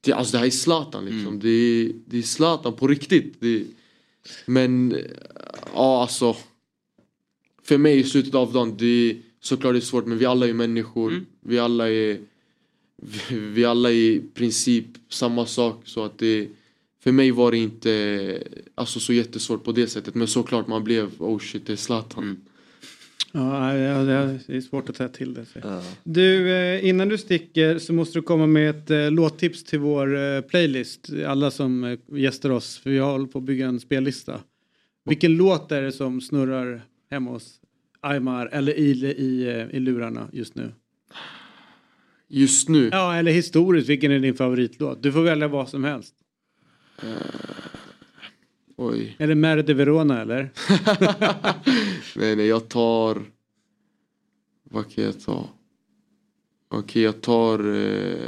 det, 0.00 0.12
alltså 0.12 0.32
det 0.32 0.38
här 0.38 0.46
är 0.46 0.50
Zlatan 0.50 1.04
liksom. 1.04 1.38
Det, 1.40 1.48
är- 1.48 1.92
det 2.06 2.18
är 2.18 2.22
Zlatan 2.22 2.72
på 2.72 2.86
riktigt. 2.88 3.34
Det, 3.40 3.64
men 4.46 4.96
ja 5.74 6.02
alltså. 6.02 6.36
För 7.62 7.78
mig 7.78 7.98
i 7.98 8.04
slutet 8.04 8.34
av 8.34 8.52
dagen, 8.52 8.76
det 8.78 8.86
är 9.10 9.16
såklart 9.40 9.74
det 9.74 9.78
är 9.78 9.80
svårt 9.80 10.06
men 10.06 10.18
vi 10.18 10.24
alla 10.26 10.48
är 10.48 10.52
människor. 10.52 11.10
Vi 11.40 11.58
alla 11.58 11.90
är 11.90 12.20
vi, 13.02 13.38
vi 13.38 13.64
alla 13.64 13.90
är 13.90 13.94
i 13.94 14.22
princip 14.34 14.86
samma 15.08 15.46
sak 15.46 15.82
så 15.84 16.04
att 16.04 16.18
det 16.18 16.48
för 17.06 17.12
mig 17.12 17.30
var 17.30 17.50
det 17.50 17.58
inte 17.58 18.42
alltså, 18.74 19.00
så 19.00 19.12
jättesvårt 19.12 19.64
på 19.64 19.72
det 19.72 19.86
sättet 19.86 20.14
men 20.14 20.26
såklart 20.26 20.66
man 20.66 20.84
blev 20.84 21.10
oh 21.18 21.38
shit 21.38 21.66
det 21.66 21.72
är 21.72 21.76
Zlatan. 21.76 22.36
Ja, 23.32 23.74
ja, 23.74 24.02
det 24.02 24.12
är 24.56 24.60
svårt 24.60 24.88
att 24.88 24.96
säga 24.96 25.08
till 25.08 25.34
det. 25.34 25.44
så. 25.44 25.82
Du, 26.04 26.50
eh, 26.50 26.88
innan 26.88 27.08
du 27.08 27.18
sticker 27.18 27.78
så 27.78 27.92
måste 27.92 28.18
du 28.18 28.22
komma 28.22 28.46
med 28.46 28.70
ett 28.70 28.90
eh, 28.90 29.10
låttips 29.10 29.64
till 29.64 29.78
vår 29.78 30.16
eh, 30.16 30.40
playlist. 30.40 31.10
Alla 31.26 31.50
som 31.50 31.98
gästar 32.12 32.50
oss, 32.50 32.78
för 32.78 32.90
vi 32.90 32.98
håller 32.98 33.26
på 33.26 33.38
att 33.38 33.44
bygga 33.44 33.66
en 33.66 33.80
spellista. 33.80 34.40
Vilken 35.04 35.36
låt 35.36 35.72
är 35.72 35.82
det 35.82 35.92
som 35.92 36.20
snurrar 36.20 36.82
hemma 37.10 37.30
hos 37.30 37.60
Aymar 38.00 38.46
eller 38.52 38.78
i, 38.78 38.90
i, 39.06 39.66
i 39.72 39.80
lurarna 39.80 40.28
just 40.32 40.54
nu? 40.54 40.72
Just 42.28 42.68
nu? 42.68 42.88
Ja, 42.92 43.14
eller 43.14 43.32
historiskt, 43.32 43.88
vilken 43.88 44.12
är 44.12 44.18
din 44.18 44.34
favoritlåt? 44.34 45.02
Du 45.02 45.12
får 45.12 45.22
välja 45.22 45.48
vad 45.48 45.68
som 45.68 45.84
helst. 45.84 46.14
Oj. 48.76 49.16
Är 49.18 49.26
det 49.26 49.34
Mer 49.34 49.62
de 49.62 49.74
Verona 49.74 50.22
eller? 50.22 50.50
nej 52.18 52.36
nej 52.36 52.46
jag 52.46 52.68
tar 52.68 53.22
Vad 54.70 54.90
kan 54.94 55.04
jag 55.04 55.20
ta? 55.20 55.48
Okej, 56.68 57.02
jag 57.02 57.20
tar... 57.20 57.74
Eh, 57.74 58.26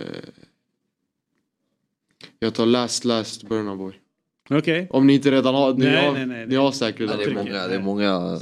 jag 2.38 2.54
tar 2.54 2.66
Last 2.66 3.04
Last 3.04 3.48
Burna 3.48 3.76
Boy. 3.76 3.94
Okej. 4.50 4.86
Om 4.90 5.06
ni 5.06 5.14
inte 5.14 5.30
redan 5.30 5.54
har... 5.54 5.74
Ni, 5.74 5.84
Nej, 5.84 6.06
har, 6.06 6.12
nej, 6.12 6.26
nej, 6.26 6.46
ni 6.46 6.54
har 6.56 6.72
säkert 6.72 7.10
Ja, 7.10 7.16
det 7.16 7.24
är 7.24 7.34
många, 7.34 7.68
det 7.68 7.74
är 7.74 7.82
många. 7.82 8.40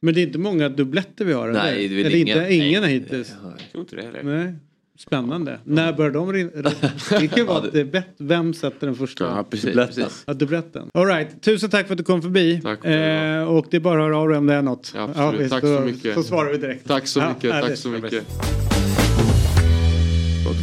Men 0.00 0.14
det 0.14 0.20
är 0.20 0.26
inte 0.26 0.38
många 0.38 0.68
dubbletter 0.68 1.24
vi 1.24 1.32
har? 1.32 1.48
eller? 1.48 1.62
Nej, 1.62 1.88
det 1.88 1.94
är 1.94 2.02
väl 2.02 2.06
eller 2.06 2.16
ingen. 2.16 2.38
Inte, 2.38 2.54
ingen 2.54 2.82
Nej. 2.82 2.92
hittills? 2.92 3.34
Jag 3.42 3.70
tror 3.72 3.80
inte 3.80 3.96
det 3.96 4.02
heller. 4.02 4.22
Nej. 4.22 4.54
Spännande. 5.06 5.58
När 5.64 5.92
börjar 5.92 6.10
de 6.10 6.32
rinna? 6.32 6.50
Det 7.10 7.28
kan 7.28 7.38
ju 7.38 7.44
vara 7.44 7.58
att 7.58 7.72
det 7.72 7.80
är 7.80 7.84
bett. 7.84 8.14
Vem 8.18 8.54
sätter 8.54 8.86
den 8.86 8.96
första? 8.96 9.24
Ja, 9.24 9.44
precis, 9.50 9.64
Dubbletten. 9.66 9.94
precis. 10.04 10.22
Ja, 10.26 10.34
dubbletten. 10.34 10.90
All 10.94 11.06
right. 11.06 11.42
Tusen 11.42 11.70
tack 11.70 11.86
för 11.86 11.94
att 11.94 11.98
du 11.98 12.04
kom 12.04 12.22
förbi. 12.22 12.60
Tack 12.62 12.84
eh, 12.84 13.42
och 13.48 13.66
det 13.70 13.76
är 13.76 13.80
bara 13.80 13.94
att 14.00 14.06
höra 14.06 14.18
av 14.18 14.28
dig 14.28 14.38
om 14.38 14.46
det 14.46 14.54
är 14.54 14.62
något. 14.62 14.92
Ja, 14.96 15.02
absolut. 15.14 15.40
visst, 15.40 15.50
Tack 15.50 15.62
då, 15.62 15.76
så 15.78 15.84
mycket. 15.84 16.14
Så 16.14 16.22
svarar 16.22 16.52
vi 16.52 16.58
direkt. 16.58 16.86
Tack 16.88 17.06
så 17.06 17.20
Ja, 17.20 17.28
mycket, 17.28 17.50
tack 17.50 17.62
härligt. 17.62 17.78
så 17.78 17.88
mycket. 17.88 18.24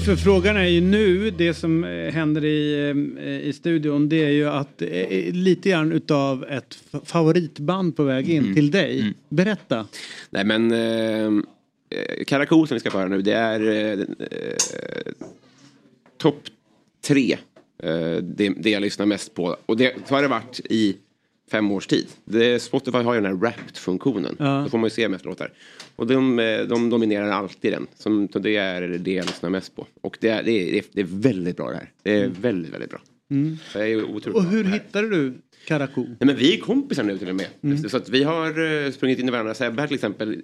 För 0.06 0.16
frågan 0.16 0.58
är 0.58 0.64
ju 0.66 0.82
nu, 0.82 1.32
det 1.32 1.54
som 1.54 1.84
eh, 1.84 1.90
händer 2.14 2.46
i, 2.46 2.90
eh, 3.20 3.50
i 3.50 3.54
studion, 3.54 4.10
det 4.10 4.26
är 4.26 4.30
ju 4.30 4.48
att 4.50 4.82
eh, 4.82 5.34
lite 5.34 5.70
grann 5.70 5.92
utav 5.92 6.44
ett 6.50 6.78
fa- 6.92 7.06
favoritband 7.06 7.96
på 7.96 8.04
väg 8.04 8.30
in 8.30 8.56
till 8.56 8.72
dig. 8.72 9.14
Berätta. 9.30 9.86
Nej 10.30 10.44
men 10.46 10.72
eh, 10.72 11.44
eh, 11.90 12.24
Karakou 12.24 12.68
som 12.68 12.76
vi 12.76 12.80
ska 12.80 12.92
föra 12.92 13.08
nu 13.08 13.22
det 13.22 13.34
är 13.34 13.68
eh, 13.68 14.00
eh, 14.20 15.14
topp 16.18 16.44
tre. 17.02 17.38
Eh, 17.84 18.16
det, 18.16 18.50
det 18.50 18.70
jag 18.70 18.82
lyssnar 18.82 19.06
mest 19.06 19.34
på. 19.34 19.58
Och 19.66 19.78
det 19.78 19.96
så 20.06 20.16
har 20.16 20.22
det 20.22 20.28
varit 20.28 20.60
i 20.70 20.98
fem 21.52 21.72
års 21.72 21.88
tid. 21.88 22.08
Det, 22.26 22.60
Spotify 22.60 22.98
har 22.98 23.14
ju 23.14 23.22
den 23.22 23.32
här 23.32 23.40
Wrapped-funktionen. 23.40 24.36
Ja. 24.40 24.62
Då 24.64 24.70
får 24.70 24.78
man 24.78 24.86
ju 24.86 24.90
se 24.90 25.10
mest 25.10 25.26
låtar. 25.26 25.52
Och 25.96 26.08
de, 26.08 26.40
eh, 26.40 26.62
de 26.62 26.90
dominerar 26.90 27.30
alltid 27.30 27.74
den. 27.74 27.88
Som, 27.98 28.28
så 28.34 28.40
det 28.40 28.56
är 28.56 28.82
det 28.82 29.14
jag 29.14 29.26
lyssnar 29.26 29.50
mest 29.50 29.76
på. 29.76 29.88
Och 30.02 30.18
det 30.20 30.30
är, 30.30 30.44
det 30.44 30.78
är, 30.78 30.84
det 30.92 31.02
är 31.02 31.08
väldigt 31.10 31.58
bra 31.58 31.70
det 31.70 31.76
här. 31.76 31.92
Det 32.04 32.12
är 32.12 32.28
väldigt, 32.28 32.74
väldigt 32.74 32.90
bra. 32.90 33.00
Mm. 33.32 33.58
Jag 33.74 33.90
är 33.90 34.04
otroligt 34.04 34.38
Och 34.38 34.44
hur 34.44 34.64
hittade 34.64 35.10
du 35.10 35.34
Karakou? 35.70 36.06
Nej, 36.08 36.18
men 36.20 36.36
vi 36.36 36.54
är 36.54 36.60
kompisar 36.60 37.04
nu 37.04 37.18
till 37.18 37.30
och 37.30 37.36
med. 37.36 37.46
Mm. 37.64 37.90
Så 37.90 37.98
att 37.98 38.10
vi 38.10 38.24
har 38.24 38.86
eh, 38.86 38.92
sprungit 38.92 39.20
in 39.20 39.28
i 39.28 39.32
varandra. 39.32 39.54
Sebbe 39.54 39.82
här 39.82 39.88
till 39.88 39.96
exempel. 39.96 40.42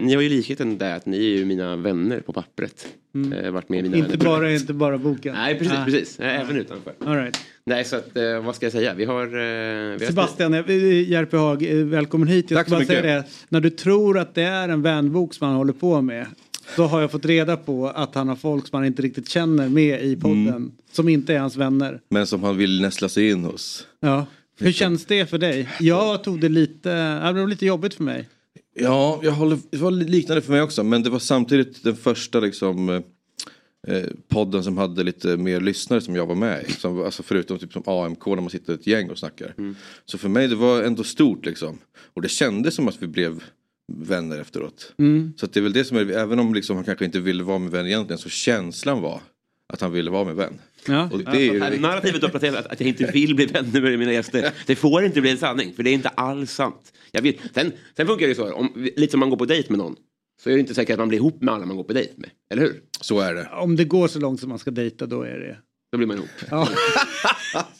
Ni 0.00 0.14
har 0.14 0.22
ju 0.22 0.28
likheten 0.28 0.78
där 0.78 0.96
att 0.96 1.06
ni 1.06 1.16
är 1.16 1.38
ju 1.38 1.44
mina 1.44 1.76
vänner 1.76 2.20
på 2.20 2.32
pappret. 2.32 2.86
Mm. 3.14 3.32
Eh, 3.32 3.50
varit 3.50 3.68
med 3.68 3.82
mina 3.82 3.96
Inte 3.96 4.18
bara, 4.18 4.52
inte 4.52 4.72
bara 4.72 4.98
boken? 4.98 5.34
Nej 5.34 5.58
precis, 5.58 5.74
Ah. 5.74 5.84
precis. 5.84 6.20
Eh, 6.20 6.40
Även 6.40 6.56
utanför. 6.56 6.92
All 7.06 7.16
right. 7.16 7.40
Nej 7.64 7.84
så 7.84 7.96
att 7.96 8.10
vad 8.44 8.54
ska 8.56 8.66
jag 8.66 8.72
säga? 8.72 8.94
Vi 8.94 9.04
har... 9.04 9.26
Vi 9.26 10.04
har 10.04 10.06
Sebastian 10.06 10.54
eh, 10.54 11.10
Järpehag, 11.10 11.62
eh, 11.62 11.76
välkommen 11.84 12.28
hit. 12.28 12.50
Jag 12.50 12.58
Tack 12.58 12.66
så 12.68 12.74
bara 12.74 12.80
mycket. 13.00 13.26
när 13.48 13.60
du 13.60 13.70
tror 13.70 14.18
att 14.18 14.34
det 14.34 14.42
är 14.42 14.68
en 14.68 14.82
vänbok 14.82 15.34
som 15.34 15.46
han 15.46 15.56
håller 15.56 15.72
på 15.72 16.00
med. 16.02 16.26
Då 16.76 16.82
har 16.86 17.00
jag 17.00 17.10
fått 17.10 17.24
reda 17.24 17.56
på 17.56 17.88
att 17.88 18.14
han 18.14 18.28
har 18.28 18.36
folk 18.36 18.68
som 18.68 18.76
han 18.76 18.86
inte 18.86 19.02
riktigt 19.02 19.28
känner 19.28 19.68
med 19.68 20.04
i 20.04 20.16
podden. 20.16 20.48
Mm. 20.48 20.72
Som 20.92 21.08
inte 21.08 21.34
är 21.34 21.38
hans 21.38 21.56
vänner. 21.56 22.00
Men 22.08 22.26
som 22.26 22.42
han 22.42 22.56
vill 22.56 22.80
nästla 22.80 23.08
sig 23.08 23.30
in 23.30 23.44
hos. 23.44 23.86
Ja. 24.00 24.26
Hur 24.58 24.72
känns 24.72 25.04
det 25.04 25.26
för 25.26 25.38
dig? 25.38 25.68
Jag 25.80 26.24
tog 26.24 26.40
det 26.40 26.48
lite, 26.48 27.20
det 27.26 27.32
blev 27.32 27.48
lite 27.48 27.66
jobbigt 27.66 27.94
för 27.94 28.04
mig. 28.04 28.28
Ja, 28.74 29.20
jag 29.22 29.32
håller, 29.32 29.58
det 29.70 29.76
var 29.76 29.90
liknande 29.90 30.42
för 30.42 30.52
mig 30.52 30.62
också. 30.62 30.84
Men 30.84 31.02
det 31.02 31.10
var 31.10 31.18
samtidigt 31.18 31.84
den 31.84 31.96
första 31.96 32.40
liksom, 32.40 32.88
eh, 32.88 33.96
eh, 33.96 34.04
podden 34.28 34.64
som 34.64 34.78
hade 34.78 35.02
lite 35.02 35.36
mer 35.36 35.60
lyssnare 35.60 36.00
som 36.00 36.16
jag 36.16 36.26
var 36.26 36.34
med 36.34 36.64
i. 36.68 36.72
Som, 36.72 37.02
alltså 37.04 37.22
förutom 37.22 37.58
typ 37.58 37.72
som 37.72 37.82
AMK 37.86 38.26
när 38.26 38.36
man 38.36 38.50
sitter 38.50 38.74
ett 38.74 38.86
gäng 38.86 39.10
och 39.10 39.18
snackar. 39.18 39.54
Så 40.04 40.18
för 40.18 40.28
mig 40.28 40.48
det 40.48 40.56
var 40.56 40.82
ändå 40.82 41.04
stort 41.04 41.46
liksom. 41.46 41.78
Och 42.14 42.22
det 42.22 42.28
kändes 42.28 42.74
som 42.74 42.88
att 42.88 43.02
vi 43.02 43.06
blev 43.06 43.42
vänner 43.92 44.38
efteråt. 44.38 44.92
Mm. 44.98 45.32
Så 45.36 45.46
att 45.46 45.52
det 45.52 45.60
är 45.60 45.62
väl 45.62 45.72
det 45.72 45.84
som 45.84 45.96
är, 45.96 46.10
även 46.10 46.38
om 46.38 46.54
liksom 46.54 46.76
han 46.76 46.84
kanske 46.84 47.04
inte 47.04 47.20
ville 47.20 47.44
vara 47.44 47.58
med 47.58 47.70
vän 47.70 47.86
egentligen 47.86 48.18
så 48.18 48.28
känslan 48.28 49.02
var 49.02 49.20
att 49.72 49.80
han 49.80 49.92
ville 49.92 50.10
vara 50.10 50.24
med 50.24 50.36
vän. 50.36 50.60
Ja. 50.86 51.10
Och 51.12 51.18
det 51.18 51.30
är 51.30 51.72
ju 51.72 51.80
Narrativet 51.80 52.22
uppdaterat 52.22 52.54
att, 52.54 52.72
att 52.72 52.80
jag 52.80 52.88
inte 52.88 53.06
vill 53.06 53.34
bli 53.34 53.46
vänner 53.46 53.80
med 53.80 53.98
mina 53.98 54.12
gäster. 54.12 54.52
Det 54.66 54.76
får 54.76 55.04
inte 55.04 55.20
bli 55.20 55.30
en 55.30 55.38
sanning, 55.38 55.72
för 55.74 55.82
det 55.82 55.90
är 55.90 55.94
inte 55.94 56.08
alls 56.08 56.52
sant. 56.52 56.92
Jag 57.10 57.22
vill. 57.22 57.40
Sen, 57.54 57.72
sen 57.96 58.06
funkar 58.06 58.26
det 58.26 58.30
ju 58.30 58.34
så, 58.34 58.52
om, 58.52 58.72
lite 58.96 59.10
som 59.10 59.20
man 59.20 59.30
går 59.30 59.36
på 59.36 59.44
dejt 59.44 59.70
med 59.70 59.78
någon. 59.78 59.96
Så 60.42 60.50
är 60.50 60.54
det 60.54 60.60
inte 60.60 60.74
säkert 60.74 60.92
att 60.92 60.98
man 60.98 61.08
blir 61.08 61.18
ihop 61.18 61.42
med 61.42 61.54
alla 61.54 61.66
man 61.66 61.76
går 61.76 61.84
på 61.84 61.92
dejt 61.92 62.12
med. 62.16 62.30
Eller 62.50 62.62
hur? 62.62 62.80
Så 63.00 63.20
är 63.20 63.34
det. 63.34 63.48
Om 63.52 63.76
det 63.76 63.84
går 63.84 64.08
så 64.08 64.20
långt 64.20 64.40
som 64.40 64.48
man 64.48 64.58
ska 64.58 64.70
dejta 64.70 65.06
då 65.06 65.22
är 65.22 65.38
det. 65.38 65.58
Då 65.94 65.98
blir 65.98 66.06
man 66.06 66.16
ihop. 66.16 66.28
Ja. 66.50 66.68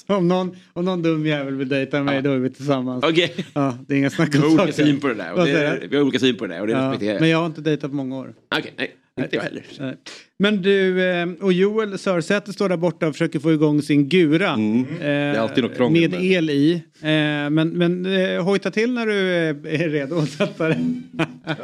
om, 0.17 0.29
någon, 0.29 0.57
om 0.73 0.85
någon 0.85 1.03
dum 1.03 1.27
jävel 1.27 1.55
vill 1.55 1.69
dejta 1.69 2.03
mig 2.03 2.23
då 2.23 2.31
är 2.31 2.39
vi 2.39 2.51
tillsammans. 2.51 3.05
Okej. 3.05 3.47
Ja, 3.55 3.79
det 3.87 3.95
är 3.95 3.99
inga 3.99 4.11
snack 4.11 4.35
Vi 4.35 4.39
har 4.39 4.47
om 4.47 4.53
olika 4.53 4.73
syn 4.73 5.01
på 5.01 5.09
det 5.09 5.15
där. 5.15 5.33
Och 5.33 5.45
det 5.45 5.51
är, 5.51 5.87
vi 5.91 5.97
har 5.97 6.03
olika 6.03 6.19
syn 6.19 6.37
på 6.37 6.47
det 6.47 6.55
där 6.55 6.61
och 6.61 6.67
det 6.67 6.73
Ja, 6.73 6.79
respekterar 6.79 7.21
men 7.21 7.29
jag 7.29 7.39
har 7.39 7.47
inte 7.47 7.61
dejtat 7.61 7.91
på 7.91 7.97
många 7.97 8.17
år. 8.17 8.35
Okej, 8.59 8.75
nej. 8.77 8.97
Inte 9.21 9.37
jag 9.37 9.43
heller. 9.43 9.65
Nej. 9.79 9.97
Men 10.39 10.63
du, 10.63 11.03
eh, 11.05 11.29
och 11.41 11.53
Joel 11.53 11.99
Sörsäter 11.99 12.53
står 12.53 12.69
där 12.69 12.77
borta 12.77 13.07
och 13.09 13.15
försöker 13.15 13.39
få 13.39 13.53
igång 13.53 13.83
sin 13.83 14.09
Gura. 14.09 14.51
Eh, 14.51 14.59
Det 14.99 15.05
är 15.07 15.39
alltid 15.39 15.65
något 15.65 15.77
krångel 15.77 16.11
Med 16.11 16.25
el 16.25 16.51
i. 16.51 16.73
Eh, 17.01 17.09
Men, 17.51 17.69
men 17.69 18.07
eh, 18.07 18.43
hojta 18.45 18.71
till 18.71 18.93
när 18.93 19.07
du 19.07 19.31
eh, 19.31 19.83
är 19.83 19.89
redo 19.89 20.19
att 20.19 20.29
sätta 20.31 20.69
det. 20.69 20.79
ja, 21.47 21.57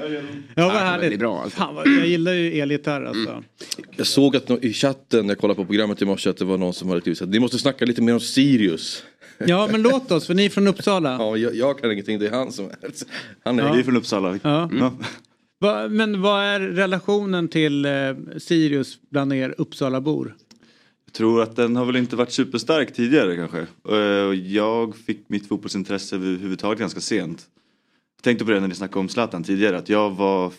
vad 0.55 0.73
härligt. 0.73 1.03
väldigt 1.05 1.19
bra, 1.21 1.43
alltså. 1.43 1.59
Fan, 1.59 1.75
vad, 1.75 1.87
jag 1.87 2.07
gillar 2.07 2.33
ju 2.33 2.61
elgitarr 2.61 3.03
alltså. 3.05 3.43
Jag 3.97 4.07
såg 4.07 4.37
att 4.37 4.51
i 4.65 4.73
chatten 4.73 5.27
när 5.27 5.31
jag 5.35 5.39
kollade 5.39 5.57
på 5.57 5.65
programmet 5.65 6.03
i 6.03 6.05
morse 6.05 6.31
att 6.31 6.37
det 6.37 6.45
var 6.45 6.59
någon 6.59 6.75
som 6.75 6.89
hade 6.89 7.01
skrivit 7.01 7.23
att 7.23 7.29
ni 7.29 7.39
måste 7.41 7.59
snacka 7.59 7.85
lite 7.85 8.03
mer 8.03 8.13
om 8.15 8.21
Sirius. 8.21 9.03
Ja, 9.47 9.69
men 9.73 9.83
låt 9.83 10.11
oss, 10.13 10.27
för 10.27 10.35
ni 10.35 10.45
är 10.45 10.49
från 10.51 10.67
Uppsala. 10.69 11.11
Ja, 11.19 11.37
jag, 11.37 11.55
jag 11.57 11.81
kan 11.81 11.93
ingenting, 11.93 12.19
det 12.19 12.27
är 12.27 12.31
han 12.31 12.53
som 12.53 12.65
är. 12.65 12.75
Han 13.45 13.59
är 13.59 13.65
Ja. 13.65 13.73
Vi 13.73 13.79
är 13.81 13.85
från 13.85 13.97
Uppsala. 13.97 14.39
Ja. 14.43 14.71
Va, 15.63 15.89
men 15.89 16.21
vad 16.23 16.43
är 16.45 16.61
relationen 16.61 17.49
till 17.49 17.85
eh, 17.85 17.93
Sirius 18.39 18.99
bland 19.11 19.33
er 19.33 19.55
Uppsalabor? 19.59 20.35
Jag 21.05 21.13
tror 21.15 21.43
att 21.43 21.57
den 21.57 21.77
har 21.77 21.85
väl 21.85 21.97
inte 21.97 22.17
varit 22.17 22.33
superstark 22.33 22.95
tidigare 22.95 23.37
kanske. 23.37 23.67
Eh, 23.91 23.97
Jag 24.55 24.97
fick 24.97 25.29
mitt 25.29 25.49
fotbollsintresse 25.49 26.17
överhuvudtaget 26.17 26.79
ganska 26.79 27.01
sent. 27.01 27.49
Jag 28.17 28.23
tänkte 28.23 28.45
på 28.45 28.51
det 28.51 28.61
när 28.61 28.69
ni 28.69 28.75
snackade 28.75 29.01
om 29.01 29.09
Zlatan 29.09 29.45
tidigare, 29.45 29.79
att 29.79 29.89
jag 29.89 30.11
var 30.11 30.53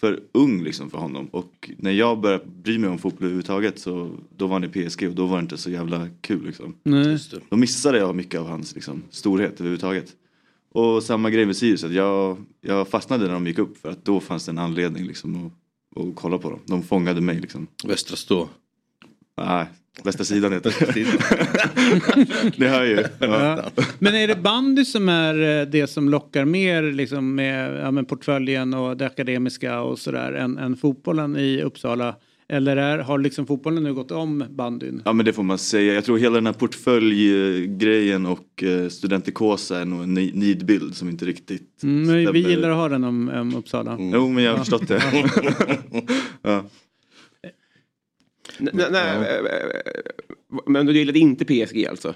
för 0.00 0.20
ung 0.32 0.64
liksom 0.64 0.90
för 0.90 0.98
honom. 0.98 1.26
Och 1.26 1.70
när 1.78 1.90
jag 1.90 2.20
började 2.20 2.44
bry 2.46 2.78
mig 2.78 2.90
om 2.90 2.98
fotboll 2.98 3.24
överhuvudtaget 3.24 3.78
så 3.78 4.10
då 4.36 4.46
var 4.46 4.52
han 4.60 4.64
i 4.64 4.68
PSG 4.88 5.08
och 5.08 5.14
då 5.14 5.26
var 5.26 5.36
det 5.36 5.42
inte 5.42 5.56
så 5.56 5.70
jävla 5.70 6.08
kul 6.20 6.46
liksom. 6.46 6.74
Nej. 6.82 7.18
Då 7.48 7.56
missade 7.56 7.98
jag 7.98 8.14
mycket 8.16 8.40
av 8.40 8.46
hans 8.46 8.74
liksom, 8.74 9.02
storhet 9.10 9.52
överhuvudtaget. 9.60 10.12
Och 10.72 11.02
samma 11.02 11.30
grej 11.30 11.46
med 11.46 11.56
Sirius, 11.56 11.84
att 11.84 11.92
jag, 11.92 12.36
jag 12.60 12.88
fastnade 12.88 13.26
när 13.26 13.32
de 13.32 13.46
gick 13.46 13.58
upp 13.58 13.76
för 13.78 13.90
att 13.90 14.04
då 14.04 14.20
fanns 14.20 14.44
det 14.44 14.50
en 14.50 14.58
anledning 14.58 15.04
liksom 15.04 15.46
att, 15.46 15.52
att 16.02 16.14
kolla 16.14 16.38
på 16.38 16.50
dem. 16.50 16.60
De 16.66 16.82
fångade 16.82 17.20
mig 17.20 17.40
liksom. 17.40 17.66
Västra 17.84 18.16
stå. 18.16 18.48
Nej, 19.36 19.66
västra 20.02 20.24
sidan 20.24 20.52
heter 20.52 20.74
det. 20.94 20.94
Ni 22.58 22.66
hör 22.66 22.84
ju. 22.84 23.04
Ja. 23.20 23.64
Men 23.98 24.14
är 24.14 24.28
det 24.28 24.36
bandy 24.36 24.84
som 24.84 25.08
är 25.08 25.60
eh, 25.60 25.66
det 25.66 25.86
som 25.86 26.08
lockar 26.08 26.44
mer 26.44 26.82
liksom 26.82 27.34
med, 27.34 27.86
ja, 27.86 27.90
med 27.90 28.08
portföljen 28.08 28.74
och 28.74 28.96
det 28.96 29.06
akademiska 29.06 29.80
och 29.80 29.98
sådär 29.98 30.32
än, 30.32 30.58
än 30.58 30.76
fotbollen 30.76 31.36
i 31.36 31.62
Uppsala? 31.62 32.14
Eller 32.48 32.76
är, 32.76 32.98
har 32.98 33.18
liksom 33.18 33.46
fotbollen 33.46 33.82
nu 33.84 33.94
gått 33.94 34.10
om 34.10 34.44
bandyn? 34.50 35.02
Ja 35.04 35.12
men 35.12 35.26
det 35.26 35.32
får 35.32 35.42
man 35.42 35.58
säga. 35.58 35.94
Jag 35.94 36.04
tror 36.04 36.18
hela 36.18 36.34
den 36.34 36.46
här 36.46 36.52
portföljgrejen 36.52 38.26
och 38.26 38.62
eh, 38.62 38.88
studentikosa 38.88 39.78
är 39.80 39.84
nog 39.84 40.02
en 40.02 40.14
ni- 40.14 40.32
nidbild 40.34 40.96
som 40.96 41.08
inte 41.08 41.24
riktigt 41.24 41.82
Mm, 41.82 42.02
men 42.06 42.16
vi 42.16 42.24
stämmer. 42.24 42.38
gillar 42.50 42.70
att 42.70 42.76
ha 42.76 42.88
den 42.88 43.04
om, 43.04 43.28
om 43.28 43.54
Uppsala. 43.56 43.96
Jo 44.00 44.28
men 44.28 44.44
jag 44.44 44.50
har 44.52 44.58
förstått 44.58 44.88
det. 44.88 45.02
ja. 46.42 46.64
Nej, 48.58 48.72
nej, 48.74 48.88
nej, 48.90 49.16
eh, 49.18 49.36
eh, 49.36 50.60
Men 50.66 50.86
du 50.86 50.92
gillade 50.98 51.18
inte 51.18 51.44
PSG 51.44 51.86
alltså? 51.86 52.14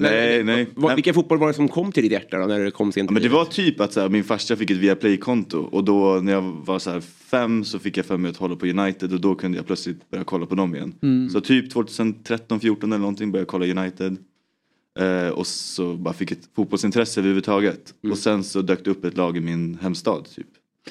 Nej, 0.00 0.44
nej. 0.44 0.68
Vad, 0.74 0.94
vilken 0.94 1.14
fotboll 1.14 1.38
var 1.38 1.48
det 1.48 1.54
som 1.54 1.68
kom 1.68 1.92
till 1.92 2.02
ditt 2.02 2.12
hjärta 2.12 2.38
då 2.38 2.46
när 2.46 2.60
det 2.60 2.70
kom 2.70 2.92
sent? 2.92 3.10
Ja, 3.10 3.14
men 3.14 3.22
det 3.22 3.28
var 3.28 3.44
typ 3.44 3.80
att 3.80 3.92
så 3.92 4.00
här, 4.00 4.08
min 4.08 4.24
farsa 4.24 4.56
fick 4.56 4.70
ett 4.70 4.76
Viaplay-konto 4.76 5.58
och 5.58 5.84
då 5.84 6.20
när 6.22 6.32
jag 6.32 6.42
var 6.42 6.78
så 6.78 6.90
här, 6.90 7.00
fem 7.00 7.64
så 7.64 7.78
fick 7.78 7.96
jag 7.96 8.06
för 8.06 8.16
mig 8.16 8.30
att 8.30 8.36
hålla 8.36 8.56
på 8.56 8.66
United 8.66 9.12
och 9.12 9.20
då 9.20 9.34
kunde 9.34 9.58
jag 9.58 9.66
plötsligt 9.66 10.10
börja 10.10 10.24
kolla 10.24 10.46
på 10.46 10.54
dem 10.54 10.74
igen. 10.74 10.94
Mm. 11.02 11.30
Så 11.30 11.40
typ 11.40 11.70
2013, 11.70 12.60
14 12.60 12.92
eller 12.92 13.00
någonting 13.00 13.32
började 13.32 13.42
jag 13.42 13.48
kolla 13.48 13.82
United. 13.82 14.16
Eh, 14.98 15.28
och 15.28 15.46
så 15.46 15.94
bara 15.94 16.14
fick 16.14 16.32
ett 16.32 16.48
fotbollsintresse 16.56 17.20
överhuvudtaget. 17.20 17.94
Mm. 18.04 18.12
Och 18.12 18.18
sen 18.18 18.44
så 18.44 18.62
dök 18.62 18.84
det 18.84 18.90
upp 18.90 19.04
ett 19.04 19.16
lag 19.16 19.36
i 19.36 19.40
min 19.40 19.78
hemstad 19.82 20.24
typ. 20.36 20.46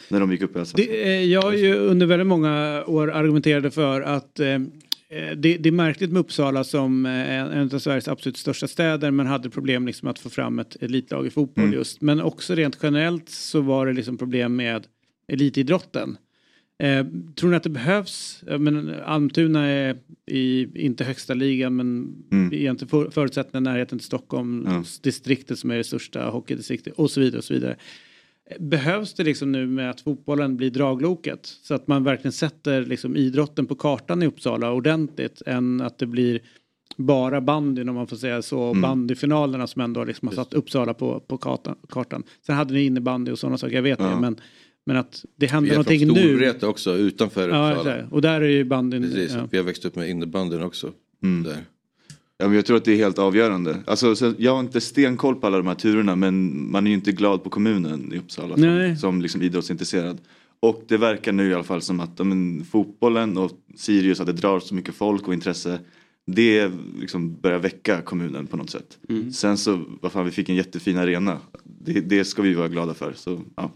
När 0.10 0.20
de 0.20 0.32
gick 0.32 0.42
upp 0.42 0.56
i 0.56 0.60
Allsvenskan. 0.60 0.96
Eh, 0.96 1.24
jag 1.24 1.42
har 1.42 1.54
ju 1.54 1.76
under 1.76 2.06
väldigt 2.06 2.28
många 2.28 2.84
år 2.88 3.12
argumenterade 3.12 3.72
för 3.72 4.02
att 4.02 4.40
eh, 4.40 4.60
det, 5.10 5.58
det 5.58 5.70
är 5.70 5.72
märkligt 5.72 6.12
med 6.12 6.20
Uppsala 6.20 6.64
som 6.64 7.06
eh, 7.06 7.30
en, 7.32 7.70
av 7.74 7.80
Sveriges 7.80 8.08
absolut 8.08 8.38
största 8.38 8.68
städer 8.68 9.12
men 9.12 9.28
hade 9.28 9.50
problem 9.50 9.88
liksom 9.88 10.08
att 10.08 10.20
få 10.20 10.30
fram 10.30 10.60
ett 10.60 10.76
elitlag 10.84 11.28
i 11.28 11.30
fotboll 11.30 11.64
Mm. 11.66 11.78
just. 11.78 12.02
Men 12.02 12.22
också 12.22 12.56
rent 12.56 12.78
generellt 12.84 13.30
så 13.30 13.62
var 13.62 13.86
det 13.86 13.94
liksom 13.94 14.18
problem 14.18 14.56
med 14.56 14.88
elitidrotten. 15.28 16.18
Eh, 16.84 17.06
tror 17.36 17.50
ni 17.50 17.56
att 17.56 17.64
det 17.64 17.70
behövs? 17.70 18.44
Ja, 18.48 18.58
Men 18.58 18.90
Almtuna 19.06 19.66
är 19.66 19.98
i, 20.32 20.68
inte 20.86 21.04
högsta 21.04 21.34
ligan 21.34 21.76
men 21.76 22.16
Mm. 22.32 22.54
egentligen 22.54 22.90
för, 22.90 23.10
förutsättningen 23.10 23.64
närheten 23.64 24.00
till 24.00 24.06
Stockholm, 24.08 24.66
Ja. 24.70 24.84
distriktet 25.04 25.60
som 25.60 25.72
är 25.72 25.78
det 25.78 25.84
största 25.84 26.30
hockeydistriktet 26.30 26.94
och 26.94 27.12
så 27.12 27.20
vidare. 27.22 27.38
Och 27.38 27.44
så 27.44 27.54
vidare. 27.54 27.76
Behövs 28.60 29.14
det 29.14 29.24
liksom 29.24 29.52
nu 29.52 29.68
med 29.68 29.90
att 29.90 30.02
fotbollen 30.02 30.58
blir 30.58 30.70
dragloket 30.70 31.40
så 31.64 31.74
att 31.74 31.88
man 31.88 32.04
verkligen 32.04 32.32
sätter 32.32 32.86
liksom 32.86 33.16
idrotten 33.16 33.66
på 33.66 33.76
kartan 33.76 34.24
i 34.24 34.28
Uppsala 34.28 34.72
ordentligt 34.72 35.42
än 35.46 35.82
att 35.82 35.98
det 35.98 36.06
blir 36.06 36.42
bara 36.98 37.42
bandyn 37.42 37.90
om 37.90 37.96
man 37.96 38.08
får 38.08 38.18
säga 38.18 38.42
så. 38.42 38.70
Mm. 38.70 38.82
Bandyfinalerna 38.82 39.68
som 39.68 39.82
ändå 39.82 40.04
liksom 40.04 40.28
har 40.28 40.36
satt 40.36 40.54
Uppsala 40.54 40.94
på, 40.94 41.20
på 41.20 41.38
kartan, 41.38 41.76
kartan. 41.90 42.24
Sen 42.46 42.56
hade 42.56 42.74
ni 42.74 42.86
innebandy 42.86 43.32
och 43.32 43.40
sådana 43.40 43.58
saker, 43.58 43.76
jag 43.76 43.84
vet 43.84 44.00
det. 44.00 44.06
Ja. 44.06 44.20
Men, 44.20 44.40
men 44.86 44.98
att 44.98 45.26
det 45.36 45.46
Vi 45.46 45.48
händer 45.48 45.72
är 45.72 45.74
någonting 45.74 46.08
nu. 46.08 46.14
Storvreta 46.14 46.68
också 46.68 46.96
utanför 46.96 47.50
Ja, 47.50 47.72
Uppsala. 47.72 47.96
exakt. 47.96 48.14
och 48.14 48.22
där 48.22 48.42
är 48.42 48.50
ju 48.50 48.64
bandyn. 48.64 49.04
Precis, 49.04 49.34
ja. 49.36 49.48
vi 49.52 49.58
har 49.58 49.64
växt 49.64 49.86
upp 49.86 49.96
med 49.96 50.10
innebandyn 50.10 50.64
också. 50.64 50.92
Där. 51.46 51.58
Ja, 52.38 52.48
men 52.48 52.56
jag 52.56 52.66
tror 52.66 52.78
att 52.78 52.86
det 52.86 52.92
är 52.92 52.98
helt 52.98 53.20
avgörande. 53.20 53.84
Alltså, 53.88 54.16
så 54.16 54.34
jag 54.38 54.54
har 54.54 54.60
inte 54.60 54.82
stenkoll 54.82 55.36
på 55.36 55.48
alla 55.48 55.58
de 55.58 55.68
här 55.68 55.76
turerna 55.76 56.16
men 56.16 56.72
man 56.72 56.88
är 56.88 56.92
ju 56.92 56.96
inte 56.96 57.12
glad 57.12 57.44
på 57.44 57.50
kommunen 57.50 58.14
i 58.14 58.18
Uppsala 58.18 58.58
som, 58.58 58.96
som 59.00 59.22
liksom 59.22 59.42
idrottsintresserad. 59.42 60.22
Och 60.60 60.84
det 60.88 60.98
verkar 60.98 61.32
nu 61.32 61.50
i 61.50 61.54
alla 61.54 61.64
fall 61.64 61.82
som 61.82 62.00
att 62.00 62.20
men, 62.26 62.66
fotbollen 62.66 63.38
och 63.38 63.52
Sirius, 63.76 64.20
att 64.20 64.26
det 64.26 64.34
drar 64.34 64.60
så 64.60 64.76
mycket 64.76 64.96
folk 64.96 65.28
och 65.28 65.34
intresse. 65.34 65.80
Det 66.26 66.72
liksom 67.00 67.36
börjar 67.42 67.60
väcka 67.60 68.02
kommunen 68.02 68.48
på 68.48 68.58
något 68.58 68.70
sätt. 68.70 68.98
Mm. 69.10 69.32
Sen 69.32 69.58
så, 69.58 69.82
vad 70.02 70.12
fan, 70.12 70.26
vi 70.26 70.32
fick 70.32 70.50
en 70.50 70.56
jättefin 70.56 70.98
arena. 70.98 71.40
Det, 71.64 72.02
det 72.02 72.26
ska 72.26 72.42
vi 72.42 72.54
vara 72.54 72.68
glada 72.68 72.94
för. 72.94 73.14
Så, 73.14 73.42
ja. 73.56 73.72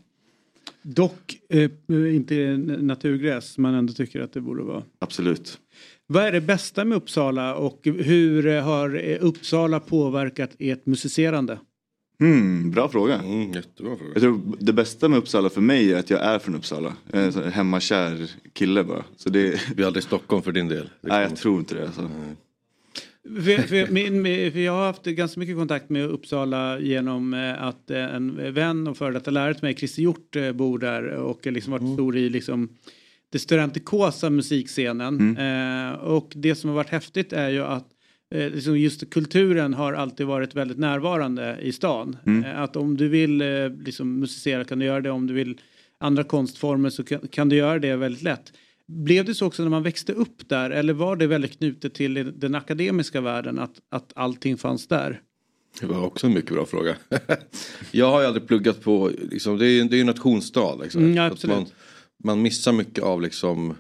Dock 0.82 1.40
eh, 1.50 1.72
inte 2.16 2.58
naturgräs, 2.80 3.58
man 3.58 3.74
ändå 3.74 3.94
tycker 3.94 4.22
att 4.22 4.34
det 4.34 4.42
borde 4.42 4.64
vara. 4.64 4.84
Absolut. 5.00 5.60
Vad 6.12 6.24
är 6.24 6.32
det 6.32 6.42
bästa 6.42 6.86
med 6.86 6.96
Uppsala 6.96 7.56
och 7.56 7.80
hur 7.84 8.62
har 8.62 9.18
Uppsala 9.20 9.80
påverkat 9.80 10.56
ert 10.60 10.86
musicerande? 10.86 11.60
Hmm, 12.20 12.72
bra 12.72 12.90
fråga. 12.90 13.16
Mm, 13.16 13.52
jättebra 13.52 13.98
fråga. 13.98 14.12
Jag 14.14 14.22
tror 14.22 14.42
det 14.60 14.74
bästa 14.74 15.08
med 15.10 15.20
Uppsala 15.20 15.50
för 15.50 15.62
mig 15.62 15.94
är 15.94 16.00
att 16.00 16.10
jag 16.10 16.22
är 16.22 16.40
från 16.40 16.56
Uppsala. 16.56 16.94
Jag 17.12 17.24
är 17.24 17.44
en 17.44 17.52
hemmakär 17.52 18.32
kille 18.54 18.84
bara. 18.84 19.04
Så 19.18 19.30
det... 19.30 19.62
Vi 19.76 19.84
är 19.84 19.88
aldrig 19.88 20.04
i 20.04 20.06
Stockholm 20.06 20.44
för 20.44 20.52
din 20.52 20.68
del. 20.68 20.90
Nej, 21.02 21.22
jag 21.22 21.36
tror 21.36 21.60
inte 21.60 21.76
det. 21.76 21.86
Alltså. 21.86 22.10
För, 23.24 23.62
för, 23.62 23.92
min, 23.92 24.24
för 24.52 24.60
jag 24.60 24.74
har 24.74 24.86
haft 24.86 25.04
ganska 25.04 25.40
mycket 25.40 25.56
kontakt 25.56 25.90
med 25.90 26.06
Uppsala 26.06 26.80
genom 26.80 27.34
eh, 27.34 27.64
att 27.64 27.92
eh, 27.92 28.16
en 28.16 28.54
vän 28.54 28.88
och 28.88 28.98
före 28.98 29.14
detta 29.14 29.32
lärare 29.32 29.54
till 29.54 29.64
mig, 29.64 29.76
Christer 29.76 30.02
Hjort, 30.02 30.36
eh, 30.36 30.52
bor 30.52 30.80
där 30.80 31.04
och 31.14 31.46
liksom 31.46 31.72
varit 31.72 31.94
stor 31.94 32.18
i 32.18 32.30
liksom 32.30 32.70
det 33.32 33.40
studentikosa 33.40 34.30
musikscenen. 34.30 35.38
Eh, 35.38 35.94
och 35.94 36.32
det 36.36 36.56
som 36.56 36.70
har 36.70 36.76
varit 36.76 36.90
häftigt 36.90 37.34
är 37.34 37.50
ju 37.50 37.64
att 37.64 37.88
eh, 38.36 38.50
liksom 38.50 38.80
just 38.80 39.10
kulturen 39.10 39.74
har 39.74 39.94
alltid 39.94 40.26
varit 40.26 40.56
väldigt 40.56 40.78
närvarande 40.78 41.58
i 41.62 41.72
stan. 41.72 42.18
Mm. 42.26 42.44
Eh, 42.44 42.62
att 42.62 42.76
om 42.76 42.98
du 42.98 43.08
vill 43.08 43.42
eh, 43.42 43.70
liksom 43.70 44.20
musicera 44.20 44.64
kan 44.64 44.80
du 44.80 44.86
göra 44.86 45.02
det, 45.02 45.12
om 45.12 45.28
du 45.28 45.34
vill 45.34 45.58
andra 46.00 46.24
konstformer 46.24 46.90
så 46.90 47.04
kan, 47.04 47.28
kan 47.28 47.50
du 47.50 47.56
göra 47.56 47.80
det 47.80 47.96
väldigt 47.96 48.24
lätt. 48.24 48.54
Blev 48.88 49.26
det 49.26 49.36
så 49.36 49.48
också 49.48 49.64
när 49.64 49.70
man 49.70 49.84
växte 49.84 50.14
upp 50.14 50.50
där 50.50 50.70
eller 50.70 50.94
var 50.94 51.16
det 51.16 51.28
väldigt 51.28 51.58
knutet 51.58 51.94
till 51.94 52.34
den 52.36 52.56
akademiska 52.56 53.22
världen 53.22 53.60
att, 53.60 53.74
att 53.90 54.12
allting 54.16 54.58
fanns 54.58 54.88
där? 54.88 55.22
Det 55.80 55.86
var 55.86 56.06
också 56.06 56.28
en 56.28 56.34
mycket 56.34 56.52
bra 56.52 56.66
fråga. 56.66 56.96
jag 57.92 58.12
har 58.12 58.22
ju 58.22 58.28
aldrig 58.28 58.48
pluggat 58.48 58.82
på, 58.82 59.12
liksom, 59.32 59.58
det 59.58 59.66
är 59.66 59.94
ju 59.94 60.00
en 60.00 60.06
nationsstad. 60.06 60.76
Liksom. 60.82 61.04
Mm, 61.04 61.16
ja, 61.16 61.26
absolut. 61.26 61.74
Man, 62.24 62.42
missar 62.42 62.72
mycket 62.72 63.04
av 63.04 63.22
liksom, 63.22 63.76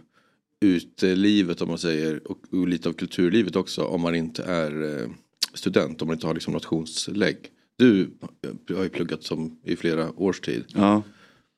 utelivet 0.62 1.62
om 1.62 1.68
man 1.68 1.78
säger 1.78 2.32
och, 2.32 2.40
och 2.52 2.68
lite 2.68 2.90
av 2.90 2.94
kulturlivet 2.94 3.56
också 3.56 3.84
om 3.84 4.02
man 4.02 4.16
inte 4.16 4.44
är 4.44 5.02
eh, 5.02 5.10
student, 5.54 6.02
om 6.02 6.08
man 6.08 6.16
inte 6.16 6.28
har 6.28 6.34
liksom, 6.34 6.54
nationslägg. 6.54 7.38
Du 7.78 8.12
har 8.76 8.84
ju 8.84 8.90
pluggat 8.90 9.24
som 9.24 9.60
i 9.64 9.76
flera 9.76 10.12
års 10.20 10.40
tid. 10.40 10.64
Ja. 10.68 11.04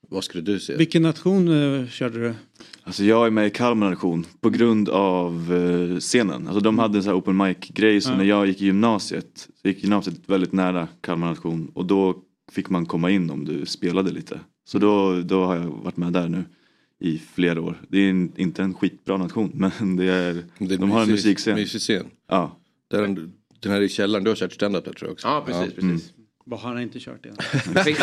Vad 0.10 0.24
skulle 0.24 0.44
du 0.44 0.60
säga? 0.60 0.78
Vilken 0.78 1.02
nation 1.02 1.48
eh, 1.48 1.88
körde 1.88 2.20
du? 2.20 2.34
Alltså 2.84 3.04
jag 3.04 3.28
är 3.28 3.32
med 3.32 3.48
i 3.48 3.50
Kalmar 3.50 3.90
nation 3.90 4.26
på 4.42 4.50
grund 4.50 4.90
av 4.90 5.54
eh, 5.54 6.00
scenen. 6.00 6.48
Alltså 6.48 6.60
de 6.60 6.80
hade 6.80 6.98
en 6.98 7.04
sån 7.04 7.10
här 7.12 7.20
open 7.20 7.38
mic 7.38 7.58
grej 7.58 8.02
så 8.02 8.10
Ja. 8.10 8.18
när 8.18 8.24
jag 8.24 8.48
gick 8.48 8.62
i 8.62 8.66
gymnasiet, 8.66 9.48
så 9.62 9.68
gick 9.68 9.84
gymnasiet 9.84 10.16
väldigt 10.26 10.54
nära 10.54 10.88
Kalmar 11.02 11.28
nation 11.30 11.72
och 11.74 11.86
då 11.86 12.16
fick 12.52 12.70
man 12.70 12.86
komma 12.86 13.12
in 13.12 13.30
om 13.30 13.46
du 13.46 13.66
spelade 13.66 14.12
lite. 14.12 14.40
Så 14.66 14.80
då, 14.80 15.22
då 15.22 15.46
har 15.46 15.56
jag 15.56 15.68
varit 15.84 15.98
med 15.98 16.14
där 16.14 16.30
nu 16.30 16.44
i 17.02 17.22
flera 17.34 17.62
år. 17.62 17.82
Det 17.90 17.98
är 17.98 18.10
en, 18.10 18.32
inte 18.36 18.64
en 18.64 18.74
skitbra 18.74 19.18
nation 19.18 19.52
men 19.80 19.96
det 19.96 20.06
är, 20.06 20.46
Det 20.58 20.74
är 20.74 20.78
de 20.78 20.92
har 20.92 21.02
en 21.02 21.10
musikscen. 21.10 21.56
Mysig 21.56 21.82
scen. 21.82 22.06
Ja. 22.30 22.60
Den, 22.90 23.34
den 23.60 23.72
här 23.72 23.82
i 23.82 23.90
källaren, 23.90 24.24
du 24.24 24.30
har 24.30 24.36
kört 24.36 24.54
stand-up 24.54 24.86
där 24.86 24.94
tror 24.94 25.08
jag 25.08 25.14
också. 25.14 25.28
Ja, 25.28 25.44
precis, 25.48 25.74
precis. 25.76 26.14
Vad 26.46 26.60
har 26.60 26.74
han 26.74 26.82
inte 26.82 27.00
kört 27.00 27.26
igen? 27.26 27.38
Fick, 27.86 27.98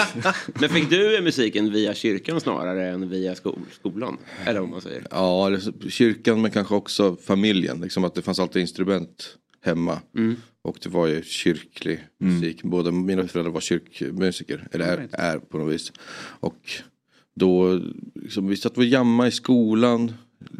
men 0.60 0.68
fick 0.68 0.90
du 0.90 1.20
musiken 1.22 1.72
via 1.72 1.94
kyrkan 1.94 2.40
snarare 2.40 2.88
än 2.88 3.08
via 3.08 3.34
skol, 3.34 3.58
skolan? 3.72 4.18
Eller 4.44 4.60
vad 4.60 4.68
man 4.68 4.80
säger. 4.80 5.06
Ja, 5.10 5.58
kyrkan 5.88 6.42
men 6.42 6.50
kanske 6.50 6.74
också 6.74 7.16
familjen. 7.16 7.80
Liksom 7.80 8.04
att 8.04 8.14
det 8.14 8.22
fanns 8.22 8.38
alltid 8.38 8.62
instrument 8.62 9.36
hemma. 9.64 10.00
Mm. 10.16 10.36
Och 10.62 10.78
det 10.82 10.88
var 10.88 11.06
ju 11.06 11.22
kyrklig 11.22 12.00
musik. 12.18 12.62
Båda 12.62 12.90
mina 12.90 13.28
föräldrar 13.28 13.52
var 13.52 13.60
kyrkmusiker. 13.60 14.68
Eller 14.72 14.86
är, 14.86 15.08
är 15.12 15.38
på 15.38 15.58
något 15.58 15.74
vis. 15.74 15.92
Och 16.40 16.70
då, 17.38 17.80
liksom, 18.14 18.48
vi 18.48 18.56
satt 18.56 18.78
och 18.78 18.84
jamma 18.84 19.26
i 19.26 19.30
skolan. 19.30 20.12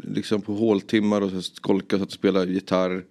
Liksom 0.03 0.41
på 0.41 0.53
håltimmar 0.53 1.21
och 1.21 1.43
skolka 1.43 1.99
satt 1.99 2.07
och 2.07 2.13
spelade 2.13 2.51
gitarr. 2.51 3.03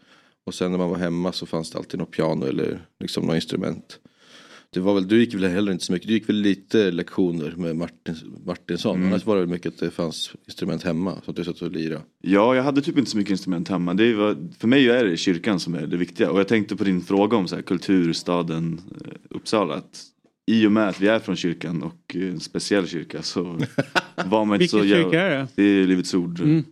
Och 0.45 0.55
sen 0.55 0.71
när 0.71 0.79
man 0.79 0.91
var 0.91 0.97
hemma 0.97 1.33
så 1.33 1.47
fanns 1.47 1.71
det 1.71 1.79
alltid 1.79 2.01
något 2.01 2.11
piano 2.11 2.47
eller 2.47 2.87
liksom 3.01 3.27
något 3.27 3.35
instrument. 3.35 3.99
Det 4.71 4.81
var 4.81 4.95
väl, 4.95 5.09
du 5.09 5.21
gick 5.21 5.35
väl 5.35 5.45
heller 5.45 5.73
inte 5.73 5.85
så 5.85 5.93
mycket, 5.93 6.09
du 6.09 6.15
gick 6.15 6.29
väl 6.29 6.37
lite 6.37 6.91
lektioner 6.91 7.55
med 7.57 7.77
Martin, 7.77 8.15
Martinsson. 8.45 8.97
Mm. 8.97 9.09
Annars 9.09 9.27
var 9.27 9.37
det 9.37 9.47
mycket 9.47 9.73
att 9.73 9.79
det 9.79 9.91
fanns 9.91 10.33
instrument 10.47 10.83
hemma. 10.83 11.15
Så 11.25 11.31
att 11.31 11.37
du 11.37 11.45
satt 11.45 11.63
och 11.63 11.73
lirade. 11.73 12.03
Ja, 12.21 12.57
jag 12.57 12.63
hade 12.63 12.83
typ 12.83 12.99
inte 12.99 13.11
så 13.11 13.17
mycket 13.17 13.31
instrument 13.31 13.69
hemma. 13.69 13.95
Det 13.95 14.15
var, 14.15 14.37
för 14.59 14.69
mig 14.69 14.89
är 14.89 15.05
det 15.05 15.17
kyrkan 15.17 15.61
som 15.61 15.75
är 15.75 15.87
det 15.87 15.97
viktiga. 15.97 16.31
Och 16.31 16.41
jag 16.41 16.49
tänkte 16.49 16.77
på 16.77 16.85
din 16.85 17.01
fråga 17.01 17.37
om 17.37 17.49
så 17.49 17.55
här, 17.55 17.63
kulturstaden 17.63 18.81
eh, 19.05 19.13
Uppsala. 19.31 19.75
Att 19.75 20.05
I 20.49 20.67
och 20.67 20.73
med 20.73 20.89
att 20.89 21.01
vi 21.01 21.09
är 21.09 21.19
från 21.19 21.37
kyrkan 21.37 21.83
och 21.83 22.17
eh, 22.17 22.29
en 22.29 22.41
speciell 22.41 22.87
kyrka 22.89 23.23
så 23.23 23.43
var 24.27 24.45
man 24.45 24.55
inte 24.63 24.69
så 24.71 24.81
Vilken 24.81 25.03
kyrka 25.03 25.23
är 25.23 25.31
det? 25.31 25.49
Det 25.55 25.63
är 25.63 25.87
Livets 25.87 26.15
Ord. 26.15 26.41
Mm. 26.41 26.65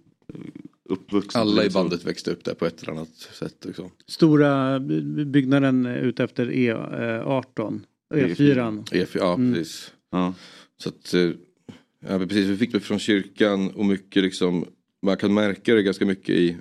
Uppvuxen 0.89 1.41
Alla 1.41 1.65
i 1.65 1.71
bandet 1.71 2.05
växte 2.05 2.31
upp 2.31 2.45
där 2.45 2.55
på 2.55 2.67
ett 2.67 2.83
eller 2.83 2.93
annat 2.93 3.09
sätt. 3.39 3.65
Liksom. 3.65 3.91
Stora 4.07 4.81
by- 4.81 5.25
byggnaden 5.25 5.87
ute 5.87 6.25
efter 6.25 6.47
E18. 6.47 7.81
E4. 8.15 8.85
E4, 8.91 9.07
ja, 9.19 9.35
Mm. 9.35 9.55
precis. 9.55 9.93
Ja. 10.11 10.35
Så 10.83 10.89
att, 10.89 11.15
eh, 11.15 11.31
ja, 12.09 12.19
precis, 12.19 12.47
vi 12.47 12.57
fick 12.57 12.73
det 12.73 12.81
från 12.81 12.99
kyrkan 12.99 13.71
och 13.71 13.85
mycket 13.87 14.23
liksom, 14.23 14.65
man 15.03 15.17
kan 15.17 15.35
märka 15.35 15.75
det 15.75 15.83
ganska 15.83 16.05
mycket 16.07 16.35
i, 16.35 16.57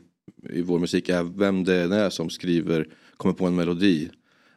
i 0.49 0.61
vår 0.61 0.79
musik, 0.79 1.09
är 1.09 1.23
vem 1.23 1.63
det 1.63 1.75
är 1.75 2.09
som 2.09 2.29
skriver, 2.29 2.87
kommer 3.17 3.33
på 3.35 3.45
en 3.45 3.55
melodi. 3.55 4.09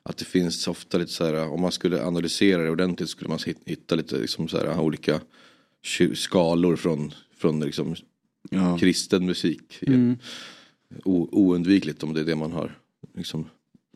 Att 0.09 0.17
det 0.17 0.25
finns 0.25 0.69
ofta 0.69 0.99
lite 0.99 1.13
så 1.13 1.25
här, 1.25 1.49
om 1.49 1.61
man 1.61 1.73
skulle 1.73 2.03
analysera 2.05 2.63
det 2.63 2.71
ordentligt 2.71 3.09
skulle 3.11 3.29
man 3.29 3.39
hit- 3.47 3.63
hitta 3.67 3.95
lite 3.95 4.19
liksom 4.19 4.49
så 4.49 4.59
här, 4.59 4.81
olika 4.81 5.21
skalor 6.15 6.77
från, 6.77 7.13
från 7.37 7.61
liksom 7.61 7.95
Ja. 8.51 8.79
kristen 8.79 9.27
musik. 9.27 9.79
Mm. 9.87 10.17
O, 11.05 11.29
oundvikligt 11.33 12.03
om 12.03 12.15
det 12.15 12.21
är 12.21 12.25
det 12.25 12.37
man 12.37 12.53
har 12.53 12.79
liksom 13.17 13.45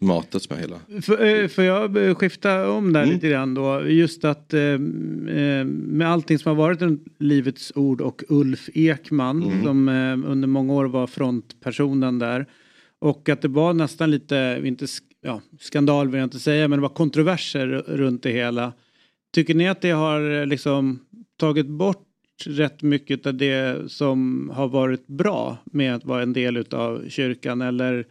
matats 0.00 0.50
med 0.50 0.58
hela. 0.58 0.80
För, 1.02 1.24
eh, 1.24 1.48
får 1.48 1.64
jag 1.64 1.96
eh, 2.08 2.14
skifta 2.14 2.70
om 2.70 2.92
där 2.92 3.02
Mm. 3.02 3.14
lite 3.14 3.28
grann 3.28 3.54
då? 3.54 3.88
Just 3.88 4.24
att 4.24 4.54
eh, 4.54 4.60
eh, 4.60 5.64
med 5.64 6.08
allting 6.08 6.38
som 6.38 6.48
har 6.48 6.56
varit 6.56 6.82
runt 6.82 7.04
Livets 7.18 7.72
Ord 7.74 8.00
och 8.00 8.22
Ulf 8.28 8.68
Ekman 8.74 9.42
Mm. 9.42 9.64
som 9.64 9.88
eh, 9.88 10.30
under 10.30 10.48
många 10.48 10.72
år 10.72 10.84
var 10.84 11.06
frontpersonen 11.06 12.18
där. 12.18 12.46
Och 12.98 13.28
att 13.28 13.42
det 13.42 13.48
var 13.48 13.74
nästan 13.74 14.10
lite, 14.10 14.60
inte 14.64 14.86
ja, 15.22 15.40
skandal 15.60 16.08
vill 16.08 16.18
jag 16.18 16.26
inte 16.26 16.40
säga, 16.40 16.68
men 16.68 16.78
det 16.78 16.82
var 16.82 16.88
kontroverser 16.88 17.66
runt 17.86 18.22
det 18.22 18.30
hela. 18.30 18.72
Tycker 19.34 19.54
ni 19.54 19.68
att 19.68 19.80
det 19.80 19.90
har 19.90 20.40
eh, 20.40 20.46
liksom 20.46 20.98
tagit 21.36 21.66
bort 21.66 22.08
rätt 22.46 22.82
mycket 22.82 23.26
av 23.26 23.34
det 23.34 23.90
som 23.92 24.50
har 24.54 24.68
varit 24.68 25.06
bra 25.06 25.58
med 25.64 25.94
att 25.94 26.04
vara 26.04 26.22
en 26.22 26.32
del 26.32 26.56
utav 26.56 27.08
kyrkan 27.08 27.60
eller 27.60 28.06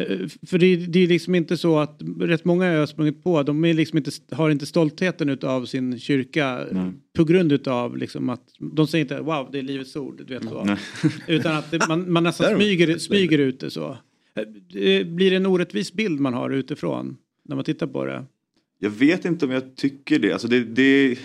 Eh, 0.00 0.28
För 0.46 0.58
det, 0.58 0.76
det 0.76 0.98
är 0.98 1.06
liksom 1.06 1.34
inte 1.34 1.56
så 1.56 1.78
att 1.78 2.00
rätt 2.20 2.44
många 2.44 2.66
jag 2.66 2.78
har 2.80 2.86
sprungit 2.86 3.24
på, 3.24 3.42
de 3.42 3.64
liksom 3.64 3.98
inte, 3.98 4.10
har 4.30 4.50
inte 4.50 4.66
stoltheten 4.66 5.28
utav 5.28 5.64
sin 5.64 5.98
kyrka 5.98 6.66
Nej. 6.72 6.92
på 7.16 7.24
grund 7.24 7.52
utav 7.52 7.96
liksom 7.96 8.28
att 8.28 8.42
de 8.58 8.86
säger 8.86 9.04
inte 9.04 9.20
wow 9.20 9.48
det 9.52 9.58
är 9.58 9.62
livets 9.62 9.96
ord, 9.96 10.22
du 10.26 10.34
vet 10.34 10.44
så. 10.44 10.76
Utan 11.28 11.56
att 11.56 11.70
det, 11.70 11.88
man, 11.88 12.12
man 12.12 12.22
nästan 12.22 12.56
smyger, 12.56 12.98
smyger 12.98 13.38
ut 13.38 13.60
det 13.60 13.70
så. 13.70 13.96
Det 14.34 15.04
Blir 15.04 15.30
det 15.30 15.36
en 15.36 15.46
orättvis 15.46 15.92
bild 15.92 16.20
man 16.20 16.34
har 16.34 16.50
utifrån 16.50 17.16
när 17.42 17.56
man 17.56 17.64
tittar 17.64 17.86
på 17.86 18.04
det? 18.04 18.24
Jag 18.78 18.90
vet 18.90 19.24
inte 19.24 19.44
om 19.44 19.50
jag 19.50 19.76
tycker 19.76 20.18
det. 20.18 20.32
Alltså 20.32 20.48
det, 20.48 20.64
det 20.64 21.18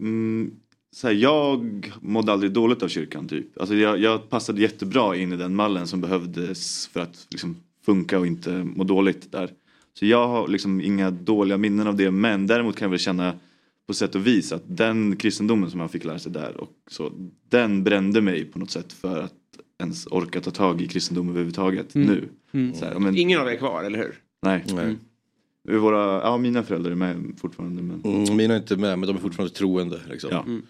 mm, 0.00 0.50
så 0.92 1.06
här, 1.06 1.14
jag 1.14 1.92
mådde 2.00 2.32
aldrig 2.32 2.52
dåligt 2.52 2.82
av 2.82 2.88
kyrkan 2.88 3.28
typ. 3.28 3.60
Alltså 3.60 3.74
jag, 3.74 3.98
jag 3.98 4.28
passade 4.28 4.62
jättebra 4.62 5.16
in 5.16 5.32
i 5.32 5.36
den 5.36 5.54
mallen 5.54 5.86
som 5.86 6.00
behövdes 6.00 6.86
för 6.86 7.00
att 7.00 7.26
liksom, 7.30 7.56
funka 7.84 8.18
och 8.18 8.26
inte 8.26 8.64
må 8.64 8.84
dåligt 8.84 9.32
där. 9.32 9.50
Så 9.94 10.06
jag 10.06 10.28
har 10.28 10.48
liksom 10.48 10.80
inga 10.80 11.10
dåliga 11.10 11.58
minnen 11.58 11.86
av 11.86 11.96
det. 11.96 12.10
Men 12.10 12.46
däremot 12.46 12.76
kan 12.76 12.86
jag 12.86 12.90
väl 12.90 12.98
känna 12.98 13.34
på 13.86 13.94
sätt 13.94 14.14
och 14.14 14.26
vis 14.26 14.52
att 14.52 14.62
den 14.66 15.16
kristendomen 15.16 15.70
som 15.70 15.78
man 15.78 15.88
fick 15.88 16.04
lära 16.04 16.18
sig 16.18 16.32
där 16.32 16.60
och 16.60 16.70
så, 16.90 17.12
den 17.48 17.84
brände 17.84 18.20
mig 18.20 18.44
på 18.44 18.58
något 18.58 18.70
sätt 18.70 18.92
för 18.92 19.22
att 19.22 19.34
ens 19.80 20.06
orka 20.06 20.40
ta 20.40 20.50
tag 20.50 20.80
i 20.82 20.88
kristendom 20.88 21.28
överhuvudtaget 21.28 21.94
Mm. 21.94 22.08
nu. 22.08 22.28
Mm. 22.52 22.74
Så 22.74 22.84
här, 22.84 22.98
men, 22.98 23.16
Ingen 23.16 23.40
av 23.40 23.48
er 23.48 23.52
är 23.52 23.56
kvar, 23.56 23.84
eller 23.84 23.98
hur? 23.98 24.14
nej. 24.42 24.64
Mm. 24.70 24.96
Våra, 25.80 25.98
ja, 26.22 26.38
mina 26.38 26.62
föräldrar 26.62 26.90
är 26.90 26.94
med 26.96 27.34
fortfarande. 27.40 27.82
Men... 27.82 28.02
Mm, 28.04 28.36
mina 28.36 28.54
är 28.54 28.58
inte 28.58 28.76
med 28.76 28.98
men 28.98 29.06
de 29.06 29.16
är 29.16 29.20
fortfarande 29.20 29.54
troende. 29.54 30.00
Liksom. 30.10 30.30
Ja. 30.32 30.42
Mm. 30.42 30.62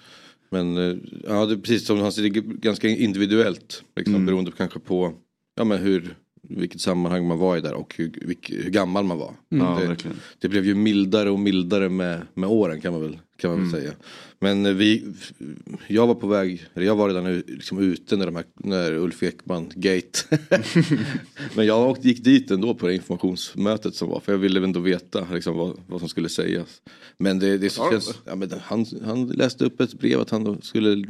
Men 0.51 0.77
eh, 0.77 0.97
ja, 1.29 1.47
det 1.47 1.55
är 1.55 1.57
precis 1.57 1.87
som 1.87 1.99
han 2.01 2.13
säger, 2.13 2.31
det 2.31 2.39
är 2.39 2.43
ganska 2.43 2.89
individuellt. 2.89 3.85
Liksom, 3.97 4.15
Mm. 4.15 4.27
Beroende 4.27 4.53
kanske 4.57 4.79
på 4.79 5.13
ja, 5.57 5.65
men 5.65 5.79
hur, 5.79 6.15
vilket 6.43 6.81
sammanhang 6.81 7.27
man 7.29 7.39
var 7.39 7.57
i 7.57 7.61
där 7.61 7.75
och 7.75 7.95
hur, 7.97 8.13
hur 8.49 8.71
gammal 8.71 9.05
man 9.05 9.19
var. 9.19 9.35
Mm. 9.51 9.67
Ja, 9.67 9.81
det, 9.81 9.97
det 10.39 10.49
blev 10.49 10.65
ju 10.67 10.75
mildare 10.75 11.31
och 11.31 11.39
mildare 11.39 11.89
med, 11.89 12.23
med 12.35 12.49
åren 12.49 12.81
kan 12.81 12.93
man 12.93 13.03
väl, 13.03 13.19
kan 13.37 13.51
man 13.51 13.59
väl 13.61 13.69
Mm. 13.69 13.81
säga. 13.81 13.93
Men 14.39 14.67
eh, 14.67 14.73
vi, 14.73 15.05
jag 15.89 16.07
var 16.07 16.15
på 16.15 16.27
väg, 16.27 16.67
eller 16.75 16.87
jag 16.87 16.97
var 16.97 17.09
redan 17.09 17.39
liksom 17.47 17.79
ute 17.79 18.17
när, 18.17 18.27
de 18.27 18.37
här, 18.37 18.45
när 18.57 18.93
Ulf 18.93 19.23
Ekman 19.23 19.73
gate. 19.75 20.39
Men 21.55 21.67
jag 21.67 21.91
åkte, 21.91 22.09
gick 22.09 22.25
dit 22.25 22.51
ändå 22.51 22.75
på 22.75 22.87
det 22.87 22.95
informationsmötet 22.95 23.95
som 23.95 24.09
var 24.09 24.21
för 24.21 24.33
jag 24.33 24.39
ville 24.39 24.65
ändå 24.65 24.81
veta 24.81 25.27
liksom, 25.33 25.57
vad, 25.57 25.81
vad 25.87 26.01
som 26.01 26.09
skulle 26.09 26.29
sägas. 26.29 26.83
Men 27.19 27.39
det, 27.39 27.59
det 27.59 27.73
känns, 27.73 28.19
ja, 28.25 28.35
men 28.35 28.51
han, 28.63 28.87
han 29.05 29.27
läste 29.29 29.65
upp 29.65 29.81
ett 29.81 29.95
brev 29.95 30.21
att 30.21 30.31
han 30.31 30.63
skulle 30.63 31.05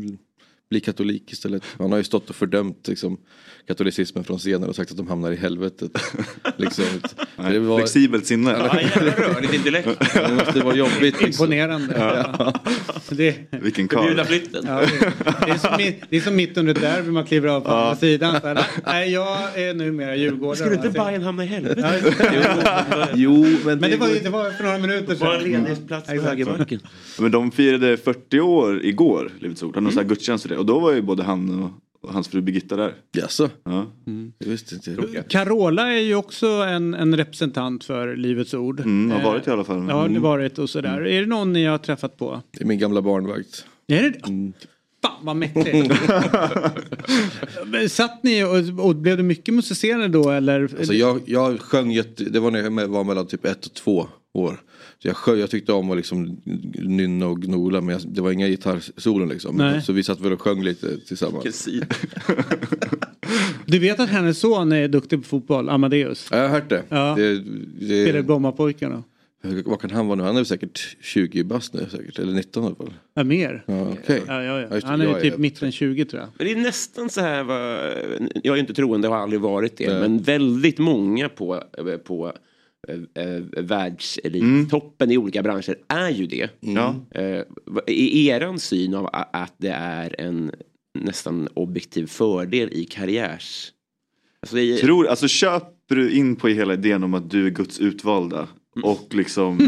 bli 0.70 0.80
katolik 0.80 1.32
istället. 1.32 1.62
Han 1.78 1.90
har 1.90 1.98
ju 1.98 2.04
stått 2.04 2.30
och 2.30 2.36
fördömt 2.36 2.88
liksom, 2.88 3.18
katolicismen 3.66 4.24
från 4.24 4.38
scenen 4.38 4.68
och 4.68 4.76
sagt 4.76 4.90
att 4.90 4.96
de 4.96 5.08
hamnar 5.08 5.32
i 5.32 5.36
helvetet. 5.36 5.90
liksom. 6.56 6.84
Nej, 7.36 7.76
flexibelt 7.76 8.26
sinne. 8.26 8.50
Ja, 8.50 8.80
jävla 8.80 9.12
rörligt 9.12 9.54
intellekt. 9.54 9.88
Det 10.14 10.34
måste 10.34 10.60
vara 10.60 10.76
jobbigt. 10.76 11.22
Liksom. 11.22 11.26
Imponerande. 11.26 11.94
Ja. 11.98 12.52
Det, 13.08 13.36
Vilken 13.50 13.88
Förbjuda 13.88 14.16
karl. 14.16 14.26
flytten. 14.26 14.64
ja, 14.66 14.80
det, 14.80 15.46
det, 15.46 15.50
är 15.50 15.58
som, 15.58 15.70
det 16.08 16.16
är 16.16 16.20
som 16.20 16.36
mitt 16.36 16.56
under 16.56 16.74
ett 16.74 16.80
derby 16.80 17.10
man 17.10 17.24
kliver 17.24 17.48
av 17.48 17.60
på 17.60 17.70
andra 17.70 17.96
sidan. 17.96 18.40
Så 18.40 18.46
här, 18.46 18.66
Nej, 18.86 19.12
jag 19.12 19.58
är 19.58 19.74
numera 19.74 20.16
djurgårdare. 20.16 20.56
Skulle 20.56 20.74
inte 20.74 20.90
Bayern 20.90 21.22
hamna 21.22 21.44
i 21.44 21.46
helvete? 21.46 21.80
Ja, 21.80 22.08
just 22.08 22.18
det. 22.18 23.08
Jo, 23.14 23.46
men, 23.64 23.78
Men 23.78 23.90
det 23.90 23.96
var, 23.96 24.08
ju- 24.08 24.20
det 24.20 24.30
var 24.30 24.50
för 24.50 24.64
några 24.64 24.78
minuter 24.78 25.16
Bara 25.16 25.36
en 25.36 25.42
sedan. 25.42 25.62
ledig 25.62 25.88
plats 25.88 26.08
på 26.08 26.20
högerbacken. 26.20 26.80
Men 27.18 27.30
de 27.30 27.50
firade 27.50 27.96
40 27.96 28.40
år 28.40 28.84
igår, 28.84 29.32
Livets 29.40 29.62
Ord. 29.62 29.74
Han 29.74 29.84
hade 29.84 29.96
mm. 29.96 30.08
gudstjänst 30.08 30.42
för 30.42 30.48
det. 30.48 30.59
Och 30.60 30.66
då 30.66 30.78
var 30.78 30.92
ju 30.92 31.02
både 31.02 31.22
han 31.22 31.62
och, 31.62 31.70
och 32.08 32.12
hans 32.14 32.28
fru 32.28 32.40
Birgitta 32.40 32.76
där. 32.76 32.94
Jaså? 33.12 33.50
Ja. 33.64 33.86
Jag 34.38 34.48
visste 34.48 34.74
inte. 34.74 35.24
Carola 35.28 35.92
är 35.92 36.00
ju 36.00 36.14
också 36.14 36.46
en, 36.46 36.94
en 36.94 37.16
representant 37.16 37.84
för 37.84 38.16
Livets 38.16 38.54
Ord. 38.54 38.80
Mm, 38.80 39.10
har 39.10 39.18
Eh, 39.18 39.24
varit 39.24 39.46
i 39.46 39.50
alla 39.50 39.64
fall. 39.64 39.86
Ja, 39.88 39.94
har 39.94 40.02
det 40.02 40.08
Mm. 40.10 40.22
varit 40.22 40.58
och 40.58 40.70
sådär. 40.70 41.06
Är 41.06 41.20
det 41.20 41.26
någon 41.26 41.52
ni 41.52 41.64
har 41.64 41.78
träffat 41.78 42.16
på? 42.16 42.42
Det 42.50 42.62
är 42.62 42.66
min 42.66 42.78
gamla 42.78 43.02
barnvakt. 43.02 43.64
Är 43.86 44.02
det 44.02 44.10
det? 44.10 44.52
Fan 45.02 45.12
vad 45.22 45.36
mäktigt. 45.36 45.92
Satt 47.92 48.22
ni 48.22 48.44
och, 48.44 48.86
och 48.88 48.96
blev 48.96 49.16
det 49.16 49.22
mycket 49.22 49.54
musicerande 49.54 50.08
då 50.08 50.30
eller? 50.30 50.62
Alltså 50.78 50.92
jag, 50.94 51.20
jag 51.26 51.60
sjöng 51.60 51.90
jätte, 51.90 52.24
det 52.24 52.40
var 52.40 52.50
när 52.50 52.62
jag 52.62 52.88
var 52.88 53.04
mellan 53.04 53.26
typ 53.26 53.44
ett 53.44 53.66
och 53.66 53.74
två 53.74 54.06
år. 54.34 54.60
Så 55.02 55.08
jag, 55.26 55.38
jag 55.38 55.50
tyckte 55.50 55.72
om 55.72 55.90
att 55.90 55.96
liksom 55.96 56.36
nynna 56.74 57.26
och 57.26 57.42
gnola 57.42 57.80
men 57.80 57.92
jag, 57.92 58.02
det 58.14 58.20
var 58.20 58.32
inga 58.32 58.48
gitarrsolon 58.48 59.28
liksom. 59.28 59.56
Nej. 59.56 59.82
Så 59.82 59.92
vi 59.92 60.02
satt 60.02 60.20
väl 60.20 60.32
och 60.32 60.40
sjöng 60.42 60.62
lite 60.62 60.98
tillsammans. 61.00 61.68
Du 63.66 63.78
vet 63.78 64.00
att 64.00 64.08
hennes 64.08 64.38
son 64.40 64.72
är 64.72 64.88
duktig 64.88 65.18
på 65.22 65.24
fotboll, 65.28 65.68
Amadeus? 65.68 66.28
Ja, 66.30 66.36
jag 66.36 66.44
har 66.48 66.54
hört 66.54 66.68
det. 66.68 66.82
Ja. 66.88 67.14
det, 67.18 67.36
Spelar 67.84 68.12
det 68.12 68.22
Brommapojkarna. 68.22 69.02
hur- 69.42 69.62
vad 69.62 69.80
kan 69.80 69.90
han 69.90 70.06
vara 70.06 70.16
nu? 70.16 70.22
Han 70.22 70.32
är 70.32 70.38
väl 70.38 70.46
säkert 70.46 70.96
20 71.00 71.44
bast 71.44 71.74
nu 71.74 71.86
säkert. 71.90 72.18
Eller 72.18 72.32
19 72.32 72.62
i 72.62 72.66
alla 72.66 72.74
fall. 72.76 72.92
Ja, 73.14 73.24
mer. 73.24 73.62
Ja, 73.66 73.88
okej. 74.02 74.22
Ja, 74.26 74.42
ja, 74.42 74.60
Ja, 74.60 74.80
Han 74.84 75.00
är 75.00 75.06
ju 75.16 75.20
typ 75.30 75.38
mitten 75.38 75.72
20 75.72 76.04
tror 76.04 76.22
jag. 76.22 76.28
Men 76.38 76.46
det 76.46 76.52
är 76.52 76.56
nästan 76.56 77.10
så 77.10 77.20
här, 77.20 77.44
jag 78.42 78.56
är 78.56 78.60
inte 78.60 78.74
troende 78.74 79.08
och 79.08 79.14
har 79.14 79.22
aldrig 79.22 79.40
varit 79.40 79.76
det, 79.76 80.00
men 80.00 80.22
väldigt 80.22 80.78
många 80.78 81.28
på, 81.28 81.62
på 82.04 82.32
eh, 82.88 83.24
eh, 83.24 83.40
världselittoppen 83.62 85.10
i 85.10 85.18
olika 85.18 85.42
branscher 85.42 85.76
är 85.88 86.10
ju 86.10 86.26
det. 86.26 86.48
Ja. 86.60 86.94
Eh, 87.10 87.42
är 87.86 88.16
eran 88.16 88.58
syn 88.58 88.94
av 88.94 89.08
att 89.12 89.54
det 89.58 89.72
är 89.72 90.20
en 90.20 90.50
nästan 90.94 91.48
objektiv 91.54 92.06
fördel 92.06 92.68
i 92.72 92.84
karriärs... 92.84 93.72
Alltså, 94.42 94.56
det 94.56 94.62
är, 94.62 94.78
Tror, 94.78 95.06
alltså 95.06 95.28
köper 95.28 95.94
du 95.96 96.12
in 96.12 96.36
på 96.36 96.48
hela 96.48 96.74
idén 96.74 97.04
om 97.04 97.14
att 97.14 97.30
du 97.30 97.46
är 97.46 97.50
Guds 97.50 97.80
utvalda 97.80 98.48
och 98.82 99.14
liksom 99.14 99.58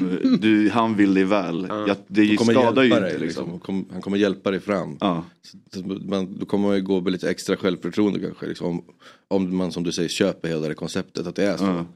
du, 0.40 0.70
han 0.70 0.96
vill 0.96 1.14
dig 1.14 1.24
väl. 1.24 1.66
Ja, 1.68 1.96
det 2.06 2.36
kommer 2.36 2.52
skadar 2.52 2.82
ju 2.82 2.88
inte 2.88 3.00
dig, 3.00 3.18
liksom. 3.18 3.52
liksom. 3.54 3.86
Han 3.92 4.02
kommer 4.02 4.16
hjälpa 4.16 4.50
dig 4.50 4.60
fram. 4.60 4.96
Ja. 5.00 5.24
Så, 5.42 5.80
så 5.80 5.88
man, 5.88 6.38
då 6.38 6.46
kommer 6.46 6.68
man 6.68 6.76
ju 6.76 6.82
gå 6.82 7.00
med 7.00 7.12
lite 7.12 7.30
extra 7.30 7.56
självförtroende 7.56 8.20
kanske. 8.20 8.46
Liksom, 8.46 8.66
om, 8.66 8.84
om 9.28 9.56
man 9.56 9.72
som 9.72 9.82
du 9.82 9.92
säger 9.92 10.08
köper 10.08 10.48
hela 10.48 10.68
det 10.68 10.74
konceptet 10.74 11.26
att 11.26 11.36
det 11.36 11.44
är 11.44 11.56
så. 11.56 11.64
Ja. 11.64 11.86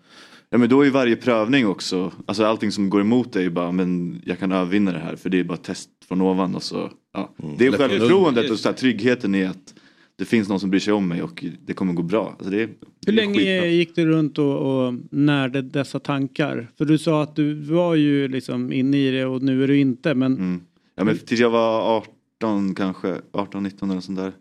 Ja 0.50 0.58
men 0.58 0.68
då 0.68 0.80
är 0.80 0.84
ju 0.84 0.90
varje 0.90 1.16
prövning 1.16 1.66
också, 1.66 2.12
alltså 2.26 2.44
allting 2.44 2.72
som 2.72 2.90
går 2.90 3.00
emot 3.00 3.32
dig 3.32 3.50
bara 3.50 3.72
men 3.72 4.20
jag 4.24 4.38
kan 4.38 4.52
övervinna 4.52 4.92
det 4.92 4.98
här 4.98 5.16
för 5.16 5.30
det 5.30 5.40
är 5.40 5.44
bara 5.44 5.56
test 5.58 5.90
från 6.08 6.20
ovan 6.20 6.54
och 6.54 6.62
så. 6.62 6.90
Ja. 7.12 7.34
Det 7.58 7.66
är 7.66 7.72
självförtroendet 7.72 8.50
och 8.50 8.58
så 8.58 8.68
här, 8.68 8.76
tryggheten 8.76 9.34
i 9.34 9.44
att 9.44 9.74
det 10.16 10.24
finns 10.24 10.48
någon 10.48 10.60
som 10.60 10.70
bryr 10.70 10.80
sig 10.80 10.92
om 10.92 11.08
mig 11.08 11.22
och 11.22 11.44
det 11.64 11.72
kommer 11.74 11.92
gå 11.92 12.02
bra. 12.02 12.28
Alltså 12.28 12.50
det 12.50 12.62
är, 12.62 12.68
Hur 13.06 13.12
länge 13.12 13.38
skitbra. 13.38 13.66
gick 13.66 13.96
du 13.96 14.06
runt 14.06 14.38
och, 14.38 14.86
och 14.86 14.94
närde 15.10 15.62
dessa 15.62 15.98
tankar? 15.98 16.70
För 16.78 16.84
du 16.84 16.98
sa 16.98 17.22
att 17.22 17.36
du 17.36 17.54
var 17.54 17.94
ju 17.94 18.28
liksom 18.28 18.72
inne 18.72 18.96
i 18.96 19.10
det 19.10 19.24
och 19.24 19.42
nu 19.42 19.64
är 19.64 19.68
du 19.68 19.78
inte. 19.78 20.14
Men 20.14 20.32
Mm. 20.34 20.60
Ja 20.98 21.04
men 21.04 21.18
tills 21.18 21.40
jag 21.40 21.50
var 21.50 21.96
18 22.38 22.74
kanske, 22.74 23.14
18-19 23.32 23.90
eller 23.90 24.00
sånt 24.00 24.18
där. 24.18 24.32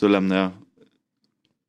Så 0.00 0.08
lämnade 0.08 0.40
jag 0.40 0.50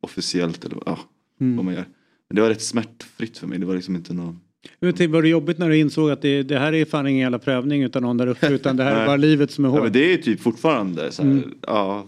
officiellt 0.01 0.65
eller 0.65 0.77
ja, 0.85 0.99
Mm. 1.41 1.55
vad 1.55 1.65
man 1.65 1.73
gör. 1.73 1.85
Men 2.29 2.35
det 2.35 2.41
var 2.41 2.49
rätt 2.49 2.61
smärtfritt 2.61 3.37
för 3.37 3.47
mig, 3.47 3.59
det 3.59 3.65
var 3.65 3.75
liksom 3.75 3.95
inte 3.95 4.13
någon 4.13 4.39
Men 4.79 5.11
var 5.11 5.21
det 5.21 5.29
jobbigt 5.29 5.57
när 5.57 5.69
du 5.69 5.77
insåg 5.77 6.11
att 6.11 6.21
det, 6.21 6.43
det 6.43 6.59
här 6.59 6.73
är 6.73 6.85
fan 6.85 7.07
ingen 7.07 7.21
jävla 7.21 7.39
prövning 7.39 7.83
utan 7.83 8.03
någon 8.03 8.17
där 8.17 8.27
uppe 8.27 8.47
utan 8.47 8.77
det 8.77 8.83
här 8.83 8.95
är 9.01 9.05
bara 9.07 9.17
livet 9.17 9.51
som 9.51 9.65
är 9.65 9.69
Ja, 9.69 9.71
hårt? 9.71 9.83
men 9.83 9.91
det 9.91 10.13
är 10.13 10.17
typ 10.17 10.39
fortfarande 10.41 11.11
så 11.11 11.23
här, 11.23 11.31
Mm. 11.31 11.53
ja, 11.61 12.05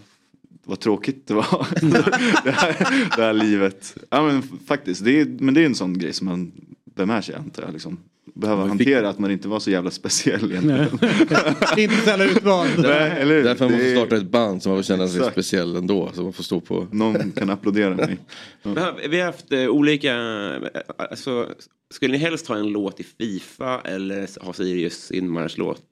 vad 0.64 0.80
tråkigt 0.80 1.26
det 1.26 1.34
var. 1.34 1.66
det, 2.44 2.50
här, 2.50 2.76
det 3.16 3.22
här 3.22 3.32
livet. 3.32 3.96
Ja 4.10 4.22
men 4.26 4.42
faktiskt, 4.66 5.04
det 5.04 5.20
är, 5.20 5.26
men 5.38 5.54
det 5.54 5.62
är 5.62 5.66
en 5.66 5.74
sån 5.74 5.98
grej 5.98 6.12
som 6.12 6.26
man 6.26 6.52
bär 6.94 7.06
med 7.06 7.24
sig 7.24 7.34
antar 7.34 7.62
jag. 7.62 7.72
Liksom. 7.72 7.98
Behöva 8.40 8.66
Man 8.66 8.78
fick- 8.78 8.86
hantera 8.88 9.08
att 9.08 9.18
man 9.18 9.30
inte 9.30 9.48
var 9.48 9.60
så 9.60 9.70
jävla 9.70 9.90
speciell 9.90 10.50
egentligen. 10.52 10.88
inte 11.76 11.96
så 11.96 12.06
jävla 12.10 12.24
utvald. 12.24 12.70
Nej, 12.78 13.10
eller? 13.20 13.42
Därför 13.42 13.64
man 13.64 13.72
måste 13.72 13.92
starta 13.92 14.16
ett 14.16 14.30
band 14.30 14.62
som 14.62 14.72
man 14.72 14.78
får 14.78 14.82
känna 14.86 15.08
sig 15.08 15.16
Exakt. 15.18 15.34
speciell 15.34 15.76
ändå. 15.76 16.10
Så 16.14 16.22
man 16.22 16.32
får 16.32 16.42
stå 16.44 16.60
på. 16.60 16.86
Någon 16.92 17.32
kan 17.32 17.50
applådera 17.50 17.96
mig. 17.96 18.18
Vi 18.62 18.70
har, 18.80 19.08
vi 19.08 19.18
har 19.20 19.26
haft 19.26 19.52
eh, 19.52 19.66
olika... 19.68 20.14
eh, 20.14 20.62
Alltså, 20.98 21.46
skulle 21.94 22.12
ni 22.12 22.18
helst 22.18 22.46
ha 22.48 22.56
en 22.56 22.66
låt 22.68 23.00
i 23.00 23.04
Fifa 23.18 23.80
eller 23.80 24.44
ha 24.44 24.52
Sirius 24.52 25.10
inmarschlåt? 25.10 25.82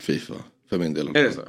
Fifa, 0.00 0.34
för 0.70 0.78
min 0.78 0.94
del. 0.94 1.08
Är 1.08 1.12
det 1.22 1.32
så? 1.32 1.40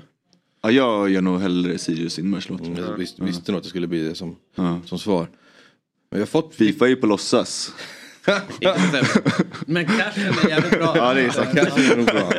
Ja, 0.62 0.72
jag 0.72 1.10
gör 1.10 1.22
nog 1.22 1.40
hellre 1.40 1.78
Sirius 1.78 2.20
inmarschlåt. 2.20 2.62
Mm, 2.62 2.78
jag 2.84 2.98
visste, 2.98 3.24
visste 3.24 3.52
nog 3.52 3.58
att 3.58 3.64
det 3.64 3.70
skulle 3.70 3.88
bli 3.88 4.04
det 4.04 4.16
som, 4.16 4.36
Ja. 4.56 4.82
som 4.86 5.00
svar. 5.00 5.28
Men 6.12 6.20
jag 6.20 6.26
har 6.28 6.42
fått 6.42 6.56
Fifa 6.56 6.86
är 6.86 6.90
ju 6.90 6.96
på 6.96 7.08
låtsas. 7.08 7.74
Men 9.68 9.86
cashen 9.86 10.34
är 10.44 10.50
jävligt 10.50 10.72
bra. 10.72 10.94
Ja, 10.98 11.14
det 11.14 11.22
är. 11.22 11.30
Cashen 11.30 11.92
är 11.92 11.96
nog 11.98 12.06
bra. 12.06 12.32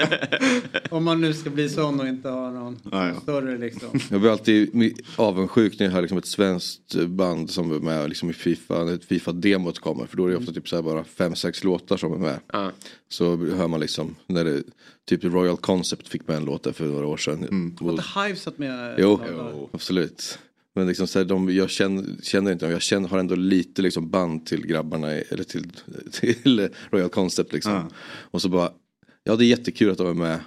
Om 0.91 1.05
man 1.05 1.21
nu 1.21 1.35
ska 1.35 1.51
bli 1.51 1.69
sån 1.69 2.01
och 2.01 2.07
inte 2.09 2.29
ha 2.29 2.51
någon 2.51 2.79
Ja, 2.93 3.09
ja. 3.09 3.21
större 3.21 3.59
liksom. 3.59 4.01
Jag 4.11 4.21
blir 4.21 4.31
alltid 4.31 4.95
avundsjuk 5.17 5.79
när 5.79 5.87
jag 5.87 5.93
hör 5.93 6.01
liksom 6.03 6.19
ett 6.19 6.27
svenskt 6.27 6.95
band 6.95 7.51
som 7.51 7.73
är 7.73 7.79
med 7.79 8.09
liksom 8.09 8.31
i 8.31 8.33
Fifa, 8.33 8.85
när 8.85 8.95
ett 8.95 9.05
Fifa-demot 9.05 9.79
kommer. 9.79 10.07
För 10.07 10.17
då 10.17 10.27
är 10.27 10.31
det 10.31 10.37
ofta 10.37 10.53
typ 10.53 10.69
så 10.69 10.77
här 10.77 10.83
bara 10.83 11.05
fem, 11.05 11.35
sex 11.35 11.65
låtar 11.65 11.97
som 11.97 12.13
är 12.13 12.19
med. 12.19 12.39
Ja. 12.53 12.71
Så 13.09 13.37
hör 13.37 13.69
man 13.69 13.81
liksom 13.81 14.15
när 14.27 14.45
det, 14.45 14.63
typ 15.09 15.25
Royal 15.25 15.57
Concept 15.57 16.09
fick 16.09 16.29
med 16.29 16.37
en 16.37 16.45
låt 16.45 16.63
där 16.63 16.73
för 16.73 16.85
några 16.85 17.07
år 17.07 17.17
sedan. 17.17 17.43
Mm. 17.43 17.77
Och- 17.81 18.01
Har 18.03 18.27
Hive 18.27 18.39
satt 18.39 18.59
med? 18.59 18.95
Jo, 18.99 19.21
Ja. 19.39 19.69
absolut. 19.73 20.39
Men 20.77 20.87
liksom 20.87 21.07
så 21.07 21.19
här, 21.19 21.27
de, 21.27 21.51
jag 21.55 21.71
känner, 21.71 22.05
känner 22.23 22.53
inte 22.53 22.65
dem, 22.65 22.73
jag 22.73 22.83
känner, 22.83 23.09
har 23.09 23.19
ändå 23.19 23.35
lite 23.35 23.83
liksom 23.83 24.11
band 24.11 24.47
till 24.47 24.67
grabbarna, 24.67 25.13
eller 25.13 25.45
till, 25.45 25.71
till 26.13 26.69
Royal 26.91 27.09
Concept 27.09 27.53
liksom. 27.53 27.73
Ja. 27.73 27.89
Och 28.31 28.43
så 28.43 28.49
bara, 28.49 28.71
ja 29.25 29.37
det 29.37 29.45
är 29.45 29.47
jättekul 29.47 29.91
att 29.91 29.99
de 29.99 30.07
är 30.07 30.15
med. 30.15 30.41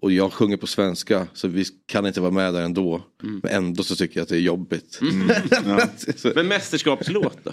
Och 0.00 0.12
jag 0.12 0.32
sjunger 0.32 0.56
på 0.56 0.66
svenska 0.66 1.26
så 1.34 1.48
vi 1.48 1.64
kan 1.86 2.06
inte 2.06 2.20
vara 2.20 2.30
med 2.30 2.54
där 2.54 2.62
ändå. 2.62 3.02
Men 3.22 3.52
ändå 3.52 3.82
så 3.82 3.96
tycker 3.96 4.16
jag 4.16 4.22
att 4.22 4.28
det 4.28 4.36
är 4.36 4.40
jobbigt. 4.40 5.00
Ja. 5.64 5.88
Så- 6.16 6.32
Men 6.34 6.48
mästerskapslåt 6.48 7.38
då? 7.44 7.52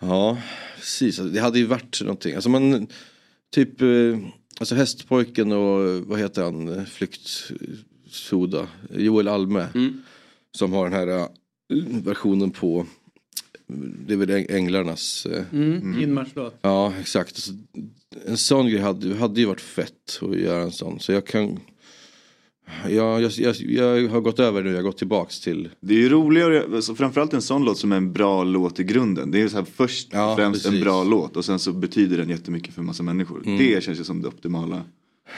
Ja, 0.00 0.38
precis. 0.76 1.18
Alltså, 1.18 1.34
Det 1.34 1.40
hade 1.40 1.58
ju 1.58 1.64
varit 1.64 2.00
någonting. 2.02 2.34
Alltså 2.34 2.50
man, 2.50 2.86
typ, 3.54 3.80
eh, 3.82 3.88
alltså 4.60 4.74
Hästpojken 4.74 5.52
och 5.52 6.06
vad 6.06 6.18
heter 6.18 6.42
han, 6.42 6.86
Flyktsoda, 6.86 8.68
Joel 8.90 9.28
Alme. 9.28 9.66
Mm. 9.74 10.02
Som 10.56 10.72
har 10.72 10.84
den 10.90 10.92
här 10.92 11.06
eh, 11.18 11.26
versionen 12.04 12.50
på, 12.50 12.86
det 14.06 14.12
är 14.12 14.16
väl 14.16 14.30
Äng- 14.30 14.52
Änglarnas. 14.54 15.26
eh, 15.26 15.44
Mm, 15.52 16.02
inmarschlåt. 16.02 16.58
Ja, 16.62 16.92
exakt. 17.00 17.48
En 18.26 18.36
sån 18.36 18.68
grej 18.68 18.80
hade, 18.80 19.14
hade 19.14 19.40
ju 19.40 19.46
varit 19.46 19.60
fett 19.60 20.18
att 20.22 20.36
göra 20.38 20.62
en 20.62 20.72
sån. 20.72 21.00
Så 21.00 21.12
jag 21.12 21.26
kan... 21.26 21.60
Ja, 22.88 23.20
jag, 23.20 23.32
jag, 23.32 23.56
jag 23.60 24.08
har 24.08 24.20
gått 24.20 24.38
över 24.40 24.62
nu, 24.62 24.68
jag 24.70 24.76
har 24.76 24.82
gått 24.82 24.98
tillbaks 24.98 25.40
till... 25.40 25.68
Det 25.80 25.94
är 25.94 25.98
ju 25.98 26.08
roligare, 26.08 26.64
alltså 26.74 26.94
framförallt 26.94 27.34
en 27.34 27.42
sån 27.42 27.64
låt 27.64 27.78
som 27.78 27.92
är 27.92 27.96
en 27.96 28.12
bra 28.12 28.44
låt 28.44 28.80
i 28.80 28.84
grunden. 28.84 29.30
Det 29.30 29.40
är 29.42 29.48
så 29.48 29.56
här 29.56 29.64
först 29.74 30.06
och 30.08 30.36
främst 30.36 30.64
en 30.66 30.70
precis. 30.72 30.84
bra 30.84 31.04
låt 31.04 31.36
och 31.36 31.44
sen 31.44 31.58
så 31.58 31.72
betyder 31.72 32.16
den 32.16 32.28
jättemycket 32.28 32.74
för 32.74 32.80
en 32.82 32.86
massa 32.86 33.02
människor. 33.02 33.42
Mm. 33.46 33.58
Det 33.58 33.84
känns 33.84 34.00
ju 34.00 34.04
som 34.04 34.22
det 34.22 34.28
optimala. 34.28 34.82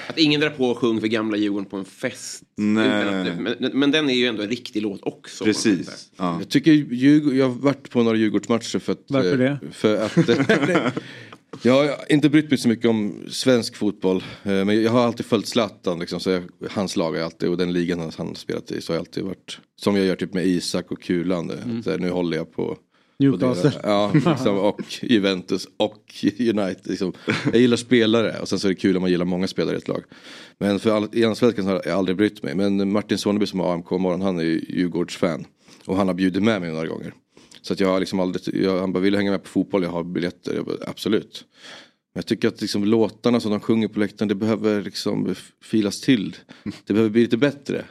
Att 0.09 0.19
ingen 0.19 0.41
drar 0.41 0.51
på 0.51 0.65
och 0.65 0.79
sjunger 0.79 1.01
för 1.01 1.09
gamla 1.09 1.37
Djurgården 1.37 1.67
på 1.67 1.77
en 1.77 1.85
fest. 1.85 2.43
Nej. 2.57 3.03
Utan 3.03 3.15
att 3.15 3.27
det- 3.27 3.57
Men, 3.61 3.79
men 3.79 3.91
den 3.91 4.11
är 4.11 4.15
ju 4.15 4.27
ändå 4.27 4.43
en 4.43 4.49
riktig 4.49 4.83
låt 4.83 5.01
också. 5.03 5.45
Precis. 5.45 6.11
Ja. 6.17 6.37
Jag 6.39 6.49
tycker 6.49 6.73
Djurgården, 6.73 7.39
jag 7.39 7.49
har 7.49 7.55
varit 7.55 7.91
på 7.91 8.03
några 8.03 8.17
Djurgårdsmatcher 8.17 8.79
för 8.79 8.93
att... 8.93 9.05
Varför 9.09 9.39
det? 9.39 9.59
För 9.73 9.97
att... 9.97 10.17
jag 11.63 11.75
har 11.75 11.97
inte 12.13 12.29
brytt 12.31 12.51
mig 12.51 12.59
så 12.59 12.69
mycket 12.69 12.87
om 12.87 13.15
svensk 13.29 13.77
fotboll. 13.77 14.25
eh, 14.43 14.65
Men 14.65 14.83
jag 14.83 14.91
har 14.91 15.01
alltid 15.07 15.27
följt 15.27 15.47
Zlatan 15.47 15.99
liksom. 15.99 16.21
Så 16.21 16.31
jag, 16.31 16.43
hans 16.71 16.97
lag 16.97 17.13
har 17.13 17.21
alltid, 17.25 17.49
och 17.49 17.57
den 17.57 17.73
ligan 17.73 17.99
han- 17.99 18.13
han 18.19 18.35
spelat 18.35 18.71
i 18.71 18.81
så 18.81 18.93
har 18.93 18.97
jag 18.97 19.01
alltid 19.03 19.25
varit. 19.25 19.59
Som 19.81 19.97
jag 19.97 20.07
gör 20.07 20.17
typ 20.17 20.35
med 20.35 20.47
Isak 20.47 20.91
och 20.93 21.03
Kulan. 21.03 21.51
Mm. 21.51 21.81
Att, 21.81 21.87
eh, 21.87 21.97
nu 21.99 22.11
håller 22.11 22.37
jag 22.37 22.53
på... 22.53 22.77
Newcastle. 23.21 23.73
Ja, 23.83 24.13
liksom, 24.15 24.59
och 24.59 24.81
Juventus 25.03 25.69
och 25.77 26.15
United. 26.39 26.87
Liksom. 26.87 27.13
Jag 27.45 27.61
gillar 27.61 27.77
spelare 27.77 28.41
och 28.41 28.49
sen 28.49 28.59
så 28.59 28.69
är 28.69 28.69
det 28.69 28.75
kul 28.75 28.97
om 28.97 29.03
man 29.03 29.11
gillar 29.11 29.25
många 29.25 29.47
spelare 29.47 29.75
i 29.75 29.79
ett 29.79 29.89
lag. 29.89 30.03
Men 30.59 30.79
för 30.79 30.91
all, 30.91 31.09
i 31.13 31.25
allsvenskan 31.25 31.67
har 31.67 31.83
jag 31.85 31.99
aldrig 31.99 32.17
brytt 32.17 32.43
mig. 32.43 32.55
Men 32.55 32.93
Martin 32.93 33.19
Soneby 33.19 33.47
som 33.47 33.61
har 33.61 33.75
AMK 33.75 33.91
morgon 33.91 34.21
han 34.21 34.39
är 34.39 34.43
ju 34.43 34.65
Djurgårdsfan. 34.69 35.45
Och 35.87 35.97
han 35.97 36.07
har 36.07 36.15
bjudit 36.15 36.43
med 36.43 36.61
mig 36.61 36.71
några 36.71 36.87
gånger. 36.87 37.15
Så 37.63 37.73
att 37.73 37.81
jag 37.81 37.89
har 37.89 38.01
liksom 38.01 38.21
aldrig, 38.21 38.65
jag, 38.65 38.81
han 38.81 38.93
bara 38.93 39.01
vill 39.01 39.17
hänga 39.17 39.31
med 39.31 39.43
på 39.43 39.49
fotboll, 39.49 39.83
jag 39.83 39.91
har 39.91 40.05
biljetter. 40.05 40.55
Jag 40.55 40.65
bara, 40.65 40.77
absolut. 40.87 41.45
Jag 42.13 42.27
tycker 42.27 42.49
att 42.49 42.61
liksom 42.61 42.85
låtarna 42.85 43.41
som 43.41 43.51
de 43.51 43.61
sjunger 43.61 43.89
på 43.89 44.01
läktaren 44.01 44.29
det 44.29 44.35
behöver 44.35 44.83
liksom 44.83 45.35
filas 45.63 46.01
till. 46.01 46.37
Det 46.87 46.93
behöver 46.93 47.11
bli 47.11 47.23
lite 47.23 47.37
bättre. 47.37 47.85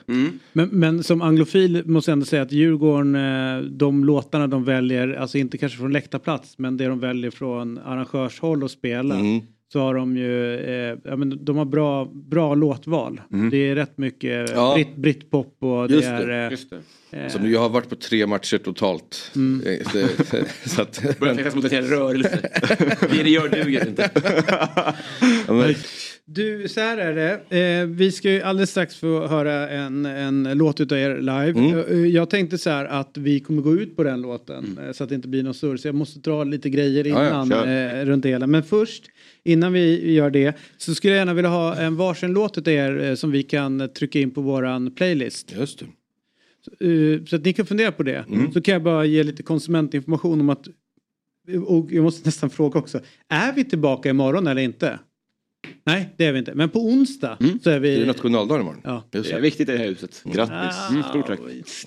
Men, 0.54 0.70
men 0.72 1.04
som 1.04 1.22
anglofil 1.22 1.86
måste 1.86 2.12
jag 2.12 2.14
ändå 2.14 2.26
säga 2.26 2.42
att 2.42 2.52
Djurgården, 2.52 3.16
eh, 3.16 3.62
de 3.62 4.06
låtarna 4.06 4.48
de 4.48 4.64
väljer, 4.64 5.14
alltså 5.14 5.38
inte 5.38 5.58
kanske 5.58 5.78
från 5.78 5.94
läktarplats, 5.94 6.58
men 6.58 6.78
det 6.78 6.88
de 6.88 7.00
väljer 7.00 7.32
från 7.32 7.78
arrangörshåll 7.78 8.64
att 8.64 8.72
spela. 8.72 9.16
Mm. 9.16 9.42
Så 9.74 9.80
har 9.80 9.96
de 9.96 10.18
ju, 10.18 10.56
eh, 10.56 10.98
ja, 11.04 11.16
men 11.16 11.46
de 11.46 11.58
har 11.58 11.66
bra, 11.66 12.06
bra 12.30 12.56
låtval. 12.56 13.22
Mm. 13.34 13.50
Det 13.50 13.58
är 13.58 13.76
rätt 13.76 13.98
mycket 13.98 14.50
Ja. 14.56 14.74
britt, 14.76 14.96
brittpop 14.96 15.56
och 15.60 15.88
det 15.88 15.94
Just 15.96 16.08
är... 16.08 16.28
det. 16.28 16.36
eh, 16.46 16.52
Just 16.52 16.70
det. 16.70 17.18
eh, 17.18 17.28
Så 17.30 17.40
nu, 17.40 17.52
jag 17.52 17.60
har 17.60 17.70
varit 17.70 17.90
på 17.90 17.96
tre 17.96 18.28
matcher 18.28 18.58
totalt. 18.58 19.32
Mm. 19.36 19.62
Eh, 19.68 19.88
det- 19.94 20.70
så 20.70 20.82
att, 20.82 21.04
Börjar 21.20 21.36
tänkas 21.36 21.56
mot 21.56 21.66
en 21.66 21.72
hel 21.72 21.86
rörelse. 21.86 22.40
Det 23.12 23.24
det 23.24 23.30
gör 23.30 23.50
duger 23.50 23.88
inte. 23.88 24.10
Ja, 25.48 25.54
men, 25.54 25.76
Du, 26.26 26.68
så 26.68 26.80
här 26.80 26.98
är 26.98 27.14
det. 27.50 27.58
Eh, 27.82 27.86
vi 27.88 28.12
ska 28.12 28.32
ju 28.32 28.42
alldeles 28.42 28.70
strax 28.72 28.96
få 28.96 29.28
höra 29.28 29.70
en, 29.70 30.06
en 30.06 30.44
låt 30.56 30.80
utav 30.82 30.98
er 30.98 31.18
live. 31.18 31.60
Mm. 31.60 31.80
Eh, 32.04 32.10
jag 32.10 32.30
tänkte 32.30 32.58
så 32.58 32.70
här 32.70 32.86
att 32.86 33.18
vi 33.18 33.40
kommer 33.40 33.62
gå 33.62 33.76
ut 33.76 33.96
på 33.96 34.04
den 34.04 34.22
låten 34.22 34.80
eh, 34.86 34.92
så 34.92 35.04
att 35.04 35.10
det 35.10 35.16
inte 35.16 35.28
blir 35.28 35.44
någon 35.44 35.54
surr. 35.54 35.78
Så 35.78 35.88
jag 35.88 35.96
måste 35.96 36.20
dra 36.20 36.44
lite 36.44 36.70
grejer 36.70 37.06
Ja, 37.06 37.24
ja, 37.24 37.28
innan 37.30 37.50
kör. 37.50 38.00
eh, 38.02 38.06
runt 38.06 38.24
det 38.24 38.30
hela. 38.30 38.48
Men 38.48 38.64
först, 38.64 39.04
innan 39.44 39.74
vi 39.74 40.14
gör 40.14 40.30
det, 40.30 40.58
så 40.78 40.96
skulle 40.96 41.14
jag 41.14 41.20
gärna 41.20 41.34
vilja 41.34 41.50
ha 41.50 41.76
en 41.76 41.96
varsin 41.96 42.34
låt 42.34 42.58
utav 42.58 42.74
er 42.74 43.00
eh, 43.00 43.16
som 43.16 43.32
vi 43.32 43.44
kan 43.44 43.90
trycka 43.94 44.20
in 44.20 44.32
på 44.32 44.42
våran 44.42 44.96
playlist. 44.96 45.54
Just 45.58 45.80
det. 45.80 45.86
Så, 46.66 46.86
eh, 46.86 47.26
så 47.26 47.36
att 47.36 47.46
ni 47.46 47.54
kan 47.54 47.66
fundera 47.66 47.92
på 47.92 48.04
det. 48.04 48.26
Mm. 48.30 48.52
Så 48.52 48.62
kan 48.62 48.74
jag 48.74 48.84
bara 48.84 49.06
ge 49.06 49.24
lite 49.24 49.44
konsumentinformation 49.44 50.42
om 50.42 50.50
att 50.50 50.68
och 51.66 51.92
jag 51.92 52.04
måste 52.04 52.28
nästan 52.28 52.50
fråga 52.50 52.80
också. 52.80 53.00
Är 53.28 53.54
vi 53.54 53.64
tillbaka 53.64 54.10
imorgon 54.10 54.48
eller 54.48 54.62
inte? 54.62 55.00
Nej, 55.86 56.14
det 56.18 56.26
är 56.26 56.32
vi 56.32 56.40
inte. 56.40 56.54
Men 56.56 56.70
på 56.70 56.80
onsdag 56.80 57.38
så 57.64 57.70
är 57.70 57.80
vi... 57.80 57.96
Det 57.96 58.02
är 58.02 58.06
nationaldagen 58.06 58.62
imorgon. 58.62 58.82
Ja. 58.84 59.04
Det 59.10 59.32
är 59.32 59.40
viktigt 59.40 59.70
i 59.70 59.72
det 59.72 59.78
här 59.78 59.86
huset. 59.86 60.24
Grattis. 60.26 60.78
Mm, 60.90 61.04
stort 61.04 61.28
tack. 61.28 61.40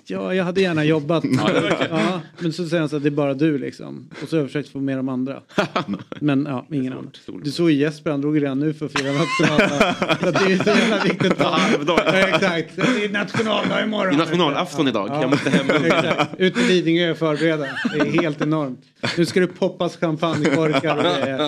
Ja, 0.07 0.35
jag 0.35 0.45
hade 0.45 0.61
gärna 0.61 0.85
jobbat. 0.85 1.25
Ja, 1.35 1.51
ja, 1.91 2.21
men 2.39 2.53
så 2.53 2.69
säger 2.69 2.81
han 2.81 2.89
så 2.89 2.97
att 2.97 3.03
det 3.03 3.09
är 3.09 3.11
bara 3.11 3.35
du 3.35 3.59
liksom. 3.59 4.11
Och 4.23 4.29
så 4.29 4.37
har 4.37 4.41
jag 4.41 4.49
försökt 4.49 4.69
få 4.69 4.81
med 4.81 4.97
de 4.97 5.09
andra. 5.09 5.41
Men 6.21 6.47
ja, 6.51 6.67
ingen 6.71 6.93
annan. 6.93 7.11
Du 7.45 7.51
såg 7.51 7.71
ju 7.71 7.77
Jesper, 7.77 8.11
han 8.11 8.21
drog 8.21 8.43
redan 8.43 8.59
nu 8.61 8.75
för 8.75 8.87
att 8.87 8.99
fira 8.99 9.13
nationaldag. 9.13 9.95
Så 10.21 10.29
att 10.29 10.47
det 10.47 10.53
är 10.53 10.65
så 10.65 10.71
jävla 10.71 11.05
viktigt. 11.05 11.33
Ja. 11.39 11.59
Ja, 11.87 12.13
exakt. 12.13 12.77
Det 12.77 13.05
är 13.05 13.09
nationaldag 13.09 13.85
imorgon. 13.85 14.07
Det 14.09 14.15
är 14.15 14.27
nationalafton 14.27 14.89
idag. 14.89 15.09
Jag 15.09 15.31
måste 15.31 15.51
hem 15.51 15.71
Exakt. 15.85 16.41
Ut 16.41 16.55
till 16.55 16.67
Lidingö 16.67 17.11
och 17.11 17.19
förbereda. 17.19 17.67
Det 17.93 18.01
är 18.01 18.23
helt 18.23 18.41
enormt. 18.41 18.81
Nu 19.17 19.27
ska 19.27 19.41
det 19.41 19.47
poppas 19.47 19.97
champagnekorkar 19.97 20.97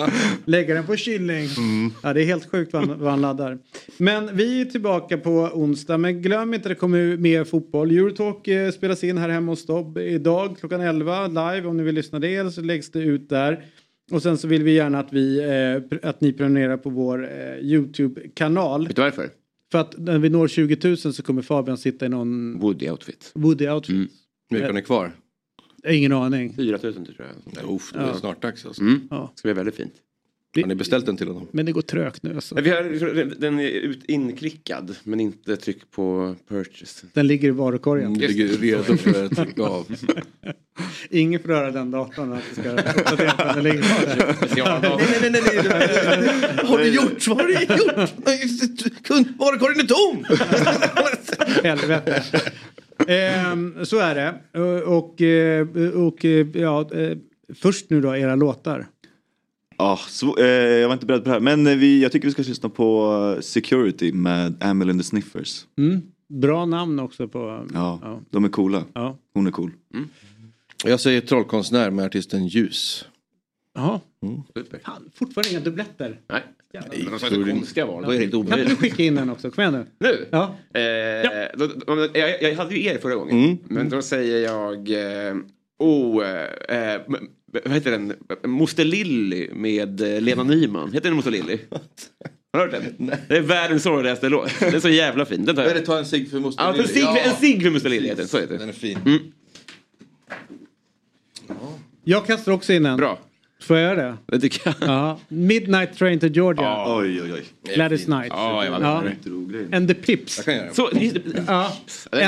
och 0.03 0.09
lägga 0.45 0.73
den 0.75 0.85
på 0.85 0.95
kylning. 0.95 1.49
Ja, 2.03 2.13
det 2.15 2.21
är 2.21 2.25
helt 2.25 2.51
sjukt 2.51 2.73
vad 2.73 2.87
han, 2.87 2.99
vad 2.99 3.09
han 3.11 3.21
laddar. 3.21 3.57
Men 3.97 4.35
vi 4.37 4.61
är 4.61 4.65
tillbaka 4.65 5.17
på 5.17 5.31
onsdag. 5.53 5.97
Men 5.97 6.21
glöm 6.21 6.53
inte 6.53 6.69
det 6.69 6.75
kommer 6.75 7.17
mer 7.17 7.43
fotboll. 7.43 7.91
Eurotalk 7.91 8.47
eh, 8.47 8.71
spelas 8.71 9.03
in 9.03 9.17
här 9.17 9.29
hemma 9.29 9.51
hos 9.51 9.65
Dobb 9.65 9.97
idag 9.97 10.57
klockan 10.59 10.81
11 10.81 11.27
live. 11.27 11.63
Om 11.67 11.77
ni 11.77 11.83
vill 11.83 11.95
lyssna 11.95 12.19
det 12.19 12.53
så 12.53 12.61
läggs 12.61 12.91
det 12.91 12.99
ut 12.99 13.29
där. 13.29 13.63
Och 14.11 14.21
sen 14.21 14.37
så 14.37 14.47
vill 14.47 14.63
vi 14.63 14.71
gärna 14.73 14.99
att, 14.99 15.13
vi, 15.13 15.39
eh, 16.01 16.09
att 16.09 16.21
ni 16.21 16.33
prenumererar 16.33 16.77
på 16.77 16.89
vår 16.89 17.23
eh, 17.31 17.57
YouTube-kanal. 17.59 18.87
Vet 18.87 18.95
du 18.95 19.01
varför? 19.01 19.29
För 19.71 19.79
att 19.79 19.97
när 19.97 20.19
vi 20.19 20.29
når 20.29 20.47
20 20.47 20.77
000 20.87 20.97
så 20.97 21.23
kommer 21.23 21.41
Fabian 21.41 21.77
sitta 21.77 22.05
i 22.05 22.09
någon 22.09 22.61
Woody-outfit. 22.61 23.31
Woody-outfit. 23.33 23.89
Mm. 23.89 24.07
Hur 24.49 24.57
mycket 24.57 24.69
har 24.69 24.73
ni 24.73 24.81
kvar? 24.81 25.11
Ingen 25.89 26.11
aning. 26.11 26.53
4 26.55 26.79
000 26.83 26.93
tror 26.93 27.05
jag. 27.17 27.75
Uff, 27.75 27.91
det 27.93 27.99
är 27.99 28.07
Ja. 28.07 28.13
snart 28.13 28.41
dags 28.41 28.65
alltså. 28.65 28.81
Mm. 28.81 28.99
Ja. 29.09 29.31
Ska 29.35 29.47
bli 29.47 29.53
väldigt 29.53 29.75
fint. 29.75 29.93
Har 30.61 30.67
ni 30.67 30.75
beställt 30.75 31.05
den 31.05 31.17
till 31.17 31.27
honom? 31.27 31.47
Men 31.51 31.65
det 31.65 31.71
går 31.71 31.81
trögt 31.81 32.23
nu 32.23 32.35
alltså. 32.35 32.55
Vi 32.55 32.69
har, 32.69 33.39
den 33.39 33.59
är 33.59 33.67
ut, 33.67 34.05
inklickad 34.05 34.95
men 35.03 35.19
inte 35.19 35.57
tryck 35.57 35.91
på 35.91 36.35
purchase. 36.49 37.07
Den 37.13 37.27
ligger 37.27 37.47
i 37.47 37.51
varukorgen. 37.51 38.07
Mm, 38.07 38.19
det 38.19 38.27
ligger 38.27 38.47
redo 38.47 38.97
för 38.97 39.25
att 39.25 39.35
trycka 39.35 39.63
av. 39.63 39.85
Ingen 41.09 41.39
får 41.39 41.47
röra 41.47 41.71
den 41.71 41.91
datorn. 41.91 42.33
Att 42.33 42.43
det 42.55 42.61
ska 42.61 42.71
uppdatera 42.99 43.31
på 43.31 43.43
den. 43.43 43.55
Den 43.55 43.63
ligger 43.63 43.81
bara 43.81 44.15
där. 44.15 44.33
Specialdag. 44.33 45.01
nej, 45.21 45.31
nej, 45.31 45.41
nej, 45.45 45.63
nej. 45.69 46.65
Har 46.65 46.77
du 46.77 46.87
gjort? 46.87 47.27
Vad 47.27 47.37
har 47.37 47.47
du 47.47 47.53
gjort? 47.53 49.37
Varukorgen 49.37 49.79
är 49.79 49.87
tom! 49.87 50.25
Helvete. 51.63 52.23
Ehm, 53.07 53.85
så 53.85 53.97
är 53.99 54.15
det. 54.15 54.61
Och, 54.85 55.21
eh, 55.21 55.67
och 55.89 56.25
eh, 56.25 56.47
ja, 56.53 56.89
eh, 56.93 57.17
först 57.55 57.89
nu 57.89 58.01
då 58.01 58.15
era 58.15 58.35
låtar. 58.35 58.87
Ja, 59.77 59.99
så, 60.07 60.37
eh, 60.37 60.45
jag 60.47 60.87
var 60.87 60.93
inte 60.93 61.05
beredd 61.05 61.23
på 61.23 61.29
det 61.29 61.33
här. 61.33 61.39
Men 61.39 61.67
eh, 61.67 61.75
vi, 61.75 62.01
jag 62.03 62.11
tycker 62.11 62.27
vi 62.27 62.31
ska 62.31 62.41
lyssna 62.41 62.69
på 62.69 63.13
eh, 63.37 63.41
Security 63.41 64.11
med 64.11 64.63
Amel 64.63 64.89
and 64.89 64.99
the 64.99 65.03
Sniffers. 65.03 65.65
Mm. 65.77 66.01
Bra 66.29 66.65
namn 66.65 66.99
också 66.99 67.27
på... 67.27 67.65
Ja, 67.73 67.99
Ja. 68.03 68.21
de 68.29 68.45
är 68.45 68.49
coola. 68.49 68.83
Ja. 68.93 69.17
Hon 69.33 69.47
är 69.47 69.51
cool. 69.51 69.71
Jag 70.83 70.99
säger 70.99 71.21
trollkonstnär 71.21 71.89
med 71.91 72.05
artisten 72.05 72.47
Ljus. 72.47 73.05
Jaha. 73.75 73.99
Mm. 74.23 74.41
Super. 74.57 74.79
Fan, 74.85 75.09
fortfarande 75.13 75.49
inga 75.51 75.59
dubbletter. 75.59 76.19
Nej. 76.29 76.41
Men 77.31 77.43
de 77.45 77.51
konstiga 77.51 77.85
val. 77.85 78.03
Då 78.03 78.09
är 78.09 78.13
det 78.13 78.19
helt 78.19 78.31
Kan 78.31 78.41
du 78.45 78.47
omöjligt. 78.47 78.79
skicka 78.79 79.03
in 79.03 79.15
den 79.15 79.29
också? 79.29 79.51
Kom 79.51 79.61
igen 79.61 79.73
nu. 79.73 79.85
Nu? 80.09 80.25
Ja. 80.31 80.43
Eh, 80.79 81.57
då, 81.57 81.67
då, 81.67 82.07
jag, 82.13 82.41
jag 82.43 82.55
hade 82.55 82.75
ju 82.75 82.83
er 82.85 82.97
förra 82.97 83.15
gången. 83.15 83.43
Mm. 83.45 83.57
Men 83.63 83.89
då 83.89 84.01
säger 84.01 84.39
jag... 84.43 84.75
Eh, 85.29 85.35
oh, 85.79 86.25
eh, 86.69 86.93
eh, 86.93 87.01
vad 87.65 87.73
heter 87.73 87.91
den? 87.91 88.13
Moster 88.43 88.83
Lilly 88.85 89.49
med 89.53 90.01
eh, 90.01 90.21
Lena 90.21 90.43
Nyman. 90.43 90.91
Heter 90.93 91.09
den 91.09 91.15
Moster 91.15 91.31
Lilly? 91.31 91.57
Har 92.53 92.67
du 92.67 92.71
hört 92.77 92.83
den? 92.97 93.11
Det 93.29 93.37
är 93.37 93.41
världens 93.41 93.83
sorgligaste 93.83 94.29
låt. 94.29 94.59
Den 94.59 94.75
är 94.75 94.79
så 94.79 94.89
jävla 94.89 95.25
fin. 95.25 95.45
Den 95.45 95.55
tar 95.55 95.63
jag. 95.63 95.85
ta 95.85 95.97
en 95.99 96.05
cigg 96.05 96.29
för 96.31 96.39
moster 96.39 96.63
Ja, 96.63 96.71
Lilly? 96.71 96.87
sig, 96.87 97.01
Ja. 97.01 97.17
En 97.17 97.35
cigg 97.35 97.61
för 97.63 97.69
Moster 97.69 97.89
Lilly 97.89 98.07
heter 98.07 98.17
den. 98.21 98.27
Så 98.27 98.37
heter 98.39 98.49
Den 98.49 98.59
den. 98.59 98.69
är 98.69 98.73
fin. 98.73 98.97
Mm. 99.05 99.19
Jag 102.03 102.25
kastar 102.27 102.51
också 102.51 102.73
in 102.73 102.85
en. 102.85 102.97
Bra. 102.97 103.19
Får 103.65 103.77
jag 103.77 103.95
göra 103.97 104.07
det? 104.07 104.17
Det 104.25 104.39
tycker 104.39 104.61
jag. 104.65 104.89
Ja. 104.89 105.19
Midnight 105.27 105.97
Train 105.97 106.19
to 106.19 106.27
Georgia. 106.27 106.97
Oj, 106.97 107.21
oj, 107.21 107.33
oj. 107.33 107.73
Gladys 107.75 108.05
Knight. 108.05 108.27
Ja, 108.29 108.65
jag 108.65 108.81
Ja. 108.81 109.03
And 109.77 109.87
the 109.87 109.93
Pips. 109.93 110.37
Jag 110.37 110.45
kan 110.45 110.55
göra 110.55 110.65
det. 110.67 110.73
Så, 110.75 110.89
Ja. 111.47 111.71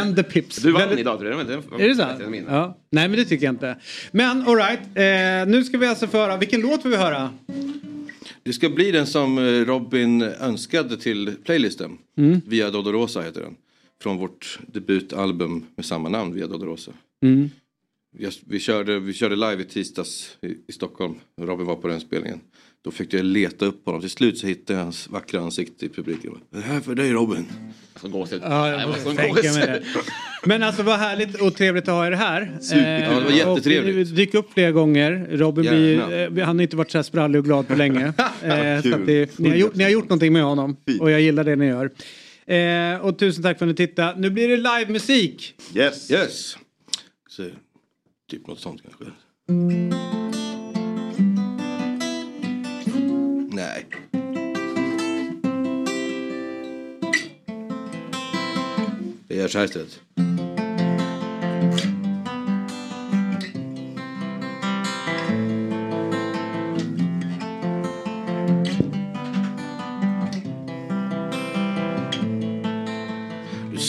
And 0.01 0.15
the 0.15 0.23
Pips. 0.23 0.57
du 0.57 0.72
vann 0.72 0.81
Väldigt- 0.81 0.99
idag 0.99 1.19
tror 1.19 1.31
jag. 1.31 1.81
Är 1.81 1.88
det 1.88 1.95
så? 1.95 2.01
Ja. 2.47 2.77
Nej 2.91 3.07
men 3.07 3.19
det 3.19 3.26
tycker 3.26 3.45
jag 3.45 3.53
inte. 3.53 3.77
Men 4.11 4.41
alright. 4.47 4.80
Eh, 4.80 5.51
nu 5.51 5.64
ska 5.64 5.77
vi 5.77 5.88
alltså 5.88 6.07
få 6.07 6.18
höra. 6.18 6.38
Vilken 6.38 6.61
låt 6.61 6.81
får 6.81 6.89
vi 6.89 6.95
höra? 6.97 7.30
Det 8.43 8.53
ska 8.53 8.69
bli 8.69 8.91
den 8.91 9.05
som 9.07 9.38
eh, 9.38 9.41
Robin 9.65 10.22
önskade 10.22 10.97
till 10.97 11.34
playlisten. 11.45 11.97
Mm. 12.18 12.41
Via 12.45 12.69
Dolorosa 12.69 13.22
heter 13.22 13.41
den. 13.41 13.55
Från 14.03 14.18
vårt 14.18 14.59
debutalbum 14.68 15.65
med 15.76 15.85
samma 15.85 16.09
namn, 16.09 16.34
Via 16.34 16.47
Dolorosa. 16.47 16.91
Mm. 17.23 17.49
Jag- 18.17 18.34
Vi 18.47 18.59
körde, 18.59 18.99
vi 18.99 19.13
körde 19.13 19.35
live 19.35 19.61
i 19.61 19.65
tisdags 19.65 20.38
i, 20.41 20.47
i 20.67 20.71
Stockholm. 20.71 21.15
Robin 21.41 21.65
var 21.65 21.75
på 21.75 21.88
den 21.88 21.99
spelningen. 21.99 22.39
Då 22.84 22.91
fick 22.91 23.13
jag 23.13 23.25
leta 23.25 23.65
upp 23.65 23.85
honom. 23.85 24.01
Till 24.01 24.09
slut 24.09 24.38
så 24.38 24.47
hittade 24.47 24.79
jag 24.79 24.84
hans 24.84 25.09
vackra 25.09 25.39
ansikte 25.41 25.85
i 25.85 25.89
publiken. 25.89 26.31
Det 26.49 26.59
här 26.61 26.75
är 26.77 26.79
för 26.81 26.95
dig 26.95 27.11
Robin. 27.11 27.45
Alltså 27.93 28.07
gåshud. 28.09 28.41
Ja, 28.43 28.69
jag 28.81 28.89
måste 28.89 29.03
tänka 29.15 29.51
mig 29.53 29.65
det. 29.67 29.84
Men 30.45 30.63
alltså 30.63 30.84
vad 30.84 30.99
härligt 30.99 31.41
och 31.41 31.55
trevligt 31.55 31.84
att 31.88 31.93
ha 31.93 32.07
er 32.07 32.11
här. 32.11 32.57
Super. 32.61 33.03
Ja, 33.03 33.19
det 33.19 33.25
var 33.25 33.31
jättetrevligt. 33.31 34.09
Och 34.09 34.15
dyk 34.15 34.34
upp 34.34 34.53
flera 34.53 34.71
gånger. 34.71 35.27
Robin 35.31 35.65
blir, 35.69 36.39
eh, 36.39 36.45
han 36.45 36.57
har 36.57 36.63
inte 36.63 36.75
varit 36.75 36.91
så 36.91 36.97
här 36.97 37.03
sprallig 37.03 37.39
och 37.39 37.45
glad 37.45 37.67
på 37.67 37.75
länge. 37.75 38.13
Eh, 38.43 38.81
så 38.81 38.95
att 38.95 39.05
det, 39.05 39.39
ni, 39.39 39.49
har 39.49 39.55
gjort, 39.55 39.75
ni 39.75 39.84
har 39.84 39.91
gjort 39.91 40.03
någonting 40.09 40.34
med 40.34 40.43
honom 40.43 40.77
och 40.99 41.11
jag 41.11 41.21
gillar 41.21 41.43
det 41.43 41.55
ni 41.55 41.65
gör. 41.65 41.91
Eh, 42.55 42.99
och 43.01 43.19
tusen 43.19 43.43
tack 43.43 43.57
för 43.59 43.65
att 43.65 43.69
ni 43.69 43.75
tittade. 43.88 44.19
Nu 44.19 44.29
blir 44.29 44.47
det 44.47 44.57
livemusik. 44.57 45.53
Yes. 45.75 46.11
Yes. 46.11 46.57
Så, 47.29 47.43
typ 48.28 48.48
något 48.48 48.60
sånt 48.60 48.82
kanske. 48.82 49.06
Nej. 53.52 53.86
Jag 59.28 59.38
gör 59.38 59.48
så 59.48 59.58
här 59.58 59.66
istället. 59.66 60.02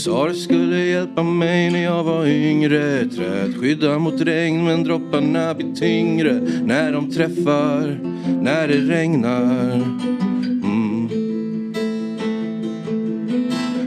Du 0.09 0.29
du 0.29 0.35
skulle 0.35 0.85
hjälpa 0.85 1.23
mig 1.23 1.71
när 1.71 1.85
jag 1.85 2.05
var 2.05 2.27
yngre. 2.27 3.09
Träd 3.09 3.57
skydda 3.61 3.99
mot 3.99 4.21
regn 4.21 4.65
men 4.65 4.85
dropparna 4.85 5.55
blir 5.55 5.75
tyngre. 5.75 6.33
När 6.65 6.93
de 6.93 7.11
träffar, 7.11 8.01
när 8.41 8.69
det 8.69 8.75
regnar. 8.75 9.73
Mm. 10.65 11.09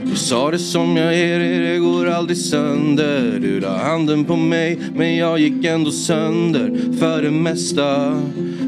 Du 0.05 0.15
sa 0.15 0.51
det 0.51 0.59
som 0.59 0.97
jag 0.97 1.15
är 1.15 1.39
det, 1.39 1.71
det 1.71 1.77
går 1.77 2.07
aldrig 2.07 2.37
sönder. 2.37 3.39
Du 3.41 3.59
la 3.59 3.77
handen 3.77 4.25
på 4.25 4.35
mig 4.35 4.79
men 4.95 5.15
jag 5.15 5.39
gick 5.39 5.65
ändå 5.65 5.91
sönder. 5.91 6.97
För 6.99 7.21
det 7.21 7.31
mesta, 7.31 8.21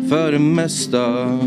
för 0.10 0.32
det 0.32 0.40
mesta. 0.40 1.40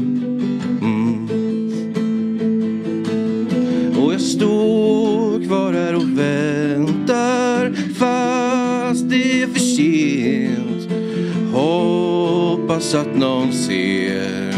Väntar 6.16 7.72
fast 7.94 9.10
det 9.10 9.43
är 9.43 9.47
för 9.47 9.60
sent. 9.60 10.90
Hoppas 11.52 12.94
att 12.94 13.16
någon 13.16 13.52
ser. 13.52 14.52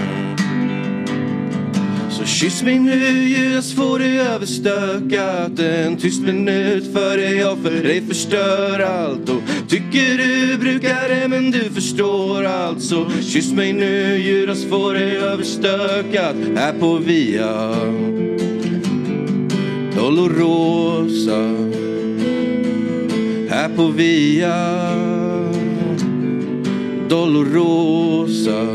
Så 2.10 2.24
kyss 2.24 2.62
mig 2.62 2.78
nu 2.78 3.28
Judas 3.28 3.72
får 3.72 3.98
det 3.98 4.20
överstökat 4.20 5.58
En 5.58 5.96
tyst 5.96 6.22
minut 6.22 6.92
före 6.92 7.30
jag 7.30 7.58
för 7.58 7.82
dig 7.82 8.02
förstör 8.06 8.80
allt. 8.80 9.28
Och 9.28 9.42
tycker 9.68 10.18
du 10.18 10.58
brukar 10.58 11.08
det 11.08 11.28
men 11.28 11.50
du 11.50 11.70
förstår 11.70 12.44
allt. 12.44 12.82
Så 12.82 13.06
kyss 13.20 13.52
mig 13.52 13.72
nu 13.72 14.16
Judas 14.16 14.64
får 14.64 14.94
det 14.94 15.16
överstökat 15.16 16.36
Här 16.56 16.72
på 16.72 16.96
Via. 16.96 17.74
Dolorosa 20.08 21.38
Här 23.50 23.68
på 23.76 23.86
Via. 23.86 24.90
Dolorosa 27.08 28.66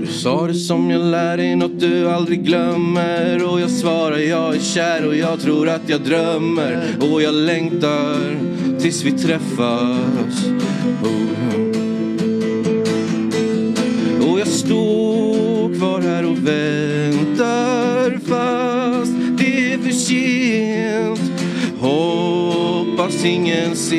Du 0.00 0.06
sa 0.06 0.46
det 0.46 0.54
som 0.54 0.90
jag 0.90 1.00
lär 1.00 1.36
dig 1.36 1.56
något 1.56 1.80
du 1.80 2.10
aldrig 2.10 2.44
glömmer. 2.44 3.52
Och 3.52 3.60
jag 3.60 3.70
svarar 3.70 4.18
jag 4.18 4.54
är 4.54 4.60
kär 4.60 5.06
och 5.06 5.16
jag 5.16 5.40
tror 5.40 5.68
att 5.68 5.88
jag 5.88 6.00
drömmer. 6.00 6.96
Och 7.00 7.22
jag 7.22 7.34
längtar 7.34 8.36
tills 8.80 9.04
vi 9.04 9.12
träffas. 9.12 10.46
Oh. 11.02 11.10
Och 14.30 14.40
jag 14.40 14.48
står 14.48 15.74
kvar 15.78 16.00
här 16.00 16.24
och 16.24 16.38
väntar 16.46 17.95
fast. 18.10 19.12
Det 19.38 19.72
är 19.72 19.78
för 19.78 19.90
sent. 19.90 21.20
Hoppas 21.80 23.24
ingen 23.24 23.76
ser. 23.76 23.96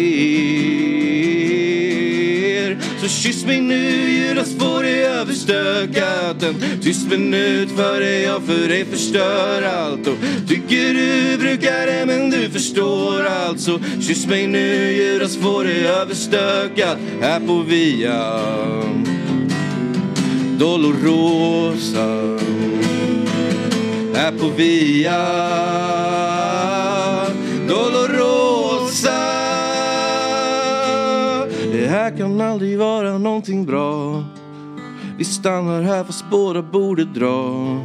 Så 3.01 3.07
kyss 3.07 3.45
mig 3.45 3.61
nu 3.61 4.09
Judas 4.09 4.55
får 4.59 4.83
det 4.83 5.01
överstökat 5.01 6.43
En 6.43 6.55
tyst 6.81 7.09
minut 7.09 7.69
före 7.71 8.19
jag 8.19 8.41
för 8.41 8.67
dig 8.67 8.85
förstör 8.85 9.61
allt. 9.63 10.07
Och 10.07 10.17
tycker 10.47 10.93
du 10.93 11.37
brukar 11.37 11.85
det 11.85 12.05
men 12.05 12.29
du 12.29 12.49
förstår 12.49 13.25
allt. 13.25 13.59
Så 13.59 13.79
kyss 14.01 14.27
mig 14.27 14.47
nu 14.47 14.91
Judas 14.91 15.37
får 15.37 15.63
det 15.63 15.87
överstökat 15.87 16.97
Här 17.21 17.39
på 17.39 17.61
Via 17.61 18.41
Dolorosa 20.59 22.36
här 24.27 24.39
på 24.39 24.47
Via. 24.47 25.25
Dolorosa. 27.67 29.19
Det 31.71 31.87
här 31.87 32.17
kan 32.17 32.41
aldrig 32.41 32.79
vara 32.79 33.17
någonting 33.17 33.65
bra. 33.65 34.23
Vi 35.17 35.25
stannar 35.25 35.81
här 35.81 36.03
fast 36.03 36.25
båda 36.31 36.61
borde 36.61 37.05
dra. 37.05 37.77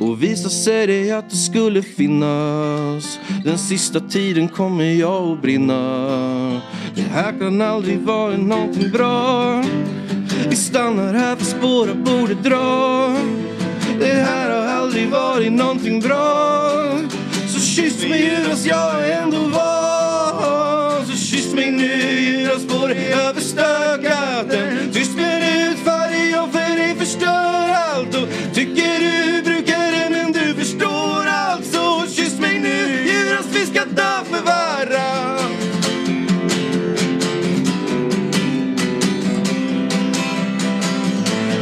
Och 0.00 0.22
visa 0.22 0.48
sig 0.48 0.86
det 0.86 1.10
att 1.10 1.30
det 1.30 1.36
skulle 1.36 1.82
finnas. 1.82 3.18
Den 3.44 3.58
sista 3.58 4.00
tiden 4.00 4.48
kommer 4.48 4.84
jag 4.84 5.32
att 5.32 5.42
brinna. 5.42 6.60
Det 6.94 7.02
här 7.12 7.38
kan 7.38 7.62
aldrig 7.62 8.00
vara 8.00 8.36
någonting 8.36 8.90
bra. 8.90 9.62
Vi 10.48 10.56
stannar 10.56 11.14
här 11.14 11.36
fast 11.36 11.56
båda 11.60 11.94
borde 11.94 12.34
dra. 12.34 13.16
Det 14.00 14.12
här 14.12 14.50
har 14.50 14.63
aldrig 14.84 15.08
varit 15.08 15.52
någonting 15.52 16.00
bra. 16.00 16.70
Så 17.48 17.60
kyss 17.60 18.08
mig 18.08 18.24
Judas, 18.24 18.66
jag 18.66 19.08
är 19.08 19.22
ändå 19.22 19.38
van. 19.38 21.06
Så 21.06 21.16
kyss 21.16 21.54
mig 21.54 21.70
nu 21.70 22.20
Judas 22.20 22.66
på 22.66 22.86
det 22.86 23.12
överstökat 23.12 24.52
En 24.52 24.92
tyst 24.92 25.16
minut 25.16 25.78
för 25.84 26.10
dig 26.10 26.30
jag 26.30 26.52
för 26.52 26.76
dig 26.76 26.94
förstör 26.94 27.68
allt. 27.68 28.14
Och 28.14 28.54
tycker 28.54 29.00
du 29.00 29.42
brukar 29.42 29.92
det 29.92 30.10
men 30.10 30.32
du 30.32 30.54
förstår 30.54 31.26
allt. 31.26 31.66
Så 31.66 32.06
kyss 32.06 32.40
mig 32.40 32.60
nu 32.60 33.06
Judas, 33.06 33.46
vi 33.52 33.66
ska 33.66 33.84
dö 33.84 34.24
för 34.30 34.42
varann. 34.42 35.52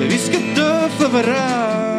Vi 0.09 0.19
ska 0.19 0.39
dö 0.57 0.89
för 0.89 1.09
varann. 1.09 1.91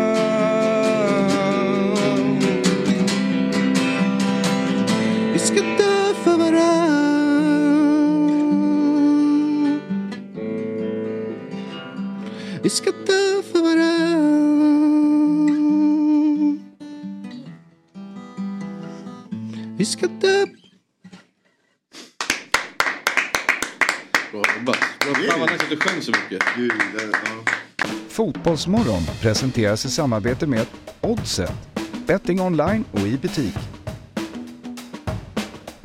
Dö 20.08 20.46
Bra 24.32 24.42
jobbat. 24.58 24.76
Fan 25.30 25.40
vad 25.40 25.52
nice 25.52 25.64
att 25.64 25.70
du 25.70 25.78
sjöng 25.78 26.02
så 26.02 26.12
mycket. 26.12 26.44
Fotbollsmorgon 28.10 29.02
presenteras 29.22 29.86
i 29.86 29.90
samarbete 29.90 30.48
med 30.48 30.66
Oddset, 31.02 31.54
betting 32.08 32.42
online 32.42 32.86
och 32.92 33.00
i 33.00 33.18
butik. 33.18 33.56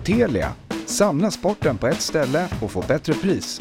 Telia, 0.04 0.52
samla 0.86 1.30
sporten 1.30 1.78
på 1.78 1.86
ett 1.86 2.00
ställe 2.00 2.48
och 2.62 2.70
få 2.70 2.84
bättre 2.88 3.14
pris. 3.14 3.60